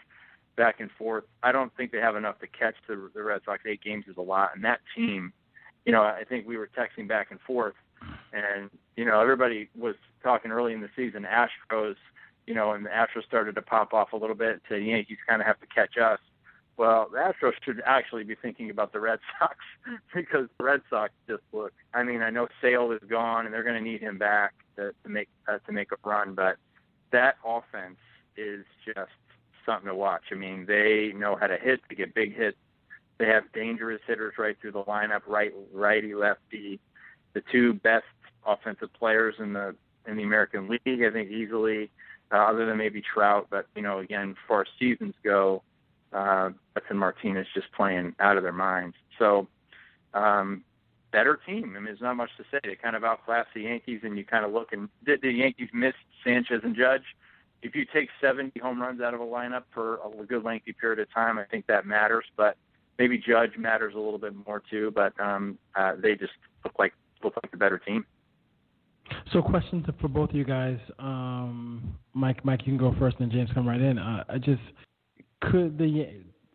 back 0.57 0.81
and 0.81 0.91
forth. 0.93 1.25
I 1.43 1.53
don't 1.53 1.75
think 1.77 1.93
they 1.93 1.99
have 1.99 2.17
enough 2.17 2.39
to 2.41 2.47
catch 2.47 2.77
the, 2.89 3.11
the 3.15 3.23
Red 3.23 3.43
Sox. 3.45 3.61
Eight 3.67 3.83
games 3.83 4.05
is 4.09 4.17
a 4.17 4.23
lot, 4.23 4.51
and 4.55 4.65
that 4.65 4.81
team, 4.95 5.33
you 5.85 5.93
know, 5.93 6.03
I 6.03 6.25
think 6.27 6.47
we 6.47 6.57
were 6.57 6.69
texting 6.69 7.07
back 7.07 7.31
and 7.31 7.41
forth, 7.41 7.75
and 8.33 8.71
you 8.97 9.05
know, 9.05 9.21
everybody 9.21 9.69
was 9.77 9.97
talking 10.23 10.51
early 10.51 10.73
in 10.73 10.81
the 10.81 10.89
season. 10.97 11.27
Astros 11.31 11.97
you 12.47 12.55
know, 12.55 12.73
and 12.73 12.87
the 12.87 12.91
Astros 12.91 13.25
started 13.27 13.55
to 13.57 13.63
pop 13.63 13.93
off 13.93 14.13
a 14.13 14.17
little 14.17 14.37
bit, 14.37 14.63
to 14.69 14.79
Yankees 14.79 15.19
kind 15.29 15.41
of 15.41 15.47
have 15.47 15.61
to 15.61 15.67
catch 15.67 15.99
us. 15.99 16.21
Well, 16.77 17.09
the 17.11 17.19
Astros 17.19 17.53
should 17.65 17.83
actually 17.87 18.25
be 18.25 18.35
thinking 18.35 18.71
about 18.71 18.93
the 18.93 19.01
Red 19.01 19.19
Sox 19.39 19.57
because 20.15 20.49
the 20.59 20.65
Red 20.65 20.83
Sox 20.91 21.13
just 21.29 21.43
look. 21.53 21.73
I 21.95 22.03
mean, 22.03 22.23
I 22.23 22.31
know 22.31 22.49
Sale 22.61 22.93
is 22.93 23.01
gone, 23.09 23.47
and 23.47 23.55
they're 23.55 23.63
going 23.63 23.83
to 23.83 23.91
need 23.91 24.01
him 24.01 24.19
back 24.19 24.53
to, 24.77 24.93
to 25.03 25.09
make 25.09 25.29
uh, 25.49 25.59
to 25.67 25.73
make 25.73 25.93
a 25.93 25.97
run, 26.05 26.35
but 26.35 26.57
that 27.13 27.37
offense 27.45 27.97
is 28.37 28.65
just 28.85 29.11
something 29.65 29.89
to 29.89 29.95
watch. 29.95 30.25
I 30.31 30.35
mean, 30.35 30.67
they 30.67 31.13
know 31.17 31.37
how 31.37 31.47
to 31.47 31.57
hit, 31.57 31.81
to 31.89 31.95
get 31.95 32.15
big 32.15 32.37
hits. 32.37 32.57
They 33.19 33.27
have 33.27 33.45
dangerous 33.55 34.03
hitters 34.07 34.35
right 34.39 34.57
through 34.61 34.73
the 34.73 34.85
lineup, 34.85 35.23
right, 35.27 35.53
righty, 35.73 36.15
lefty. 36.15 36.79
The 37.33 37.43
two 37.51 37.75
best 37.75 38.05
offensive 38.47 38.93
players 38.93 39.37
in 39.39 39.55
the 39.55 39.75
in 40.07 40.17
the 40.17 40.23
American 40.23 40.69
League, 40.69 41.03
I 41.03 41.11
think, 41.11 41.31
easily 41.31 41.91
uh, 42.31 42.37
other 42.37 42.67
than 42.67 42.77
maybe 42.77 43.03
Trout. 43.03 43.47
But 43.51 43.67
you 43.75 43.83
know, 43.83 43.99
again, 43.99 44.31
as 44.31 44.37
far 44.47 44.63
as 44.63 44.67
seasons 44.79 45.15
go, 45.25 45.63
uh, 46.13 46.51
and 46.89 46.99
Martinez 46.99 47.47
just 47.55 47.67
playing 47.73 48.15
out 48.21 48.37
of 48.37 48.43
their 48.43 48.53
minds. 48.53 48.97
So, 49.19 49.49
um, 50.15 50.65
better 51.13 51.39
team. 51.47 51.65
I 51.65 51.79
mean, 51.79 51.85
there's 51.85 52.01
not 52.01 52.17
much 52.17 52.31
to 52.37 52.45
say. 52.51 52.59
They 52.63 52.77
kind 52.77 52.97
of 52.97 53.05
outclassed 53.05 53.49
the 53.55 53.63
Yankees, 53.63 54.01
and 54.03 54.17
you 54.17 54.25
kind 54.25 54.45
of 54.45 54.53
look 54.53 54.73
and 54.73 54.89
did 55.05 55.23
the 55.23 55.31
Yankees 55.31 55.69
miss 55.73 55.95
Sanchez 56.25 56.61
and 56.63 56.77
Judge? 56.77 57.03
If 57.63 57.75
you 57.75 57.87
take 57.93 58.09
70 58.21 58.61
home 58.61 58.81
runs 58.81 59.01
out 59.01 59.15
of 59.15 59.21
a 59.21 59.25
lineup 59.25 59.65
for 59.73 59.99
a 60.05 60.25
good 60.25 60.45
lengthy 60.45 60.73
period 60.73 60.99
of 61.01 61.13
time, 61.13 61.39
I 61.39 61.45
think 61.45 61.67
that 61.67 61.87
matters. 61.87 62.25
But 62.37 62.57
maybe 62.99 63.19
Judge 63.19 63.57
matters 63.59 63.95
a 63.95 63.99
little 63.99 64.19
bit 64.19 64.35
more 64.47 64.63
too. 64.71 64.93
But 64.95 65.19
um, 65.21 65.59
uh, 65.75 65.95
they 66.01 66.15
just 66.15 66.33
look 66.65 66.75
like 66.79 66.93
look 67.25 67.35
like 67.43 67.51
the 67.51 67.57
better 67.57 67.79
team. 67.79 68.05
So, 69.33 69.41
questions 69.41 69.87
for 70.01 70.09
both 70.09 70.31
of 70.31 70.37
you 70.37 70.45
guys. 70.45 70.79
Um, 70.99 71.97
Mike, 72.13 72.45
Mike, 72.45 72.61
you 72.61 72.77
can 72.77 72.79
go 72.79 72.95
first, 72.99 73.17
and 73.21 73.31
James 73.31 73.51
come 73.55 73.69
right 73.69 73.81
in. 73.81 73.99
Uh, 73.99 74.25
I 74.29 74.39
just 74.39 74.61
could 75.43 75.79
the 75.79 76.09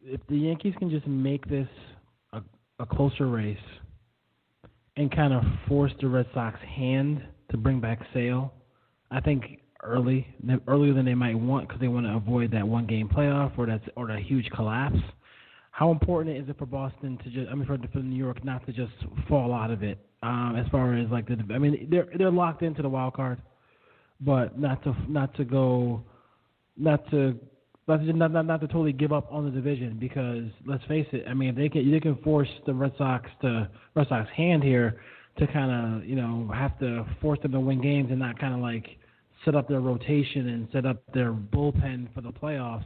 if 0.04 0.22
the 0.28 0.38
Yankees 0.38 0.74
can 0.80 0.90
just 0.90 1.08
make 1.08 1.48
this 1.48 1.68
a, 2.34 2.42
a 2.80 2.86
closer 2.86 3.28
race 3.28 3.58
and 4.98 5.14
kind 5.16 5.34
of 5.34 5.44
force 5.68 5.92
the 6.02 6.08
Red 6.08 6.28
Sox 6.34 6.60
hand 6.62 7.24
to 7.50 7.58
bring 7.58 7.80
back 7.80 8.00
Sale. 8.14 8.54
I 9.12 9.20
think 9.20 9.62
early, 9.84 10.28
earlier 10.68 10.94
than 10.94 11.06
they 11.06 11.16
might 11.16 11.38
want, 11.38 11.68
because 11.68 11.82
they 11.82 11.88
want 11.88 12.06
to 12.06 12.14
avoid 12.14 12.52
that 12.52 12.68
one 12.68 12.86
game 12.88 13.10
playoff 13.10 13.58
or 13.58 13.66
that 13.68 13.82
or 13.96 14.08
that 14.08 14.20
huge 14.20 14.50
collapse. 14.52 15.00
How 15.72 15.92
important 15.92 16.38
is 16.38 16.50
it 16.50 16.58
for 16.58 16.66
Boston 16.66 17.18
to 17.24 17.30
just, 17.30 17.50
I 17.50 17.56
mean, 17.56 17.66
for, 17.66 17.78
for 17.92 18.00
New 18.00 18.16
York 18.16 18.44
not 18.44 18.66
to 18.66 18.74
just 18.74 18.92
fall 19.28 19.54
out 19.54 19.72
of 19.72 19.84
it 19.84 19.98
um, 20.22 20.56
as 20.58 20.70
far 20.70 20.96
as 20.96 21.10
like 21.10 21.28
the, 21.28 21.38
I 21.54 21.58
mean, 21.58 21.88
they're 21.90 22.08
they're 22.18 22.32
locked 22.32 22.62
into 22.62 22.82
the 22.82 22.90
wild 22.90 23.14
card, 23.14 23.42
but 24.20 24.60
not 24.60 24.84
to 24.84 24.96
not 25.08 25.34
to 25.36 25.46
go, 25.46 26.04
not 26.78 27.10
to 27.12 27.40
not 27.88 27.98
to, 27.98 28.14
not, 28.14 28.32
not, 28.32 28.46
not 28.46 28.62
to 28.62 28.68
totally 28.68 28.94
give 28.94 29.12
up 29.12 29.32
on 29.32 29.46
the 29.46 29.52
division 29.52 29.98
because 30.00 30.46
let's 30.66 30.84
face 30.86 31.08
it, 31.12 31.26
I 31.28 31.34
mean, 31.34 31.56
they 31.56 31.70
can 31.70 31.90
they 31.92 32.00
can 32.00 32.16
force 32.18 32.50
the 32.66 32.74
Red 32.74 32.94
Sox 32.98 33.30
to 33.42 33.70
Red 33.96 34.08
Sox 34.08 34.30
hand 34.36 34.64
here 34.64 35.02
to 35.38 35.48
kind 35.48 36.02
of 36.02 36.06
you 36.06 36.16
know 36.16 36.50
have 36.54 36.78
to 36.80 37.06
force 37.22 37.40
them 37.42 37.52
to 37.54 37.60
win 37.60 37.82
games 37.82 38.10
and 38.12 38.20
not 38.20 38.40
kind 38.40 38.54
of 38.54 38.60
like 38.60 38.86
set 39.44 39.56
up 39.56 39.68
their 39.68 39.80
rotation 39.80 40.50
and 40.50 40.68
set 40.72 40.86
up 40.86 41.02
their 41.14 41.34
bullpen 41.34 42.14
for 42.14 42.22
the 42.22 42.32
playoffs. 42.32 42.86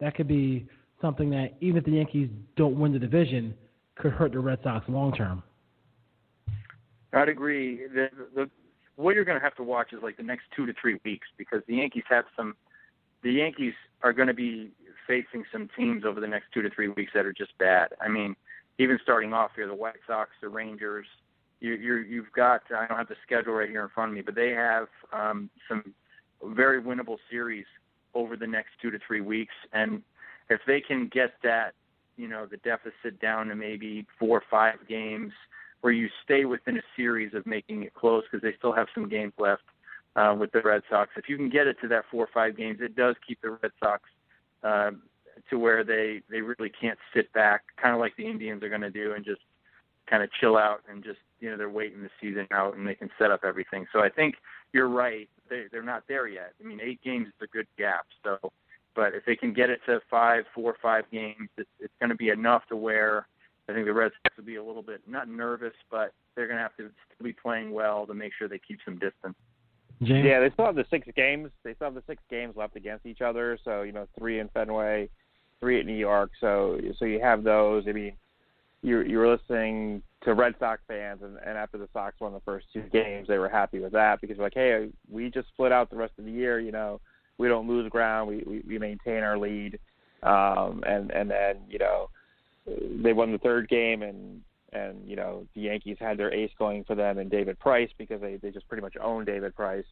That 0.00 0.14
could 0.14 0.28
be 0.28 0.66
something 1.00 1.30
that 1.30 1.54
even 1.60 1.78
if 1.78 1.84
the 1.84 1.92
Yankees 1.92 2.28
don't 2.56 2.78
win 2.78 2.92
the 2.92 2.98
division, 2.98 3.54
could 3.96 4.12
hurt 4.12 4.32
the 4.32 4.38
Red 4.38 4.58
Sox 4.62 4.86
long 4.88 5.12
term. 5.14 5.42
I'd 7.12 7.28
agree. 7.28 7.86
The, 7.94 8.08
the 8.34 8.50
what 8.96 9.14
you're 9.14 9.24
going 9.24 9.38
to 9.38 9.44
have 9.44 9.54
to 9.56 9.62
watch 9.62 9.92
is 9.92 10.00
like 10.02 10.16
the 10.16 10.22
next 10.22 10.44
two 10.54 10.66
to 10.66 10.74
three 10.80 10.98
weeks 11.04 11.28
because 11.38 11.62
the 11.66 11.76
Yankees 11.76 12.04
have 12.08 12.24
some. 12.36 12.54
The 13.22 13.32
Yankees 13.32 13.72
are 14.02 14.12
going 14.12 14.28
to 14.28 14.34
be 14.34 14.70
facing 15.06 15.44
some 15.52 15.68
teams 15.76 16.04
over 16.04 16.20
the 16.20 16.26
next 16.26 16.46
two 16.52 16.62
to 16.62 16.70
three 16.70 16.88
weeks 16.88 17.12
that 17.14 17.26
are 17.26 17.32
just 17.32 17.56
bad. 17.58 17.88
I 18.00 18.08
mean, 18.08 18.36
even 18.78 18.98
starting 19.02 19.32
off 19.32 19.52
here, 19.54 19.66
the 19.66 19.74
White 19.74 19.94
Sox, 20.06 20.30
the 20.40 20.48
Rangers. 20.48 21.06
You, 21.60 21.74
you're, 21.74 22.02
you've 22.02 22.32
got. 22.34 22.62
I 22.76 22.86
don't 22.86 22.98
have 22.98 23.08
the 23.08 23.16
schedule 23.24 23.54
right 23.54 23.68
here 23.68 23.82
in 23.82 23.88
front 23.88 24.10
of 24.10 24.14
me, 24.14 24.22
but 24.22 24.34
they 24.34 24.50
have 24.50 24.88
um, 25.12 25.48
some 25.68 25.94
very 26.44 26.82
winnable 26.82 27.16
series 27.30 27.64
over 28.14 28.36
the 28.36 28.46
next 28.46 28.70
two 28.80 28.90
to 28.90 28.98
three 29.06 29.20
weeks, 29.20 29.54
and 29.72 30.02
if 30.48 30.60
they 30.66 30.80
can 30.80 31.08
get 31.12 31.34
that, 31.42 31.72
you 32.16 32.28
know, 32.28 32.46
the 32.46 32.56
deficit 32.58 33.20
down 33.20 33.48
to 33.48 33.54
maybe 33.54 34.06
four 34.18 34.38
or 34.38 34.42
five 34.50 34.76
games 34.88 35.32
where 35.80 35.92
you 35.92 36.08
stay 36.24 36.44
within 36.44 36.78
a 36.78 36.82
series 36.94 37.34
of 37.34 37.46
making 37.46 37.82
it 37.82 37.94
close 37.94 38.24
because 38.24 38.42
they 38.42 38.56
still 38.58 38.72
have 38.72 38.86
some 38.94 39.08
games 39.08 39.32
left 39.38 39.62
uh, 40.16 40.34
with 40.38 40.50
the 40.52 40.62
Red 40.62 40.82
Sox. 40.90 41.10
If 41.16 41.28
you 41.28 41.36
can 41.36 41.48
get 41.48 41.66
it 41.66 41.76
to 41.82 41.88
that 41.88 42.04
four 42.10 42.24
or 42.24 42.30
five 42.32 42.56
games, 42.56 42.78
it 42.80 42.96
does 42.96 43.14
keep 43.26 43.40
the 43.42 43.50
Red 43.50 43.70
Sox 43.82 44.02
uh, 44.64 44.90
to 45.50 45.58
where 45.58 45.84
they 45.84 46.22
they 46.30 46.40
really 46.40 46.70
can't 46.70 46.98
sit 47.14 47.32
back, 47.32 47.64
kind 47.80 47.94
of 47.94 48.00
like 48.00 48.16
the 48.16 48.26
Indians 48.26 48.62
are 48.62 48.68
going 48.68 48.80
to 48.80 48.90
do, 48.90 49.12
and 49.12 49.24
just 49.24 49.42
kind 50.08 50.22
of 50.22 50.30
chill 50.40 50.56
out 50.56 50.82
and 50.88 51.04
just 51.04 51.18
you 51.40 51.50
know 51.50 51.56
they're 51.56 51.68
waiting 51.68 52.02
the 52.02 52.10
season 52.20 52.46
out 52.52 52.76
and 52.76 52.86
they 52.86 52.94
can 52.94 53.10
set 53.18 53.30
up 53.30 53.40
everything. 53.44 53.86
So 53.92 54.00
I 54.00 54.08
think 54.08 54.36
you're 54.72 54.88
right. 54.88 55.28
They 55.50 55.64
they're 55.70 55.82
not 55.82 56.04
there 56.08 56.26
yet. 56.26 56.54
I 56.62 56.66
mean, 56.66 56.80
eight 56.82 57.02
games 57.02 57.28
is 57.28 57.34
a 57.42 57.46
good 57.46 57.66
gap. 57.76 58.06
So, 58.24 58.38
but 58.94 59.14
if 59.14 59.24
they 59.26 59.36
can 59.36 59.52
get 59.52 59.68
it 59.68 59.80
to 59.86 60.00
five, 60.10 60.44
four, 60.54 60.76
five 60.80 61.04
games, 61.12 61.50
it's, 61.58 61.68
it's 61.78 61.92
going 62.00 62.10
to 62.10 62.16
be 62.16 62.30
enough 62.30 62.62
to 62.68 62.76
where 62.76 63.26
I 63.68 63.74
think 63.74 63.84
the 63.84 63.92
Red 63.92 64.12
Sox 64.22 64.36
will 64.36 64.44
be 64.44 64.56
a 64.56 64.64
little 64.64 64.82
bit 64.82 65.02
not 65.06 65.28
nervous, 65.28 65.74
but 65.90 66.12
they're 66.34 66.46
going 66.46 66.56
to 66.56 66.62
have 66.62 66.76
to 66.76 66.90
still 67.14 67.24
be 67.24 67.34
playing 67.34 67.72
well 67.72 68.06
to 68.06 68.14
make 68.14 68.32
sure 68.38 68.48
they 68.48 68.60
keep 68.66 68.78
some 68.84 68.94
distance. 68.94 69.34
James? 70.02 70.26
Yeah, 70.26 70.40
they 70.40 70.50
still 70.50 70.66
have 70.66 70.74
the 70.74 70.84
six 70.90 71.06
games. 71.16 71.50
They 71.64 71.74
still 71.74 71.86
have 71.86 71.94
the 71.94 72.02
six 72.06 72.22
games 72.28 72.54
left 72.56 72.76
against 72.76 73.06
each 73.06 73.20
other. 73.20 73.58
So 73.64 73.82
you 73.82 73.92
know, 73.92 74.06
three 74.18 74.40
in 74.40 74.48
Fenway, 74.48 75.08
three 75.60 75.80
at 75.80 75.86
New 75.86 75.96
York. 75.96 76.30
So 76.40 76.78
so 76.98 77.04
you 77.04 77.20
have 77.20 77.44
those. 77.44 77.84
I 77.88 77.92
mean, 77.92 78.12
you 78.82 79.00
you 79.00 79.18
were 79.18 79.28
listening 79.28 80.02
to 80.22 80.34
Red 80.34 80.54
Sox 80.58 80.82
fans, 80.86 81.20
and, 81.22 81.38
and 81.44 81.56
after 81.56 81.78
the 81.78 81.88
Sox 81.92 82.20
won 82.20 82.32
the 82.32 82.40
first 82.40 82.66
two 82.72 82.82
games, 82.92 83.28
they 83.28 83.38
were 83.38 83.48
happy 83.48 83.78
with 83.78 83.92
that 83.92 84.20
because 84.20 84.38
like, 84.38 84.54
hey, 84.54 84.88
we 85.10 85.30
just 85.30 85.48
split 85.48 85.72
out 85.72 85.88
the 85.90 85.96
rest 85.96 86.12
of 86.18 86.24
the 86.24 86.32
year. 86.32 86.60
You 86.60 86.72
know, 86.72 87.00
we 87.38 87.48
don't 87.48 87.68
lose 87.68 87.88
ground. 87.90 88.28
We 88.28 88.42
we, 88.46 88.62
we 88.66 88.78
maintain 88.78 89.22
our 89.22 89.38
lead. 89.38 89.78
Um, 90.22 90.82
and 90.86 91.10
and 91.10 91.30
then 91.30 91.58
you 91.68 91.78
know, 91.78 92.10
they 93.02 93.12
won 93.12 93.32
the 93.32 93.38
third 93.38 93.68
game, 93.68 94.02
and 94.02 94.42
and 94.72 95.08
you 95.08 95.16
know 95.16 95.46
the 95.54 95.62
Yankees 95.62 95.96
had 96.00 96.18
their 96.18 96.32
ace 96.32 96.50
going 96.58 96.84
for 96.84 96.94
them 96.94 97.18
and 97.18 97.30
David 97.30 97.58
Price 97.58 97.90
because 97.98 98.20
they 98.20 98.36
they 98.36 98.50
just 98.50 98.68
pretty 98.68 98.82
much 98.82 98.96
own 99.00 99.24
David 99.24 99.54
Price, 99.54 99.84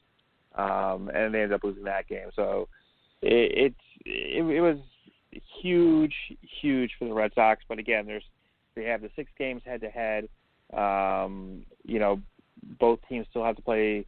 um, 0.57 1.11
and 1.15 1.33
they 1.33 1.43
ended 1.43 1.53
up 1.53 1.65
losing 1.65 1.85
that 1.85 2.09
game. 2.09 2.29
So 2.35 2.69
it 3.23 3.75
it, 4.05 4.43
it 4.45 4.61
was 4.61 4.79
huge, 5.61 6.15
huge 6.61 6.93
for 6.99 7.07
the 7.07 7.15
Red 7.15 7.33
Sox. 7.35 7.63
But 7.69 7.79
again, 7.79 8.07
there's 8.07 8.25
they 8.75 8.85
have 8.85 9.03
the 9.03 9.11
six 9.17 9.31
games 9.39 9.63
head 9.65 9.81
to 9.83 9.91
head. 9.91 10.29
You 11.87 11.99
know, 11.99 12.21
both 12.81 12.99
teams 13.09 13.27
still 13.31 13.45
have 13.45 13.57
to 13.57 13.63
play 13.63 14.07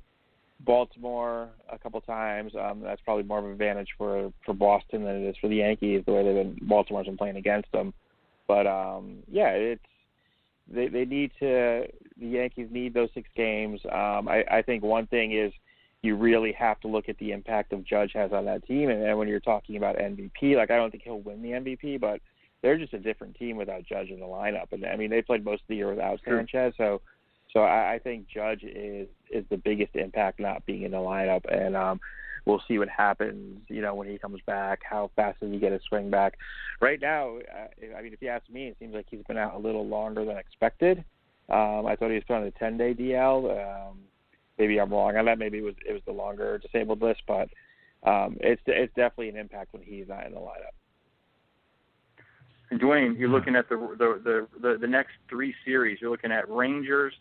Baltimore 0.60 1.51
a 1.70 1.78
couple 1.78 2.01
times. 2.01 2.52
Um, 2.59 2.80
that's 2.80 3.01
probably 3.02 3.24
more 3.24 3.38
of 3.38 3.44
an 3.44 3.52
advantage 3.52 3.90
for 3.98 4.32
for 4.44 4.55
Boston 4.55 5.05
than 5.05 5.16
it 5.16 5.28
is 5.28 5.36
for 5.40 5.48
the 5.48 5.56
Yankees, 5.56 6.02
the 6.06 6.12
way 6.12 6.24
they've 6.24 6.34
been 6.34 6.59
Baltimore's 6.68 7.06
been 7.06 7.16
playing 7.16 7.36
against 7.36 7.70
them. 7.72 7.93
But 8.47 8.66
um, 8.66 9.18
yeah, 9.30 9.51
it's 9.51 9.82
they 10.68 10.88
they 10.88 11.05
need 11.05 11.32
to 11.40 11.86
the 12.18 12.26
Yankees 12.26 12.68
need 12.70 12.94
those 12.94 13.10
six 13.14 13.28
games. 13.36 13.80
Um, 13.84 14.28
I, 14.28 14.44
I 14.51 14.62
think 14.62 14.82
one 14.82 15.06
thing 15.06 15.32
is 15.32 15.52
you 16.02 16.16
really 16.16 16.52
have 16.52 16.80
to 16.80 16.88
look 16.88 17.09
at 17.09 17.18
the 17.18 17.32
impact 17.32 17.72
of 17.72 17.84
Judge 17.84 18.12
has 18.14 18.32
on 18.32 18.44
that 18.47 18.66
team, 18.66 18.90
and, 18.90 19.02
and 19.02 19.18
when 19.18 19.28
you're 19.28 19.40
talking 19.40 19.76
about 19.76 19.97
MVP, 19.97 20.56
like 20.56 20.70
I 20.70 20.76
don't 20.76 20.90
think 20.90 21.02
he'll 21.05 21.20
win 21.20 21.43
the 21.43 21.51
MVP, 21.51 22.01
but 22.01 22.20
they're 22.62 22.78
just 22.78 22.94
a 22.94 22.98
different 22.98 23.36
team 23.36 23.56
without 23.56 23.84
Judge 23.84 24.10
in 24.10 24.20
the 24.20 24.26
lineup. 24.26 24.72
And 24.72 24.84
I 24.86 24.97
mean, 24.97 25.10
they 25.10 25.22
played 25.22 25.44
most 25.44 25.62
of 25.62 25.68
the 25.68 25.76
year 25.76 25.90
without 25.90 26.20
Sure. 26.24 26.38
Sanchez, 26.38 26.74
so 26.76 27.01
so 27.52 27.60
I, 27.60 27.94
I 27.94 27.98
think 27.98 28.26
Judge 28.28 28.64
is 28.64 29.09
is 29.30 29.44
the 29.51 29.56
biggest 29.56 29.94
impact 29.94 30.40
not 30.40 30.64
being 30.66 30.82
in 30.82 30.90
the 30.90 30.98
lineup, 30.98 31.44
and 31.52 31.76
um, 31.76 32.01
we'll 32.47 32.62
see 32.66 32.78
what 32.78 32.89
happens. 32.89 33.60
You 33.68 33.82
know, 33.82 33.94
when 33.94 34.09
he 34.09 34.16
comes 34.18 34.40
back, 34.47 34.81
how 34.89 35.10
fast 35.16 35.40
does 35.40 35.51
he 35.51 35.59
get 35.59 35.73
his 35.73 35.82
swing 35.89 36.10
back? 36.10 36.39
Right 36.81 37.01
now, 37.01 37.36
uh, 37.39 37.97
I 37.97 38.02
mean, 38.02 38.12
if 38.12 38.23
you 38.23 38.28
ask 38.28 38.48
me, 38.48 38.68
it 38.68 38.77
seems 38.78 38.94
like 38.94 39.06
he's 39.10 39.24
been 39.28 39.36
out 39.36 39.55
a 39.55 39.59
little 39.59 39.86
longer 39.86 40.24
than 40.24 40.39
expected. 40.39 41.05
Um, 41.48 41.86
I 41.86 41.97
thought 41.97 42.09
he 42.09 42.14
was 42.14 42.24
put 42.27 42.36
on 42.36 42.44
a 42.44 42.51
10 42.52 42.78
day 42.78 42.94
DL. 42.94 43.90
Um, 43.90 43.98
maybe 44.59 44.81
I'm 44.81 44.90
wrong 44.90 45.16
on 45.16 45.27
that. 45.27 45.39
Maybe 45.39 45.59
it 45.59 45.64
was 45.64 45.74
it 45.86 45.93
was 45.93 46.02
the 46.06 46.12
longer 46.12 46.59
disabled 46.59 47.02
list, 47.02 47.23
but 47.27 47.48
um, 48.05 48.36
it's 48.40 48.62
it's 48.66 48.94
definitely 48.94 49.28
an 49.28 49.36
impact 49.36 49.73
when 49.73 49.82
he's 49.82 50.09
not 50.09 50.27
in 50.27 50.32
the 50.32 50.40
lineup. 50.40 50.74
And 52.70 52.81
Dwayne, 52.81 53.16
you're 53.16 53.28
looking 53.28 53.55
at 53.55 53.68
the, 53.68 53.77
the 53.77 54.20
the 54.24 54.60
the 54.60 54.78
the 54.78 54.86
next 54.86 55.12
three 55.28 55.55
series. 55.64 56.01
You're 56.01 56.10
looking 56.10 56.32
at 56.32 56.48
Rangers. 56.51 57.14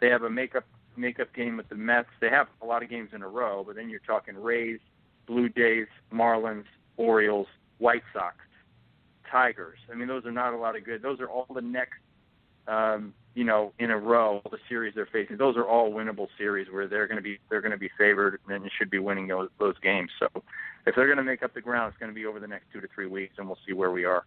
They 0.00 0.08
have 0.08 0.22
a 0.22 0.30
makeup 0.30 0.64
makeup 0.96 1.32
game 1.34 1.56
with 1.56 1.68
the 1.68 1.74
Mets. 1.74 2.08
They 2.20 2.30
have 2.30 2.48
a 2.62 2.66
lot 2.66 2.82
of 2.82 2.90
games 2.90 3.10
in 3.12 3.22
a 3.22 3.28
row, 3.28 3.64
but 3.66 3.76
then 3.76 3.88
you're 3.88 4.00
talking 4.00 4.36
Rays, 4.36 4.80
Blue 5.26 5.48
Jays, 5.48 5.86
Marlins, 6.12 6.64
Orioles, 6.96 7.46
White 7.78 8.02
Sox, 8.12 8.36
Tigers. 9.30 9.78
I 9.90 9.94
mean, 9.94 10.08
those 10.08 10.24
are 10.26 10.32
not 10.32 10.54
a 10.54 10.56
lot 10.56 10.76
of 10.76 10.84
good. 10.84 11.02
Those 11.02 11.20
are 11.20 11.28
all 11.28 11.46
the 11.52 11.60
next, 11.60 11.98
um, 12.68 13.14
you 13.34 13.44
know, 13.44 13.72
in 13.78 13.90
a 13.90 13.98
row. 13.98 14.40
The 14.50 14.58
series 14.68 14.94
they're 14.94 15.08
facing. 15.12 15.36
Those 15.36 15.56
are 15.56 15.66
all 15.66 15.90
winnable 15.90 16.28
series 16.38 16.68
where 16.70 16.86
they're 16.86 17.06
going 17.06 17.16
to 17.16 17.22
be 17.22 17.38
they're 17.50 17.60
going 17.60 17.72
to 17.72 17.78
be 17.78 17.90
favored 17.98 18.40
and 18.48 18.70
should 18.78 18.90
be 18.90 18.98
winning 18.98 19.26
those 19.26 19.48
those 19.58 19.78
games. 19.82 20.10
So, 20.18 20.28
if 20.86 20.94
they're 20.94 21.06
going 21.06 21.18
to 21.18 21.24
make 21.24 21.42
up 21.42 21.54
the 21.54 21.60
ground, 21.60 21.92
it's 21.92 21.98
going 21.98 22.10
to 22.10 22.14
be 22.14 22.26
over 22.26 22.38
the 22.38 22.46
next 22.48 22.66
two 22.72 22.80
to 22.80 22.88
three 22.94 23.06
weeks, 23.06 23.34
and 23.38 23.46
we'll 23.46 23.58
see 23.66 23.72
where 23.72 23.90
we 23.90 24.04
are. 24.04 24.24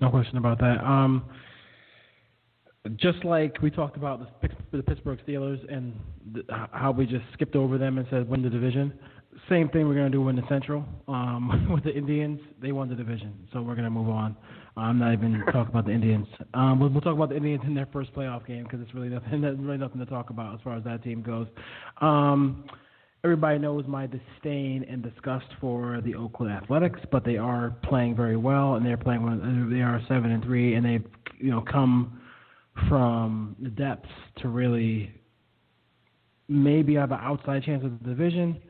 No 0.00 0.10
question 0.10 0.36
about 0.36 0.58
that. 0.60 0.84
Um, 0.84 1.24
just 2.96 3.24
like 3.24 3.60
we 3.62 3.70
talked 3.70 3.96
about 3.96 4.40
the, 4.72 4.82
Pittsburgh 4.82 5.18
Steelers 5.26 5.60
and 5.72 5.94
the, 6.32 6.42
how 6.72 6.92
we 6.92 7.06
just 7.06 7.24
skipped 7.32 7.56
over 7.56 7.78
them 7.78 7.98
and 7.98 8.06
said 8.10 8.28
win 8.28 8.42
the 8.42 8.50
division. 8.50 8.92
Same 9.48 9.68
thing 9.68 9.86
we're 9.86 9.94
going 9.94 10.10
to 10.10 10.16
do 10.16 10.28
in 10.28 10.36
the 10.36 10.42
Central 10.48 10.84
um, 11.06 11.68
with 11.74 11.84
the 11.84 11.94
Indians. 11.94 12.40
They 12.60 12.72
won 12.72 12.88
the 12.88 12.94
division, 12.94 13.34
so 13.52 13.62
we're 13.62 13.74
going 13.74 13.84
to 13.84 13.90
move 13.90 14.08
on. 14.08 14.36
I'm 14.76 14.98
not 14.98 15.12
even 15.12 15.42
talking 15.46 15.68
about 15.68 15.86
the 15.86 15.92
Indians. 15.92 16.26
Um, 16.54 16.78
we'll, 16.78 16.90
we'll 16.90 17.00
talk 17.00 17.14
about 17.14 17.30
the 17.30 17.36
Indians 17.36 17.62
in 17.66 17.74
their 17.74 17.88
first 17.92 18.14
playoff 18.14 18.46
game 18.46 18.64
because 18.64 18.80
it's 18.80 18.94
really 18.94 19.08
nothing, 19.08 19.40
there's 19.40 19.58
really 19.58 19.78
nothing 19.78 19.98
to 20.00 20.06
talk 20.06 20.30
about 20.30 20.54
as 20.54 20.60
far 20.62 20.76
as 20.76 20.84
that 20.84 21.02
team 21.02 21.22
goes. 21.22 21.46
Um, 22.00 22.64
everybody 23.24 23.58
knows 23.58 23.84
my 23.86 24.06
disdain 24.06 24.84
and 24.88 25.02
disgust 25.02 25.46
for 25.60 26.00
the 26.04 26.14
Oakland 26.14 26.52
Athletics, 26.52 27.00
but 27.10 27.24
they 27.24 27.36
are 27.36 27.74
playing 27.82 28.14
very 28.14 28.36
well, 28.36 28.74
and 28.74 28.86
they're 28.86 28.96
playing. 28.96 29.68
They 29.70 29.82
are 29.82 30.00
seven 30.08 30.30
and 30.30 30.44
three, 30.44 30.74
and 30.74 30.84
they've 30.84 31.04
you 31.38 31.50
know 31.50 31.60
come 31.60 32.20
from 32.88 33.56
the 33.60 33.70
depths 33.70 34.08
to 34.38 34.48
really 34.48 35.12
maybe 36.48 36.94
have 36.94 37.12
an 37.12 37.18
outside 37.20 37.62
chance 37.64 37.84
of 37.84 37.98
the 37.98 38.08
division, 38.08 38.60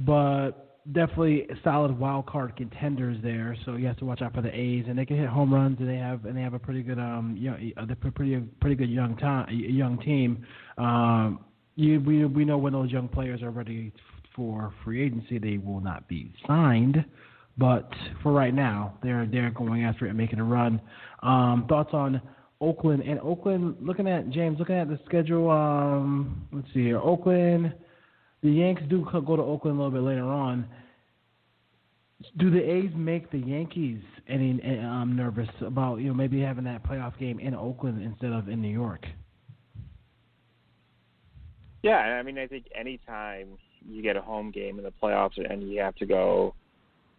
but 0.00 0.80
definitely 0.92 1.46
solid 1.62 1.96
wild 1.98 2.26
card 2.26 2.56
contenders 2.56 3.16
there. 3.22 3.56
So 3.64 3.76
you 3.76 3.86
have 3.86 3.96
to 3.98 4.04
watch 4.04 4.22
out 4.22 4.34
for 4.34 4.42
the 4.42 4.54
A's, 4.54 4.84
and 4.88 4.98
they 4.98 5.06
can 5.06 5.16
hit 5.16 5.28
home 5.28 5.52
runs, 5.52 5.78
and 5.80 5.88
they 5.88 5.96
have 5.96 6.24
and 6.24 6.36
they 6.36 6.42
have 6.42 6.54
a 6.54 6.58
pretty 6.58 6.82
good 6.82 6.98
um 6.98 7.38
uh, 7.76 7.86
they're 7.86 7.96
pretty 7.96 8.36
pretty 8.60 8.76
good 8.76 8.90
young 8.90 9.16
time 9.16 9.48
young 9.50 9.98
team. 9.98 10.44
Um, 10.78 11.44
you 11.76 12.00
we 12.00 12.24
we 12.24 12.44
know 12.44 12.58
when 12.58 12.72
those 12.72 12.90
young 12.90 13.08
players 13.08 13.42
are 13.42 13.50
ready 13.50 13.92
for 14.34 14.74
free 14.84 15.04
agency, 15.04 15.38
they 15.38 15.58
will 15.58 15.80
not 15.80 16.08
be 16.08 16.32
signed. 16.46 17.04
But 17.56 17.88
for 18.22 18.32
right 18.32 18.54
now, 18.54 18.94
they're 19.02 19.26
they're 19.26 19.50
going 19.50 19.84
after 19.84 20.06
it 20.06 20.10
and 20.10 20.18
making 20.18 20.40
a 20.40 20.44
run. 20.44 20.80
Um, 21.22 21.66
thoughts 21.68 21.90
on 21.92 22.20
Oakland 22.64 23.02
and 23.02 23.20
Oakland? 23.20 23.76
Looking 23.80 24.08
at 24.08 24.30
James, 24.30 24.58
looking 24.58 24.76
at 24.76 24.88
the 24.88 24.98
schedule. 25.06 25.50
Um, 25.50 26.46
let's 26.52 26.66
see 26.68 26.84
here. 26.84 26.98
Oakland, 26.98 27.74
the 28.42 28.50
Yanks 28.50 28.82
do 28.88 29.06
go 29.26 29.36
to 29.36 29.42
Oakland 29.42 29.78
a 29.78 29.82
little 29.82 29.90
bit 29.90 30.06
later 30.06 30.24
on. 30.24 30.66
Do 32.38 32.50
the 32.50 32.60
A's 32.60 32.90
make 32.94 33.30
the 33.30 33.38
Yankees 33.38 34.00
any 34.28 34.52
um, 34.80 35.14
nervous 35.14 35.48
about 35.60 35.96
you 35.96 36.08
know 36.08 36.14
maybe 36.14 36.40
having 36.40 36.64
that 36.64 36.82
playoff 36.82 37.18
game 37.18 37.38
in 37.38 37.54
Oakland 37.54 38.02
instead 38.02 38.32
of 38.32 38.48
in 38.48 38.62
New 38.62 38.68
York? 38.68 39.04
Yeah, 41.82 41.98
I 41.98 42.22
mean, 42.22 42.38
I 42.38 42.46
think 42.46 42.64
anytime 42.74 43.58
you 43.86 44.02
get 44.02 44.16
a 44.16 44.22
home 44.22 44.50
game 44.50 44.78
in 44.78 44.84
the 44.84 44.92
playoffs 45.02 45.38
and 45.38 45.70
you 45.70 45.80
have 45.80 45.94
to 45.96 46.06
go 46.06 46.54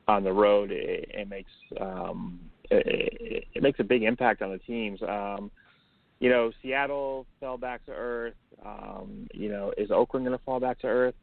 on 0.08 0.24
the 0.24 0.34
road, 0.34 0.72
it, 0.72 1.08
it 1.14 1.30
makes 1.30 1.52
um, 1.80 2.40
it, 2.72 3.46
it 3.54 3.64
makes 3.64 3.80
a 3.80 3.84
big 3.84 4.04
impact 4.04 4.42
on 4.42 4.52
the 4.52 4.58
teams. 4.60 5.02
Um, 5.02 5.52
you 6.20 6.30
know, 6.30 6.52
Seattle 6.62 7.26
fell 7.40 7.58
back 7.58 7.86
to 7.86 7.92
earth. 7.92 8.36
Um, 8.66 9.28
you 9.34 9.50
know, 9.50 9.74
is 9.78 9.92
Oakland 9.92 10.26
going 10.26 10.38
to 10.38 10.44
fall 10.44 10.60
back 10.60 10.80
to 10.80 10.88
earth? 10.88 11.16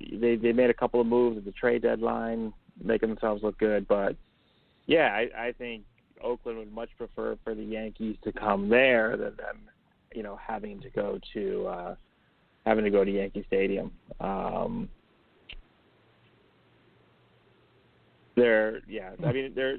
They 0.00 0.36
they 0.36 0.52
made 0.52 0.70
a 0.70 0.74
couple 0.74 1.00
of 1.00 1.06
moves 1.06 1.38
at 1.38 1.44
the 1.44 1.52
trade 1.52 1.82
deadline, 1.82 2.52
making 2.82 3.08
themselves 3.08 3.42
look 3.42 3.58
good. 3.58 3.88
But 3.88 4.16
yeah, 4.86 5.08
I, 5.12 5.48
I 5.48 5.52
think 5.52 5.84
Oakland 6.22 6.58
would 6.58 6.72
much 6.72 6.90
prefer 6.96 7.36
for 7.44 7.54
the 7.54 7.62
Yankees 7.62 8.16
to 8.24 8.32
come 8.32 8.68
there 8.68 9.16
than 9.16 9.36
them, 9.36 9.58
you 10.14 10.22
know, 10.22 10.38
having 10.44 10.80
to 10.80 10.90
go 10.90 11.18
to 11.34 11.66
uh, 11.66 11.94
having 12.64 12.84
to 12.84 12.90
go 12.90 13.04
to 13.04 13.10
Yankee 13.10 13.44
Stadium. 13.46 13.92
Um, 14.20 14.88
they're 18.36 18.80
yeah, 18.88 19.10
I 19.24 19.32
mean 19.32 19.52
they're 19.54 19.78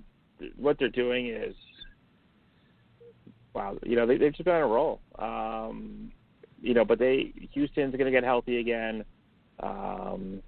what 0.56 0.78
they're 0.80 0.90
doing 0.90 1.28
is 1.28 1.56
wow, 3.54 3.78
you 3.84 3.96
know 3.96 4.06
they 4.06 4.18
they've 4.18 4.34
just 4.34 4.46
been 4.46 4.56
on 4.56 4.62
a 4.62 4.68
roll. 4.68 5.00
Um, 5.18 6.12
you 6.62 6.74
know, 6.74 6.86
but 6.86 7.00
they 7.00 7.34
Houston's 7.54 7.94
going 7.94 8.06
to 8.06 8.12
get 8.12 8.24
healthy 8.24 8.60
again. 8.60 9.04
Um, 9.60 10.42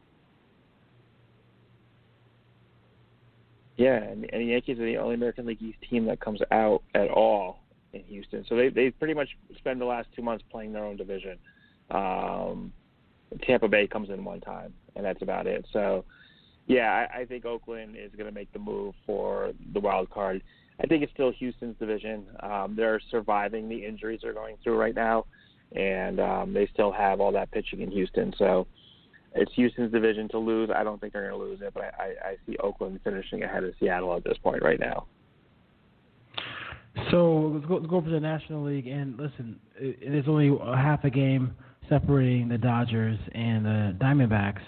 yeah, 3.77 3.95
and, 3.95 4.25
and 4.31 4.41
the 4.41 4.45
Yankees 4.45 4.79
are 4.79 4.85
the 4.85 4.97
only 4.97 5.15
American 5.15 5.45
League 5.45 5.61
East 5.61 5.77
team 5.89 6.05
that 6.05 6.19
comes 6.19 6.41
out 6.51 6.83
at 6.93 7.09
all 7.09 7.59
in 7.93 8.03
Houston. 8.03 8.45
So 8.47 8.55
they 8.55 8.69
they 8.69 8.91
pretty 8.91 9.13
much 9.13 9.29
spend 9.57 9.81
the 9.81 9.85
last 9.85 10.07
two 10.15 10.21
months 10.21 10.43
playing 10.51 10.73
their 10.73 10.85
own 10.85 10.97
division. 10.97 11.37
Um, 11.89 12.71
Tampa 13.43 13.67
Bay 13.67 13.87
comes 13.87 14.09
in 14.09 14.23
one 14.23 14.41
time, 14.41 14.73
and 14.95 15.05
that's 15.05 15.21
about 15.21 15.47
it. 15.47 15.65
So, 15.71 16.05
yeah, 16.69 17.07
I, 17.13 17.21
I 17.21 17.25
think 17.25 17.45
Oakland 17.45 17.97
is 17.97 18.11
going 18.13 18.27
to 18.27 18.31
make 18.31 18.53
the 18.53 18.59
move 18.59 18.95
for 19.05 19.51
the 19.73 19.79
wild 19.81 20.09
card. 20.09 20.41
I 20.81 20.87
think 20.87 21.03
it's 21.03 21.11
still 21.11 21.33
Houston's 21.33 21.75
division. 21.77 22.25
Um, 22.39 22.75
they're 22.77 23.01
surviving 23.11 23.67
the 23.67 23.85
injuries 23.85 24.21
they're 24.23 24.33
going 24.33 24.55
through 24.63 24.77
right 24.77 24.95
now, 24.95 25.25
and 25.75 26.21
um, 26.21 26.53
they 26.53 26.69
still 26.73 26.93
have 26.93 27.19
all 27.19 27.33
that 27.33 27.51
pitching 27.51 27.81
in 27.81 27.91
Houston. 27.91 28.33
So, 28.37 28.65
it's 29.35 29.51
Houston's 29.55 29.91
division 29.91 30.27
to 30.29 30.39
lose. 30.39 30.69
I 30.73 30.83
don't 30.83 30.99
think 30.99 31.13
they're 31.13 31.27
going 31.29 31.39
to 31.39 31.45
lose 31.47 31.59
it, 31.61 31.73
but 31.73 31.83
I, 31.99 32.29
I 32.29 32.35
see 32.47 32.57
Oakland 32.57 32.99
finishing 33.03 33.43
ahead 33.43 33.63
of 33.63 33.73
Seattle 33.79 34.15
at 34.15 34.23
this 34.23 34.37
point 34.41 34.63
right 34.63 34.79
now. 34.79 35.05
So 37.11 37.51
let's 37.53 37.65
go, 37.67 37.75
let's 37.75 37.87
go 37.87 38.01
for 38.01 38.09
the 38.09 38.19
National 38.19 38.63
League. 38.63 38.87
And 38.87 39.17
listen, 39.17 39.59
is 39.79 40.25
only 40.27 40.49
a 40.49 40.75
half 40.75 41.03
a 41.03 41.09
game 41.09 41.53
separating 41.87 42.49
the 42.49 42.57
Dodgers 42.57 43.19
and 43.33 43.65
the 43.65 43.95
Diamondbacks. 43.99 44.61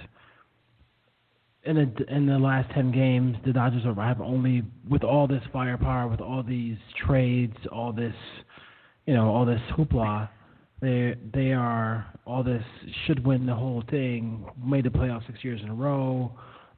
In 1.64 1.76
the 1.76 2.16
in 2.16 2.26
the 2.26 2.40
last 2.40 2.72
ten 2.72 2.92
games, 2.92 3.38
the 3.46 3.54
Dodgers 3.54 3.86
are, 3.86 3.94
have 3.94 4.20
only 4.20 4.64
with 4.90 5.04
all 5.04 5.28
this 5.28 5.44
firepower, 5.54 6.08
with 6.08 6.20
all 6.20 6.42
these 6.42 6.78
trades, 7.06 7.56
all 7.72 7.94
this, 7.94 8.16
you 9.06 9.14
know, 9.14 9.30
all 9.30 9.46
this 9.46 9.62
hoopla. 9.78 10.28
They 10.82 11.16
they 11.34 11.52
are 11.54 12.12
all 12.26 12.44
this 12.44 12.64
should 13.06 13.24
win 13.24 13.46
the 13.46 13.54
whole 13.54 13.84
thing. 13.92 14.44
Made 14.64 14.86
the 14.86 14.90
playoffs 14.90 15.28
six 15.28 15.44
years 15.44 15.62
in 15.62 15.70
a 15.70 15.74
row. 15.76 16.32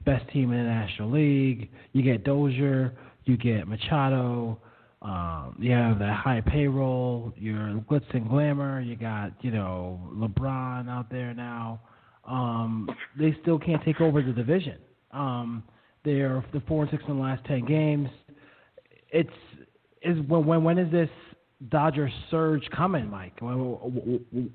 Best 0.05 0.30
team 0.31 0.51
in 0.51 0.57
the 0.57 0.69
National 0.69 1.11
League. 1.11 1.69
You 1.93 2.01
get 2.01 2.26
Dozier. 2.26 2.93
You 3.23 3.38
get 3.38 3.65
Machado. 3.68 4.60
Um, 5.01 5.55
you 5.60 5.72
have 5.72 5.99
that 5.99 6.15
high 6.15 6.41
payroll. 6.41 7.34
You're 7.38 7.81
glitz 7.89 8.14
and 8.14 8.27
glamour. 8.27 8.81
You 8.81 8.97
got 8.97 9.31
you 9.41 9.51
know 9.51 9.99
LeBron 10.14 10.89
out 10.89 11.10
there 11.10 11.34
now. 11.34 11.80
Um, 12.26 12.90
they 13.18 13.36
still 13.41 13.60
can't 13.60 13.84
take 13.84 14.02
over 14.02 14.22
the 14.22 14.32
division. 14.32 14.78
Um, 15.12 15.64
they're 16.06 16.44
the 16.54 16.62
four 16.68 16.84
and 16.84 16.91
six 16.91 17.04
in 17.08 17.16
the 17.16 17.22
last 17.22 17.44
ten 17.45 17.66
games. 17.66 18.10
It's 19.12 19.30
is 20.02 20.18
when 20.28 20.45
when 20.45 20.64
when 20.64 20.78
is 20.78 20.91
this 20.91 21.10
Dodger 21.70 22.10
surge 22.30 22.68
coming, 22.76 23.10
Mike? 23.10 23.40
When, 23.40 23.56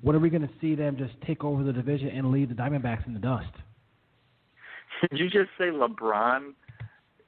when 0.01 0.15
are 0.15 0.19
we 0.19 0.29
going 0.29 0.43
to 0.43 0.53
see 0.61 0.75
them 0.75 0.95
just 0.97 1.13
take 1.25 1.43
over 1.43 1.63
the 1.63 1.73
division 1.73 2.09
and 2.09 2.31
leave 2.31 2.49
the 2.49 2.55
Diamondbacks 2.55 3.07
in 3.07 3.13
the 3.13 3.19
dust? 3.19 3.49
Did 5.09 5.11
you 5.19 5.29
just 5.29 5.49
say 5.57 5.65
LeBron 5.65 6.53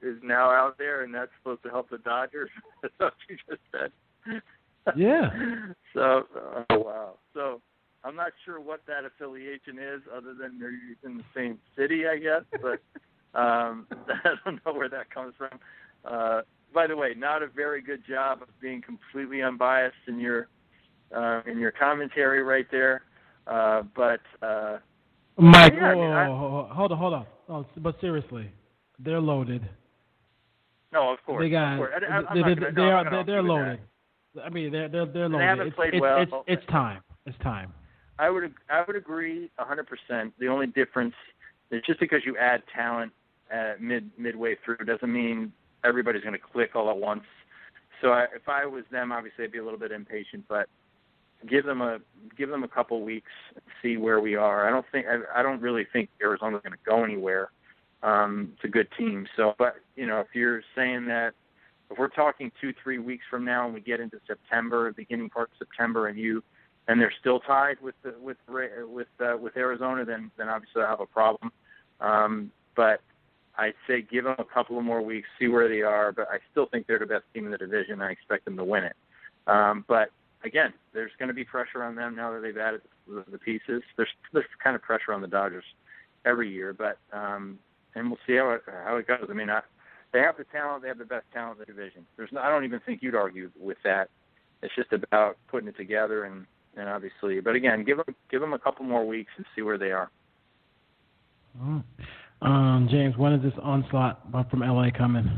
is 0.03 0.17
now 0.23 0.49
out 0.49 0.77
there 0.77 1.03
and 1.03 1.13
that's 1.13 1.31
supposed 1.39 1.63
to 1.63 1.69
help 1.69 1.89
the 1.89 1.97
Dodgers? 1.99 2.49
That's 2.81 2.93
what 2.99 3.13
you 3.29 3.37
just 3.49 3.61
said. 3.71 4.41
Yeah. 4.95 5.29
so, 5.93 6.23
oh 6.69 6.79
wow. 6.79 7.13
So, 7.33 7.61
I'm 8.03 8.15
not 8.15 8.31
sure 8.45 8.59
what 8.59 8.81
that 8.87 9.05
affiliation 9.05 9.77
is, 9.77 10.01
other 10.15 10.33
than 10.33 10.59
they're 10.59 10.73
in 11.03 11.17
the 11.17 11.23
same 11.35 11.59
city, 11.77 12.07
I 12.07 12.17
guess. 12.17 12.41
But 12.61 12.81
um, 13.39 13.87
I 13.91 14.35
don't 14.43 14.59
know 14.65 14.73
where 14.73 14.89
that 14.89 15.13
comes 15.13 15.33
from. 15.37 15.59
Uh, 16.03 16.41
by 16.73 16.87
the 16.87 16.95
way, 16.95 17.13
not 17.15 17.43
a 17.43 17.47
very 17.47 17.81
good 17.81 18.01
job 18.07 18.41
of 18.41 18.47
being 18.59 18.81
completely 18.81 19.41
unbiased 19.41 19.95
in 20.07 20.19
your 20.19 20.47
uh, 21.15 21.41
in 21.45 21.59
your 21.59 21.71
commentary 21.71 22.41
right 22.43 22.67
there. 22.71 23.03
Uh, 23.45 23.83
but 23.95 24.21
uh, 24.41 24.77
Mike, 25.37 25.73
yeah, 25.75 25.87
I 25.87 25.95
mean, 25.95 26.03
I- 26.05 26.27
whoa, 26.29 26.49
whoa, 26.49 26.69
hold 26.73 26.91
on, 26.91 26.97
hold 26.97 27.13
on. 27.13 27.25
Oh, 27.49 27.65
but 27.77 27.99
seriously, 27.99 28.49
they're 28.99 29.19
loaded. 29.19 29.67
no, 30.93 31.11
of 31.11 31.19
course, 31.25 31.43
they 31.43 31.49
got. 31.49 31.77
course. 31.77 31.91
I, 31.95 32.05
I, 32.05 32.17
I'm 32.17 32.25
they, 32.35 32.49
they, 32.49 32.55
gonna, 32.55 32.71
they 32.71 32.81
no, 32.81 32.89
are. 32.89 33.03
They're, 33.03 33.23
they're 33.25 33.41
gonna 33.41 33.53
argue 33.53 33.71
with 33.71 33.79
loaded. 34.33 34.45
I 34.45 34.49
mean, 34.49 34.71
they're 34.71 34.87
they're 34.87 35.05
they're 35.05 35.29
They 35.29 35.37
haven't 35.37 35.67
it's, 35.67 35.75
played 35.75 35.93
it's, 35.93 36.01
well. 36.01 36.21
It's, 36.21 36.31
it's 36.47 36.65
time. 36.71 37.01
It's 37.25 37.37
time. 37.39 37.73
I 38.21 38.29
would 38.29 38.53
I 38.69 38.83
would 38.85 38.95
agree 38.95 39.49
100%. 39.59 40.31
The 40.39 40.47
only 40.47 40.67
difference 40.67 41.15
is 41.71 41.81
just 41.87 41.99
because 41.99 42.21
you 42.23 42.37
add 42.37 42.61
talent 42.73 43.11
uh, 43.51 43.73
mid 43.79 44.11
midway 44.17 44.55
through 44.63 44.77
doesn't 44.85 45.11
mean 45.11 45.51
everybody's 45.83 46.21
going 46.21 46.35
to 46.35 46.39
click 46.39 46.75
all 46.75 46.91
at 46.91 46.97
once. 46.97 47.23
So 47.99 48.11
I, 48.11 48.25
if 48.35 48.47
I 48.47 48.65
was 48.67 48.83
them, 48.91 49.11
obviously 49.11 49.43
I'd 49.43 49.51
be 49.51 49.57
a 49.57 49.63
little 49.63 49.79
bit 49.79 49.91
impatient, 49.91 50.45
but 50.47 50.69
give 51.49 51.65
them 51.65 51.81
a 51.81 51.97
give 52.37 52.49
them 52.49 52.63
a 52.63 52.67
couple 52.67 53.01
weeks, 53.01 53.31
see 53.81 53.97
where 53.97 54.19
we 54.19 54.35
are. 54.35 54.67
I 54.67 54.69
don't 54.69 54.85
think 54.91 55.07
I, 55.07 55.39
I 55.39 55.41
don't 55.41 55.59
really 55.59 55.87
think 55.91 56.09
Arizona's 56.21 56.61
going 56.61 56.73
to 56.73 56.79
go 56.85 57.03
anywhere. 57.03 57.49
Um, 58.03 58.51
it's 58.53 58.65
a 58.65 58.67
good 58.67 58.87
team. 58.99 59.25
So, 59.35 59.55
but 59.57 59.77
you 59.95 60.05
know, 60.05 60.19
if 60.19 60.27
you're 60.35 60.61
saying 60.75 61.07
that 61.07 61.33
if 61.89 61.97
we're 61.97 62.07
talking 62.07 62.51
two 62.61 62.71
three 62.83 62.99
weeks 62.99 63.23
from 63.31 63.43
now 63.45 63.65
and 63.65 63.73
we 63.73 63.81
get 63.81 63.99
into 63.99 64.19
September, 64.27 64.93
beginning 64.93 65.31
part 65.31 65.49
of 65.49 65.57
September, 65.57 66.07
and 66.07 66.19
you 66.19 66.43
and 66.87 66.99
they're 66.99 67.13
still 67.19 67.39
tied 67.39 67.77
with 67.81 67.95
the, 68.03 68.13
with 68.19 68.37
with 68.47 69.07
uh, 69.19 69.37
with 69.37 69.55
Arizona, 69.57 70.05
then 70.05 70.31
then 70.37 70.49
obviously 70.49 70.81
I 70.81 70.89
have 70.89 70.99
a 70.99 71.05
problem. 71.05 71.51
Um, 71.99 72.51
but 72.75 73.01
I'd 73.57 73.73
say 73.87 74.01
give 74.01 74.23
them 74.23 74.35
a 74.39 74.45
couple 74.45 74.77
of 74.77 74.83
more 74.83 75.01
weeks, 75.01 75.27
see 75.39 75.47
where 75.47 75.67
they 75.67 75.81
are. 75.81 76.11
But 76.11 76.27
I 76.31 76.39
still 76.51 76.65
think 76.65 76.87
they're 76.87 76.99
the 76.99 77.05
best 77.05 77.25
team 77.33 77.45
in 77.45 77.51
the 77.51 77.57
division. 77.57 78.01
I 78.01 78.11
expect 78.11 78.45
them 78.45 78.57
to 78.57 78.63
win 78.63 78.83
it. 78.83 78.95
Um, 79.47 79.85
but 79.87 80.09
again, 80.43 80.73
there's 80.93 81.11
going 81.19 81.27
to 81.27 81.33
be 81.33 81.43
pressure 81.43 81.83
on 81.83 81.95
them 81.95 82.15
now 82.15 82.31
that 82.33 82.41
they've 82.41 82.57
added 82.57 82.81
the, 83.07 83.37
pieces. 83.37 83.83
There's 83.97 84.09
there's 84.33 84.45
kind 84.63 84.75
of 84.75 84.81
pressure 84.81 85.13
on 85.13 85.21
the 85.21 85.27
Dodgers 85.27 85.65
every 86.25 86.49
year, 86.49 86.73
but 86.73 86.97
um, 87.13 87.59
and 87.95 88.09
we'll 88.09 88.19
see 88.25 88.35
how 88.35 88.51
it 88.51 88.63
how 88.85 88.97
it 88.97 89.07
goes. 89.07 89.27
I 89.29 89.33
mean, 89.33 89.49
I, 89.49 89.61
they 90.13 90.19
have 90.19 90.37
the 90.37 90.45
talent. 90.45 90.83
They 90.83 90.89
have 90.89 90.97
the 90.97 91.05
best 91.05 91.25
talent 91.33 91.59
in 91.59 91.59
the 91.59 91.65
division. 91.65 92.05
There's 92.17 92.31
no, 92.31 92.41
I 92.41 92.49
don't 92.49 92.65
even 92.65 92.79
think 92.85 93.01
you'd 93.01 93.15
argue 93.15 93.51
with 93.59 93.77
that. 93.83 94.09
It's 94.61 94.75
just 94.75 94.93
about 94.93 95.37
putting 95.47 95.67
it 95.67 95.77
together 95.77 96.25
and 96.25 96.45
and 96.77 96.87
obviously, 96.89 97.39
but 97.41 97.55
again, 97.55 97.83
give 97.83 97.97
them 97.97 98.15
give 98.29 98.41
them 98.41 98.53
a 98.53 98.59
couple 98.59 98.85
more 98.85 99.05
weeks 99.05 99.31
and 99.37 99.45
see 99.55 99.61
where 99.61 99.77
they 99.77 99.91
are. 99.91 100.09
Mm. 101.61 101.83
Um, 102.41 102.87
James, 102.89 103.15
when 103.17 103.33
is 103.33 103.43
this 103.43 103.53
onslaught 103.61 104.21
from 104.49 104.61
LA 104.61 104.89
coming? 104.97 105.29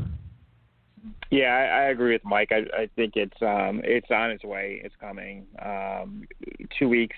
Yeah, 1.30 1.48
I, 1.54 1.62
I 1.62 1.82
agree 1.90 2.12
with 2.12 2.24
Mike. 2.24 2.50
I, 2.52 2.82
I 2.82 2.88
think 2.96 3.14
it's 3.16 3.36
um 3.42 3.80
it's 3.84 4.10
on 4.10 4.30
its 4.30 4.44
way. 4.44 4.80
It's 4.84 4.94
coming. 5.00 5.46
Um, 5.64 6.26
two 6.78 6.88
weeks 6.88 7.16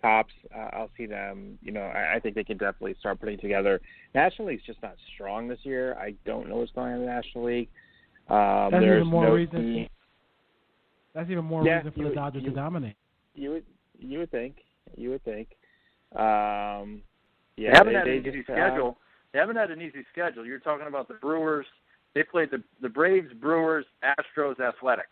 tops. 0.00 0.32
Uh, 0.54 0.68
I'll 0.74 0.90
see 0.96 1.06
them. 1.06 1.58
You 1.60 1.72
know, 1.72 1.82
I, 1.82 2.14
I 2.16 2.20
think 2.20 2.36
they 2.36 2.44
can 2.44 2.56
definitely 2.56 2.94
start 3.00 3.18
putting 3.20 3.38
together. 3.38 3.80
National 4.14 4.48
League's 4.48 4.62
just 4.64 4.80
not 4.82 4.94
strong 5.14 5.48
this 5.48 5.58
year. 5.64 5.94
I 5.98 6.14
don't 6.24 6.48
know 6.48 6.56
what's 6.58 6.70
going 6.72 6.92
on 6.92 7.00
in 7.00 7.06
the 7.06 7.06
National 7.12 7.44
League. 7.44 7.68
Um, 8.30 8.68
That's 8.70 8.84
there's 8.84 9.00
even 9.00 9.08
more 9.10 9.24
no 9.24 9.32
reason. 9.34 9.60
team- 9.74 9.88
That's 11.14 11.30
even 11.30 11.44
more 11.44 11.64
Yeah, 11.64 11.78
reason 11.78 11.92
for 11.92 11.98
you- 11.98 12.08
the 12.10 12.14
Dodgers 12.14 12.42
you- 12.44 12.50
to 12.50 12.54
dominate. 12.54 12.94
You 13.38 13.50
would 13.50 13.64
you 13.98 14.18
would 14.20 14.30
think 14.30 14.56
you 14.96 15.10
would 15.10 15.24
think. 15.24 15.48
Um, 16.14 17.02
yeah, 17.56 17.70
they 17.72 17.76
haven't 17.76 17.92
they, 17.92 17.98
had 17.98 18.06
they 18.06 18.16
an 18.16 18.26
easy 18.26 18.38
just, 18.38 18.50
uh, 18.50 18.54
schedule. 18.54 18.98
They 19.32 19.38
haven't 19.38 19.56
had 19.56 19.70
an 19.70 19.80
easy 19.82 20.04
schedule. 20.12 20.44
You're 20.44 20.58
talking 20.58 20.86
about 20.86 21.08
the 21.08 21.14
Brewers. 21.14 21.66
They 22.14 22.22
played 22.22 22.50
the 22.50 22.62
the 22.82 22.88
Braves, 22.88 23.32
Brewers, 23.40 23.84
Astros, 24.02 24.58
Athletics. 24.60 25.08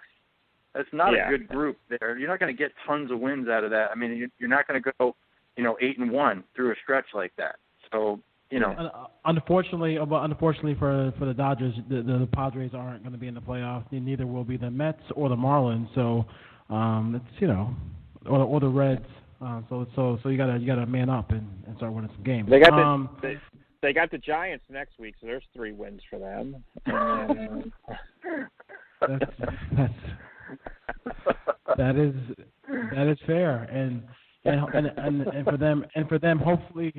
That's 0.74 0.89
not 0.93 1.12
Yeah. 1.12 1.28
a 1.28 1.31
good 1.31 1.48
group 1.48 1.78
there. 1.89 2.19
You're 2.19 2.28
not 2.28 2.40
going 2.40 2.55
to 2.55 2.59
get 2.59 2.73
tons 2.86 3.11
of 3.11 3.20
wins 3.20 3.48
out 3.48 3.65
of 3.65 3.70
that. 3.70 3.90
I 3.90 3.94
mean, 3.94 4.15
you- 4.15 4.31
you're 4.39 4.48
not 4.51 4.69
going 4.69 4.82
to 4.82 4.93
go, 4.98 5.16
you 5.57 5.65
know, 5.65 5.78
eight 5.81 5.97
and 5.98 6.11
one 6.11 6.44
through 6.55 6.70
a 6.73 6.74
stretch 6.82 7.07
like 7.15 7.35
that. 7.36 7.57
So, 7.90 8.20
you 8.51 8.61
know, 8.61 8.73
Uh, 8.73 9.07
Unfortunately, 9.24 9.98
uh, 9.98 10.05
unfortunately 10.05 10.74
for 10.74 11.12
for 11.19 11.24
the 11.24 11.35
Dodgers, 11.35 11.74
the, 11.89 12.03
the, 12.03 12.19
the 12.19 12.27
Padres 12.27 12.74
aren't 12.74 13.03
going 13.03 13.12
to 13.12 13.19
be 13.19 13.27
in 13.27 13.35
the 13.35 13.40
playoffs. 13.40 13.90
Neither 13.90 14.27
will 14.27 14.44
be 14.44 14.57
the 14.57 14.70
Mets 14.70 15.03
or 15.15 15.28
the 15.28 15.36
Marlins. 15.36 15.89
So 15.94 16.27
um, 16.69 17.15
it's 17.15 17.40
you 17.40 17.48
know, 17.48 17.74
or, 18.28 18.39
or 18.40 18.61
the 18.61 18.69
Reds. 18.69 19.05
Uh, 19.40 19.61
so 19.69 19.86
so 19.94 20.19
so 20.23 20.28
you 20.28 20.39
gotta 20.39 20.59
you 20.59 20.66
gotta 20.66 20.86
man 20.86 21.11
up 21.11 21.31
and, 21.31 21.47
and 21.66 21.77
start 21.77 21.93
winning 21.93 22.11
some 22.15 22.24
games. 22.24 22.48
They 22.48 22.59
got 22.59 22.70
the 22.70 22.82
um, 22.82 23.16
they, 23.20 23.36
they 23.82 23.93
got 23.93 24.11
the 24.11 24.19
Giants 24.19 24.65
next 24.70 24.98
week, 24.98 25.15
so 25.20 25.27
there's 25.27 25.44
three 25.55 25.73
wins 25.73 26.01
for 26.09 26.19
them. 26.19 26.65
And, 26.86 27.73
that's 29.20 29.32
that's 29.77 29.94
that 31.77 31.97
is 31.97 32.15
that 32.94 33.09
is 33.09 33.19
fair 33.27 33.65
and 33.65 34.03
and 34.44 34.74
and 34.74 34.86
and, 34.97 35.27
and 35.27 35.44
for 35.44 35.57
them 35.57 35.85
and 35.94 36.09
for 36.09 36.19
them 36.19 36.39
hopefully 36.39 36.94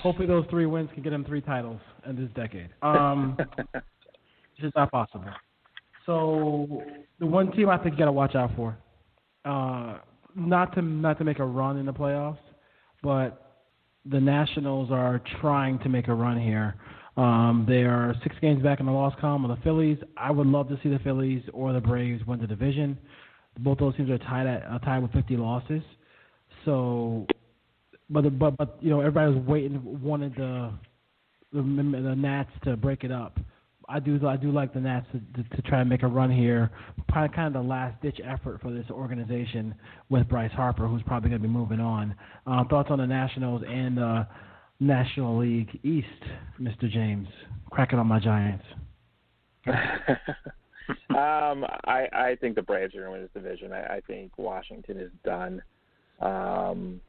hopefully 0.00 0.26
those 0.26 0.44
three 0.50 0.66
wins 0.66 0.88
can 0.94 1.02
get 1.02 1.10
them 1.10 1.24
three 1.24 1.40
titles 1.40 1.80
in 2.08 2.16
this 2.16 2.30
decade. 2.34 2.70
Um, 2.82 3.36
it's 3.74 4.60
just 4.60 4.74
not 4.76 4.90
possible. 4.90 5.24
So 6.06 6.82
the 7.18 7.26
one 7.26 7.50
team 7.52 7.68
I 7.68 7.78
think 7.78 7.94
you 7.94 7.98
got 7.98 8.06
to 8.06 8.12
watch 8.12 8.34
out 8.34 8.50
for, 8.56 8.76
uh, 9.44 9.98
not 10.34 10.74
to 10.74 10.82
not 10.82 11.18
to 11.18 11.24
make 11.24 11.38
a 11.38 11.44
run 11.44 11.78
in 11.78 11.86
the 11.86 11.92
playoffs, 11.92 12.38
but 13.02 13.62
the 14.04 14.20
Nationals 14.20 14.90
are 14.90 15.22
trying 15.40 15.78
to 15.80 15.88
make 15.88 16.08
a 16.08 16.14
run 16.14 16.40
here. 16.40 16.74
Um, 17.16 17.64
they 17.68 17.84
are 17.84 18.14
six 18.22 18.34
games 18.40 18.62
back 18.62 18.80
in 18.80 18.86
the 18.86 18.92
loss 18.92 19.14
column 19.20 19.44
of 19.44 19.56
the 19.56 19.62
Phillies. 19.62 19.98
I 20.16 20.30
would 20.30 20.46
love 20.46 20.68
to 20.68 20.78
see 20.82 20.88
the 20.88 20.98
Phillies 20.98 21.42
or 21.52 21.72
the 21.72 21.80
Braves 21.80 22.24
win 22.26 22.40
the 22.40 22.46
division. 22.46 22.98
Both 23.60 23.78
those 23.78 23.96
teams 23.96 24.10
are 24.10 24.18
tied 24.18 24.46
at 24.46 24.64
uh, 24.64 24.78
tied 24.80 25.00
with 25.00 25.12
50 25.12 25.36
losses. 25.36 25.82
So, 26.64 27.26
but 28.10 28.38
but 28.38 28.56
but 28.56 28.78
you 28.80 28.90
know 28.90 29.00
everybody 29.00 29.32
was 29.32 29.46
waiting, 29.46 29.80
wanted 30.02 30.34
the 30.34 30.72
the, 31.52 31.62
the 31.62 32.14
Nats 32.16 32.50
to 32.64 32.76
break 32.76 33.04
it 33.04 33.12
up. 33.12 33.38
I 33.88 34.00
do 34.00 34.26
I 34.26 34.36
do 34.36 34.50
like 34.50 34.72
the 34.72 34.80
Nats 34.80 35.06
to, 35.12 35.42
to, 35.42 35.48
to 35.56 35.62
try 35.62 35.80
and 35.80 35.88
make 35.88 36.02
a 36.02 36.06
run 36.06 36.30
here. 36.30 36.70
Probably 37.08 37.34
kind 37.34 37.54
of 37.54 37.62
the 37.62 37.68
last 37.68 38.00
ditch 38.02 38.20
effort 38.24 38.60
for 38.60 38.72
this 38.72 38.86
organization 38.90 39.74
with 40.08 40.28
Bryce 40.28 40.52
Harper, 40.52 40.86
who's 40.86 41.02
probably 41.02 41.30
going 41.30 41.42
to 41.42 41.48
be 41.48 41.52
moving 41.52 41.80
on. 41.80 42.14
Uh, 42.46 42.64
thoughts 42.64 42.90
on 42.90 42.98
the 42.98 43.06
Nationals 43.06 43.62
and 43.68 43.98
uh, 43.98 44.24
National 44.80 45.38
League 45.38 45.78
East, 45.82 46.06
Mr. 46.60 46.90
James? 46.90 47.28
Cracking 47.70 47.98
on 47.98 48.06
my 48.06 48.20
Giants. 48.20 48.64
um, 49.66 51.64
I 51.86 52.06
I 52.12 52.36
think 52.40 52.54
the 52.54 52.62
Braves 52.62 52.94
are 52.94 53.00
going 53.00 53.06
to 53.06 53.12
win 53.12 53.22
this 53.22 53.42
division. 53.42 53.72
I, 53.72 53.96
I 53.96 54.00
think 54.06 54.32
Washington 54.36 54.98
is 54.98 55.10
done. 55.24 55.62
Um, 56.20 57.00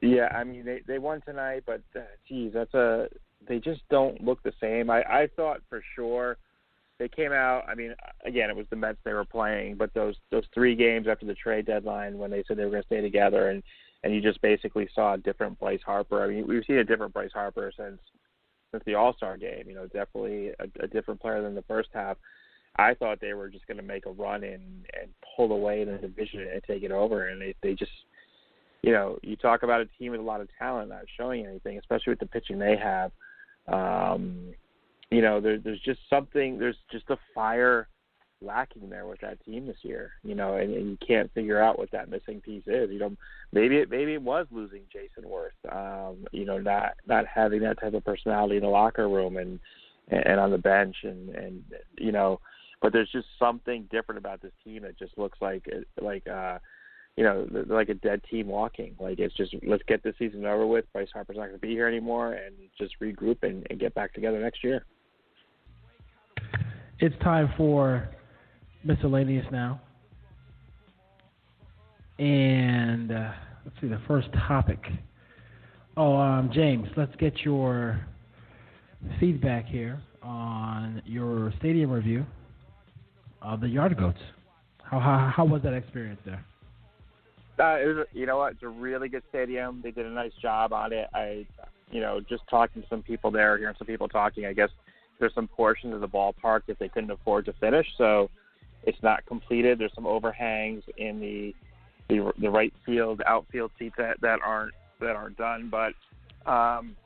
yeah, 0.00 0.28
I 0.34 0.44
mean 0.44 0.64
they 0.64 0.82
they 0.86 0.98
won 0.98 1.20
tonight, 1.22 1.64
but 1.66 1.82
uh, 1.96 2.00
geez, 2.28 2.52
that's 2.54 2.74
a 2.74 3.08
they 3.48 3.58
just 3.58 3.80
don't 3.90 4.22
look 4.22 4.42
the 4.42 4.52
same. 4.60 4.90
I 4.90 5.02
I 5.02 5.28
thought 5.36 5.60
for 5.68 5.82
sure 5.94 6.36
they 6.98 7.08
came 7.08 7.32
out. 7.32 7.64
I 7.68 7.74
mean, 7.74 7.94
again, 8.24 8.50
it 8.50 8.56
was 8.56 8.66
the 8.70 8.76
Mets 8.76 8.98
they 9.04 9.12
were 9.12 9.24
playing, 9.24 9.76
but 9.76 9.92
those 9.94 10.16
those 10.30 10.44
three 10.52 10.74
games 10.74 11.06
after 11.08 11.26
the 11.26 11.34
trade 11.34 11.66
deadline 11.66 12.18
when 12.18 12.30
they 12.30 12.44
said 12.46 12.56
they 12.56 12.64
were 12.64 12.70
going 12.70 12.82
to 12.82 12.86
stay 12.86 13.00
together, 13.00 13.50
and 13.50 13.62
and 14.04 14.14
you 14.14 14.20
just 14.20 14.40
basically 14.42 14.88
saw 14.94 15.14
a 15.14 15.18
different 15.18 15.58
Bryce 15.58 15.80
Harper. 15.84 16.22
I 16.22 16.28
mean, 16.28 16.46
we've 16.46 16.64
seen 16.66 16.78
a 16.78 16.84
different 16.84 17.14
Bryce 17.14 17.32
Harper 17.32 17.72
since 17.76 17.98
since 18.70 18.82
the 18.84 18.94
All 18.94 19.14
Star 19.14 19.36
game. 19.36 19.64
You 19.66 19.74
know, 19.74 19.86
definitely 19.86 20.48
a, 20.58 20.84
a 20.84 20.86
different 20.86 21.20
player 21.20 21.42
than 21.42 21.54
the 21.54 21.62
first 21.62 21.88
half. 21.92 22.16
I 22.76 22.94
thought 22.94 23.20
they 23.20 23.32
were 23.32 23.48
just 23.48 23.66
going 23.66 23.78
to 23.78 23.82
make 23.82 24.06
a 24.06 24.10
run 24.10 24.44
and 24.44 24.86
and 25.00 25.10
pull 25.36 25.52
away 25.52 25.82
in 25.82 25.90
the 25.90 25.98
division 25.98 26.46
and 26.52 26.62
take 26.64 26.82
it 26.82 26.92
over, 26.92 27.28
and 27.28 27.40
they 27.40 27.54
they 27.62 27.74
just 27.74 27.92
you 28.82 28.92
know, 28.92 29.18
you 29.22 29.36
talk 29.36 29.64
about 29.64 29.80
a 29.80 29.86
team 29.98 30.12
with 30.12 30.20
a 30.20 30.24
lot 30.24 30.40
of 30.40 30.48
talent 30.58 30.90
not 30.90 31.02
showing 31.16 31.44
anything, 31.46 31.78
especially 31.78 32.12
with 32.12 32.20
the 32.20 32.26
pitching 32.26 32.58
they 32.58 32.76
have. 32.76 33.10
Um, 33.72 34.54
you 35.10 35.22
know, 35.22 35.40
there, 35.40 35.58
there's 35.58 35.80
just 35.80 36.00
something. 36.10 36.58
There's 36.58 36.76
just 36.90 37.08
a 37.10 37.18
fire 37.34 37.88
lacking 38.40 38.88
there 38.88 39.06
with 39.06 39.20
that 39.20 39.44
team 39.44 39.66
this 39.66 39.78
year. 39.82 40.12
You 40.22 40.34
know, 40.34 40.56
and, 40.56 40.74
and 40.74 40.90
you 40.90 40.98
can't 41.06 41.32
figure 41.32 41.60
out 41.60 41.78
what 41.78 41.90
that 41.92 42.10
missing 42.10 42.40
piece 42.40 42.64
is. 42.66 42.90
You 42.90 42.98
know, 42.98 43.16
maybe 43.52 43.76
it 43.76 43.90
maybe 43.90 44.14
it 44.14 44.22
was 44.22 44.46
losing 44.50 44.82
Jayson 44.92 45.28
Werth. 45.28 45.58
Um, 45.70 46.26
you 46.32 46.44
know, 46.44 46.58
not 46.58 46.94
not 47.06 47.26
having 47.26 47.60
that 47.62 47.80
type 47.80 47.94
of 47.94 48.04
personality 48.04 48.56
in 48.56 48.62
the 48.62 48.68
locker 48.68 49.08
room 49.08 49.36
and 49.36 49.58
and 50.08 50.40
on 50.40 50.50
the 50.50 50.58
bench 50.58 50.96
and 51.02 51.30
and 51.30 51.62
you 51.98 52.12
know, 52.12 52.40
but 52.80 52.92
there's 52.92 53.10
just 53.10 53.26
something 53.38 53.88
different 53.90 54.18
about 54.18 54.40
this 54.40 54.52
team 54.64 54.82
that 54.82 54.98
just 54.98 55.16
looks 55.18 55.38
like 55.40 55.66
like 56.00 56.26
uh 56.26 56.58
you 57.18 57.24
know, 57.24 57.48
like 57.66 57.88
a 57.88 57.94
dead 57.94 58.20
team 58.30 58.46
walking. 58.46 58.94
Like 59.00 59.18
it's 59.18 59.34
just 59.34 59.52
let's 59.66 59.82
get 59.88 60.04
the 60.04 60.14
season 60.20 60.46
over 60.46 60.68
with. 60.68 60.84
Bryce 60.92 61.08
Harper's 61.12 61.36
not 61.36 61.46
going 61.46 61.54
to 61.54 61.58
be 61.58 61.70
here 61.70 61.88
anymore, 61.88 62.34
and 62.34 62.54
just 62.80 62.94
regroup 63.00 63.42
and, 63.42 63.66
and 63.70 63.80
get 63.80 63.92
back 63.96 64.14
together 64.14 64.38
next 64.38 64.62
year. 64.62 64.84
It's 67.00 67.16
time 67.20 67.52
for 67.56 68.08
miscellaneous 68.84 69.46
now, 69.50 69.80
and 72.20 73.10
uh, 73.10 73.32
let's 73.64 73.76
see 73.80 73.88
the 73.88 74.00
first 74.06 74.28
topic. 74.46 74.78
Oh, 75.96 76.14
um, 76.14 76.52
James, 76.54 76.86
let's 76.96 77.16
get 77.16 77.40
your 77.40 78.00
feedback 79.18 79.66
here 79.66 80.00
on 80.22 81.02
your 81.04 81.52
stadium 81.58 81.90
review 81.90 82.24
of 83.42 83.60
the 83.60 83.68
Yard 83.68 83.98
Goats. 83.98 84.20
How 84.84 85.00
how, 85.00 85.32
how 85.34 85.44
was 85.44 85.62
that 85.64 85.74
experience 85.74 86.20
there? 86.24 86.44
Uh, 87.58 87.78
it 87.80 87.86
was, 87.86 88.06
you 88.12 88.26
know 88.26 88.38
what? 88.38 88.52
It's 88.52 88.62
a 88.62 88.68
really 88.68 89.08
good 89.08 89.22
stadium. 89.28 89.80
They 89.82 89.90
did 89.90 90.06
a 90.06 90.10
nice 90.10 90.32
job 90.40 90.72
on 90.72 90.92
it. 90.92 91.08
I, 91.12 91.46
you 91.90 92.00
know, 92.00 92.20
just 92.20 92.42
talking 92.48 92.82
to 92.82 92.88
some 92.88 93.02
people 93.02 93.30
there, 93.30 93.58
hearing 93.58 93.74
some 93.78 93.86
people 93.86 94.08
talking. 94.08 94.46
I 94.46 94.52
guess 94.52 94.70
there's 95.18 95.34
some 95.34 95.48
portions 95.48 95.94
of 95.94 96.00
the 96.00 96.08
ballpark 96.08 96.62
that 96.68 96.78
they 96.78 96.88
couldn't 96.88 97.10
afford 97.10 97.44
to 97.46 97.52
finish, 97.54 97.86
so 97.96 98.30
it's 98.84 99.02
not 99.02 99.26
completed. 99.26 99.78
There's 99.78 99.94
some 99.94 100.06
overhangs 100.06 100.84
in 100.96 101.20
the 101.20 101.54
the, 102.08 102.32
the 102.40 102.48
right 102.48 102.72
field, 102.86 103.22
outfield 103.26 103.70
seats 103.78 103.96
that 103.98 104.20
that 104.20 104.38
aren't 104.44 104.72
that 105.00 105.16
aren't 105.16 105.36
done, 105.36 105.70
but 105.70 105.94
um, 106.50 106.96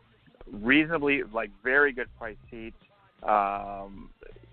reasonably 0.50 1.22
like 1.32 1.50
very 1.62 1.92
good 1.92 2.08
price 2.18 2.36
seats. 2.50 2.76
Um, 3.22 4.10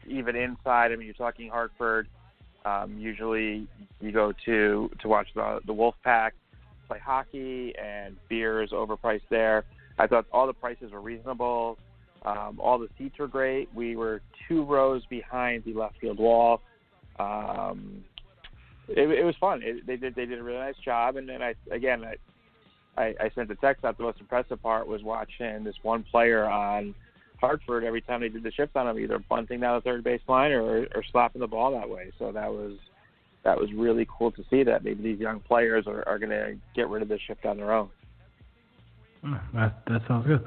even 0.07 0.35
inside, 0.35 0.91
I 0.91 0.95
mean, 0.95 1.05
you're 1.05 1.13
talking 1.13 1.49
Hartford 1.49 2.07
um, 2.65 2.97
usually, 2.97 3.67
you 4.01 4.11
go 4.11 4.33
to 4.45 4.89
to 5.01 5.07
watch 5.07 5.27
the 5.35 5.59
the 5.65 5.73
Wolfpack 5.73 6.31
play 6.87 6.99
hockey, 6.99 7.73
and 7.77 8.15
beer 8.27 8.61
is 8.61 8.71
overpriced 8.71 9.21
there. 9.29 9.63
I 9.97 10.07
thought 10.07 10.25
all 10.31 10.47
the 10.47 10.53
prices 10.53 10.91
were 10.91 11.01
reasonable. 11.01 11.77
Um, 12.23 12.59
all 12.59 12.77
the 12.77 12.89
seats 12.97 13.17
were 13.17 13.27
great. 13.27 13.69
We 13.73 13.95
were 13.95 14.21
two 14.47 14.63
rows 14.63 15.03
behind 15.09 15.63
the 15.63 15.73
left 15.73 15.99
field 15.99 16.19
wall. 16.19 16.61
Um, 17.17 18.03
it, 18.89 19.09
it 19.09 19.23
was 19.23 19.35
fun. 19.39 19.61
It, 19.63 19.85
they 19.85 19.95
did 19.95 20.15
they 20.15 20.25
did 20.25 20.39
a 20.39 20.43
really 20.43 20.59
nice 20.59 20.77
job. 20.83 21.15
And 21.15 21.29
then 21.29 21.41
I 21.41 21.53
again 21.71 22.03
I, 22.03 23.01
I 23.01 23.15
I 23.19 23.31
sent 23.35 23.47
the 23.47 23.55
text 23.55 23.85
out. 23.85 23.97
The 23.97 24.03
most 24.03 24.19
impressive 24.19 24.61
part 24.61 24.87
was 24.87 25.03
watching 25.03 25.63
this 25.63 25.75
one 25.81 26.03
player 26.03 26.45
on 26.45 26.95
Hartford 27.39 27.83
every 27.83 28.01
time 28.01 28.21
they 28.21 28.29
did 28.29 28.43
the 28.43 28.51
shift 28.51 28.75
on 28.75 28.87
him, 28.87 28.99
either 28.99 29.19
bunting 29.29 29.59
down 29.61 29.75
the 29.75 29.81
third 29.81 30.03
base 30.03 30.21
line 30.27 30.51
or 30.51 30.87
or 30.95 31.03
slapping 31.11 31.41
the 31.41 31.47
ball 31.47 31.71
that 31.71 31.89
way. 31.89 32.11
So 32.19 32.31
that 32.31 32.51
was 32.51 32.73
that 33.43 33.57
was 33.57 33.69
really 33.73 34.07
cool 34.17 34.31
to 34.31 34.43
see 34.49 34.63
that 34.63 34.83
maybe 34.83 35.01
these 35.01 35.19
young 35.19 35.39
players 35.39 35.85
are, 35.87 36.07
are 36.07 36.19
going 36.19 36.31
to 36.31 36.55
get 36.75 36.89
rid 36.89 37.01
of 37.01 37.07
the 37.07 37.17
shift 37.25 37.45
on 37.45 37.57
their 37.57 37.73
own. 37.73 37.89
That 39.53 39.81
that 39.87 40.01
sounds 40.07 40.27
good. 40.27 40.45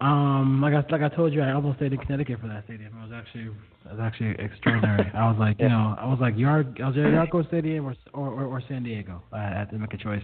Um, 0.00 0.60
like 0.60 0.74
I 0.74 0.84
like 0.90 1.02
I 1.02 1.14
told 1.14 1.32
you, 1.32 1.42
I 1.42 1.52
almost 1.52 1.78
stayed 1.78 1.92
in 1.92 1.98
Connecticut 1.98 2.40
for 2.40 2.48
that 2.48 2.64
stadium. 2.64 2.92
It 2.98 3.08
was 3.08 3.12
actually 3.14 3.44
it 3.44 3.90
was 3.90 4.00
actually 4.00 4.30
extraordinary. 4.44 5.10
I 5.14 5.30
was 5.30 5.36
like, 5.38 5.60
you 5.60 5.68
know, 5.68 5.94
I 5.98 6.06
was 6.06 6.18
like 6.20 6.36
Yard, 6.36 6.80
I 6.82 6.88
was 6.88 6.96
Yardco 6.96 7.46
Stadium 7.48 7.86
or 7.86 7.94
or, 8.12 8.28
or, 8.28 8.44
or 8.46 8.62
San 8.68 8.82
Diego. 8.82 9.22
I 9.32 9.42
had 9.42 9.70
to 9.70 9.78
make 9.78 9.94
a 9.94 9.96
choice. 9.96 10.22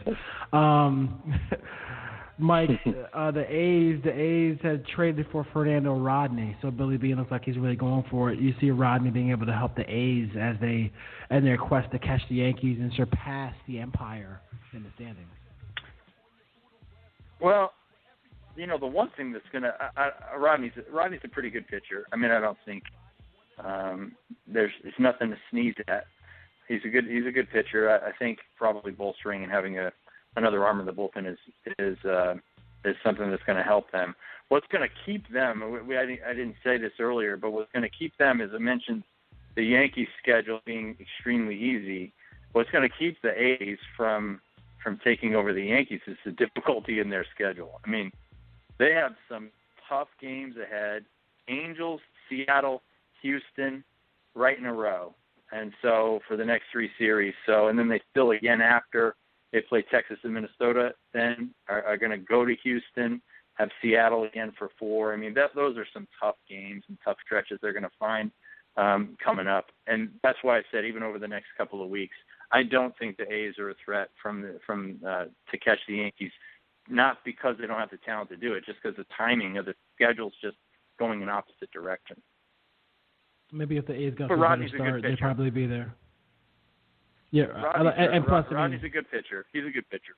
Um, 0.52 1.22
Mike, 2.38 2.70
uh, 3.14 3.30
the 3.30 3.44
A's, 3.52 4.00
the 4.04 4.12
A's 4.12 4.58
had 4.62 4.86
traded 4.86 5.26
for 5.32 5.46
Fernando 5.52 5.94
Rodney, 5.98 6.56
so 6.62 6.70
Billy 6.70 6.96
Beane 6.96 7.16
looks 7.16 7.30
like 7.30 7.44
he's 7.44 7.58
really 7.58 7.76
going 7.76 8.04
for 8.10 8.30
it. 8.30 8.38
You 8.38 8.54
see 8.60 8.70
Rodney 8.70 9.10
being 9.10 9.30
able 9.30 9.46
to 9.46 9.52
help 9.52 9.74
the 9.74 9.82
A's 9.82 10.28
as 10.40 10.56
they, 10.60 10.92
in 11.30 11.44
their 11.44 11.58
quest 11.58 11.90
to 11.92 11.98
catch 11.98 12.20
the 12.28 12.36
Yankees 12.36 12.78
and 12.80 12.92
surpass 12.96 13.54
the 13.66 13.78
Empire 13.78 14.40
in 14.72 14.82
the 14.82 14.90
standings. 14.94 15.26
Well, 17.40 17.72
you 18.56 18.66
know 18.66 18.78
the 18.78 18.86
one 18.86 19.10
thing 19.16 19.32
that's 19.32 19.44
gonna 19.52 19.72
I, 19.96 20.10
I, 20.32 20.36
Rodney's 20.36 20.72
Rodney's 20.92 21.20
a 21.24 21.28
pretty 21.28 21.50
good 21.50 21.66
pitcher. 21.68 22.04
I 22.12 22.16
mean, 22.16 22.32
I 22.32 22.40
don't 22.40 22.58
think 22.64 22.82
um, 23.64 24.16
there's 24.46 24.72
there's 24.82 24.94
nothing 24.98 25.30
to 25.30 25.36
sneeze 25.50 25.74
at. 25.86 26.06
He's 26.66 26.80
a 26.84 26.88
good 26.88 27.04
he's 27.06 27.26
a 27.26 27.30
good 27.30 27.48
pitcher. 27.50 27.88
I, 27.88 28.08
I 28.08 28.12
think 28.18 28.38
probably 28.56 28.90
bolstering 28.90 29.44
and 29.44 29.52
having 29.52 29.78
a 29.78 29.92
another 30.36 30.64
arm 30.64 30.80
in 30.80 30.86
the 30.86 30.92
bullpen 30.92 31.30
is 31.30 31.38
is 31.78 32.04
uh, 32.04 32.34
is 32.84 32.96
something 33.02 33.30
that's 33.30 33.42
going 33.44 33.58
to 33.58 33.64
help 33.64 33.90
them. 33.90 34.14
What's 34.48 34.66
going 34.68 34.88
to 34.88 34.94
keep 35.04 35.30
them? 35.30 35.86
We, 35.86 35.96
I, 35.96 36.02
I 36.02 36.32
didn't 36.32 36.56
say 36.64 36.78
this 36.78 36.92
earlier, 36.98 37.36
but 37.36 37.50
what's 37.50 37.70
going 37.72 37.82
to 37.82 37.90
keep 37.90 38.16
them, 38.16 38.40
as 38.40 38.50
I 38.54 38.58
mentioned, 38.58 39.02
the 39.56 39.64
Yankees' 39.64 40.08
schedule 40.22 40.60
being 40.64 40.96
extremely 41.00 41.56
easy. 41.56 42.12
What's 42.52 42.70
going 42.70 42.88
to 42.88 42.94
keep 42.96 43.20
the 43.22 43.32
A's 43.40 43.78
from 43.96 44.40
from 44.82 45.00
taking 45.04 45.34
over 45.34 45.52
the 45.52 45.64
Yankees 45.64 46.00
is 46.06 46.16
the 46.24 46.30
difficulty 46.44 47.00
in 47.00 47.10
their 47.10 47.26
schedule. 47.34 47.80
I 47.84 47.90
mean, 47.90 48.10
they 48.78 48.92
have 48.92 49.14
some 49.28 49.50
tough 49.88 50.08
games 50.20 50.54
ahead. 50.56 51.04
Angels, 51.48 52.00
Seattle, 52.28 52.82
Houston, 53.22 53.82
right 54.34 54.58
in 54.58 54.66
a 54.66 54.72
row. 54.72 55.14
And 55.50 55.72
so 55.82 56.20
for 56.28 56.36
the 56.36 56.44
next 56.44 56.66
three 56.70 56.90
series. 56.98 57.34
So 57.46 57.68
and 57.68 57.78
then 57.78 57.88
they 57.88 58.00
still 58.10 58.30
again 58.30 58.60
after 58.60 59.16
they 59.52 59.60
play 59.60 59.84
Texas 59.90 60.18
and 60.22 60.34
Minnesota, 60.34 60.92
then 61.14 61.54
are, 61.68 61.82
are 61.84 61.96
going 61.96 62.10
to 62.10 62.18
go 62.18 62.44
to 62.44 62.54
Houston, 62.62 63.22
have 63.54 63.70
Seattle 63.82 64.24
again 64.24 64.52
for 64.58 64.70
four. 64.78 65.12
I 65.12 65.16
mean, 65.16 65.34
that 65.34 65.50
those 65.54 65.76
are 65.76 65.86
some 65.92 66.06
tough 66.20 66.36
games 66.48 66.84
and 66.88 66.98
tough 67.04 67.16
stretches 67.24 67.58
they're 67.60 67.72
going 67.72 67.82
to 67.82 67.90
find 67.98 68.30
um, 68.76 69.16
coming 69.22 69.48
up, 69.48 69.66
and 69.86 70.10
that's 70.22 70.38
why 70.42 70.58
I 70.58 70.62
said 70.70 70.84
even 70.84 71.02
over 71.02 71.18
the 71.18 71.26
next 71.26 71.46
couple 71.56 71.82
of 71.82 71.88
weeks, 71.88 72.14
I 72.52 72.62
don't 72.62 72.96
think 72.98 73.16
the 73.16 73.30
A's 73.30 73.58
are 73.58 73.70
a 73.70 73.74
threat 73.84 74.10
from 74.22 74.42
the, 74.42 74.60
from 74.64 75.00
uh, 75.06 75.24
to 75.50 75.58
catch 75.58 75.78
the 75.88 75.96
Yankees. 75.96 76.30
Not 76.90 77.18
because 77.24 77.56
they 77.60 77.66
don't 77.66 77.78
have 77.78 77.90
the 77.90 77.98
talent 77.98 78.30
to 78.30 78.36
do 78.36 78.54
it, 78.54 78.64
just 78.64 78.78
because 78.82 78.96
the 78.96 79.04
timing 79.14 79.58
of 79.58 79.66
the 79.66 79.74
schedule's 79.94 80.32
just 80.42 80.56
going 80.98 81.20
in 81.20 81.28
opposite 81.28 81.70
direction. 81.70 82.16
Maybe 83.52 83.76
if 83.76 83.86
the 83.86 83.94
A's 83.94 84.14
got 84.14 84.28
but 84.28 84.34
a 84.34 84.36
Rodney's 84.38 84.70
start, 84.74 85.02
they'd 85.02 85.18
probably 85.18 85.50
be 85.50 85.66
there. 85.66 85.94
Yeah, 87.30 87.44
Rodney's, 87.44 87.94
and, 87.96 88.14
and 88.14 88.26
plus, 88.26 88.46
Rodney's 88.50 88.80
I 88.80 88.82
mean, 88.82 88.92
a 88.92 88.94
good 88.94 89.10
pitcher. 89.10 89.44
He's 89.52 89.64
a 89.66 89.70
good 89.70 89.88
pitcher. 89.90 90.14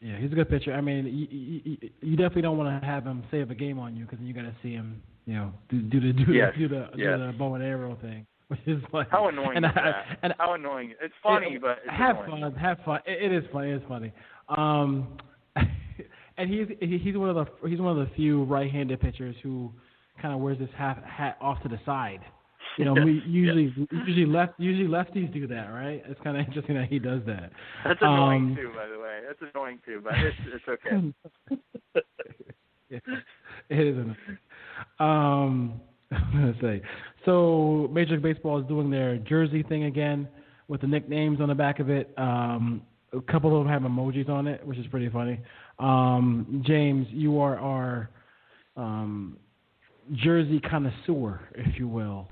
Yeah, 0.00 0.18
he's 0.18 0.30
a 0.30 0.34
good 0.34 0.50
pitcher. 0.50 0.74
I 0.74 0.80
mean, 0.80 1.06
you, 1.06 1.60
you, 1.64 1.90
you 2.02 2.16
definitely 2.16 2.42
don't 2.42 2.58
want 2.58 2.80
to 2.80 2.86
have 2.86 3.04
him 3.04 3.24
save 3.30 3.50
a 3.50 3.54
game 3.54 3.78
on 3.78 3.96
you 3.96 4.04
because 4.04 4.18
then 4.18 4.26
you 4.26 4.34
got 4.34 4.42
to 4.42 4.54
see 4.62 4.72
him, 4.72 5.02
you 5.24 5.34
know, 5.34 5.52
do, 5.70 5.80
do 5.80 6.00
the 6.00 6.12
do 6.12 6.32
yes. 6.32 6.52
the 6.54 6.58
do 6.60 6.68
the, 6.68 6.88
yes. 6.96 7.18
do 7.18 7.26
the 7.26 7.34
bow 7.38 7.54
and 7.54 7.64
arrow 7.64 7.96
thing, 8.02 8.26
which 8.48 8.60
is 8.66 8.82
like 8.92 9.10
how 9.10 9.28
annoying 9.28 9.56
and 9.56 9.66
is 9.66 9.72
I, 9.74 9.82
that? 9.82 10.18
And 10.22 10.34
how 10.38 10.54
annoying! 10.54 10.92
It's 11.00 11.14
funny, 11.22 11.54
it, 11.54 11.62
but 11.62 11.78
it's 11.84 11.96
have 11.96 12.18
annoying. 12.18 12.42
fun, 12.42 12.54
have 12.54 12.78
fun. 12.84 13.00
It, 13.06 13.32
it 13.32 13.36
is 13.36 13.44
funny. 13.52 13.70
It's 13.70 13.84
funny. 13.88 14.12
Um, 14.48 15.16
and 16.36 16.50
he's 16.50 16.66
he's 16.80 17.16
one 17.16 17.30
of 17.30 17.36
the 17.36 17.68
he's 17.68 17.80
one 17.80 17.98
of 17.98 18.06
the 18.06 18.14
few 18.14 18.44
right-handed 18.44 19.00
pitchers 19.00 19.34
who 19.42 19.72
kind 20.20 20.34
of 20.34 20.40
wears 20.40 20.58
this 20.58 20.68
half 20.76 21.02
hat 21.04 21.38
off 21.40 21.62
to 21.62 21.68
the 21.68 21.80
side. 21.86 22.20
You 22.76 22.84
know, 22.84 22.94
we 22.94 23.22
usually 23.26 23.74
usually 23.90 24.26
left 24.26 24.54
usually 24.58 24.88
lefties 24.88 25.32
do 25.32 25.46
that, 25.46 25.68
right? 25.68 26.02
It's 26.06 26.20
kind 26.22 26.36
of 26.36 26.46
interesting 26.46 26.76
that 26.76 26.88
he 26.88 26.98
does 26.98 27.22
that. 27.26 27.50
That's 27.84 28.00
annoying 28.02 28.50
um, 28.50 28.56
too, 28.56 28.72
by 28.74 28.86
the 28.86 28.98
way. 28.98 29.20
That's 29.26 29.52
annoying 29.54 29.78
too, 29.84 30.00
but 30.02 30.14
it's 30.14 30.36
it's 30.54 30.64
okay. 30.68 31.60
yeah, 32.90 32.98
it 33.70 33.86
is 33.86 33.96
annoying. 33.96 34.38
Um, 34.98 35.80
I'm 36.10 36.32
gonna 36.32 36.54
say 36.60 36.82
so. 37.24 37.88
Major 37.92 38.14
League 38.14 38.22
Baseball 38.22 38.60
is 38.60 38.66
doing 38.66 38.90
their 38.90 39.16
jersey 39.18 39.62
thing 39.62 39.84
again 39.84 40.28
with 40.68 40.80
the 40.80 40.86
nicknames 40.86 41.40
on 41.40 41.48
the 41.48 41.54
back 41.54 41.80
of 41.80 41.90
it. 41.90 42.12
Um, 42.18 42.82
a 43.12 43.20
couple 43.20 43.56
of 43.56 43.64
them 43.64 43.72
have 43.72 43.82
emojis 43.82 44.28
on 44.28 44.46
it, 44.46 44.66
which 44.66 44.78
is 44.78 44.86
pretty 44.88 45.08
funny. 45.08 45.40
Um, 45.78 46.62
James, 46.66 47.06
you 47.10 47.40
are 47.40 47.58
our 47.58 48.10
um, 48.76 49.38
jersey 50.14 50.60
connoisseur, 50.60 51.40
if 51.54 51.78
you 51.78 51.88
will. 51.88 52.28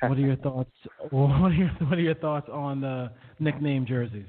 what 0.00 0.16
are 0.16 0.20
your 0.20 0.36
thoughts? 0.42 0.70
What 1.10 1.30
are 1.30 1.52
your 1.52 1.68
What 1.68 1.98
are 1.98 2.02
your 2.02 2.14
thoughts 2.14 2.48
on 2.52 2.80
the 2.80 3.10
nickname 3.38 3.86
jerseys? 3.86 4.26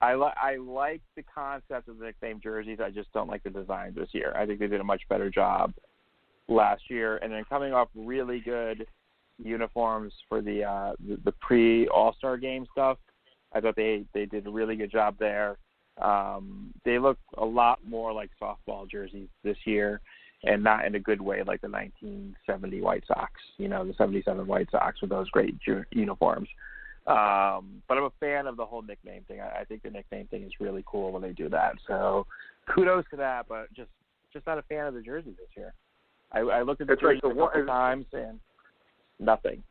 I 0.00 0.14
li- 0.14 0.34
I 0.36 0.56
like 0.56 1.00
the 1.16 1.22
concept 1.22 1.88
of 1.88 1.98
the 1.98 2.06
nickname 2.06 2.40
jerseys. 2.42 2.78
I 2.82 2.90
just 2.90 3.12
don't 3.12 3.28
like 3.28 3.42
the 3.42 3.50
design 3.50 3.94
this 3.96 4.08
year. 4.12 4.34
I 4.36 4.44
think 4.44 4.58
they 4.58 4.66
did 4.66 4.80
a 4.80 4.84
much 4.84 5.02
better 5.08 5.30
job 5.30 5.72
last 6.48 6.82
year, 6.90 7.16
and 7.18 7.32
then 7.32 7.44
coming 7.48 7.72
off 7.72 7.88
really 7.94 8.40
good 8.40 8.86
uniforms 9.42 10.12
for 10.28 10.42
the 10.42 10.64
uh, 10.64 10.92
the, 11.08 11.18
the 11.24 11.32
pre 11.40 11.88
All 11.88 12.14
Star 12.18 12.36
game 12.36 12.66
stuff. 12.72 12.98
I 13.52 13.60
thought 13.60 13.76
they 13.76 14.04
they 14.12 14.26
did 14.26 14.46
a 14.46 14.50
really 14.50 14.76
good 14.76 14.90
job 14.90 15.16
there. 15.18 15.56
Um, 16.02 16.74
they 16.84 16.98
look 16.98 17.18
a 17.38 17.44
lot 17.44 17.78
more 17.86 18.12
like 18.12 18.30
softball 18.42 18.90
jerseys 18.90 19.28
this 19.44 19.56
year, 19.64 20.00
and 20.46 20.62
not 20.62 20.84
in 20.84 20.94
a 20.94 21.00
good 21.00 21.20
way 21.20 21.38
like 21.38 21.60
the 21.60 21.68
1970 21.68 22.80
White 22.82 23.04
Sox. 23.06 23.32
You 23.56 23.68
know, 23.68 23.86
the 23.86 23.94
77 23.94 24.46
White 24.46 24.70
Sox 24.70 25.00
with 25.00 25.10
those 25.10 25.28
great 25.30 25.58
ju- 25.60 25.84
uniforms. 25.90 26.48
Um, 27.06 27.82
but 27.86 27.98
I'm 27.98 28.04
a 28.04 28.12
fan 28.20 28.46
of 28.46 28.56
the 28.56 28.64
whole 28.64 28.80
nickname 28.82 29.24
thing. 29.28 29.40
I, 29.40 29.60
I 29.60 29.64
think 29.64 29.82
the 29.82 29.90
nickname 29.90 30.26
thing 30.28 30.42
is 30.44 30.52
really 30.60 30.82
cool 30.86 31.12
when 31.12 31.22
they 31.22 31.32
do 31.32 31.48
that. 31.50 31.74
So 31.86 32.26
kudos 32.74 33.04
to 33.10 33.16
that, 33.16 33.46
but 33.48 33.72
just 33.74 33.90
just 34.32 34.46
not 34.46 34.58
a 34.58 34.62
fan 34.62 34.86
of 34.86 34.94
the 34.94 35.02
jersey 35.02 35.30
this 35.38 35.48
year. 35.56 35.74
I, 36.32 36.40
I 36.40 36.62
looked 36.62 36.80
at 36.80 36.86
the 36.88 36.94
That's 36.94 37.04
right, 37.04 37.20
jerseys 37.20 37.30
a 37.30 37.34
the 37.34 37.40
couple 37.40 37.58
one- 37.60 37.66
times 37.66 38.06
and 38.12 38.40
nothing. 39.20 39.62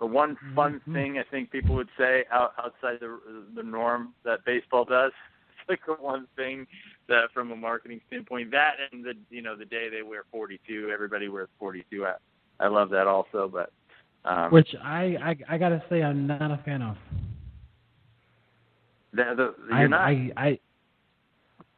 The 0.00 0.06
one 0.06 0.36
fun 0.54 0.80
Mm-hmm. 0.80 0.94
thing 0.94 1.18
I 1.18 1.24
think 1.30 1.50
people 1.50 1.74
would 1.74 1.90
say 1.98 2.24
out, 2.32 2.52
outside 2.58 2.98
the 3.00 3.18
the 3.54 3.62
norm 3.62 4.14
that 4.24 4.44
baseball 4.46 4.86
does, 4.86 5.12
it's 5.12 5.29
like 5.68 5.80
the 5.86 5.94
one 5.94 6.26
thing 6.36 6.66
that 7.08 7.32
from 7.32 7.50
a 7.52 7.56
marketing 7.56 8.00
standpoint, 8.08 8.50
that 8.52 8.74
and 8.92 9.04
the 9.04 9.14
you 9.30 9.42
know 9.42 9.56
the 9.56 9.64
day 9.64 9.88
they 9.88 10.02
wear 10.02 10.24
42, 10.30 10.90
everybody 10.92 11.28
wears 11.28 11.48
42. 11.58 12.06
I 12.06 12.14
I 12.58 12.68
love 12.68 12.90
that 12.90 13.06
also, 13.06 13.48
but 13.52 13.72
um, 14.24 14.50
Which 14.50 14.68
I, 14.82 15.16
I 15.48 15.54
I 15.54 15.58
gotta 15.58 15.82
say 15.88 16.02
I'm 16.02 16.26
not 16.26 16.50
a 16.50 16.60
fan 16.64 16.82
of. 16.82 16.96
the, 19.12 19.24
the, 19.36 19.54
you're 19.68 19.74
I, 19.74 19.86
not. 19.86 20.00
I 20.00 20.30
I 20.36 20.58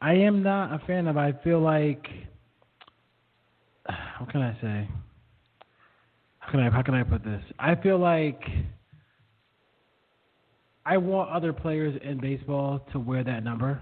I 0.00 0.14
am 0.14 0.42
not 0.42 0.72
a 0.72 0.84
fan 0.86 1.06
of. 1.06 1.16
I 1.16 1.32
feel 1.44 1.60
like 1.60 2.09
what 4.18 4.30
can 4.30 4.42
I 4.42 4.52
say? 4.60 4.88
How 6.40 6.50
can 6.50 6.60
I 6.60 6.70
how 6.70 6.82
can 6.82 6.94
I 6.94 7.04
put 7.04 7.24
this? 7.24 7.42
I 7.59 7.76
feel 7.76 7.98
like 7.98 8.42
I 10.84 10.96
want 10.96 11.30
other 11.30 11.52
players 11.52 11.98
in 12.04 12.18
baseball 12.18 12.86
to 12.92 12.98
wear 12.98 13.22
that 13.24 13.44
number, 13.44 13.80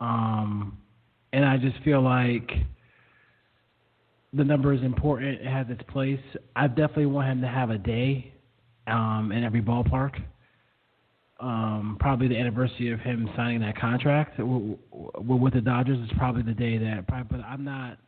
um, 0.00 0.78
and 1.32 1.44
I 1.44 1.56
just 1.56 1.82
feel 1.82 2.02
like 2.02 2.50
the 4.32 4.44
number 4.44 4.72
is 4.72 4.82
important. 4.82 5.40
It 5.40 5.46
has 5.46 5.66
its 5.70 5.82
place. 5.90 6.20
I 6.54 6.68
definitely 6.68 7.06
want 7.06 7.28
him 7.28 7.40
to 7.40 7.48
have 7.48 7.70
a 7.70 7.78
day 7.78 8.32
um, 8.86 9.32
in 9.32 9.44
every 9.44 9.62
ballpark 9.62 10.20
um, 11.40 11.96
probably 11.98 12.28
the 12.28 12.36
anniversary 12.36 12.92
of 12.92 13.00
him 13.00 13.28
signing 13.34 13.60
that 13.60 13.78
contract 13.78 14.38
with 14.38 15.52
the 15.54 15.60
Dodgers 15.60 15.98
is 15.98 16.10
probably 16.16 16.42
the 16.42 16.52
day 16.52 16.78
that. 16.78 17.06
But 17.06 17.40
I'm 17.40 17.64
not, 17.64 17.98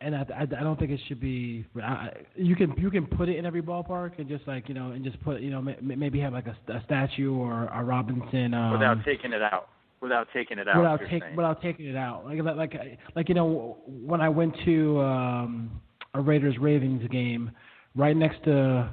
and 0.00 0.14
I, 0.14 0.24
I, 0.34 0.42
I 0.42 0.62
don't 0.62 0.78
think 0.78 0.90
it 0.90 1.00
should 1.08 1.20
be. 1.20 1.66
I, 1.82 2.10
you 2.36 2.54
can 2.54 2.74
you 2.78 2.90
can 2.90 3.06
put 3.06 3.28
it 3.28 3.36
in 3.36 3.44
every 3.44 3.62
ballpark 3.62 4.18
and 4.18 4.28
just 4.28 4.46
like 4.46 4.68
you 4.68 4.74
know 4.74 4.92
and 4.92 5.04
just 5.04 5.22
put 5.22 5.40
you 5.40 5.50
know 5.50 5.58
m- 5.58 5.76
maybe 5.80 6.20
have 6.20 6.32
like 6.32 6.46
a, 6.46 6.72
a 6.72 6.82
statue 6.84 7.34
or 7.34 7.64
a 7.66 7.82
Robinson. 7.82 8.54
Um, 8.54 8.72
without 8.72 9.04
taking 9.04 9.32
it 9.32 9.42
out. 9.42 9.68
Without 10.00 10.28
taking 10.32 10.58
it 10.58 10.68
out. 10.68 10.76
without 10.78 11.00
saying. 11.08 11.36
without 11.36 11.60
taking 11.60 11.86
it 11.86 11.96
out. 11.96 12.24
Like 12.24 12.38
like 12.42 12.56
like 12.56 12.98
like 13.16 13.28
you 13.28 13.34
know 13.34 13.78
when 13.86 14.20
I 14.20 14.28
went 14.28 14.54
to 14.64 15.00
um, 15.00 15.80
a 16.14 16.20
Raiders 16.20 16.56
Ravens 16.60 17.08
game, 17.10 17.50
right 17.96 18.16
next 18.16 18.44
to 18.44 18.90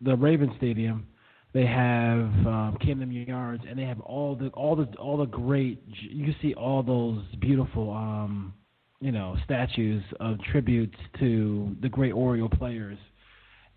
the 0.00 0.16
Ravens 0.16 0.52
Stadium, 0.56 1.06
they 1.52 1.66
have 1.66 2.20
um, 2.46 2.78
Camden 2.82 3.12
Yards, 3.12 3.62
and 3.68 3.78
they 3.78 3.84
have 3.84 4.00
all 4.00 4.34
the 4.34 4.48
all 4.48 4.74
the 4.74 4.86
all 4.98 5.18
the 5.18 5.26
great. 5.26 5.82
You 5.86 6.34
see 6.40 6.54
all 6.54 6.82
those 6.82 7.22
beautiful 7.40 7.90
um, 7.92 8.54
you 9.00 9.12
know 9.12 9.36
statues 9.44 10.02
of 10.20 10.38
tributes 10.50 10.96
to 11.18 11.76
the 11.82 11.88
great 11.88 12.12
Oriole 12.12 12.48
players. 12.48 12.98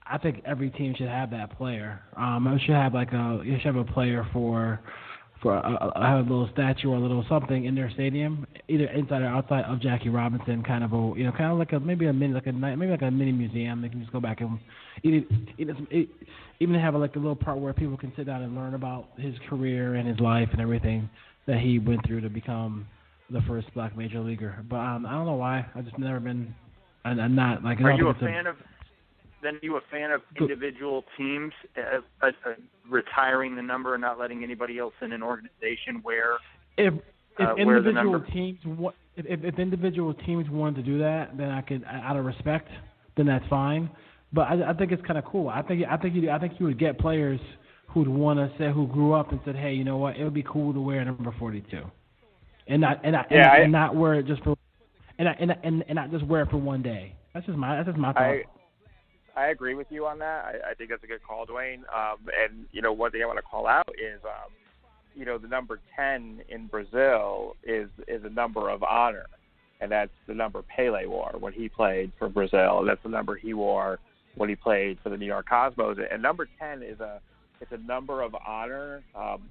I 0.05 0.17
think 0.17 0.41
every 0.45 0.71
team 0.71 0.95
should 0.97 1.07
have 1.07 1.29
that 1.31 1.55
player. 1.57 2.01
Um, 2.17 2.47
it 2.47 2.61
should 2.65 2.75
have 2.75 2.93
like 2.93 3.11
a 3.11 3.41
you 3.45 3.57
should 3.57 3.75
have 3.75 3.87
a 3.87 3.91
player 3.91 4.27
for 4.33 4.79
for 5.41 5.55
a, 5.55 5.91
a, 5.95 6.19
a 6.19 6.21
little 6.21 6.49
statue 6.51 6.89
or 6.89 6.97
a 6.97 6.99
little 6.99 7.25
something 7.29 7.65
in 7.65 7.73
their 7.73 7.89
stadium, 7.91 8.45
either 8.67 8.85
inside 8.87 9.21
or 9.21 9.27
outside 9.27 9.63
of 9.65 9.81
Jackie 9.81 10.09
Robinson, 10.09 10.63
kind 10.63 10.83
of 10.83 10.93
a 10.93 11.13
you 11.17 11.23
know 11.23 11.31
kind 11.31 11.51
of 11.51 11.57
like 11.57 11.73
a 11.73 11.79
maybe 11.79 12.07
a 12.07 12.13
mini 12.13 12.33
like 12.33 12.47
a 12.47 12.51
ni- 12.51 12.75
maybe 12.75 12.91
like 12.91 13.01
a 13.01 13.11
mini 13.11 13.31
museum. 13.31 13.81
They 13.81 13.89
can 13.89 13.99
just 13.99 14.11
go 14.11 14.19
back 14.19 14.41
and 14.41 14.59
even 15.03 15.87
even 16.59 16.75
have 16.75 16.95
like 16.95 17.15
a 17.15 17.19
little 17.19 17.35
part 17.35 17.59
where 17.59 17.73
people 17.73 17.97
can 17.97 18.11
sit 18.15 18.25
down 18.25 18.41
and 18.41 18.55
learn 18.55 18.73
about 18.73 19.09
his 19.17 19.35
career 19.49 19.95
and 19.95 20.07
his 20.07 20.19
life 20.19 20.49
and 20.51 20.61
everything 20.61 21.09
that 21.45 21.59
he 21.59 21.79
went 21.79 22.05
through 22.05 22.21
to 22.21 22.29
become 22.29 22.85
the 23.31 23.41
first 23.47 23.67
black 23.73 23.97
major 23.97 24.19
leaguer. 24.19 24.63
But 24.69 24.77
um, 24.77 25.05
I 25.05 25.11
don't 25.11 25.25
know 25.25 25.35
why. 25.35 25.65
I've 25.75 25.85
just 25.85 25.97
never 25.97 26.19
been. 26.19 26.53
I, 27.05 27.11
I'm 27.11 27.35
not 27.35 27.63
like. 27.63 27.79
Are 27.81 27.91
you 27.91 28.09
a 28.09 28.13
fan 28.13 28.47
of? 28.47 28.55
Then 29.41 29.55
are 29.55 29.59
you 29.61 29.77
a 29.77 29.81
fan 29.89 30.11
of 30.11 30.21
individual 30.37 31.05
teams 31.17 31.53
uh, 31.77 31.99
uh, 32.21 32.27
uh, 32.45 32.49
retiring 32.89 33.55
the 33.55 33.61
number 33.61 33.93
and 33.93 34.01
not 34.01 34.19
letting 34.19 34.43
anybody 34.43 34.77
else 34.77 34.93
in 35.01 35.13
an 35.13 35.23
organization 35.23 36.01
where? 36.03 36.37
if 36.79 36.93
if 37.37 37.47
uh, 37.47 37.55
individual 37.55 38.21
teams 38.33 38.59
if, 39.15 39.25
if 39.25 39.43
if 39.43 39.59
individual 39.59 40.13
teams 40.13 40.49
wanted 40.49 40.77
to 40.77 40.83
do 40.83 40.99
that, 40.99 41.37
then 41.37 41.49
I 41.49 41.61
could 41.61 41.83
out 41.85 42.17
of 42.17 42.25
respect, 42.25 42.69
then 43.17 43.27
that's 43.27 43.45
fine. 43.49 43.89
But 44.33 44.41
I, 44.41 44.71
I 44.71 44.73
think 44.73 44.91
it's 44.91 45.05
kind 45.05 45.17
of 45.17 45.25
cool. 45.25 45.49
I 45.49 45.61
think 45.61 45.83
I 45.89 45.97
think 45.97 46.15
you 46.15 46.29
I 46.29 46.39
think 46.39 46.53
you 46.59 46.65
would 46.65 46.79
get 46.79 46.99
players 46.99 47.39
who'd 47.89 48.07
want 48.07 48.39
to 48.39 48.51
say 48.57 48.71
who 48.71 48.87
grew 48.87 49.13
up 49.13 49.31
and 49.31 49.39
said, 49.45 49.55
hey, 49.55 49.73
you 49.73 49.83
know 49.83 49.97
what, 49.97 50.15
it 50.15 50.23
would 50.23 50.33
be 50.33 50.43
cool 50.43 50.71
to 50.73 50.79
wear 50.79 51.03
number 51.03 51.33
42, 51.39 51.81
and 52.69 52.81
not 52.81 53.01
and 53.03 53.13
not, 53.13 53.25
and, 53.29 53.39
Yeah, 53.39 53.51
I- 53.51 53.57
and 53.57 53.71
not 53.71 53.95
wear 53.95 54.15
it 54.15 54.25
just 54.27 54.43
for 54.43 54.55
and 55.17 55.25
not, 55.25 55.37
and 55.39 55.55
and 55.63 55.83
and 55.87 55.95
not 55.95 56.11
just 56.11 56.25
wear 56.25 56.43
it 56.43 56.49
for 56.49 56.57
one 56.57 56.81
day. 56.81 57.15
That's 57.33 57.45
just 57.45 57.57
my 57.57 57.75
that's 57.75 57.87
just 57.87 57.97
my 57.97 58.13
thought. 58.13 58.23
I 58.23 58.43
I 59.35 59.47
agree 59.47 59.73
with 59.75 59.87
you 59.89 60.05
on 60.05 60.19
that. 60.19 60.45
I, 60.45 60.71
I 60.71 60.73
think 60.73 60.89
that's 60.89 61.03
a 61.03 61.07
good 61.07 61.23
call, 61.23 61.45
Dwayne. 61.45 61.79
Um, 61.93 62.17
and 62.41 62.65
you 62.71 62.81
know, 62.81 62.93
one 62.93 63.11
thing 63.11 63.21
I 63.23 63.25
want 63.25 63.37
to 63.37 63.43
call 63.43 63.67
out 63.67 63.89
is, 63.97 64.19
um, 64.23 64.51
you 65.15 65.25
know, 65.25 65.37
the 65.37 65.47
number 65.47 65.79
ten 65.95 66.41
in 66.49 66.67
Brazil 66.67 67.55
is 67.63 67.89
is 68.07 68.23
a 68.23 68.29
number 68.29 68.69
of 68.69 68.83
honor, 68.83 69.25
and 69.81 69.91
that's 69.91 70.11
the 70.27 70.33
number 70.33 70.61
Pele 70.61 71.05
wore 71.05 71.35
when 71.39 71.53
he 71.53 71.69
played 71.69 72.11
for 72.19 72.29
Brazil. 72.29 72.83
That's 72.85 73.01
the 73.03 73.09
number 73.09 73.35
he 73.35 73.53
wore 73.53 73.99
when 74.35 74.49
he 74.49 74.55
played 74.55 74.99
for 75.01 75.09
the 75.09 75.17
New 75.17 75.25
York 75.25 75.47
Cosmos. 75.49 75.97
And 76.11 76.21
number 76.21 76.47
ten 76.59 76.83
is 76.83 76.99
a 76.99 77.19
it's 77.61 77.71
a 77.71 77.77
number 77.77 78.21
of 78.21 78.35
honor 78.47 79.03
um, 79.15 79.43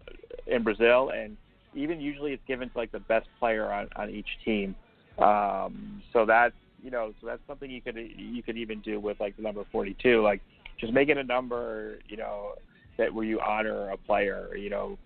in 0.47 0.63
Brazil, 0.63 1.11
and 1.11 1.37
even 1.75 2.01
usually 2.01 2.33
it's 2.33 2.43
given 2.47 2.71
to 2.71 2.79
like 2.79 2.93
the 2.93 3.01
best 3.01 3.29
player 3.39 3.71
on 3.73 3.89
on 3.97 4.11
each 4.11 4.29
team. 4.45 4.75
Um, 5.19 6.03
so 6.13 6.25
that's 6.27 6.55
you 6.83 6.91
know, 6.91 7.13
so 7.21 7.27
that's 7.27 7.43
something 7.47 7.71
you 7.71 7.81
could 7.81 7.97
you 7.97 8.43
could 8.43 8.57
even 8.57 8.81
do 8.81 9.01
with 9.01 9.19
like 9.21 9.37
the 9.37 9.43
number 9.43 9.65
42, 9.71 10.23
like 10.23 10.41
just 10.79 10.93
make 10.93 11.09
it 11.09 11.19
a 11.19 11.25
number, 11.25 11.99
you 12.09 12.17
know, 12.17 12.53
that 12.99 13.13
where 13.13 13.25
you 13.25 13.41
honor 13.41 13.91
a 13.91 13.97
player, 13.97 14.55
you 14.57 14.71
know, 14.71 14.99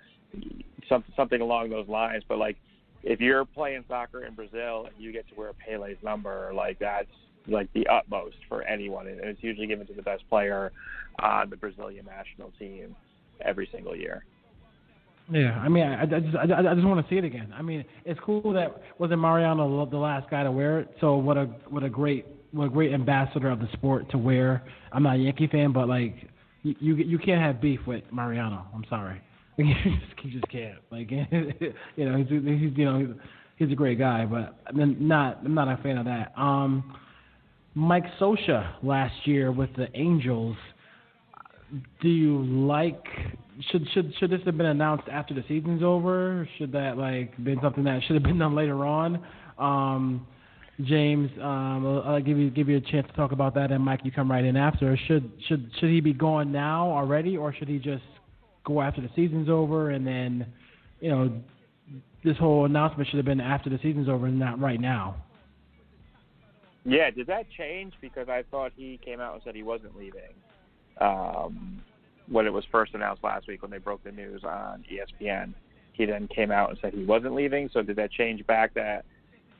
some, 0.88 1.04
something 1.16 1.40
along 1.40 1.70
those 1.70 1.88
lines. 1.88 2.24
But 2.28 2.38
like, 2.38 2.56
if 3.02 3.20
you're 3.20 3.44
playing 3.44 3.84
soccer 3.88 4.24
in 4.24 4.34
Brazil 4.34 4.86
and 4.86 5.02
you 5.02 5.12
get 5.12 5.28
to 5.28 5.34
wear 5.34 5.52
Pele's 5.52 5.96
number, 6.02 6.52
like 6.54 6.78
that's 6.78 7.08
like 7.48 7.72
the 7.72 7.86
utmost 7.88 8.36
for 8.48 8.62
anyone, 8.62 9.08
and 9.08 9.18
it's 9.20 9.42
usually 9.42 9.66
given 9.66 9.86
to 9.88 9.94
the 9.94 10.02
best 10.02 10.28
player 10.28 10.72
on 11.20 11.50
the 11.50 11.56
Brazilian 11.56 12.06
national 12.06 12.52
team 12.58 12.94
every 13.40 13.68
single 13.72 13.96
year. 13.96 14.24
Yeah, 15.30 15.58
I 15.58 15.68
mean, 15.68 15.84
I, 15.84 16.02
I 16.02 16.06
just, 16.06 16.36
I, 16.36 16.42
I 16.42 16.74
just 16.74 16.86
want 16.86 17.04
to 17.04 17.10
see 17.10 17.18
it 17.18 17.24
again. 17.24 17.52
I 17.54 17.62
mean, 17.62 17.84
it's 18.04 18.20
cool 18.24 18.52
that 18.52 18.82
wasn't 18.98 19.20
Mariano 19.20 19.86
the 19.86 19.96
last 19.96 20.28
guy 20.30 20.42
to 20.42 20.50
wear 20.50 20.80
it. 20.80 20.88
So 21.00 21.16
what 21.16 21.36
a 21.36 21.44
what 21.68 21.84
a 21.84 21.88
great 21.88 22.26
what 22.50 22.66
a 22.66 22.70
great 22.70 22.92
ambassador 22.92 23.48
of 23.48 23.60
the 23.60 23.68
sport 23.72 24.10
to 24.10 24.18
wear. 24.18 24.62
I'm 24.92 25.02
not 25.02 25.16
a 25.16 25.18
Yankee 25.18 25.46
fan, 25.46 25.72
but 25.72 25.88
like 25.88 26.14
you 26.62 26.74
you, 26.80 26.94
you 26.96 27.18
can't 27.18 27.40
have 27.40 27.60
beef 27.60 27.80
with 27.86 28.04
Mariano. 28.12 28.66
I'm 28.74 28.84
sorry, 28.90 29.20
you 29.56 29.74
just, 29.74 30.24
you 30.24 30.40
just 30.40 30.50
can't. 30.50 30.78
Like 30.90 31.10
you 31.96 32.04
know, 32.04 32.16
he's, 32.18 32.28
he's 32.28 32.76
you 32.76 32.84
know 32.84 32.98
he's, 32.98 33.08
he's 33.56 33.72
a 33.72 33.76
great 33.76 33.98
guy, 33.98 34.26
but 34.26 34.56
I'm 34.66 35.08
not 35.08 35.40
I'm 35.44 35.54
not 35.54 35.68
a 35.68 35.82
fan 35.82 35.98
of 35.98 36.04
that. 36.06 36.32
Um, 36.36 36.96
Mike 37.74 38.04
Scioscia 38.20 38.74
last 38.82 39.14
year 39.24 39.50
with 39.52 39.70
the 39.76 39.88
Angels. 39.94 40.56
Do 42.00 42.08
you 42.08 42.42
like 42.44 43.04
should 43.70 43.86
should 43.94 44.12
should 44.18 44.30
this 44.30 44.40
have 44.44 44.56
been 44.56 44.66
announced 44.66 45.08
after 45.10 45.34
the 45.34 45.44
season's 45.48 45.82
over? 45.82 46.48
Should 46.58 46.72
that 46.72 46.98
like 46.98 47.36
been 47.42 47.58
something 47.62 47.84
that 47.84 48.02
should 48.06 48.14
have 48.14 48.22
been 48.22 48.38
done 48.38 48.54
later 48.54 48.84
on? 48.84 49.24
Um, 49.58 50.26
James, 50.82 51.30
um, 51.38 51.86
I'll, 51.86 52.02
I'll 52.02 52.20
give 52.20 52.38
you 52.38 52.50
give 52.50 52.68
you 52.68 52.76
a 52.76 52.80
chance 52.80 53.06
to 53.06 53.12
talk 53.14 53.32
about 53.32 53.54
that, 53.54 53.70
and 53.70 53.82
Mike, 53.84 54.00
you 54.04 54.10
come 54.10 54.30
right 54.30 54.44
in 54.44 54.56
after. 54.56 54.98
Should 55.06 55.30
should 55.48 55.70
should 55.78 55.90
he 55.90 56.00
be 56.00 56.12
gone 56.12 56.52
now 56.52 56.90
already, 56.90 57.36
or 57.36 57.54
should 57.54 57.68
he 57.68 57.78
just 57.78 58.02
go 58.64 58.80
after 58.80 59.00
the 59.00 59.10
season's 59.16 59.48
over 59.48 59.90
and 59.90 60.06
then, 60.06 60.46
you 61.00 61.10
know, 61.10 61.32
this 62.24 62.36
whole 62.36 62.64
announcement 62.64 63.08
should 63.08 63.16
have 63.16 63.26
been 63.26 63.40
after 63.40 63.68
the 63.68 63.78
season's 63.82 64.08
over 64.08 64.26
and 64.26 64.38
not 64.38 64.60
right 64.60 64.80
now? 64.80 65.16
Yeah, 66.84 67.10
did 67.10 67.26
that 67.28 67.46
change? 67.56 67.92
Because 68.00 68.28
I 68.28 68.44
thought 68.50 68.72
he 68.76 69.00
came 69.04 69.20
out 69.20 69.34
and 69.34 69.42
said 69.44 69.54
he 69.54 69.62
wasn't 69.62 69.96
leaving 69.96 70.20
um, 71.00 71.82
when 72.28 72.46
it 72.46 72.52
was 72.52 72.64
first 72.70 72.94
announced 72.94 73.22
last 73.24 73.46
week 73.48 73.62
when 73.62 73.70
they 73.70 73.78
broke 73.78 74.02
the 74.04 74.12
news 74.12 74.42
on 74.44 74.84
ESPN. 74.90 75.54
He 75.92 76.06
then 76.06 76.28
came 76.34 76.50
out 76.50 76.70
and 76.70 76.78
said 76.80 76.94
he 76.94 77.04
wasn't 77.04 77.34
leaving. 77.34 77.68
So 77.72 77.82
did 77.82 77.96
that 77.96 78.10
change 78.10 78.46
back 78.46 78.72
that 78.74 79.04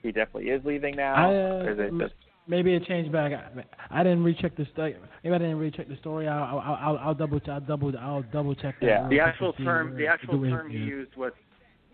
he 0.03 0.13
definitely 0.13 0.51
is 0.51 0.65
leaving 0.65 0.97
now? 0.97 1.15
I, 1.15 1.33
or 1.33 1.73
is 1.73 1.79
it 1.79 1.95
uh, 1.95 1.99
just 2.09 2.15
maybe 2.47 2.75
it 2.75 2.85
changed 2.85 3.13
back. 3.13 3.33
I, 3.33 4.01
I 4.01 4.03
didn't 4.03 4.25
recheck 4.25 4.57
the 4.57 4.67
story. 4.73 4.97
Maybe 5.23 5.35
I 5.35 5.39
didn't 5.39 5.59
recheck 5.59 5.89
the 5.89 5.97
story. 5.97 6.29
I'll, 6.29 6.59
I'll, 6.59 6.79
I'll, 6.81 6.99
I'll 6.99 7.15
double, 7.15 7.41
I'll 7.49 7.61
double, 7.61 7.93
I'll 7.99 8.25
double 8.33 8.55
check 8.55 8.77
that. 8.81 8.87
Yeah. 8.87 9.09
The 9.09 9.21
actual 9.21 9.53
term, 9.55 9.97
the 9.97 10.07
actual 10.07 10.41
the 10.41 10.49
term 10.49 10.71
he 10.71 10.79
is. 10.79 10.89
used 10.89 11.17
was 11.17 11.33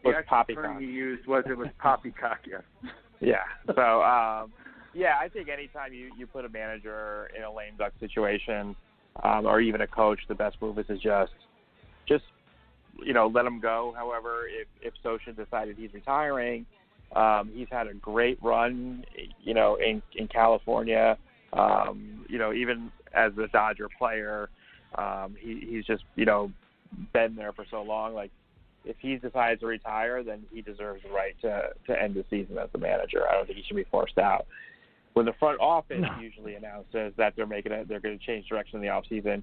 the 0.02 0.10
Was 0.10 0.16
actual 0.18 0.28
poppycock. 0.36 0.64
term 0.64 0.80
he 0.80 0.86
used 0.86 1.26
was 1.26 1.44
it 1.48 1.56
was 1.56 1.68
poppycock. 1.78 2.38
Yes. 2.48 2.62
Yeah. 3.20 3.38
So 3.74 4.00
um 4.02 4.52
yeah, 4.94 5.14
I 5.20 5.28
think 5.28 5.48
anytime 5.48 5.92
you 5.92 6.12
you 6.16 6.28
put 6.28 6.44
a 6.44 6.48
manager 6.48 7.28
in 7.36 7.42
a 7.42 7.52
lame 7.52 7.74
duck 7.76 7.92
situation, 7.98 8.76
um, 9.22 9.46
or 9.46 9.60
even 9.60 9.80
a 9.80 9.86
coach, 9.86 10.20
the 10.28 10.34
best 10.34 10.56
move 10.60 10.78
is 10.78 10.86
to 10.86 10.96
just 10.96 11.32
just 12.06 12.24
you 13.04 13.12
know 13.12 13.26
let 13.32 13.44
him 13.46 13.60
go. 13.60 13.94
However, 13.96 14.46
if 14.48 14.68
if 14.80 14.94
Scioscia 15.02 15.36
decided 15.36 15.76
he's 15.76 15.92
retiring, 15.92 16.66
um, 17.14 17.50
he's 17.52 17.68
had 17.70 17.86
a 17.86 17.94
great 17.94 18.38
run, 18.42 19.04
you 19.42 19.54
know, 19.54 19.76
in 19.76 20.02
in 20.16 20.28
California. 20.28 21.16
Um, 21.52 22.26
you 22.28 22.38
know, 22.38 22.52
even 22.52 22.92
as 23.14 23.32
a 23.38 23.48
Dodger 23.48 23.88
player, 23.98 24.50
um, 24.96 25.34
he 25.38 25.66
he's 25.68 25.84
just 25.84 26.04
you 26.16 26.24
know 26.24 26.52
been 27.12 27.34
there 27.34 27.52
for 27.52 27.64
so 27.70 27.82
long. 27.82 28.14
Like 28.14 28.30
if 28.84 28.96
he 29.00 29.16
decides 29.16 29.60
to 29.60 29.66
retire, 29.66 30.22
then 30.22 30.44
he 30.52 30.62
deserves 30.62 31.02
the 31.02 31.10
right 31.10 31.34
to 31.42 31.70
to 31.86 32.02
end 32.02 32.14
the 32.14 32.24
season 32.30 32.58
as 32.58 32.68
the 32.72 32.78
manager. 32.78 33.28
I 33.28 33.34
don't 33.34 33.46
think 33.46 33.58
he 33.58 33.64
should 33.64 33.76
be 33.76 33.84
forced 33.90 34.18
out. 34.18 34.46
When 35.18 35.26
the 35.26 35.32
front 35.32 35.58
office 35.58 35.98
No. 36.00 36.20
usually 36.20 36.54
announces 36.54 37.12
that 37.16 37.32
they're 37.34 37.44
making 37.44 37.72
it, 37.72 37.88
they're 37.88 37.98
going 37.98 38.16
to 38.16 38.24
change 38.24 38.46
direction 38.46 38.76
in 38.76 38.82
the 38.82 38.88
off 38.88 39.02
season. 39.08 39.42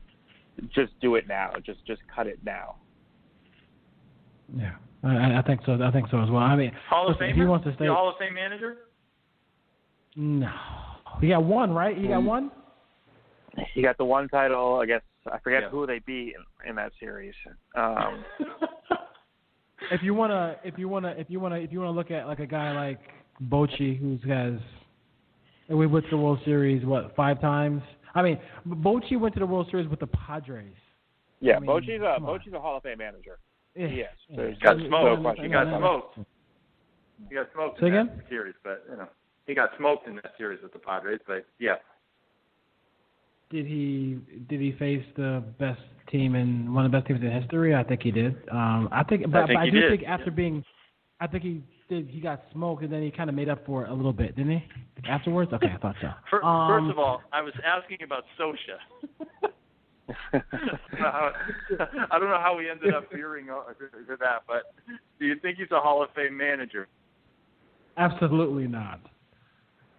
Just 0.74 0.98
do 1.02 1.16
it 1.16 1.28
now. 1.28 1.52
Just 1.66 1.86
just 1.86 2.02
cut 2.16 2.28
it 2.28 2.40
now. 2.46 2.76
Yeah, 4.58 4.76
I, 5.04 5.40
I 5.40 5.42
think 5.42 5.60
so. 5.66 5.78
I 5.84 5.92
think 5.92 6.08
so 6.10 6.22
as 6.22 6.30
well. 6.30 6.44
I 6.44 6.56
mean, 6.56 6.72
Hall 6.90 7.08
of 7.10 7.16
listen, 7.16 7.28
Famer. 7.28 7.32
if 7.32 7.36
he 7.36 7.44
wants 7.44 7.66
to 7.66 7.74
stay, 7.76 7.88
The 7.88 7.94
Hall 7.94 8.08
of 8.08 8.16
Fame 8.18 8.36
manager. 8.36 8.78
no, 10.16 10.50
he 11.20 11.28
got 11.28 11.44
one, 11.44 11.74
right? 11.74 11.98
He 11.98 12.08
got 12.08 12.22
Mm. 12.22 12.26
one. 12.26 12.52
He 13.74 13.82
got 13.82 13.98
the 13.98 14.06
one 14.06 14.30
title. 14.30 14.80
I 14.82 14.86
guess 14.86 15.02
I 15.30 15.40
forget 15.40 15.64
Yeah. 15.64 15.70
who 15.72 15.86
they 15.86 16.00
beat 16.00 16.36
in, 16.64 16.70
in 16.70 16.76
that 16.78 16.94
series. 17.02 17.34
Um, 17.76 18.24
if 19.92 20.02
you 20.02 20.14
wanna, 20.14 20.56
if 20.64 20.78
you 20.78 20.88
wanna, 20.88 21.16
if 21.18 21.30
you 21.30 21.42
wanna, 21.42 21.58
if 21.58 21.74
you 21.74 21.80
wanna 21.82 21.92
look 21.92 22.12
at 22.12 22.28
like 22.28 22.40
a 22.40 22.46
guy 22.46 22.72
like 22.72 23.02
Bochy, 23.50 23.98
who 24.00 24.18
has, 24.30 24.54
we 25.70 25.88
went 25.88 26.06
to 26.06 26.12
the 26.12 26.18
World 26.18 26.40
Series 26.46 26.86
what 26.86 27.16
five 27.16 27.42
times. 27.42 27.82
I 28.14 28.22
mean, 28.22 28.40
Bochy 28.68 29.20
went 29.20 29.34
to 29.34 29.40
the 29.40 29.46
World 29.46 29.68
Series 29.72 29.88
with 29.90 30.00
the 30.00 30.08
Padres. 30.08 30.74
yeah, 31.42 31.58
I 31.58 31.60
mean, 31.60 31.70
Bochy's 31.70 32.02
a. 32.02 32.22
Bochy's 32.22 32.54
a 32.54 32.60
Hall 32.60 32.78
of 32.78 32.84
Fame 32.84 33.00
manager. 33.00 33.40
Yeah. 33.76 33.88
He 33.88 33.96
is. 33.96 34.08
Yeah. 34.30 34.38
There's 34.38 34.58
Got 34.60 34.78
smoked. 34.88 35.22
question 35.22 35.46
He 35.46 35.52
got 35.52 35.78
smoked. 35.78 36.20
He 37.30 37.36
got 37.36 37.48
smoked 37.54 37.80
Say 37.80 37.88
in 37.88 37.94
again? 37.94 38.12
that 38.18 38.30
series, 38.30 38.56
but 38.64 38.84
you 38.90 38.98
know 38.98 39.08
he 39.48 39.54
got 39.54 39.70
smoked 39.78 40.08
in 40.08 40.16
that 40.16 40.32
series 40.38 40.62
with 40.64 40.74
the 40.74 40.80
Padres. 40.80 41.20
But 41.28 41.46
yeah, 41.60 41.76
Did 43.50 43.66
he 43.66 44.20
did 44.50 44.60
he 44.62 44.74
face 44.80 45.04
the 45.16 45.44
best 45.60 45.82
team 46.12 46.36
in 46.36 46.74
one 46.74 46.86
of 46.86 46.92
the 46.92 46.98
best 46.98 47.08
teams 47.08 47.22
in 47.22 47.32
history? 47.32 47.76
I 47.76 47.84
think 47.84 48.02
he 48.02 48.12
did. 48.12 48.36
Um, 48.52 48.90
I 48.92 49.04
think, 49.04 49.24
but, 49.32 49.48
think 49.48 49.58
but 49.58 49.62
I 49.64 49.70
do 49.70 49.82
did, 49.82 49.92
think 49.92 50.04
after 50.08 50.32
being, 50.32 50.64
I 51.20 51.28
think 51.28 51.44
he 51.44 51.64
did. 51.90 52.08
He 52.08 52.20
got 52.20 52.42
smoked 52.52 52.84
and 52.84 52.92
then 52.92 53.02
he 53.04 53.12
kind 53.12 53.30
of 53.30 53.36
made 53.36 53.50
up 53.50 53.66
for 53.66 53.86
it 53.86 53.90
a 53.90 53.94
little 53.94 54.14
bit, 54.14 54.36
didn't 54.36 54.52
he? 54.60 54.64
Afterwards, 55.10 55.52
okay, 55.54 55.72
I 55.74 55.78
thought 55.78 55.96
so. 56.02 56.10
Fir- 56.30 56.44
Um, 56.44 56.68
first 56.82 56.92
of 56.92 57.00
all, 57.00 57.22
I 57.32 57.42
was 57.42 57.54
asking 57.66 58.00
about 58.04 58.24
Scioscia. 58.40 58.80
I 60.34 61.32
don't 62.20 62.30
know 62.30 62.40
how 62.42 62.56
we 62.58 62.70
ended 62.70 62.94
up 62.94 63.12
veering 63.12 63.50
o- 63.50 63.64
to 63.80 64.16
that, 64.20 64.44
but 64.48 64.74
do 65.20 65.26
you 65.26 65.36
think 65.40 65.58
he's 65.58 65.72
a 65.72 65.80
Hall 65.80 66.04
of 66.04 66.10
Fame 66.16 66.36
manager? 66.38 66.88
Absolutely 67.98 68.68
not. 68.68 69.00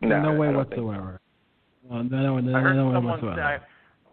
No, 0.00 0.20
no 0.20 0.32
way 0.34 0.48
I 0.48 0.52
so. 0.52 0.58
whatsoever. 0.58 1.20
No, 1.88 2.02
no, 2.02 2.38
no, 2.38 2.56
I 2.56 2.60
heard 2.60 2.76
no 2.76 2.86
way 2.88 2.94
someone 2.94 3.12
whatsoever. 3.12 3.60
say. 3.60 3.66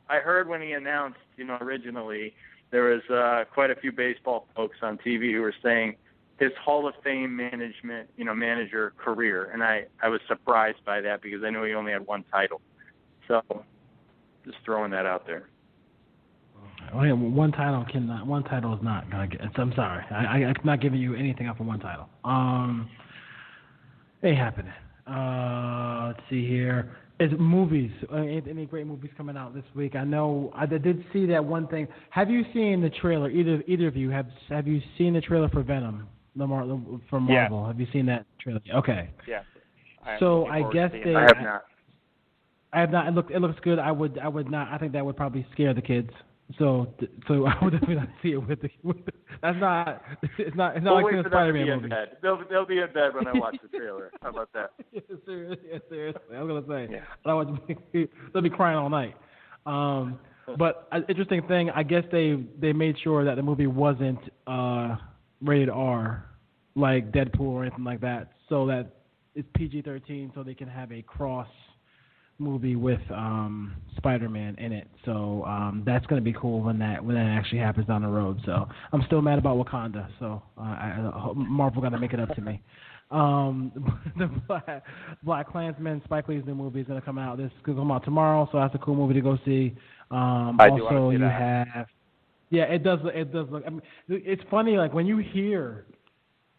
I 0.10 0.20
heard 0.20 0.48
when 0.48 0.62
he 0.62 0.72
announced, 0.74 1.18
you 1.38 1.44
know, 1.46 1.58
originally 1.62 2.34
there 2.72 2.84
was 2.86 3.02
uh, 3.10 3.44
quite 3.54 3.70
a 3.72 3.76
few 3.76 3.92
baseball 3.92 4.48
folks 4.56 4.78
on 4.82 4.98
TV 4.98 5.32
who 5.34 5.42
were 5.42 5.54
saying 5.64 5.96
his 6.40 6.52
Hall 6.64 6.88
of 6.88 6.96
Fame 7.04 7.36
management, 7.36 8.10
you 8.18 8.26
know, 8.26 8.34
manager 8.34 8.94
career, 8.98 9.52
and 9.54 9.64
I 9.64 9.86
I 10.02 10.10
was 10.10 10.20
surprised 10.28 10.84
by 10.86 11.02
that 11.02 11.22
because 11.22 11.44
I 11.44 11.50
knew 11.50 11.64
he 11.64 11.74
only 11.74 11.92
had 11.92 12.06
one 12.06 12.24
title. 12.32 12.62
So, 13.28 13.42
just 14.46 14.58
throwing 14.66 14.92
that 14.92 15.06
out 15.06 15.26
there. 15.26 15.48
Yeah, 16.94 17.14
one 17.14 17.52
title 17.52 17.86
cannot. 17.92 18.28
One 18.28 18.44
title 18.44 18.76
is 18.76 18.84
not 18.84 19.10
gonna 19.10 19.28
get. 19.28 19.42
I'm 19.56 19.74
sorry. 19.76 20.04
I, 20.12 20.26
I, 20.26 20.36
I'm 20.46 20.56
not 20.64 20.82
giving 20.82 21.00
you 21.00 21.16
anything 21.16 21.48
up 21.48 21.58
for 21.58 21.64
one 21.64 21.80
title. 21.80 22.08
Um, 22.24 22.90
ain't 24.24 24.38
happening. 24.38 24.74
Uh, 25.08 26.08
let's 26.08 26.20
see 26.30 26.48
here. 26.48 26.96
Is 27.20 27.32
movies? 27.40 27.92
Uh, 28.12 28.18
any 28.18 28.44
any 28.50 28.66
great 28.66 28.86
movies 28.86 29.12
coming 29.16 29.38
out 29.38 29.54
this 29.54 29.64
week? 29.76 29.96
I 29.96 30.04
know 30.04 30.52
I 30.56 30.66
did 30.66 31.04
see 31.14 31.26
that 31.28 31.44
one 31.44 31.68
thing. 31.68 31.88
Have 32.10 32.30
you 32.30 32.44
seen 32.54 32.82
the 32.82 32.90
trailer? 32.90 33.30
Either 33.30 33.64
either 33.68 33.88
of 33.88 33.96
you 33.96 34.10
have 34.10 34.28
have 34.50 34.68
you 34.68 34.82
seen 34.98 35.14
the 35.14 35.22
trailer 35.22 35.50
for 35.50 35.64
Venom? 35.64 36.08
The 36.36 36.48
Mar- 36.48 36.66
from 37.10 37.28
Yes. 37.30 37.50
Marvel. 37.50 37.68
Have 37.68 37.80
you 37.80 37.88
seen 37.94 38.06
that 38.08 38.26
trailer? 38.40 38.60
Okay. 38.76 39.10
Yeah. 39.28 39.44
I 40.06 40.18
So 40.20 40.46
I 40.48 40.64
guess 40.72 40.92
they- 40.92 41.04
that. 41.14 41.16
I 41.16 41.22
have 41.22 41.42
not. 41.44 41.66
I 42.74 42.80
have 42.80 42.90
not. 42.92 43.08
It 43.08 43.12
look 43.14 43.30
it 43.32 43.40
looks 43.40 43.60
good. 43.62 43.78
I 43.80 43.92
would 43.92 44.18
I 44.18 44.28
would 44.28 44.50
not. 44.50 44.68
I 44.72 44.78
think 44.78 44.94
that 44.94 45.06
would 45.06 45.16
probably 45.16 45.46
scare 45.52 45.74
the 45.74 45.82
kids. 45.82 46.10
So 46.58 46.88
so 47.28 47.46
I 47.48 47.56
would 47.64 47.72
definitely 47.72 47.96
not 47.96 48.10
see 48.22 48.32
it 48.32 48.38
with 48.48 48.62
the. 48.62 48.70
With 48.82 49.06
the 49.06 49.12
that's 49.42 49.58
not. 49.60 50.02
It's 50.40 50.56
not. 50.56 50.76
It's 50.76 50.84
not 50.84 50.96
We'll 50.96 51.04
like 51.04 51.06
wait 51.06 51.12
the 51.18 51.24
for 51.24 51.30
them 51.30 51.32
to 51.32 51.36
Spider-Man 51.38 51.68
movie. 51.78 51.90
bed. 51.90 52.18
They'll 52.22 52.42
they'll 52.50 52.66
be 52.66 52.80
in 52.80 52.92
bed 52.94 53.14
when 53.14 53.28
I 53.28 53.34
watch 53.34 53.58
the 53.62 53.78
trailer. 53.78 54.12
How 54.22 54.30
about 54.30 54.50
that? 54.54 54.72
Yes, 54.92 55.04
seriously, 55.26 55.58
yes, 55.72 55.82
seriously. 55.90 56.22
I 56.36 56.42
was 56.42 56.64
gonna 56.66 56.88
say. 56.88 56.94
Yeah. 56.94 57.02
I 57.26 57.34
would 57.36 57.60
they'll 58.34 58.42
be 58.44 58.50
crying 58.50 58.78
all 58.78 58.90
night. 58.90 59.16
Um, 59.66 60.20
but 60.58 60.88
an 60.92 61.06
interesting 61.08 61.42
thing, 61.48 61.70
I 61.70 61.84
guess 61.84 62.04
they 62.12 62.44
they 62.60 62.74
made 62.74 62.96
sure 63.04 63.24
that 63.24 63.36
the 63.36 63.42
movie 63.44 63.68
wasn't 63.68 64.20
uh, 64.48 64.98
rated 65.44 65.70
R, 65.70 66.26
like 66.76 67.12
Deadpool 67.12 67.42
or 67.42 67.64
anything 67.64 67.84
like 67.84 68.02
that, 68.02 68.32
so 68.50 68.66
that 68.68 68.88
it's 69.36 69.48
PG-13, 69.56 70.34
so 70.34 70.44
they 70.44 70.54
can 70.54 70.68
have 70.68 70.92
a 70.92 71.02
cross 71.02 71.48
movie 72.40 72.76
with 72.76 73.02
um, 73.12 73.76
Spider-Man 73.98 74.56
in 74.58 74.72
it. 74.72 74.88
So 75.06 75.44
um, 75.46 75.84
that's 75.86 76.06
gonna 76.08 76.22
be 76.22 76.34
cool 76.34 76.62
when 76.62 76.80
that 76.80 77.04
when 77.04 77.16
that 77.16 77.28
actually 77.28 77.60
happens 77.60 77.88
down 77.88 78.02
the 78.02 78.08
road. 78.08 78.40
So 78.46 78.68
I'm 78.92 79.04
still 79.08 79.22
mad 79.22 79.40
about 79.40 79.58
Wakanda. 79.58 80.08
So 80.20 80.42
uh, 80.58 80.62
I, 80.62 81.12
I 81.14 81.20
hope 81.20 81.38
Marvel 81.38 81.82
got 81.82 81.90
to 81.90 82.00
make 82.00 82.14
it 82.14 82.20
up 82.20 82.34
to 82.36 82.42
me. 82.42 82.62
Um, 83.12 83.72
the 84.18 84.28
Black, 84.48 84.84
Black 85.24 85.52
Klansman, 85.52 86.02
Spike 86.06 86.28
Lee's 86.28 86.44
new 86.46 86.56
movie 86.56 86.82
is 86.82 86.88
gonna 86.88 87.02
come 87.02 87.18
out. 87.18 87.38
This 87.38 87.48
is 87.48 87.62
gonna 87.64 87.80
come 87.80 87.92
out 87.92 88.04
tomorrow, 88.04 88.48
so 88.52 88.60
that's 88.60 88.76
a 88.76 88.80
cool 88.80 88.96
movie 88.96 89.14
to 89.14 89.22
go 89.22 89.38
see. 89.46 89.76
Um, 90.12 90.58
I 90.60 90.70
also, 90.70 91.12
you 91.12 91.20
that. 91.20 91.66
have, 91.76 91.88
yeah, 92.54 92.66
it 92.66 92.84
does. 92.84 93.00
It 93.16 93.34
does 93.34 93.48
look. 93.50 93.64
I 93.66 93.72
mean, 93.72 93.82
it's 94.08 94.44
funny, 94.52 94.78
like 94.78 94.94
when 94.94 95.08
you 95.08 95.18
hear 95.18 95.86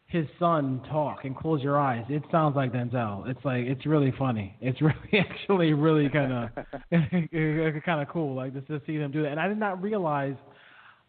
his 0.09 0.27
son 0.41 0.83
talk 0.91 1.21
and 1.23 1.37
close 1.37 1.63
your 1.63 1.79
eyes, 1.81 2.05
it 2.09 2.25
sounds 2.33 2.57
like 2.57 2.73
Denzel. 2.73 3.29
It's 3.29 3.45
like 3.45 3.65
it's 3.67 3.87
really 3.87 4.13
funny. 4.19 4.57
It's 4.61 4.81
really 4.83 5.25
actually 5.25 5.73
really 5.73 6.09
kind 6.09 6.33
of 6.33 6.51
kind 7.85 8.03
of 8.03 8.09
cool, 8.09 8.35
like 8.35 8.55
just 8.55 8.67
to 8.67 8.83
see 8.89 8.99
them 8.99 9.13
do 9.13 9.23
that. 9.23 9.31
And 9.31 9.41
I 9.41 9.47
did 9.47 9.59
not 9.59 9.81
realize. 9.81 10.35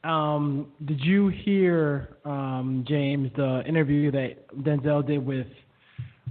Um, 0.03 0.68
did 0.86 1.02
you 1.02 1.30
hear 1.30 2.18
um, 2.24 2.86
James 2.88 3.32
the 3.36 3.64
interview 3.68 4.12
that 4.12 4.48
Denzel 4.60 5.07
did 5.07 5.26
with 5.26 5.48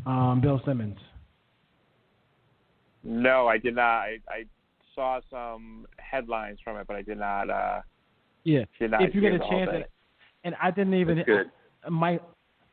um, 0.06 0.40
Bill 0.40 0.60
Simmons? 0.64 0.98
No, 3.02 3.48
I 3.48 3.58
did 3.58 3.74
not. 3.74 3.82
I, 3.82 4.18
I 4.28 4.44
saw 4.94 5.18
some 5.28 5.88
headlines 5.98 6.60
from 6.62 6.76
it, 6.76 6.86
but 6.86 6.94
I 6.94 7.02
did 7.02 7.18
not. 7.18 7.50
Uh, 7.50 7.80
Yeah. 8.44 8.64
did 8.78 8.92
if 9.00 9.14
you 9.14 9.20
get 9.20 9.32
a 9.32 9.38
chance, 9.38 9.70
thing. 9.70 9.82
and, 9.82 9.84
and 10.44 10.54
I 10.62 10.70
didn't 10.70 10.94
even. 10.94 11.18
That's. 11.18 11.28
Uh, 11.86 11.90
Mike, 11.90 12.22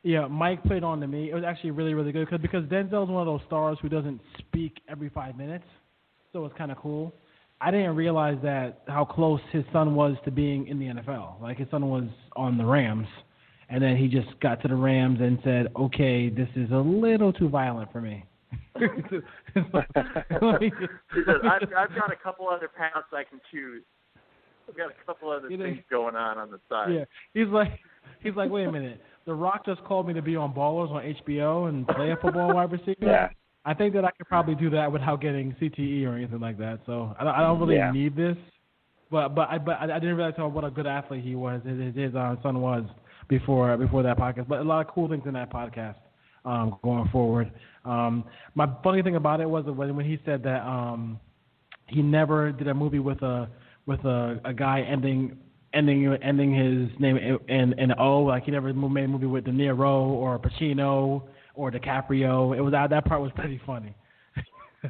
yeah, 0.02 0.26
Mike 0.26 0.62
played 0.64 0.82
on 0.84 1.00
to 1.00 1.06
me. 1.06 1.30
It 1.30 1.34
was 1.34 1.44
actually 1.44 1.70
really, 1.70 1.94
really 1.94 2.12
good 2.12 2.28
cause, 2.28 2.40
because 2.40 2.64
Denzel's 2.64 3.10
one 3.10 3.26
of 3.26 3.26
those 3.26 3.46
stars 3.46 3.78
who 3.82 3.88
doesn't 3.88 4.20
speak 4.38 4.80
every 4.88 5.08
five 5.10 5.36
minutes, 5.36 5.64
so 6.32 6.44
it's 6.44 6.56
kind 6.56 6.70
of 6.70 6.78
cool. 6.78 7.14
I 7.60 7.70
didn't 7.70 7.94
realize 7.94 8.38
that 8.42 8.82
how 8.88 9.04
close 9.04 9.40
his 9.52 9.64
son 9.72 9.94
was 9.94 10.16
to 10.24 10.30
being 10.30 10.66
in 10.66 10.78
the 10.78 10.86
NFL. 10.86 11.40
Like 11.40 11.58
his 11.58 11.68
son 11.70 11.88
was 11.88 12.04
on 12.34 12.58
the 12.58 12.64
Rams, 12.64 13.06
and 13.68 13.82
then 13.82 13.96
he 13.96 14.08
just 14.08 14.28
got 14.40 14.60
to 14.62 14.68
the 14.68 14.74
Rams 14.74 15.20
and 15.20 15.38
said, 15.44 15.68
"Okay, 15.76 16.28
this 16.28 16.48
is 16.56 16.70
a 16.72 16.76
little 16.76 17.32
too 17.32 17.48
violent 17.48 17.92
for 17.92 18.00
me." 18.00 18.24
Let 18.74 18.96
me 18.96 19.02
just- 19.10 19.24
He 21.14 21.20
says, 21.26 21.36
I've, 21.44 21.62
I've 21.76 21.94
got 21.94 22.10
a 22.10 22.16
couple 22.22 22.48
other 22.48 22.68
paths 22.68 23.06
I 23.12 23.22
can 23.24 23.40
choose. 23.50 23.82
I've 24.72 24.76
got 24.88 24.90
a 24.90 25.06
couple 25.06 25.30
other 25.30 25.48
You 25.50 25.56
know- 25.58 25.64
things 25.66 25.78
going 25.90 26.16
on 26.16 26.38
on 26.38 26.50
the 26.50 26.58
side. 26.68 26.92
Yeah, 26.92 27.04
he's 27.34 27.48
like, 27.52 27.78
he's 28.22 28.34
like, 28.34 28.50
wait 28.50 28.64
a 28.66 28.72
minute. 28.72 29.00
The 29.24 29.34
Rock 29.34 29.64
just 29.64 29.84
called 29.84 30.08
me 30.08 30.14
to 30.14 30.22
be 30.22 30.34
on 30.34 30.52
Ballers 30.52 30.90
on 30.90 31.02
HBO 31.24 31.68
and 31.68 31.86
play 31.86 32.10
a 32.10 32.16
football 32.16 32.52
wide 32.54 32.72
receiver. 32.72 32.96
Yeah. 33.00 33.28
I 33.64 33.72
think 33.74 33.94
that 33.94 34.04
I 34.04 34.10
could 34.10 34.26
probably 34.26 34.56
do 34.56 34.68
that 34.70 34.90
without 34.90 35.20
getting 35.20 35.54
CTE 35.60 36.04
or 36.04 36.16
anything 36.16 36.40
like 36.40 36.58
that. 36.58 36.80
So 36.86 37.14
I 37.18 37.22
don't, 37.22 37.34
I 37.34 37.40
don't 37.42 37.60
really 37.60 37.76
Yeah. 37.76 37.92
need 37.92 38.16
this. 38.16 38.36
But 39.12 39.34
but 39.36 39.48
I 39.50 39.58
but 39.58 39.72
I 39.78 39.84
I 39.84 39.98
didn't 40.00 40.16
realize 40.16 40.34
how 40.36 40.48
what 40.48 40.64
a 40.64 40.70
good 40.70 40.86
athlete 40.88 41.22
he 41.22 41.36
was. 41.36 41.60
His 41.64 41.94
his 41.94 42.14
uh, 42.16 42.34
son 42.42 42.60
was 42.60 42.82
before 43.28 43.76
before 43.76 44.02
that 44.02 44.16
podcast. 44.18 44.48
But 44.48 44.58
a 44.60 44.64
lot 44.64 44.84
of 44.84 44.92
cool 44.92 45.06
things 45.08 45.22
in 45.26 45.34
that 45.34 45.52
podcast 45.52 45.96
um, 46.44 46.78
going 46.82 47.08
forward. 47.10 47.52
Um, 47.84 48.24
my 48.56 48.66
funny 48.82 49.02
thing 49.02 49.14
about 49.16 49.40
it 49.40 49.48
was 49.48 49.64
when 49.66 49.94
when 49.94 50.06
he 50.06 50.18
said 50.24 50.42
that 50.44 50.66
um, 50.66 51.20
he 51.86 52.02
never 52.02 52.50
did 52.50 52.66
a 52.68 52.74
movie 52.74 52.98
with 53.00 53.22
a 53.22 53.48
with 53.86 54.00
a, 54.04 54.40
a 54.44 54.52
guy 54.52 54.80
ending 54.80 55.36
ending 55.74 56.14
ending 56.22 56.54
his 56.54 57.00
name 57.00 57.16
in 57.48 57.78
in, 57.78 57.92
O. 57.98 58.20
Like 58.20 58.44
he 58.44 58.50
never 58.50 58.72
made 58.72 59.04
a 59.04 59.08
movie 59.08 59.26
with 59.26 59.44
De 59.44 59.50
Niro 59.50 60.06
or 60.06 60.38
Pacino 60.38 61.22
or 61.54 61.70
DiCaprio. 61.70 62.56
It 62.56 62.60
was 62.60 62.72
that 62.72 63.04
part 63.04 63.20
was 63.22 63.32
pretty 63.34 63.60
funny. 63.66 63.94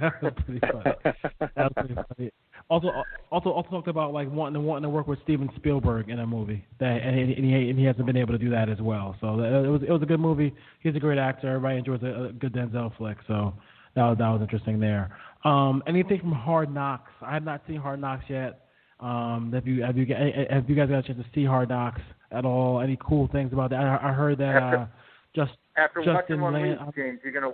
that 0.01 0.23
was 0.23 0.33
pretty 0.47 1.95
funny. 1.95 2.31
Also, 2.71 2.89
also, 3.31 3.51
also 3.51 3.69
talked 3.71 3.89
about 3.89 4.13
like 4.13 4.31
wanting 4.31 4.55
to 4.55 4.61
wanting 4.61 4.85
to 4.85 4.89
work 4.89 5.07
with 5.07 5.19
Steven 5.25 5.51
Spielberg 5.57 6.09
in 6.09 6.21
a 6.21 6.27
movie 6.27 6.65
that, 6.81 7.03
and 7.03 7.17
he, 7.17 7.35
and 7.35 7.45
he 7.45 7.71
and 7.71 7.79
he 7.79 7.85
hasn't 7.85 8.07
been 8.07 8.17
able 8.17 8.33
to 8.33 8.39
do 8.39 8.51
that 8.51 8.69
as 8.69 8.81
well. 8.81 9.17
So 9.21 9.41
it 9.41 9.69
was 9.69 9.83
it 9.83 9.91
was 9.91 10.03
a 10.03 10.07
good 10.07 10.21
movie. 10.21 10.55
He's 10.81 10.95
a 10.95 11.01
great 11.01 11.19
actor. 11.19 11.49
Everybody 11.49 11.79
enjoys 11.79 12.03
a, 12.03 12.29
a 12.29 12.33
good 12.33 12.55
Denzel 12.55 12.97
flick. 12.97 13.19
So 13.27 13.53
that 13.95 14.05
was 14.05 14.19
that 14.19 14.29
was 14.29 14.41
interesting 14.41 14.81
there. 14.81 15.17
Um, 15.45 15.83
anything 15.87 16.21
from 16.21 16.33
Hard 16.33 16.73
Knocks? 16.73 17.11
I 17.21 17.35
have 17.35 17.45
not 17.45 17.63
seen 17.67 17.77
Hard 17.77 18.01
Knocks 18.01 18.25
yet. 18.29 18.61
Um, 19.03 19.51
have 19.53 19.67
you 19.67 19.83
have 19.83 19.97
you 19.97 20.07
have 20.49 20.71
you 20.71 20.77
guys 20.77 20.89
got 20.89 20.99
a 20.99 21.03
chance 21.03 21.19
to 21.19 21.27
see 21.35 21.45
Hard 21.45 21.71
Knocks 21.71 22.01
at 22.31 22.45
all? 22.45 22.81
Any 22.81 22.97
cool 23.01 23.29
things 23.33 23.53
about 23.53 23.71
that? 23.71 23.81
I, 23.81 24.11
I 24.11 24.13
heard 24.13 24.39
that 24.39 24.63
uh, 24.63 24.87
just 25.35 25.53
After 25.77 26.05
Justin 26.05 26.15
watching 26.15 26.41
one 26.41 26.53
Land- 26.53 26.87
week, 26.87 26.95
James, 26.95 27.19
you're 27.25 27.33
gonna 27.33 27.53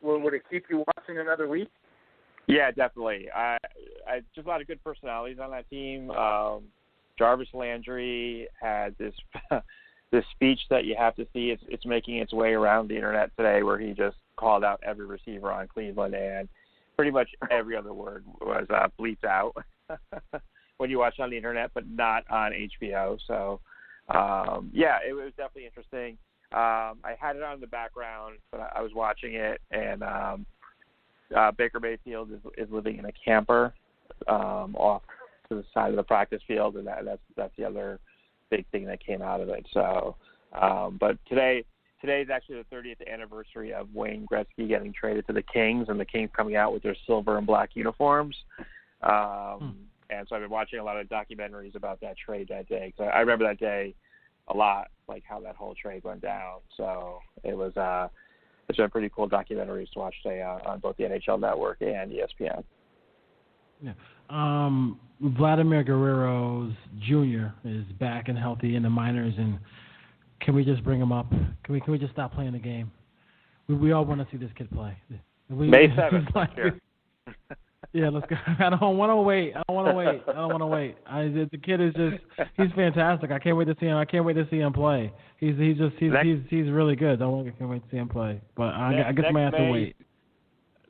will, 0.00 0.18
would 0.20 0.32
it 0.32 0.42
keep 0.50 0.64
you 0.70 0.84
watching 0.96 1.18
another 1.18 1.48
week? 1.48 1.68
Yeah, 2.46 2.70
definitely. 2.70 3.28
I, 3.30 3.58
I 4.08 4.20
just 4.34 4.46
a 4.46 4.48
lot 4.48 4.62
of 4.62 4.66
good 4.66 4.82
personalities 4.82 5.38
on 5.38 5.50
that 5.50 5.68
team. 5.68 6.10
Um, 6.12 6.62
Jarvis 7.18 7.48
Landry 7.52 8.48
had 8.60 8.96
this 8.96 9.14
this 10.10 10.24
speech 10.34 10.60
that 10.70 10.86
you 10.86 10.96
have 10.98 11.14
to 11.16 11.26
see. 11.34 11.50
It's 11.50 11.62
it's 11.68 11.84
making 11.84 12.16
its 12.16 12.32
way 12.32 12.54
around 12.54 12.88
the 12.88 12.96
internet 12.96 13.36
today, 13.36 13.62
where 13.62 13.78
he 13.78 13.92
just 13.92 14.16
called 14.36 14.64
out 14.64 14.80
every 14.82 15.04
receiver 15.04 15.52
on 15.52 15.68
Cleveland, 15.68 16.14
and 16.14 16.48
pretty 16.96 17.10
much 17.10 17.28
every 17.50 17.76
other 17.76 17.92
word 17.92 18.24
was 18.40 18.66
uh, 18.70 18.88
bleeped 18.98 19.24
out 19.24 19.54
when 20.80 20.88
you 20.88 20.98
watch 20.98 21.20
on 21.20 21.28
the 21.28 21.36
internet, 21.36 21.70
but 21.74 21.86
not 21.86 22.24
on 22.30 22.52
HBO. 22.52 23.18
So, 23.26 23.60
um, 24.08 24.70
yeah, 24.72 24.96
it 25.06 25.12
was 25.12 25.30
definitely 25.36 25.66
interesting. 25.66 26.16
Um, 26.52 26.98
I 27.04 27.14
had 27.20 27.36
it 27.36 27.42
on 27.42 27.56
in 27.56 27.60
the 27.60 27.66
background, 27.66 28.38
but 28.50 28.72
I, 28.74 28.80
was 28.80 28.92
watching 28.94 29.34
it, 29.34 29.60
and 29.70 30.02
um, 30.02 30.46
uh, 31.36 31.52
Baker 31.52 31.80
Mayfield 31.80 32.32
is 32.32 32.40
is 32.56 32.72
living 32.72 32.96
in 32.96 33.04
a 33.04 33.12
camper 33.12 33.74
um, 34.26 34.74
off 34.74 35.02
to 35.50 35.56
the 35.56 35.64
side 35.74 35.90
of 35.90 35.96
the 35.96 36.02
practice 36.02 36.40
field, 36.48 36.76
and 36.76 36.86
that, 36.86 37.04
that's 37.04 37.20
that's 37.36 37.52
the 37.58 37.64
other 37.64 38.00
big 38.50 38.64
thing 38.72 38.86
that 38.86 39.04
came 39.04 39.20
out 39.20 39.42
of 39.42 39.50
it. 39.50 39.66
So, 39.74 40.16
um, 40.60 40.96
but 40.98 41.18
today 41.28 41.62
today 42.00 42.22
is 42.22 42.30
actually 42.30 42.62
the 42.62 42.74
30th 42.74 43.06
anniversary 43.06 43.74
of 43.74 43.94
Wayne 43.94 44.26
Gretzky 44.26 44.66
getting 44.66 44.94
traded 44.94 45.26
to 45.26 45.34
the 45.34 45.42
Kings, 45.42 45.88
and 45.88 46.00
the 46.00 46.06
Kings 46.06 46.30
coming 46.34 46.56
out 46.56 46.72
with 46.72 46.82
their 46.82 46.96
silver 47.06 47.36
and 47.36 47.46
black 47.46 47.70
uniforms. 47.74 48.34
Um, 49.02 49.76
And 50.10 50.26
so 50.28 50.36
I've 50.36 50.42
been 50.42 50.50
watching 50.50 50.78
a 50.78 50.84
lot 50.84 50.98
of 50.98 51.08
documentaries 51.08 51.74
about 51.74 52.00
that 52.00 52.16
trade 52.18 52.48
that 52.48 52.68
day. 52.68 52.92
Cause 52.96 53.08
I 53.12 53.18
I 53.18 53.20
remember 53.20 53.46
that 53.46 53.58
day 53.58 53.94
a 54.48 54.56
lot, 54.56 54.88
like 55.08 55.22
how 55.28 55.40
that 55.40 55.56
whole 55.56 55.74
trade 55.74 56.04
went 56.04 56.20
down. 56.20 56.60
So 56.76 57.20
it 57.44 57.56
was 57.56 57.76
uh, 57.76 58.08
it's 58.68 58.76
been 58.76 58.90
pretty 58.90 59.10
cool 59.14 59.28
documentaries 59.28 59.90
to 59.92 59.98
watch 59.98 60.14
today 60.22 60.42
on, 60.42 60.60
on 60.62 60.80
both 60.80 60.96
the 60.96 61.04
NHL 61.04 61.40
Network 61.40 61.80
and 61.80 62.12
ESPN. 62.12 62.62
Yeah. 63.82 63.92
Um, 64.28 65.00
Vladimir 65.20 65.82
Guerrero's 65.82 66.72
Jr. 67.00 67.48
is 67.64 67.84
back 67.98 68.28
and 68.28 68.38
healthy 68.38 68.76
in 68.76 68.82
the 68.82 68.90
minors, 68.90 69.34
and 69.38 69.58
can 70.40 70.54
we 70.54 70.64
just 70.64 70.84
bring 70.84 71.00
him 71.00 71.12
up? 71.12 71.30
Can 71.30 71.74
we 71.74 71.80
can 71.80 71.92
we 71.92 71.98
just 71.98 72.12
stop 72.12 72.34
playing 72.34 72.52
the 72.52 72.58
game? 72.58 72.90
We 73.68 73.74
we 73.74 73.92
all 73.92 74.04
want 74.04 74.20
to 74.20 74.26
see 74.30 74.36
this 74.36 74.50
kid 74.56 74.70
play. 74.70 74.96
We, 75.48 75.68
May 75.68 75.88
7th, 75.88 76.34
like- 76.34 76.54
sure. 76.54 76.78
Yeah, 77.92 78.08
let's 78.10 78.26
go. 78.28 78.36
I 78.60 78.70
don't 78.70 78.96
want 78.96 79.10
to 79.10 79.16
wait. 79.16 79.52
I 79.56 79.62
don't 79.66 79.76
want 79.76 79.88
to 79.88 79.94
wait. 79.94 80.22
I 80.28 80.32
don't 80.32 80.50
want 80.50 80.62
to 80.62 80.66
wait. 80.66 80.96
I, 81.06 81.22
the 81.22 81.58
kid 81.60 81.80
is 81.80 81.92
just 81.94 82.22
he's 82.56 82.70
fantastic. 82.76 83.32
I 83.32 83.38
can't 83.38 83.56
wait 83.56 83.66
to 83.66 83.76
see 83.80 83.86
him. 83.86 83.96
I 83.96 84.04
can't 84.04 84.24
wait 84.24 84.34
to 84.34 84.46
see 84.48 84.58
him 84.58 84.72
play. 84.72 85.12
He's 85.38 85.56
he's 85.56 85.76
just 85.76 85.96
he's 85.98 86.12
Next- 86.12 86.26
he's 86.26 86.38
he's 86.48 86.70
really 86.70 86.94
good. 86.94 87.20
I 87.20 87.26
can't 87.58 87.70
wait 87.70 87.82
to 87.82 87.90
see 87.90 87.96
him 87.96 88.08
play. 88.08 88.40
But 88.56 88.74
I, 88.74 89.08
I 89.08 89.12
guess 89.12 89.24
I 89.28 89.32
Next 89.32 89.32
might 89.32 89.42
have 89.42 89.56
to 89.56 89.70
wait. 89.70 89.96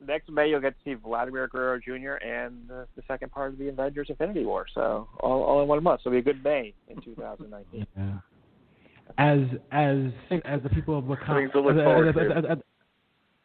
Next 0.05 0.29
May, 0.31 0.49
you'll 0.49 0.61
get 0.61 0.75
to 0.77 0.83
see 0.83 0.93
Vladimir 0.95 1.47
Guerrero 1.47 1.79
Jr. 1.79 2.23
and 2.25 2.67
the, 2.67 2.87
the 2.95 3.03
second 3.07 3.31
part 3.31 3.53
of 3.53 3.59
the 3.59 3.67
Avengers 3.67 4.07
Infinity 4.09 4.45
War. 4.45 4.65
So 4.73 5.07
all, 5.19 5.43
all 5.43 5.61
in 5.61 5.67
one 5.67 5.81
month. 5.83 6.01
So 6.03 6.09
it'll 6.09 6.21
be 6.21 6.29
a 6.29 6.33
good 6.33 6.43
May 6.43 6.73
in 6.87 7.01
2019. 7.01 7.85
Yeah. 7.97 8.17
As 9.17 9.39
as 9.73 9.97
as 10.45 10.63
the 10.63 10.69
people 10.69 10.97
of 10.97 11.03
Wakanda, 11.03 11.35
Things 11.35 11.51
to 11.51 11.69
as, 11.69 12.15
as, 12.15 12.47
as, 12.47 12.57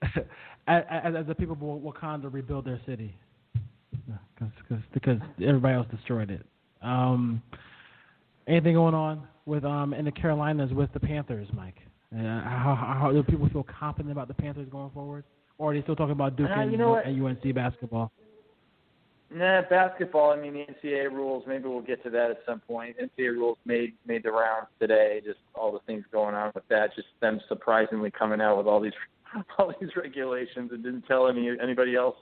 as, 0.05 0.23
as, 0.69 0.83
as, 0.89 1.15
as 1.17 1.27
the 1.27 1.35
people 1.35 1.55
of 1.55 1.83
Wakanda 1.83 2.33
rebuild 2.33 2.67
their 2.67 2.81
city, 2.87 3.17
because 4.35 4.53
cause, 4.69 4.79
because 4.93 5.19
everybody 5.43 5.75
else 5.75 5.87
destroyed 5.91 6.31
it. 6.31 6.45
Um, 6.83 7.43
anything 8.47 8.75
going 8.75 8.95
on 8.95 9.27
with 9.45 9.65
um 9.65 9.95
in 9.95 10.05
the 10.05 10.13
Carolinas 10.13 10.73
with 10.73 10.93
the 10.93 11.01
Panthers, 11.01 11.49
Mike? 11.55 11.79
Uh, 12.15 12.19
how, 12.19 12.77
how 12.79 12.99
how 13.01 13.13
do 13.13 13.23
people 13.23 13.49
feel 13.51 13.65
confident 13.65 14.13
about 14.13 14.29
the 14.29 14.35
Panthers 14.35 14.69
going 14.71 14.91
forward, 14.91 15.25
or 15.59 15.73
are 15.73 15.75
they 15.75 15.83
still 15.83 15.97
talking 15.97 16.13
about 16.13 16.37
Duke 16.37 16.51
Uh, 16.51 16.61
and, 16.61 16.73
you 16.73 16.79
know 16.79 16.97
and 16.97 17.21
UNC 17.23 17.55
basketball? 17.55 18.13
Nah, 19.29 19.63
basketball. 19.69 20.31
I 20.31 20.37
mean, 20.37 20.53
the 20.55 20.67
NCAA 20.73 21.11
rules. 21.11 21.43
Maybe 21.49 21.69
we'll 21.69 21.81
get 21.81 22.03
to 22.05 22.11
that 22.11 22.31
at 22.31 22.39
some 22.47 22.61
point. 22.61 22.97
NCAA 22.99 23.33
rules 23.33 23.59
made 23.65 23.95
made 24.07 24.23
the 24.23 24.31
rounds 24.31 24.69
today. 24.79 25.21
Just 25.25 25.41
all 25.55 25.73
the 25.73 25.81
things 25.81 26.05
going 26.13 26.35
on 26.37 26.53
with 26.55 26.67
that. 26.69 26.95
Just 26.95 27.09
them 27.21 27.41
surprisingly 27.49 28.11
coming 28.13 28.41
out 28.41 28.57
with 28.57 28.69
all 28.69 28.81
these 28.81 28.93
all 29.59 29.73
these 29.81 29.91
regulations 29.97 30.71
and 30.73 30.83
didn't 30.85 31.03
tell 31.03 31.27
any 31.27 31.51
anybody 31.61 31.97
else 31.97 32.17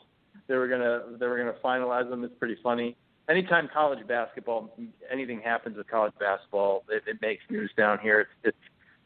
they 0.47 0.57
were 0.57 0.69
gonna 0.69 1.17
they 1.19 1.27
were 1.27 1.39
gonna 1.39 1.55
finalize 1.65 2.09
them. 2.09 2.25
It's 2.25 2.35
pretty 2.39 2.57
funny. 2.63 2.97
Anytime 3.29 3.69
college 3.73 4.07
basketball, 4.07 4.77
anything 5.11 5.41
happens 5.41 5.77
with 5.77 5.89
college 5.89 6.13
basketball, 6.21 6.85
it, 6.91 7.03
it 7.07 7.23
makes 7.23 7.43
news 7.49 7.71
down 7.77 7.99
here. 7.99 8.21
It's, 8.21 8.31
it's 8.45 8.57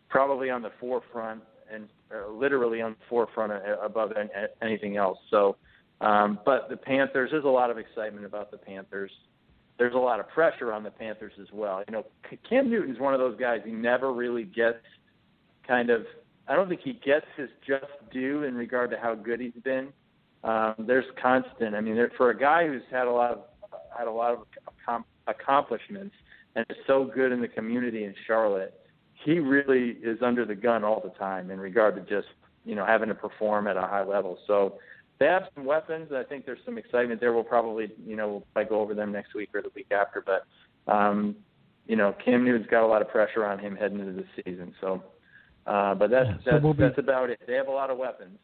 probably 0.08 0.50
on 0.50 0.62
the 0.62 0.72
forefront 0.80 1.42
and 1.72 1.88
uh, 2.12 2.28
literally 2.30 2.80
on 2.80 2.92
the 2.92 3.04
forefront 3.08 3.52
uh, 3.52 3.80
above 3.80 4.12
an- 4.12 4.30
anything 4.62 4.96
else. 4.96 5.18
So. 5.30 5.56
Um, 6.00 6.38
but 6.46 6.68
the 6.68 6.76
Panthers, 6.76 7.30
there's 7.32 7.44
a 7.44 7.48
lot 7.48 7.70
of 7.70 7.78
excitement 7.78 8.24
about 8.24 8.52
the 8.52 8.56
Panthers. 8.56 9.10
There's 9.78 9.94
a 9.94 9.98
lot 9.98 10.20
of 10.20 10.28
pressure 10.28 10.72
on 10.72 10.84
the 10.84 10.92
Panthers 10.92 11.32
as 11.40 11.48
well. 11.52 11.82
You 11.88 11.92
know, 11.92 12.04
Cam 12.48 12.70
Newton's 12.70 13.00
one 13.00 13.14
of 13.14 13.20
those 13.20 13.36
guys 13.36 13.62
who 13.64 13.72
never 13.72 14.12
really 14.12 14.44
gets 14.44 14.78
kind 15.66 15.90
of. 15.90 16.06
I 16.46 16.54
don't 16.54 16.68
think 16.68 16.82
he 16.84 16.92
gets 16.92 17.26
his 17.36 17.48
just 17.66 17.86
due 18.12 18.44
in 18.44 18.54
regard 18.54 18.90
to 18.90 18.96
how 18.96 19.16
good 19.16 19.40
he's 19.40 19.52
been. 19.64 19.88
Um, 20.48 20.74
there's 20.86 21.04
constant. 21.20 21.74
I 21.74 21.80
mean, 21.82 21.94
there, 21.94 22.10
for 22.16 22.30
a 22.30 22.38
guy 22.38 22.66
who's 22.66 22.82
had 22.90 23.06
a 23.06 23.12
lot 23.12 23.32
of 23.32 23.40
had 23.96 24.06
a 24.06 24.10
lot 24.10 24.32
of 24.32 24.38
accom- 24.66 25.04
accomplishments 25.26 26.14
and 26.56 26.64
is 26.70 26.76
so 26.86 27.04
good 27.04 27.32
in 27.32 27.40
the 27.42 27.48
community 27.48 28.04
in 28.04 28.14
Charlotte, 28.26 28.72
he 29.24 29.40
really 29.40 29.98
is 30.02 30.22
under 30.22 30.46
the 30.46 30.54
gun 30.54 30.84
all 30.84 31.00
the 31.00 31.16
time 31.18 31.50
in 31.50 31.60
regard 31.60 31.96
to 31.96 32.00
just 32.02 32.28
you 32.64 32.74
know 32.74 32.86
having 32.86 33.08
to 33.08 33.14
perform 33.14 33.66
at 33.66 33.76
a 33.76 33.82
high 33.82 34.04
level. 34.04 34.38
So 34.46 34.78
they 35.18 35.26
have 35.26 35.44
some 35.54 35.66
weapons. 35.66 36.12
I 36.12 36.22
think 36.22 36.46
there's 36.46 36.60
some 36.64 36.78
excitement 36.78 37.20
there. 37.20 37.32
We'll 37.32 37.44
probably, 37.44 37.90
you 38.06 38.16
know, 38.16 38.28
we'll 38.28 38.46
probably 38.54 38.70
go 38.70 38.80
over 38.80 38.94
them 38.94 39.12
next 39.12 39.34
week 39.34 39.50
or 39.52 39.62
the 39.62 39.70
week 39.74 39.90
after. 39.90 40.24
But, 40.24 40.46
um, 40.90 41.36
you 41.86 41.96
know, 41.96 42.14
Cam 42.24 42.44
Newton's 42.44 42.70
got 42.70 42.84
a 42.84 42.86
lot 42.86 43.02
of 43.02 43.08
pressure 43.08 43.44
on 43.44 43.58
him 43.58 43.74
heading 43.74 43.98
into 43.98 44.12
the 44.12 44.24
season. 44.44 44.74
So, 44.80 45.02
uh, 45.66 45.94
but 45.96 46.10
that's 46.10 46.28
Yeah, 46.28 46.36
so 46.44 46.50
that's, 46.52 46.62
we'll 46.62 46.74
be- 46.74 46.84
that's 46.84 46.98
about 46.98 47.30
it. 47.30 47.40
They 47.46 47.54
have 47.54 47.66
a 47.66 47.72
lot 47.72 47.90
of 47.90 47.98
weapons. 47.98 48.38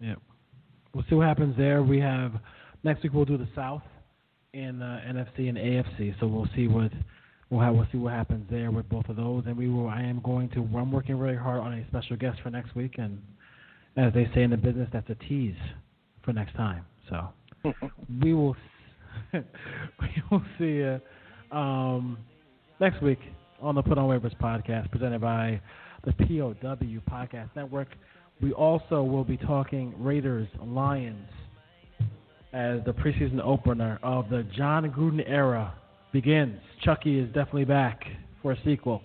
Yeah. 0.00 0.14
We'll 0.94 1.04
see 1.08 1.14
what 1.14 1.26
happens 1.26 1.56
there. 1.56 1.82
We 1.82 2.00
have 2.00 2.32
next 2.84 3.02
week 3.02 3.12
we'll 3.12 3.24
do 3.24 3.38
the 3.38 3.48
South 3.54 3.82
in 4.52 4.82
uh, 4.82 5.00
NFC 5.06 5.48
and 5.48 5.56
AFC. 5.56 6.18
So 6.20 6.26
we'll 6.26 6.48
see 6.54 6.68
what 6.68 6.92
we'll 7.50 7.60
have 7.60 7.74
we'll 7.74 7.86
see 7.92 7.98
what 7.98 8.12
happens 8.12 8.46
there 8.50 8.70
with 8.70 8.88
both 8.88 9.08
of 9.08 9.16
those. 9.16 9.44
And 9.46 9.56
we 9.56 9.68
will 9.68 9.88
I 9.88 10.02
am 10.02 10.20
going 10.22 10.48
to 10.50 10.60
I'm 10.76 10.92
working 10.92 11.18
really 11.18 11.36
hard 11.36 11.60
on 11.60 11.72
a 11.72 11.86
special 11.88 12.16
guest 12.16 12.38
for 12.42 12.50
next 12.50 12.74
week 12.74 12.96
and 12.98 13.20
as 13.96 14.12
they 14.14 14.30
say 14.34 14.42
in 14.42 14.50
the 14.50 14.56
business 14.56 14.88
that's 14.92 15.08
a 15.10 15.14
tease 15.26 15.54
for 16.24 16.32
next 16.32 16.54
time. 16.54 16.84
So 17.08 17.28
we 18.22 18.34
will 18.34 18.56
we 19.32 20.22
will 20.30 20.42
see 20.58 20.64
you 20.64 21.00
um, 21.50 22.18
next 22.80 23.02
week 23.02 23.18
on 23.60 23.74
the 23.74 23.82
Put 23.82 23.98
on 23.98 24.08
Waivers 24.08 24.36
podcast 24.38 24.90
presented 24.90 25.20
by 25.20 25.60
the 26.04 26.12
POW 26.12 26.54
Podcast 27.10 27.48
Network. 27.54 27.88
We 28.40 28.52
also 28.52 29.02
will 29.02 29.24
be 29.24 29.36
talking 29.36 29.94
Raiders 30.02 30.48
and 30.60 30.74
Lions 30.74 31.28
as 32.52 32.80
the 32.84 32.92
preseason 32.92 33.40
opener 33.42 33.98
of 34.02 34.28
the 34.28 34.42
Jon 34.56 34.90
Gruden 34.90 35.22
era 35.28 35.74
begins. 36.12 36.58
Chucky 36.82 37.18
is 37.18 37.26
definitely 37.28 37.64
back 37.64 38.02
for 38.42 38.52
a 38.52 38.58
sequel. 38.64 39.00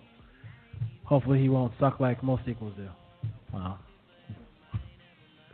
Hopefully, 1.05 1.39
he 1.39 1.49
won't 1.49 1.71
suck 1.79 1.99
like 1.99 2.21
most 2.23 2.43
sequels 2.45 2.73
do. 2.75 2.87
Wow. 3.53 3.79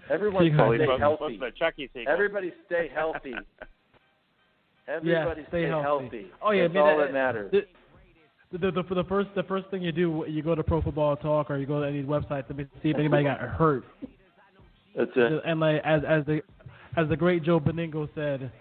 Everyone 0.09 0.43
stay 0.43 0.87
healthy. 0.99 1.39
Chucky 1.57 1.89
sequel. 1.93 2.11
Everybody 2.11 2.53
stay 2.65 2.89
healthy. 2.95 3.33
Everybody 4.87 5.41
yeah, 5.41 5.47
stay 5.47 5.63
healthy. 5.63 6.27
Oh 6.41 6.51
yeah, 6.51 6.63
That's 6.63 6.71
I 6.71 6.73
mean, 6.73 6.83
all 6.83 6.97
that- 6.97 7.05
that 7.07 7.13
matters. 7.13 7.51
The, 7.51 7.61
the, 8.53 8.71
the, 8.71 8.83
the 8.95 9.03
first 9.05 9.29
the 9.35 9.43
first 9.43 9.67
thing 9.69 9.81
you 9.81 9.91
do, 9.91 10.25
you 10.27 10.43
go 10.43 10.53
to 10.55 10.63
Pro 10.63 10.81
Football 10.81 11.15
Talk 11.17 11.49
or 11.49 11.57
you 11.57 11.65
go 11.65 11.81
to 11.81 11.87
any 11.87 12.03
website 12.03 12.47
to 12.47 12.53
see 12.81 12.89
if 12.89 12.97
anybody 12.97 13.23
got 13.23 13.39
hurt. 13.39 13.83
That's 14.95 15.11
it. 15.15 15.41
And 15.45 15.59
like 15.59 15.81
as 15.83 16.01
as 16.07 16.25
the 16.25 16.41
as 16.95 17.09
the 17.09 17.17
great 17.17 17.43
Joe 17.43 17.59
Benigno 17.59 18.07
said, 18.13 18.51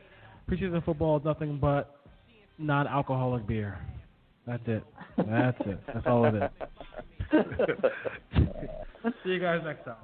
preseason 0.50 0.82
football 0.84 1.18
is 1.18 1.24
nothing 1.24 1.58
but 1.60 1.96
non-alcoholic 2.58 3.46
beer. 3.46 3.78
That's 4.46 4.62
it. 4.66 4.82
That's 5.18 5.60
it. 5.66 5.78
That's 5.86 6.06
all 6.06 6.24
it 6.24 6.34
is. 6.34 6.42
See 9.24 9.30
you 9.30 9.40
guys 9.40 9.60
next 9.64 9.84
time. 9.84 9.96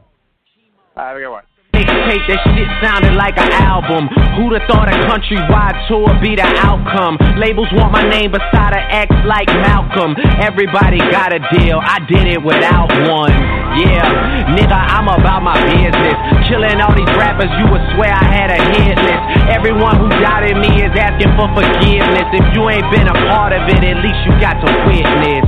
Have 0.97 1.17
a 1.17 1.21
good 1.21 1.31
one. 1.31 1.45
Tape, 1.87 2.25
that 2.27 2.41
shit 2.55 2.69
sounded 2.83 3.15
like 3.15 3.37
an 3.39 3.53
album. 3.63 4.09
Who'da 4.39 4.65
thought 4.67 4.89
a 4.89 4.97
countrywide 5.07 5.77
tour 5.87 6.11
be 6.23 6.35
the 6.35 6.47
outcome? 6.65 7.19
Labels 7.39 7.69
want 7.75 7.93
my 7.93 8.03
name 8.03 8.33
beside 8.33 8.75
an 8.75 8.87
X 8.91 9.11
like 9.27 9.47
Malcolm. 9.63 10.17
Everybody 10.41 10.99
got 11.13 11.31
a 11.35 11.41
deal, 11.55 11.79
I 11.79 12.01
did 12.09 12.27
it 12.27 12.41
without 12.43 12.89
one. 13.07 13.35
Yeah, 13.79 14.57
nigga, 14.57 14.75
I'm 14.75 15.07
about 15.07 15.43
my 15.43 15.55
business. 15.69 16.17
Killing 16.49 16.81
all 16.81 16.95
these 16.97 17.11
rappers, 17.15 17.53
you 17.61 17.67
would 17.71 17.85
swear 17.95 18.11
I 18.11 18.25
had 18.27 18.51
a 18.51 18.61
hit 18.75 18.97
list. 18.99 19.23
Everyone 19.53 19.95
who 20.01 20.09
doubted 20.19 20.57
me 20.57 20.83
is 20.83 20.95
asking 20.97 21.31
for 21.39 21.47
forgiveness. 21.55 22.27
If 22.33 22.47
you 22.55 22.67
ain't 22.71 22.89
been 22.91 23.07
a 23.07 23.17
part 23.31 23.53
of 23.53 23.63
it, 23.69 23.83
at 23.85 23.99
least 24.03 24.21
you 24.27 24.33
got 24.41 24.59
to 24.65 24.69
witness. 24.89 25.45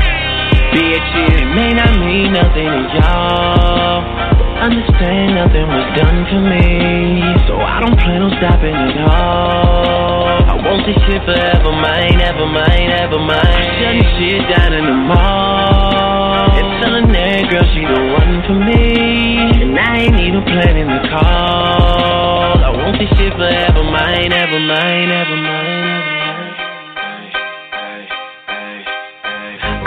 Bitches, 0.71 1.43
it 1.43 1.49
may 1.57 1.75
not 1.75 1.91
mean 1.99 2.33
nothing 2.33 2.71
to 2.71 2.99
y'all. 3.03 4.50
Understand 4.61 5.41
nothing 5.41 5.67
was 5.73 5.89
done 5.97 6.21
for 6.29 6.37
me, 6.37 7.25
so 7.49 7.57
I 7.57 7.81
don't 7.81 7.97
plan 7.97 8.21
on 8.21 8.29
stopping 8.37 8.77
at 8.77 9.09
all. 9.09 10.45
I 10.53 10.55
want 10.61 10.85
this 10.85 11.01
shit 11.09 11.25
forever 11.25 11.73
mine, 11.73 12.21
ever 12.21 12.45
mine, 12.45 12.93
ever 12.93 13.17
mine. 13.25 13.65
Shutting 13.81 14.05
shit 14.21 14.45
down 14.53 14.77
in 14.77 14.85
the 14.85 14.99
mall 15.09 16.53
and 16.61 16.69
telling 16.85 17.09
that 17.09 17.49
girl 17.49 17.65
she 17.73 17.89
the 17.89 18.05
one 18.13 18.45
for 18.45 18.61
me, 18.61 19.65
and 19.65 19.81
I 19.81 20.05
ain't 20.05 20.21
even 20.21 20.45
planning 20.45 20.93
the 20.93 21.09
call. 21.09 22.61
I 22.61 22.71
want 22.77 23.01
this 23.01 23.09
shit 23.17 23.33
forever 23.33 23.81
mine, 23.81 24.29
ever 24.29 24.61
mine, 24.61 25.09
ever 25.09 25.37
mine. 25.41 25.89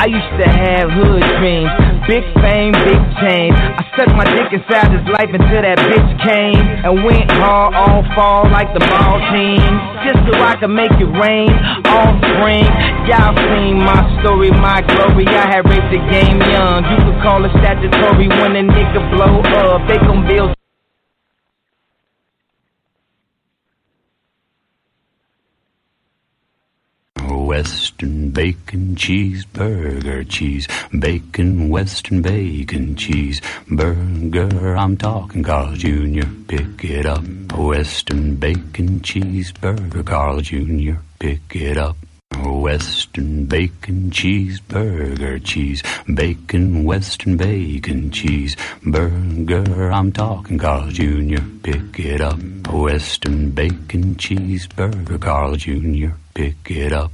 I 0.02 0.06
used 0.10 0.34
to 0.42 0.50
have 0.50 0.90
hood 0.90 1.22
dreams, 1.38 1.70
big 2.08 2.24
fame, 2.44 2.74
big 2.84 3.00
change. 3.24 3.56
I 3.56 3.84
stuck 3.96 4.12
my 4.16 4.28
dick 4.28 4.52
inside 4.52 4.92
his 4.92 5.06
life 5.08 5.32
until 5.32 5.62
that 5.64 5.80
bitch 5.88 6.12
came 6.24 6.60
and 6.84 7.04
went 7.04 7.32
hard 7.40 7.76
all 7.76 8.04
fall 8.16 8.44
like 8.52 8.72
the 8.76 8.84
ball 8.92 9.20
team, 9.32 9.64
just 10.04 10.20
so 10.28 10.36
I 10.36 10.56
could 10.60 10.74
make 10.74 10.92
it 11.00 11.12
rain 11.16 11.52
all 11.88 12.12
spring. 12.20 12.68
Y'all 13.08 13.36
seen 13.36 13.80
my 13.80 14.04
story, 14.20 14.52
my 14.52 14.84
glory. 14.84 15.28
I 15.28 15.48
had 15.48 15.64
raped 15.68 15.92
the 15.92 16.02
game 16.12 16.40
young. 16.52 16.84
You 16.92 16.98
could 17.08 17.20
call 17.24 17.44
it 17.46 17.52
statutory 17.64 18.28
when 18.28 18.56
a 18.56 18.64
nigga 18.64 19.00
blow 19.12 19.40
up. 19.40 19.88
They 19.88 19.98
gon' 19.98 20.28
build. 20.28 20.56
Western 27.46 28.30
bacon 28.30 28.96
cheeseburger, 28.96 30.28
cheese 30.28 30.68
bacon, 30.98 31.70
Western 31.70 32.22
bacon 32.22 32.96
cheeseburger. 32.96 34.78
I'm 34.78 34.96
talking 34.98 35.44
Carl 35.44 35.76
Jr. 35.76 36.28
Pick 36.48 36.86
it 36.86 37.06
up. 37.06 37.24
Western 37.58 38.36
bacon 38.38 39.02
cheeseburger, 39.02 40.06
Carl 40.06 40.40
Jr. 40.40 41.00
Pick 41.20 41.56
it 41.56 41.78
up. 41.78 41.98
Western 42.44 43.46
bacon 43.46 44.10
cheeseburger, 44.10 45.44
cheese 45.44 45.84
bacon, 46.14 46.84
Western 46.84 47.38
bacon 47.38 48.10
cheeseburger. 48.10 49.94
I'm 49.94 50.12
talking 50.12 50.58
Carl 50.58 50.90
Jr. 50.90 51.44
Pick 51.62 52.00
it 52.00 52.22
up. 52.22 52.40
Western 52.72 53.52
bacon 53.52 54.16
cheeseburger, 54.16 55.20
Carl 55.20 55.56
Jr. 55.56 56.16
Pick 56.34 56.72
it 56.72 56.94
up. 56.94 57.12